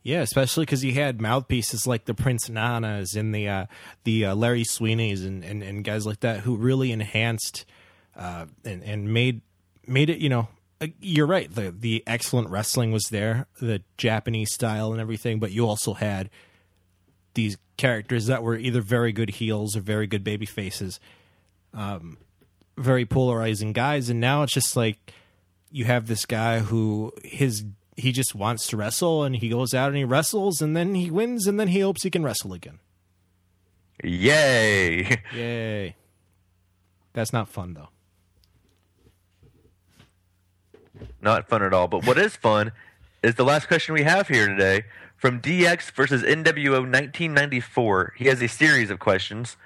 Yeah, 0.02 0.22
especially 0.22 0.66
because 0.66 0.84
you 0.84 0.93
had 0.93 1.20
mouthpieces 1.22 1.86
like 1.86 2.06
the 2.06 2.14
Prince 2.14 2.50
Nanas 2.50 3.16
and 3.16 3.36
the 3.36 3.47
uh, 3.47 3.66
the 4.05 4.28
uh, 4.28 4.36
Larry 4.36 4.63
Sweeneys 4.63 5.26
and, 5.26 5.43
and, 5.43 5.62
and 5.62 5.84
guys 5.84 6.05
like 6.05 6.21
that 6.21 6.42
who 6.42 6.55
really 6.55 6.92
enhanced 6.92 7.66
uh, 8.16 8.46
and 8.63 8.84
and 8.84 9.13
made 9.13 9.42
made 9.86 10.09
it. 10.09 10.20
You 10.20 10.30
know, 10.30 10.47
you're 11.01 11.28
right. 11.28 11.54
The 11.54 11.71
the 11.71 12.04
excellent 12.08 12.50
wrestling 12.50 12.92
was 12.92 13.05
there, 13.12 13.47
the 13.59 13.82
Japanese 13.97 14.54
style 14.54 14.92
and 14.92 15.01
everything, 15.01 15.39
but 15.39 15.51
you 15.51 15.67
also 15.67 15.93
had 15.93 16.30
these 17.34 17.58
characters 17.78 18.28
that 18.28 18.42
were 18.42 18.58
either 18.58 18.82
very 18.82 19.12
good 19.12 19.30
heels 19.30 19.76
or 19.76 19.82
very 19.82 20.08
good 20.08 20.24
baby 20.24 20.46
faces, 20.46 21.00
um, 21.74 22.17
very 22.78 23.05
polarizing 23.05 23.74
guys. 23.74 24.09
And 24.09 24.20
now 24.20 24.43
it's 24.43 24.54
just 24.54 24.76
like 24.76 25.13
you 25.71 25.86
have 25.86 26.08
this 26.08 26.26
guy 26.26 26.59
who 26.59 27.13
his 27.24 27.63
he 28.00 28.12
just 28.12 28.36
wants 28.36 28.67
to 28.67 28.78
wrestle 28.78 29.24
and 29.24 29.36
he 29.36 29.50
goes 29.50 29.74
out 29.74 29.89
and 29.89 29.97
he 29.97 30.04
wrestles 30.04 30.62
and 30.62 30.76
then 30.76 30.96
he 30.96 31.12
wins 31.12 31.47
and 31.47 31.59
then 31.59 31.70
he 31.70 31.80
hopes 31.80 32.04
he 32.04 32.09
can 32.09 32.24
wrestle 32.24 32.54
again. 32.54 32.80
Yay! 34.04 35.21
Yay. 35.36 35.96
That's 37.13 37.34
not 37.34 37.50
fun 37.50 37.74
though. 37.74 37.89
Not 41.21 41.47
fun 41.47 41.63
at 41.63 41.74
all. 41.74 41.88
But 41.88 42.05
what 42.05 42.17
is 42.17 42.36
fun 42.36 42.71
is 43.24 43.36
the 43.36 43.43
last 43.43 43.67
question 43.67 43.93
we 43.93 44.04
have 44.04 44.28
here 44.28 44.47
today 44.47 44.86
from 45.17 45.42
DX 45.42 45.92
versus 45.92 46.24
NWO 46.24 46.82
1994. 46.82 48.13
He 48.17 48.26
has 48.26 48.42
a 48.42 48.47
series 48.47 48.89
of 48.89 49.00
questions. 49.00 49.58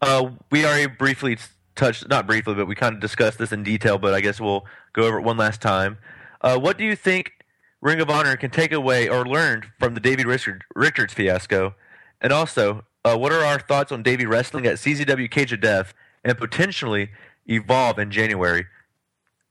Uh, 0.00 0.30
we 0.50 0.64
already 0.64 0.86
briefly 0.86 1.36
touched, 1.74 2.08
not 2.08 2.26
briefly, 2.26 2.54
but 2.54 2.66
we 2.66 2.74
kind 2.74 2.94
of 2.94 3.00
discussed 3.00 3.38
this 3.38 3.52
in 3.52 3.62
detail. 3.62 3.98
But 3.98 4.14
I 4.14 4.20
guess 4.20 4.40
we'll 4.40 4.64
go 4.92 5.02
over 5.02 5.18
it 5.18 5.22
one 5.22 5.36
last 5.36 5.60
time. 5.60 5.98
Uh, 6.40 6.58
what 6.58 6.78
do 6.78 6.84
you 6.84 6.96
think 6.96 7.32
Ring 7.80 8.00
of 8.00 8.10
Honor 8.10 8.36
can 8.36 8.50
take 8.50 8.72
away 8.72 9.08
or 9.08 9.24
learn 9.24 9.64
from 9.78 9.94
the 9.94 10.00
Davey 10.00 10.24
Richard, 10.24 10.64
Richards 10.74 11.14
fiasco? 11.14 11.74
And 12.20 12.32
also, 12.32 12.84
uh, 13.04 13.16
what 13.16 13.32
are 13.32 13.44
our 13.44 13.58
thoughts 13.58 13.90
on 13.90 14.02
Davey 14.02 14.26
wrestling 14.26 14.66
at 14.66 14.76
CZW 14.76 15.30
Cage 15.30 15.52
of 15.52 15.60
Death 15.60 15.94
and 16.22 16.36
potentially 16.36 17.10
Evolve 17.46 17.98
in 17.98 18.10
January? 18.10 18.66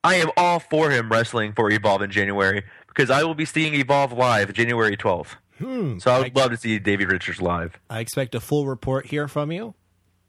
I 0.04 0.16
am 0.16 0.30
all 0.38 0.60
for 0.60 0.92
him 0.92 1.12
wrestling 1.12 1.54
for 1.54 1.72
Evolve 1.72 2.04
in 2.04 2.12
January 2.12 2.64
because 2.88 3.10
I 3.10 3.24
will 3.24 3.36
be 3.36 3.46
seeing 3.46 3.74
Evolve 3.74 4.14
live 4.14 4.54
January 4.54 4.96
12th. 4.96 5.36
Hmm. 5.58 5.98
So 6.00 6.12
I 6.12 6.20
would 6.20 6.36
love 6.36 6.52
to 6.52 6.58
see 6.58 6.80
Davey 6.80 7.06
Richards 7.06 7.42
live. 7.42 7.80
I 7.90 8.00
expect 8.00 8.34
a 8.34 8.40
full 8.40 8.66
report 8.66 9.08
here 9.08 9.28
from 9.28 9.52
you. 9.52 9.74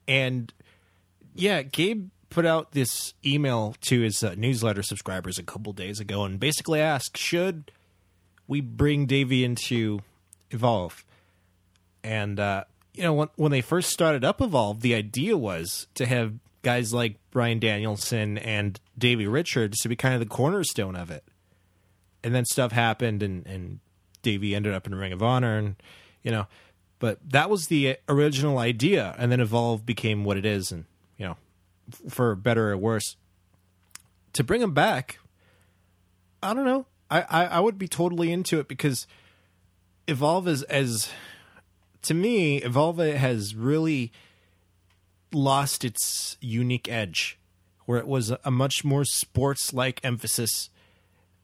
And 0.09 0.52
yeah, 1.35 1.62
Gabe 1.62 2.09
put 2.31 2.47
out 2.47 2.72
this 2.72 3.14
email 3.24 3.77
to 3.82 4.01
his 4.01 4.22
uh, 4.22 4.35
newsletter 4.36 4.82
subscribers 4.82 5.39
a 5.39 5.43
couple 5.43 5.72
days 5.72 6.01
ago 6.01 6.24
and 6.24 6.40
basically 6.40 6.81
asked 6.81 7.16
should 7.16 7.70
we 8.51 8.60
bring 8.60 9.06
Davey 9.06 9.44
into 9.44 10.01
Evolve. 10.51 11.05
And 12.02 12.40
uh, 12.40 12.64
you 12.93 13.05
know, 13.05 13.14
when 13.14 13.28
when 13.36 13.52
they 13.52 13.60
first 13.60 13.90
started 13.90 14.24
up 14.24 14.43
Evolve, 14.43 14.81
the 14.81 14.94
idea 14.94 15.39
was 15.39 15.86
to 15.94 16.05
have 16.05 16.35
guys 16.62 16.93
like 16.93 17.16
Bryan 17.31 17.60
Danielson 17.60 18.36
and 18.39 18.78
Davey 18.98 19.28
Richards 19.28 19.78
to 19.78 19.89
be 19.89 19.94
kind 19.94 20.14
of 20.14 20.20
the 20.20 20.27
cornerstone 20.27 20.97
of 20.97 21.12
it. 21.12 21.22
And 22.24 22.35
then 22.35 22.44
stuff 22.44 22.72
happened 22.72 23.22
and 23.22 23.47
and 23.47 23.78
Davey 24.22 24.55
ended 24.55 24.74
up 24.74 24.86
in 24.86 24.97
Ring 24.97 25.12
of 25.12 25.22
Honor 25.22 25.56
and 25.56 25.77
you 26.24 26.32
know, 26.32 26.48
but 26.98 27.18
that 27.31 27.48
was 27.48 27.68
the 27.68 27.98
original 28.09 28.59
idea 28.59 29.14
and 29.16 29.31
then 29.31 29.40
Evolve 29.40 29.86
became 29.86 30.24
what 30.24 30.36
it 30.36 30.44
is 30.44 30.72
and 30.72 30.86
you 31.16 31.27
know, 31.27 31.36
for 32.09 32.35
better 32.35 32.72
or 32.72 32.77
worse. 32.77 33.16
To 34.32 34.43
bring 34.43 34.60
him 34.60 34.74
back, 34.74 35.20
I 36.43 36.52
don't 36.52 36.64
know. 36.64 36.86
I, 37.11 37.47
I, 37.47 37.61
would 37.61 37.77
be 37.77 37.89
totally 37.89 38.32
into 38.32 38.61
it 38.61 38.69
because 38.69 39.07
Evolve 40.07 40.47
is 40.47 40.62
as 40.65 41.11
to 42.03 42.15
me, 42.15 42.59
Evolve 42.59 42.99
has 42.99 43.55
really 43.55 44.12
lost 45.32 45.85
its 45.85 46.37
unique 46.41 46.89
edge, 46.89 47.39
where 47.87 47.99
it 47.99 48.07
was 48.07 48.32
a 48.45 48.51
much 48.51 48.85
more 48.85 49.05
sports 49.05 49.73
like 49.73 50.01
emphasis. 50.05 50.70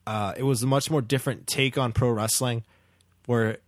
Uh, 0.07 0.35
it 0.37 0.45
was 0.45 0.63
a 0.63 0.67
much 0.67 0.91
more 0.91 1.03
different 1.03 1.47
take 1.47 1.77
on 1.77 1.93
pro 1.93 2.11
wrestling, 2.11 2.65
where 3.27 3.59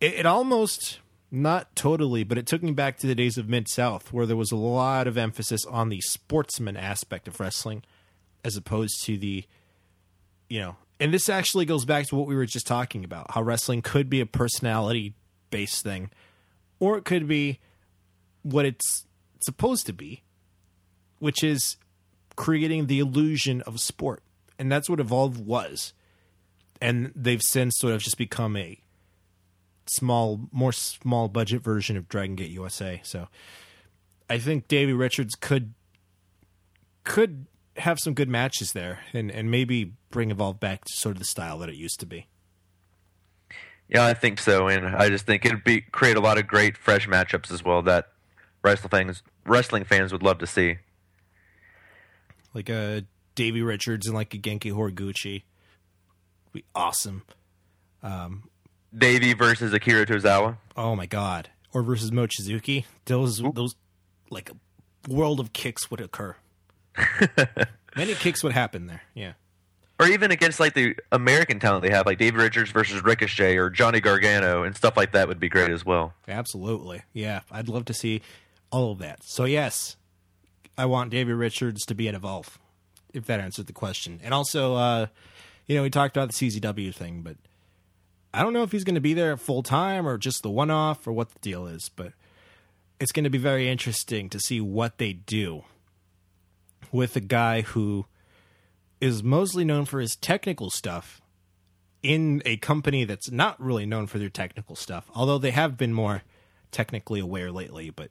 it, 0.00 0.14
it 0.14 0.26
almost 0.26 1.00
not 1.30 1.74
totally, 1.76 2.24
but 2.24 2.38
it 2.38 2.46
took 2.46 2.62
me 2.62 2.72
back 2.72 2.96
to 2.98 3.06
the 3.06 3.14
days 3.14 3.36
of 3.36 3.48
Mid 3.48 3.68
South, 3.68 4.12
where 4.12 4.26
there 4.26 4.36
was 4.36 4.52
a 4.52 4.56
lot 4.56 5.06
of 5.06 5.18
emphasis 5.18 5.64
on 5.66 5.88
the 5.88 6.00
sportsman 6.00 6.76
aspect 6.76 7.28
of 7.28 7.40
wrestling, 7.40 7.82
as 8.44 8.56
opposed 8.56 9.04
to 9.04 9.18
the, 9.18 9.44
you 10.48 10.60
know, 10.60 10.76
and 10.98 11.12
this 11.12 11.28
actually 11.28 11.64
goes 11.64 11.84
back 11.84 12.06
to 12.06 12.16
what 12.16 12.26
we 12.26 12.34
were 12.34 12.46
just 12.46 12.66
talking 12.66 13.04
about 13.04 13.32
how 13.32 13.42
wrestling 13.42 13.82
could 13.82 14.08
be 14.08 14.20
a 14.20 14.26
personality 14.26 15.14
based 15.50 15.82
thing, 15.82 16.10
or 16.78 16.96
it 16.96 17.04
could 17.04 17.28
be 17.28 17.58
what 18.42 18.64
it's 18.64 19.04
supposed 19.40 19.86
to 19.86 19.92
be, 19.92 20.22
which 21.18 21.42
is 21.42 21.76
creating 22.36 22.86
the 22.86 22.98
illusion 22.98 23.62
of 23.62 23.80
sport. 23.80 24.22
And 24.58 24.70
that's 24.70 24.88
what 24.88 25.00
Evolve 25.00 25.40
was. 25.40 25.92
And 26.80 27.12
they've 27.14 27.42
since 27.42 27.78
sort 27.78 27.94
of 27.94 28.02
just 28.02 28.18
become 28.18 28.56
a 28.56 28.78
small, 29.86 30.48
more 30.52 30.72
small 30.72 31.28
budget 31.28 31.62
version 31.62 31.96
of 31.96 32.08
Dragon 32.08 32.36
Gate 32.36 32.50
USA. 32.50 33.00
So 33.04 33.28
I 34.28 34.38
think 34.38 34.68
Davey 34.68 34.92
Richards 34.92 35.34
could 35.34 35.74
could 37.04 37.46
have 37.78 37.98
some 38.00 38.14
good 38.14 38.28
matches 38.28 38.72
there 38.72 39.00
and, 39.12 39.30
and 39.30 39.50
maybe 39.50 39.92
bring 40.10 40.30
Evolve 40.30 40.60
back 40.60 40.84
to 40.84 40.92
sort 40.94 41.16
of 41.16 41.18
the 41.18 41.26
style 41.26 41.58
that 41.58 41.68
it 41.68 41.76
used 41.76 42.00
to 42.00 42.06
be. 42.06 42.26
Yeah, 43.88 44.04
I 44.04 44.14
think 44.14 44.40
so, 44.40 44.66
and 44.66 44.96
I 44.96 45.08
just 45.08 45.26
think 45.26 45.44
it'd 45.44 45.62
be 45.62 45.80
create 45.80 46.16
a 46.16 46.20
lot 46.20 46.38
of 46.38 46.46
great 46.46 46.76
fresh 46.76 47.06
matchups 47.06 47.52
as 47.52 47.64
well 47.64 47.82
that 47.82 48.08
wrestling 48.62 48.90
fans 48.90 49.22
wrestling 49.44 49.84
fans 49.84 50.12
would 50.12 50.22
love 50.22 50.38
to 50.38 50.46
see. 50.46 50.78
Like 52.52 52.68
a 52.68 53.04
Davey 53.36 53.62
Richards 53.62 54.06
and 54.06 54.14
like 54.14 54.34
a 54.34 54.38
Genki 54.38 54.72
Horiguchi. 54.72 55.42
Be 56.52 56.64
awesome. 56.74 57.22
Um, 58.02 58.48
Davey 58.96 59.34
versus 59.34 59.72
Akira 59.72 60.06
Tozawa. 60.06 60.56
Oh 60.76 60.96
my 60.96 61.06
god. 61.06 61.50
Or 61.72 61.82
versus 61.82 62.10
Mochizuki. 62.10 62.86
Those 63.04 63.40
Ooh. 63.40 63.52
those 63.54 63.76
like 64.30 64.50
a 64.50 65.12
world 65.12 65.38
of 65.38 65.52
kicks 65.52 65.90
would 65.90 66.00
occur. 66.00 66.34
Many 67.96 68.14
kicks 68.14 68.42
would 68.42 68.52
happen 68.52 68.86
there. 68.86 69.02
Yeah. 69.14 69.32
Or 69.98 70.06
even 70.06 70.30
against 70.30 70.60
like 70.60 70.74
the 70.74 70.94
American 71.10 71.58
talent 71.58 71.82
they 71.82 71.90
have, 71.90 72.04
like 72.04 72.18
David 72.18 72.40
Richards 72.40 72.70
versus 72.70 73.02
Ricochet 73.02 73.56
or 73.56 73.70
Johnny 73.70 74.00
Gargano 74.00 74.62
and 74.62 74.76
stuff 74.76 74.96
like 74.96 75.12
that 75.12 75.26
would 75.26 75.40
be 75.40 75.48
great 75.48 75.70
as 75.70 75.86
well. 75.86 76.12
Absolutely. 76.28 77.02
Yeah. 77.14 77.40
I'd 77.50 77.68
love 77.68 77.86
to 77.86 77.94
see 77.94 78.20
all 78.70 78.92
of 78.92 78.98
that. 78.98 79.20
So 79.24 79.44
yes, 79.44 79.96
I 80.76 80.84
want 80.84 81.10
David 81.10 81.34
Richards 81.34 81.86
to 81.86 81.94
be 81.94 82.08
at 82.08 82.14
Evolve, 82.14 82.58
if 83.14 83.24
that 83.24 83.40
answers 83.40 83.64
the 83.64 83.72
question. 83.72 84.20
And 84.22 84.34
also, 84.34 84.74
uh, 84.74 85.06
you 85.66 85.76
know, 85.76 85.82
we 85.82 85.90
talked 85.90 86.16
about 86.16 86.30
the 86.30 86.34
CZW 86.34 86.94
thing, 86.94 87.22
but 87.22 87.36
I 88.34 88.42
don't 88.42 88.52
know 88.52 88.62
if 88.62 88.72
he's 88.72 88.84
going 88.84 88.96
to 88.96 89.00
be 89.00 89.14
there 89.14 89.38
full 89.38 89.62
time 89.62 90.06
or 90.06 90.18
just 90.18 90.42
the 90.42 90.50
one 90.50 90.70
off 90.70 91.06
or 91.06 91.12
what 91.12 91.30
the 91.30 91.38
deal 91.40 91.66
is, 91.66 91.90
but 91.96 92.12
it's 93.00 93.12
going 93.12 93.24
to 93.24 93.30
be 93.30 93.38
very 93.38 93.68
interesting 93.68 94.28
to 94.28 94.38
see 94.38 94.60
what 94.60 94.98
they 94.98 95.14
do 95.14 95.64
with 96.92 97.16
a 97.16 97.20
guy 97.20 97.62
who 97.62 98.06
is 99.00 99.22
mostly 99.22 99.64
known 99.64 99.84
for 99.84 100.00
his 100.00 100.16
technical 100.16 100.70
stuff 100.70 101.20
in 102.02 102.40
a 102.44 102.56
company 102.58 103.04
that's 103.04 103.30
not 103.30 103.60
really 103.60 103.86
known 103.86 104.06
for 104.06 104.18
their 104.18 104.28
technical 104.28 104.76
stuff, 104.76 105.10
although 105.14 105.38
they 105.38 105.50
have 105.50 105.76
been 105.76 105.92
more 105.92 106.22
technically 106.70 107.20
aware 107.20 107.50
lately. 107.50 107.90
But 107.90 108.10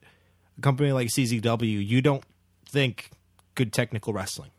a 0.58 0.60
company 0.60 0.92
like 0.92 1.08
CZW, 1.08 1.86
you 1.86 2.02
don't 2.02 2.24
think 2.68 3.10
good 3.54 3.72
technical 3.72 4.12
wrestling. 4.12 4.50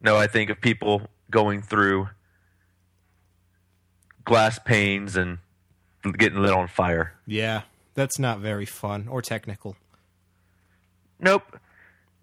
No, 0.00 0.16
I 0.16 0.26
think 0.26 0.50
of 0.50 0.60
people 0.60 1.02
going 1.30 1.62
through 1.62 2.08
glass 4.24 4.58
panes 4.58 5.16
and 5.16 5.38
getting 6.16 6.40
lit 6.40 6.52
on 6.52 6.68
fire. 6.68 7.14
Yeah, 7.26 7.62
that's 7.94 8.18
not 8.18 8.38
very 8.38 8.66
fun 8.66 9.08
or 9.08 9.22
technical. 9.22 9.76
Nope. 11.18 11.58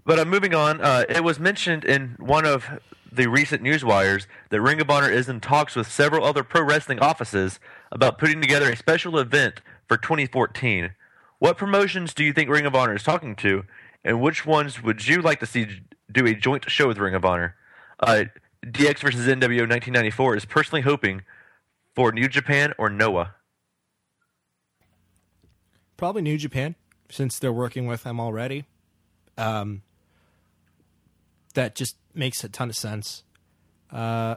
But 0.06 0.20
uh, 0.20 0.26
moving 0.26 0.54
on, 0.54 0.82
uh, 0.82 1.06
it 1.08 1.24
was 1.24 1.40
mentioned 1.40 1.86
in 1.86 2.16
one 2.20 2.46
of 2.46 2.80
the 3.12 3.28
recent 3.28 3.62
news 3.62 3.86
wires 3.86 4.28
that 4.50 4.62
Ring 4.62 4.82
of 4.82 4.90
Honor 4.90 5.10
is 5.10 5.30
in 5.30 5.40
talks 5.40 5.76
with 5.76 5.90
several 5.90 6.26
other 6.26 6.44
pro 6.44 6.64
wrestling 6.64 7.00
offices 7.00 7.60
about 7.92 8.18
putting 8.18 8.42
together 8.42 8.72
a 8.72 8.76
special 8.76 9.18
event 9.18 9.62
for 9.88 9.98
2014. 9.98 10.92
What 11.40 11.58
promotions 11.58 12.14
do 12.14 12.24
you 12.24 12.34
think 12.34 12.50
Ring 12.50 12.66
of 12.66 12.76
Honor 12.76 12.96
is 12.96 13.04
talking 13.04 13.36
to, 13.38 13.64
and 14.04 14.22
which 14.22 14.46
ones 14.46 14.82
would 14.82 15.08
you 15.08 15.22
like 15.22 15.40
to 15.40 15.46
see 15.46 15.82
do 16.12 16.26
a 16.26 16.34
joint 16.34 16.70
show 16.70 16.88
with 16.88 16.98
Ring 16.98 17.16
of 17.16 17.24
Honor? 17.24 17.56
Uh, 18.00 18.26
DX 18.66 19.00
versus 19.00 19.28
NWO 19.28 19.68
1994 19.70 20.38
is 20.38 20.46
personally 20.46 20.82
hoping 20.82 21.22
for 21.94 22.12
New 22.12 22.28
Japan 22.28 22.74
or 22.78 22.90
Noah. 22.90 23.36
Probably 25.98 26.22
New 26.22 26.38
Japan, 26.38 26.76
since 27.10 27.40
they're 27.40 27.54
working 27.54 27.88
with 27.88 28.04
them 28.04 28.20
already. 28.20 28.66
Um, 29.38 29.84
that 31.54 31.76
just 31.76 31.96
makes 32.14 32.44
a 32.44 32.50
ton 32.50 32.70
of 32.70 32.76
sense. 32.76 33.24
Uh, 33.92 34.36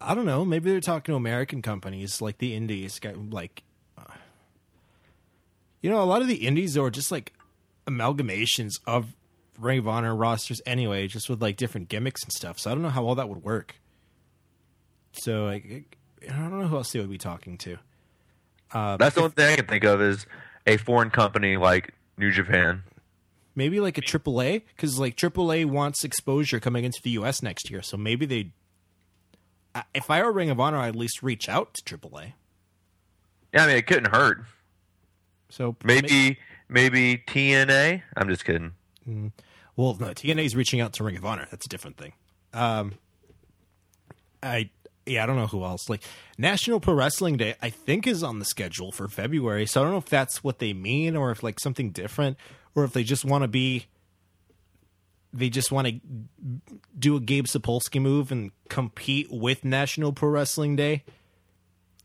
I 0.00 0.14
don't 0.14 0.26
know. 0.26 0.44
Maybe 0.44 0.70
they're 0.70 0.80
talking 0.80 1.12
to 1.12 1.16
American 1.16 1.62
companies 1.62 2.20
like 2.20 2.38
the 2.38 2.54
Indies, 2.54 3.00
like 3.30 3.62
uh, 3.96 4.02
you 5.80 5.90
know, 5.90 6.02
a 6.02 6.04
lot 6.04 6.22
of 6.22 6.28
the 6.28 6.46
Indies 6.46 6.76
are 6.76 6.90
just 6.90 7.10
like 7.10 7.32
amalgamations 7.86 8.80
of 8.86 9.14
Ring 9.58 9.78
of 9.78 9.88
Honor 9.88 10.14
rosters 10.14 10.60
anyway, 10.66 11.06
just 11.06 11.30
with 11.30 11.40
like 11.40 11.56
different 11.56 11.88
gimmicks 11.88 12.22
and 12.22 12.32
stuff. 12.32 12.58
So 12.58 12.70
I 12.70 12.74
don't 12.74 12.82
know 12.82 12.90
how 12.90 13.04
all 13.04 13.14
that 13.14 13.28
would 13.28 13.42
work. 13.42 13.76
So 15.12 15.46
like, 15.46 15.96
I 16.22 16.36
don't 16.36 16.60
know 16.60 16.66
who 16.66 16.76
else 16.76 16.92
they 16.92 17.00
would 17.00 17.10
be 17.10 17.18
talking 17.18 17.56
to. 17.58 17.78
Uh, 18.72 18.96
That's 18.98 19.14
the 19.14 19.22
only 19.22 19.32
thing 19.32 19.52
I 19.52 19.56
can 19.56 19.66
think 19.66 19.84
of 19.84 20.02
is 20.02 20.26
a 20.66 20.76
foreign 20.76 21.10
company 21.10 21.56
like 21.56 21.94
New 22.18 22.30
Japan 22.32 22.82
maybe 23.56 23.80
like 23.80 23.98
a 23.98 24.02
AAA 24.02 24.62
because 24.68 25.00
like 25.00 25.16
AAA 25.16 25.64
wants 25.64 26.04
exposure 26.04 26.60
coming 26.60 26.84
into 26.84 27.00
the 27.02 27.10
U.S. 27.10 27.42
next 27.42 27.70
year, 27.70 27.82
so 27.82 27.96
maybe 27.96 28.26
they. 28.26 28.52
If 29.94 30.10
I 30.10 30.22
were 30.22 30.32
Ring 30.32 30.48
of 30.48 30.60
Honor, 30.60 30.78
I'd 30.78 30.90
at 30.90 30.96
least 30.96 31.22
reach 31.22 31.48
out 31.48 31.74
to 31.74 31.98
AAA. 31.98 32.32
Yeah, 33.52 33.64
I 33.64 33.66
mean 33.66 33.76
it 33.76 33.86
couldn't 33.86 34.14
hurt. 34.14 34.44
So 35.48 35.76
maybe 35.82 36.38
maybe 36.68 37.22
TNA. 37.26 38.02
I'm 38.16 38.28
just 38.28 38.44
kidding. 38.44 38.72
Mm, 39.08 39.32
well, 39.76 39.96
no, 39.98 40.08
TNA 40.08 40.44
is 40.44 40.56
reaching 40.56 40.80
out 40.80 40.92
to 40.94 41.04
Ring 41.04 41.16
of 41.16 41.24
Honor. 41.24 41.46
That's 41.50 41.66
a 41.66 41.68
different 41.68 41.96
thing. 41.96 42.12
Um, 42.52 42.94
I 44.42 44.70
yeah, 45.06 45.22
I 45.22 45.26
don't 45.26 45.36
know 45.36 45.46
who 45.46 45.64
else. 45.64 45.88
Like 45.88 46.02
National 46.36 46.80
Pro 46.80 46.94
Wrestling 46.94 47.36
Day, 47.36 47.54
I 47.62 47.70
think 47.70 48.06
is 48.06 48.22
on 48.22 48.38
the 48.38 48.44
schedule 48.44 48.92
for 48.92 49.08
February. 49.08 49.66
So 49.66 49.80
I 49.80 49.84
don't 49.84 49.92
know 49.92 49.98
if 49.98 50.06
that's 50.06 50.42
what 50.42 50.58
they 50.58 50.72
mean 50.72 51.16
or 51.16 51.30
if 51.30 51.42
like 51.42 51.60
something 51.60 51.90
different 51.90 52.36
or 52.76 52.84
if 52.84 52.92
they 52.92 53.02
just 53.02 53.24
want 53.24 53.42
to 53.42 53.48
be 53.48 53.86
they 55.32 55.50
just 55.50 55.72
want 55.72 55.88
to 55.88 56.00
do 56.98 57.16
a 57.16 57.20
Gabe 57.20 57.46
Sapolsky 57.46 58.00
move 58.00 58.30
and 58.30 58.52
compete 58.68 59.28
with 59.30 59.64
National 59.64 60.12
Pro 60.12 60.30
Wrestling 60.30 60.76
Day. 60.76 61.04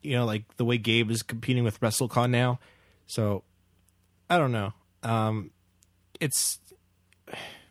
You 0.01 0.15
know, 0.15 0.25
like 0.25 0.57
the 0.57 0.65
way 0.65 0.77
Gabe 0.77 1.11
is 1.11 1.21
competing 1.21 1.63
with 1.63 1.79
WrestleCon 1.79 2.31
now. 2.31 2.59
So 3.05 3.43
I 4.29 4.37
don't 4.37 4.51
know. 4.51 4.73
Um, 5.03 5.51
it's 6.19 6.59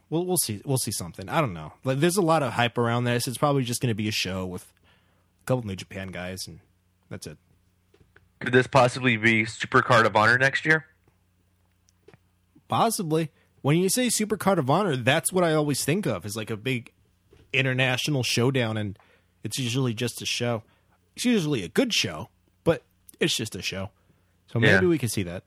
we'll 0.08 0.24
we'll 0.24 0.38
see 0.38 0.62
we'll 0.64 0.78
see 0.78 0.92
something. 0.92 1.28
I 1.28 1.40
don't 1.40 1.52
know. 1.52 1.72
Like 1.84 1.98
there's 1.98 2.16
a 2.16 2.22
lot 2.22 2.42
of 2.42 2.52
hype 2.52 2.78
around 2.78 3.04
this. 3.04 3.26
It's 3.26 3.38
probably 3.38 3.64
just 3.64 3.80
going 3.80 3.88
to 3.88 3.94
be 3.94 4.08
a 4.08 4.12
show 4.12 4.46
with 4.46 4.62
a 5.42 5.46
couple 5.46 5.66
New 5.66 5.76
Japan 5.76 6.08
guys, 6.08 6.46
and 6.46 6.60
that's 7.10 7.26
it. 7.26 7.38
Could 8.38 8.52
this 8.52 8.66
possibly 8.66 9.16
be 9.16 9.44
Super 9.44 9.82
Card 9.82 10.06
of 10.06 10.16
Honor 10.16 10.38
next 10.38 10.64
year? 10.64 10.86
Possibly. 12.70 13.30
When 13.62 13.76
you 13.76 13.90
say 13.90 14.08
Super 14.08 14.38
Card 14.38 14.58
of 14.58 14.70
Honor, 14.70 14.96
that's 14.96 15.32
what 15.32 15.44
I 15.44 15.52
always 15.52 15.84
think 15.84 16.06
of 16.06 16.24
is 16.24 16.34
like 16.36 16.48
a 16.50 16.56
big 16.56 16.92
international 17.52 18.22
showdown 18.22 18.76
and 18.76 18.98
It's 19.42 19.58
usually 19.58 19.94
just 19.94 20.20
a 20.20 20.26
show. 20.26 20.62
It's 21.16 21.24
usually 21.24 21.62
a 21.64 21.68
good 21.68 21.94
show, 21.94 22.28
but 22.62 22.82
it's 23.18 23.34
just 23.34 23.54
a 23.56 23.62
show. 23.62 23.88
So 24.52 24.58
maybe 24.60 24.84
Yeah. 24.84 24.90
we 24.90 24.98
can 24.98 25.08
see 25.08 25.22
that. 25.22 25.44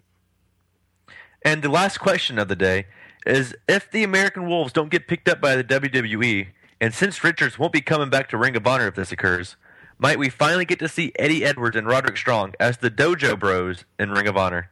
And 1.45 1.61
the 1.61 1.69
last 1.69 1.99
question 1.99 2.39
of 2.39 2.47
the 2.47 2.55
day 2.55 2.87
is 3.25 3.53
if 3.67 3.91
the 3.91 4.03
American 4.03 4.47
Wolves 4.47 4.73
don't 4.73 4.89
get 4.89 5.07
picked 5.07 5.29
up 5.29 5.39
by 5.41 5.55
the 5.55 5.63
WWE, 5.63 6.47
and 6.81 6.93
since 6.93 7.23
Richards 7.23 7.59
won't 7.59 7.71
be 7.73 7.81
coming 7.81 8.09
back 8.09 8.29
to 8.29 8.37
Ring 8.37 8.55
of 8.55 8.65
Honor 8.65 8.87
if 8.87 8.95
this 8.95 9.11
occurs, 9.11 9.55
might 9.99 10.17
we 10.17 10.29
finally 10.29 10.65
get 10.65 10.79
to 10.79 10.89
see 10.89 11.11
Eddie 11.19 11.45
Edwards 11.45 11.75
and 11.77 11.85
Roderick 11.87 12.17
Strong 12.17 12.53
as 12.59 12.77
the 12.77 12.89
Dojo 12.91 13.37
Bros 13.39 13.85
in 13.99 14.09
Ring 14.11 14.27
of 14.27 14.35
Honor? 14.35 14.69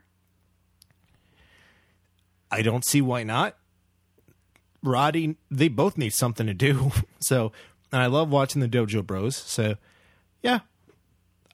I 2.51 2.61
don't 2.61 2.85
see 2.85 3.01
why 3.01 3.23
not. 3.23 3.55
Roddy, 4.83 5.37
they 5.49 5.67
both 5.67 5.97
need 5.97 6.13
something 6.13 6.47
to 6.47 6.53
do. 6.53 6.91
So, 7.23 7.51
and 7.91 8.01
I 8.01 8.07
love 8.07 8.31
watching 8.31 8.61
the 8.61 8.67
Dojo 8.67 9.05
Bros. 9.05 9.35
So, 9.35 9.75
yeah, 10.41 10.61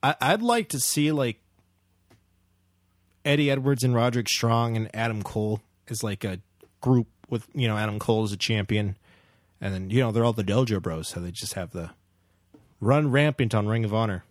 I, 0.02 0.16
I'd 0.22 0.42
like 0.42 0.70
to 0.70 0.80
see 0.80 1.12
like 1.12 1.42
Eddie 3.26 3.52
Edwards 3.52 3.84
and 3.84 3.94
Roderick 3.94 4.30
Strong 4.30 4.78
and 4.78 4.90
Adam 4.96 5.24
Cole 5.24 5.60
as 5.90 6.04
like 6.04 6.24
a 6.24 6.40
group 6.80 7.08
with 7.30 7.48
you 7.54 7.68
know 7.68 7.76
Adam 7.76 8.00
Cole 8.00 8.24
as 8.24 8.32
a 8.32 8.38
champion, 8.38 8.96
and 9.60 9.74
then 9.74 9.90
you 9.90 10.00
know 10.00 10.14
they're 10.14 10.24
all 10.24 10.32
the 10.32 10.44
Dojo 10.44 10.82
Bros. 10.82 11.10
So 11.10 11.20
they 11.20 11.32
just 11.32 11.56
have 11.56 11.72
the 11.72 11.90
run 12.80 13.12
rampant 13.12 13.54
on 13.54 13.68
Ring 13.68 13.84
of 13.84 13.94
Honor. 13.94 14.24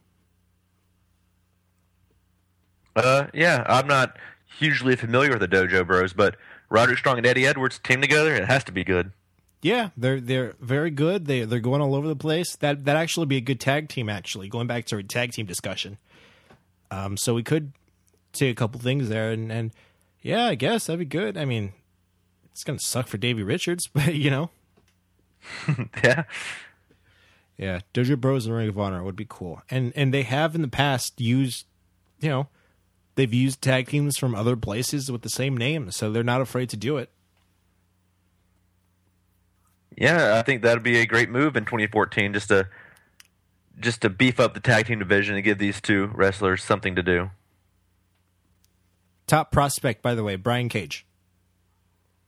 Uh, 2.95 3.27
yeah, 3.35 3.63
I'm 3.67 3.87
not 3.87 4.17
hugely 4.59 4.97
familiar 4.97 5.31
with 5.31 5.41
the 5.41 5.49
Dojo 5.49 5.87
Bros, 5.87 6.15
but 6.15 6.37
Roderick 6.69 6.99
Strong 6.99 7.19
and 7.19 7.27
Eddie 7.27 7.47
Edwards 7.47 7.79
team 7.79 8.01
together, 8.01 8.35
it 8.35 8.47
has 8.47 8.65
to 8.65 8.73
be 8.73 8.85
good. 8.85 9.13
Yeah, 9.63 9.91
they're 9.97 10.21
they're 10.21 10.55
very 10.61 10.91
good. 10.91 11.27
They 11.27 11.45
they're 11.45 11.61
going 11.61 11.81
all 11.81 11.95
over 11.95 12.07
the 12.07 12.17
place. 12.17 12.57
That 12.57 12.85
that 12.85 12.97
actually 12.97 13.27
be 13.27 13.39
a 13.39 13.41
good 13.41 13.59
tag 13.59 13.89
team. 13.89 14.09
Actually, 14.09 14.49
going 14.49 14.67
back 14.67 14.85
to 14.87 14.97
our 14.97 15.03
tag 15.03 15.33
team 15.33 15.47
discussion. 15.47 15.99
Um, 16.91 17.17
so 17.17 17.35
we 17.35 17.43
could 17.43 17.73
say 18.33 18.49
a 18.49 18.55
couple 18.55 18.79
things 18.81 19.09
there, 19.09 19.31
and 19.31 19.51
and 19.51 19.73
yeah, 20.23 20.47
I 20.47 20.55
guess 20.55 20.87
that'd 20.87 20.99
be 20.99 21.05
good. 21.05 21.37
I 21.37 21.45
mean, 21.45 21.73
it's 22.53 22.65
gonna 22.65 22.79
suck 22.79 23.09
for 23.09 23.17
Davey 23.17 23.43
Richards, 23.43 23.87
but 23.93 24.15
you 24.15 24.31
know, 24.31 24.51
yeah. 26.05 26.25
yeah, 27.57 27.81
Dojo 27.95 28.21
Bros 28.21 28.47
and 28.47 28.55
Ring 28.55 28.69
of 28.69 28.79
Honor 28.79 29.03
would 29.03 29.17
be 29.17 29.27
cool. 29.29 29.63
And 29.71 29.93
and 29.97 30.13
they 30.13 30.23
have 30.23 30.55
in 30.55 30.63
the 30.63 30.69
past 30.69 31.21
used, 31.21 31.67
you 32.21 32.29
know, 32.29 32.49
they've 33.17 33.35
used 33.35 33.61
tag 33.61 33.89
teams 33.89 34.17
from 34.17 34.35
other 34.35 34.57
places 34.57 35.11
with 35.11 35.23
the 35.23 35.29
same 35.29 35.57
name, 35.57 35.91
so 35.91 36.11
they're 36.11 36.23
not 36.23 36.41
afraid 36.41 36.71
to 36.71 36.77
do 36.77 36.97
it. 36.99 37.11
Yeah, 39.97 40.37
I 40.39 40.43
think 40.43 40.63
that'd 40.63 40.83
be 40.83 40.99
a 40.99 41.07
great 41.07 41.31
move 41.31 41.57
in 41.57 41.65
2014 41.65 42.35
just 42.35 42.49
to 42.49 42.69
just 43.79 44.03
to 44.03 44.11
beef 44.11 44.41
up 44.41 44.55
the 44.55 44.61
tag 44.61 44.87
team 44.87 44.99
division 44.99 45.35
and 45.35 45.45
give 45.45 45.59
these 45.59 45.81
two 45.81 46.07
wrestlers 46.15 46.63
something 46.63 46.95
to 46.97 47.03
do. 47.03 47.31
Top 49.27 49.51
prospect, 49.51 50.03
by 50.03 50.15
the 50.15 50.23
way, 50.23 50.37
Brian 50.37 50.69
Cage. 50.69 51.07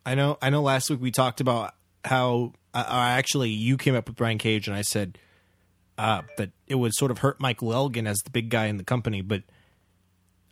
I 0.04 0.14
know. 0.14 0.36
I 0.42 0.50
know. 0.50 0.62
Last 0.62 0.90
week 0.90 1.00
we 1.00 1.10
talked 1.10 1.40
about 1.40 1.74
how 2.04 2.52
uh, 2.74 2.84
actually 2.88 3.50
you 3.50 3.76
came 3.76 3.94
up 3.94 4.08
with 4.08 4.16
Brian 4.16 4.38
Cage, 4.38 4.66
and 4.66 4.76
I 4.76 4.82
said 4.82 5.18
uh, 5.96 6.22
that 6.38 6.50
it 6.66 6.76
would 6.76 6.94
sort 6.94 7.10
of 7.10 7.18
hurt 7.18 7.40
Michael 7.40 7.72
Elgin 7.72 8.06
as 8.06 8.18
the 8.18 8.30
big 8.30 8.48
guy 8.48 8.66
in 8.66 8.78
the 8.78 8.84
company. 8.84 9.20
But 9.20 9.42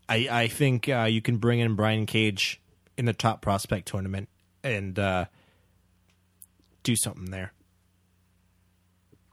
I, 0.08 0.28
I 0.30 0.48
think 0.48 0.88
uh, 0.88 1.04
you 1.04 1.20
can 1.20 1.38
bring 1.38 1.60
in 1.60 1.74
Brian 1.74 2.06
Cage 2.06 2.60
in 2.96 3.04
the 3.04 3.12
top 3.12 3.42
prospect 3.42 3.88
tournament 3.88 4.28
and 4.62 4.98
uh, 4.98 5.26
do 6.82 6.96
something 6.96 7.30
there. 7.30 7.52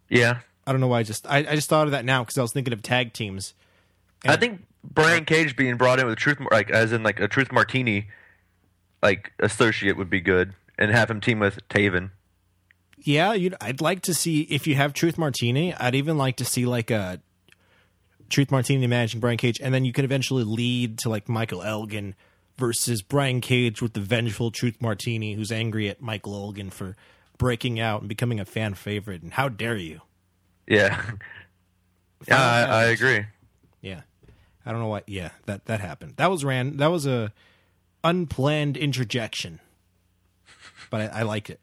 Yeah, 0.09 0.39
I 0.65 0.71
don't 0.71 0.81
know 0.81 0.87
why. 0.87 0.99
I 0.99 1.03
just 1.03 1.27
I, 1.27 1.39
I 1.39 1.55
just 1.55 1.69
thought 1.69 1.87
of 1.87 1.91
that 1.91 2.05
now 2.05 2.23
because 2.23 2.37
I 2.37 2.41
was 2.41 2.53
thinking 2.53 2.73
of 2.73 2.81
tag 2.81 3.13
teams. 3.13 3.53
I 4.25 4.35
think 4.35 4.63
Brian 4.83 5.25
Cage 5.25 5.55
being 5.55 5.75
brought 5.75 5.99
in 5.99 6.05
with 6.05 6.17
Truth, 6.17 6.39
like 6.51 6.69
as 6.69 6.91
in 6.91 7.03
like 7.03 7.19
a 7.19 7.27
Truth 7.27 7.51
Martini, 7.51 8.07
like 9.01 9.33
associate 9.39 9.97
would 9.97 10.09
be 10.09 10.21
good, 10.21 10.53
and 10.77 10.91
have 10.91 11.09
him 11.09 11.19
team 11.19 11.39
with 11.39 11.67
Taven. 11.69 12.11
Yeah, 12.97 13.33
you'd, 13.33 13.55
I'd 13.59 13.81
like 13.81 14.01
to 14.03 14.13
see 14.13 14.41
if 14.43 14.65
you 14.65 14.75
have 14.75 14.93
Truth 14.93 15.17
Martini. 15.17 15.73
I'd 15.73 15.95
even 15.95 16.17
like 16.17 16.37
to 16.37 16.45
see 16.45 16.65
like 16.65 16.89
a 16.89 17.19
Truth 18.33 18.49
Martini 18.49 18.87
managing 18.87 19.19
Brian 19.19 19.37
Cage, 19.37 19.61
and 19.61 19.71
then 19.71 19.85
you 19.85 19.93
could 19.93 20.05
eventually 20.05 20.43
lead 20.43 20.97
to 20.99 21.09
like 21.09 21.29
Michael 21.29 21.61
Elgin 21.61 22.15
versus 22.57 23.03
Brian 23.03 23.41
Cage 23.41 23.79
with 23.79 23.93
the 23.93 23.99
vengeful 23.99 24.49
Truth 24.49 24.81
Martini, 24.81 25.33
who's 25.35 25.51
angry 25.51 25.87
at 25.87 26.01
Michael 26.01 26.33
Elgin 26.33 26.71
for 26.71 26.95
breaking 27.37 27.79
out 27.79 28.01
and 28.01 28.09
becoming 28.09 28.39
a 28.39 28.45
fan 28.45 28.73
favorite. 28.73 29.21
And 29.21 29.33
how 29.33 29.49
dare 29.49 29.77
you? 29.77 30.01
Yeah, 30.65 30.99
yeah, 32.27 32.41
I, 32.41 32.61
I 32.61 32.83
agree. 32.85 33.25
Yeah, 33.81 34.01
I 34.65 34.71
don't 34.71 34.81
know 34.81 34.87
why. 34.87 35.03
Yeah, 35.05 35.29
that 35.45 35.65
that 35.65 35.79
happened. 35.79 36.13
That 36.15 36.31
was 36.31 36.43
ran. 36.43 36.77
That 36.77 36.87
was 36.87 37.05
a 37.05 37.31
unplanned 38.03 38.77
interjection, 38.77 39.59
but 40.89 41.01
I, 41.01 41.19
I 41.19 41.21
like 41.21 41.51
it. 41.51 41.59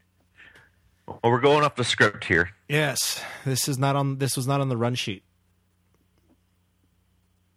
Well, 1.09 1.19
we're 1.25 1.41
going 1.41 1.65
off 1.65 1.75
the 1.75 1.83
script 1.83 2.27
here. 2.27 2.51
Yes, 2.69 3.21
this 3.45 3.67
is 3.67 3.77
not 3.77 3.97
on. 3.97 4.19
This 4.19 4.37
was 4.37 4.47
not 4.47 4.61
on 4.61 4.69
the 4.69 4.77
run 4.77 4.95
sheet. 4.95 5.25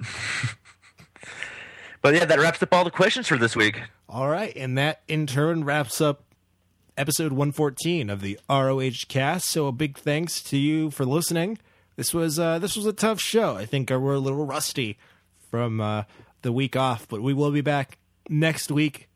But 2.04 2.16
yeah, 2.16 2.26
that 2.26 2.38
wraps 2.38 2.62
up 2.62 2.74
all 2.74 2.84
the 2.84 2.92
questions 2.92 3.30
for 3.30 3.38
this 3.38 3.56
week. 3.56 3.82
All 4.10 4.28
right, 4.28 4.54
and 4.58 4.78
that 4.78 5.04
in 5.08 5.26
turn 5.26 5.64
wraps 5.64 6.02
up 6.02 6.26
episode 6.98 7.32
114 7.32 8.10
of 8.10 8.20
the 8.20 8.38
ROH 8.50 9.06
cast. 9.08 9.46
So 9.48 9.68
a 9.68 9.72
big 9.72 9.98
thanks 9.98 10.44
to 10.44 10.58
you 10.58 10.92
for 10.92 11.06
listening. 11.06 11.60
This 11.96 12.14
was 12.14 12.38
uh, 12.38 12.60
this 12.60 12.76
was 12.76 12.86
a 12.86 12.92
tough 12.92 13.22
show. 13.22 13.56
I 13.56 13.66
think 13.66 13.90
we're 13.90 14.16
a 14.16 14.20
little 14.20 14.46
rusty 14.46 14.98
from 15.50 15.80
uh, 15.80 16.04
the 16.42 16.52
week 16.52 16.76
off, 16.76 17.08
but 17.08 17.22
we 17.22 17.34
will 17.34 17.52
be 17.52 17.62
back 17.62 17.98
next 18.28 18.70
week, 18.70 19.08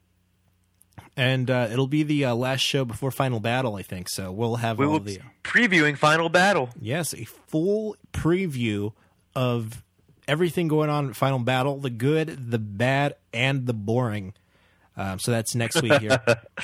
and 1.18 1.52
uh, 1.52 1.68
it'll 1.70 1.88
be 1.88 2.04
the 2.04 2.24
uh, 2.24 2.36
last 2.36 2.62
show 2.62 2.86
before 2.86 3.12
Final 3.12 3.42
Battle. 3.42 3.76
I 3.76 3.82
think 3.82 4.08
so. 4.08 4.32
We'll 4.32 4.56
have 4.56 4.80
We 4.80 4.86
all 4.86 4.94
will 4.94 5.00
the 5.02 5.18
be 5.18 5.24
previewing 5.44 5.98
Final 5.98 6.30
Battle. 6.30 6.70
Yes, 6.80 7.14
a 7.14 7.26
full 7.26 7.98
preview 8.14 8.94
of 9.36 9.84
everything 10.28 10.68
going 10.68 10.90
on 10.90 11.14
Final 11.14 11.40
Battle 11.40 11.78
the 11.78 11.90
good, 11.90 12.52
the 12.52 12.60
bad, 12.60 13.16
and 13.34 13.66
the 13.66 13.74
boring. 13.74 14.34
Um, 14.96 15.20
so 15.20 15.32
that's 15.32 15.54
next 15.54 15.82
week 15.82 15.94
here 16.02 16.20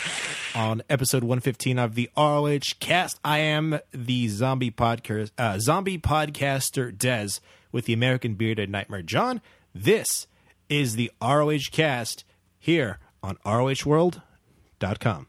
on 0.55 0.81
episode 0.89 1.23
115 1.23 1.77
of 1.77 1.93
the 1.93 2.09
ROH 2.17 2.73
cast. 2.79 3.19
I 3.23 3.39
am 3.39 3.79
the 3.91 4.27
zombie 4.27 4.71
podcast, 4.71 5.31
uh, 5.37 5.59
zombie 5.59 5.99
podcaster 5.99 6.95
Dez 6.95 7.39
with 7.71 7.85
the 7.85 7.93
American 7.93 8.33
Bearded 8.33 8.69
Nightmare 8.69 9.03
John. 9.03 9.39
This 9.73 10.27
is 10.67 10.95
the 10.95 11.11
ROH 11.21 11.69
cast 11.71 12.23
here 12.57 12.99
on 13.21 13.37
ROHworld.com. 13.45 15.27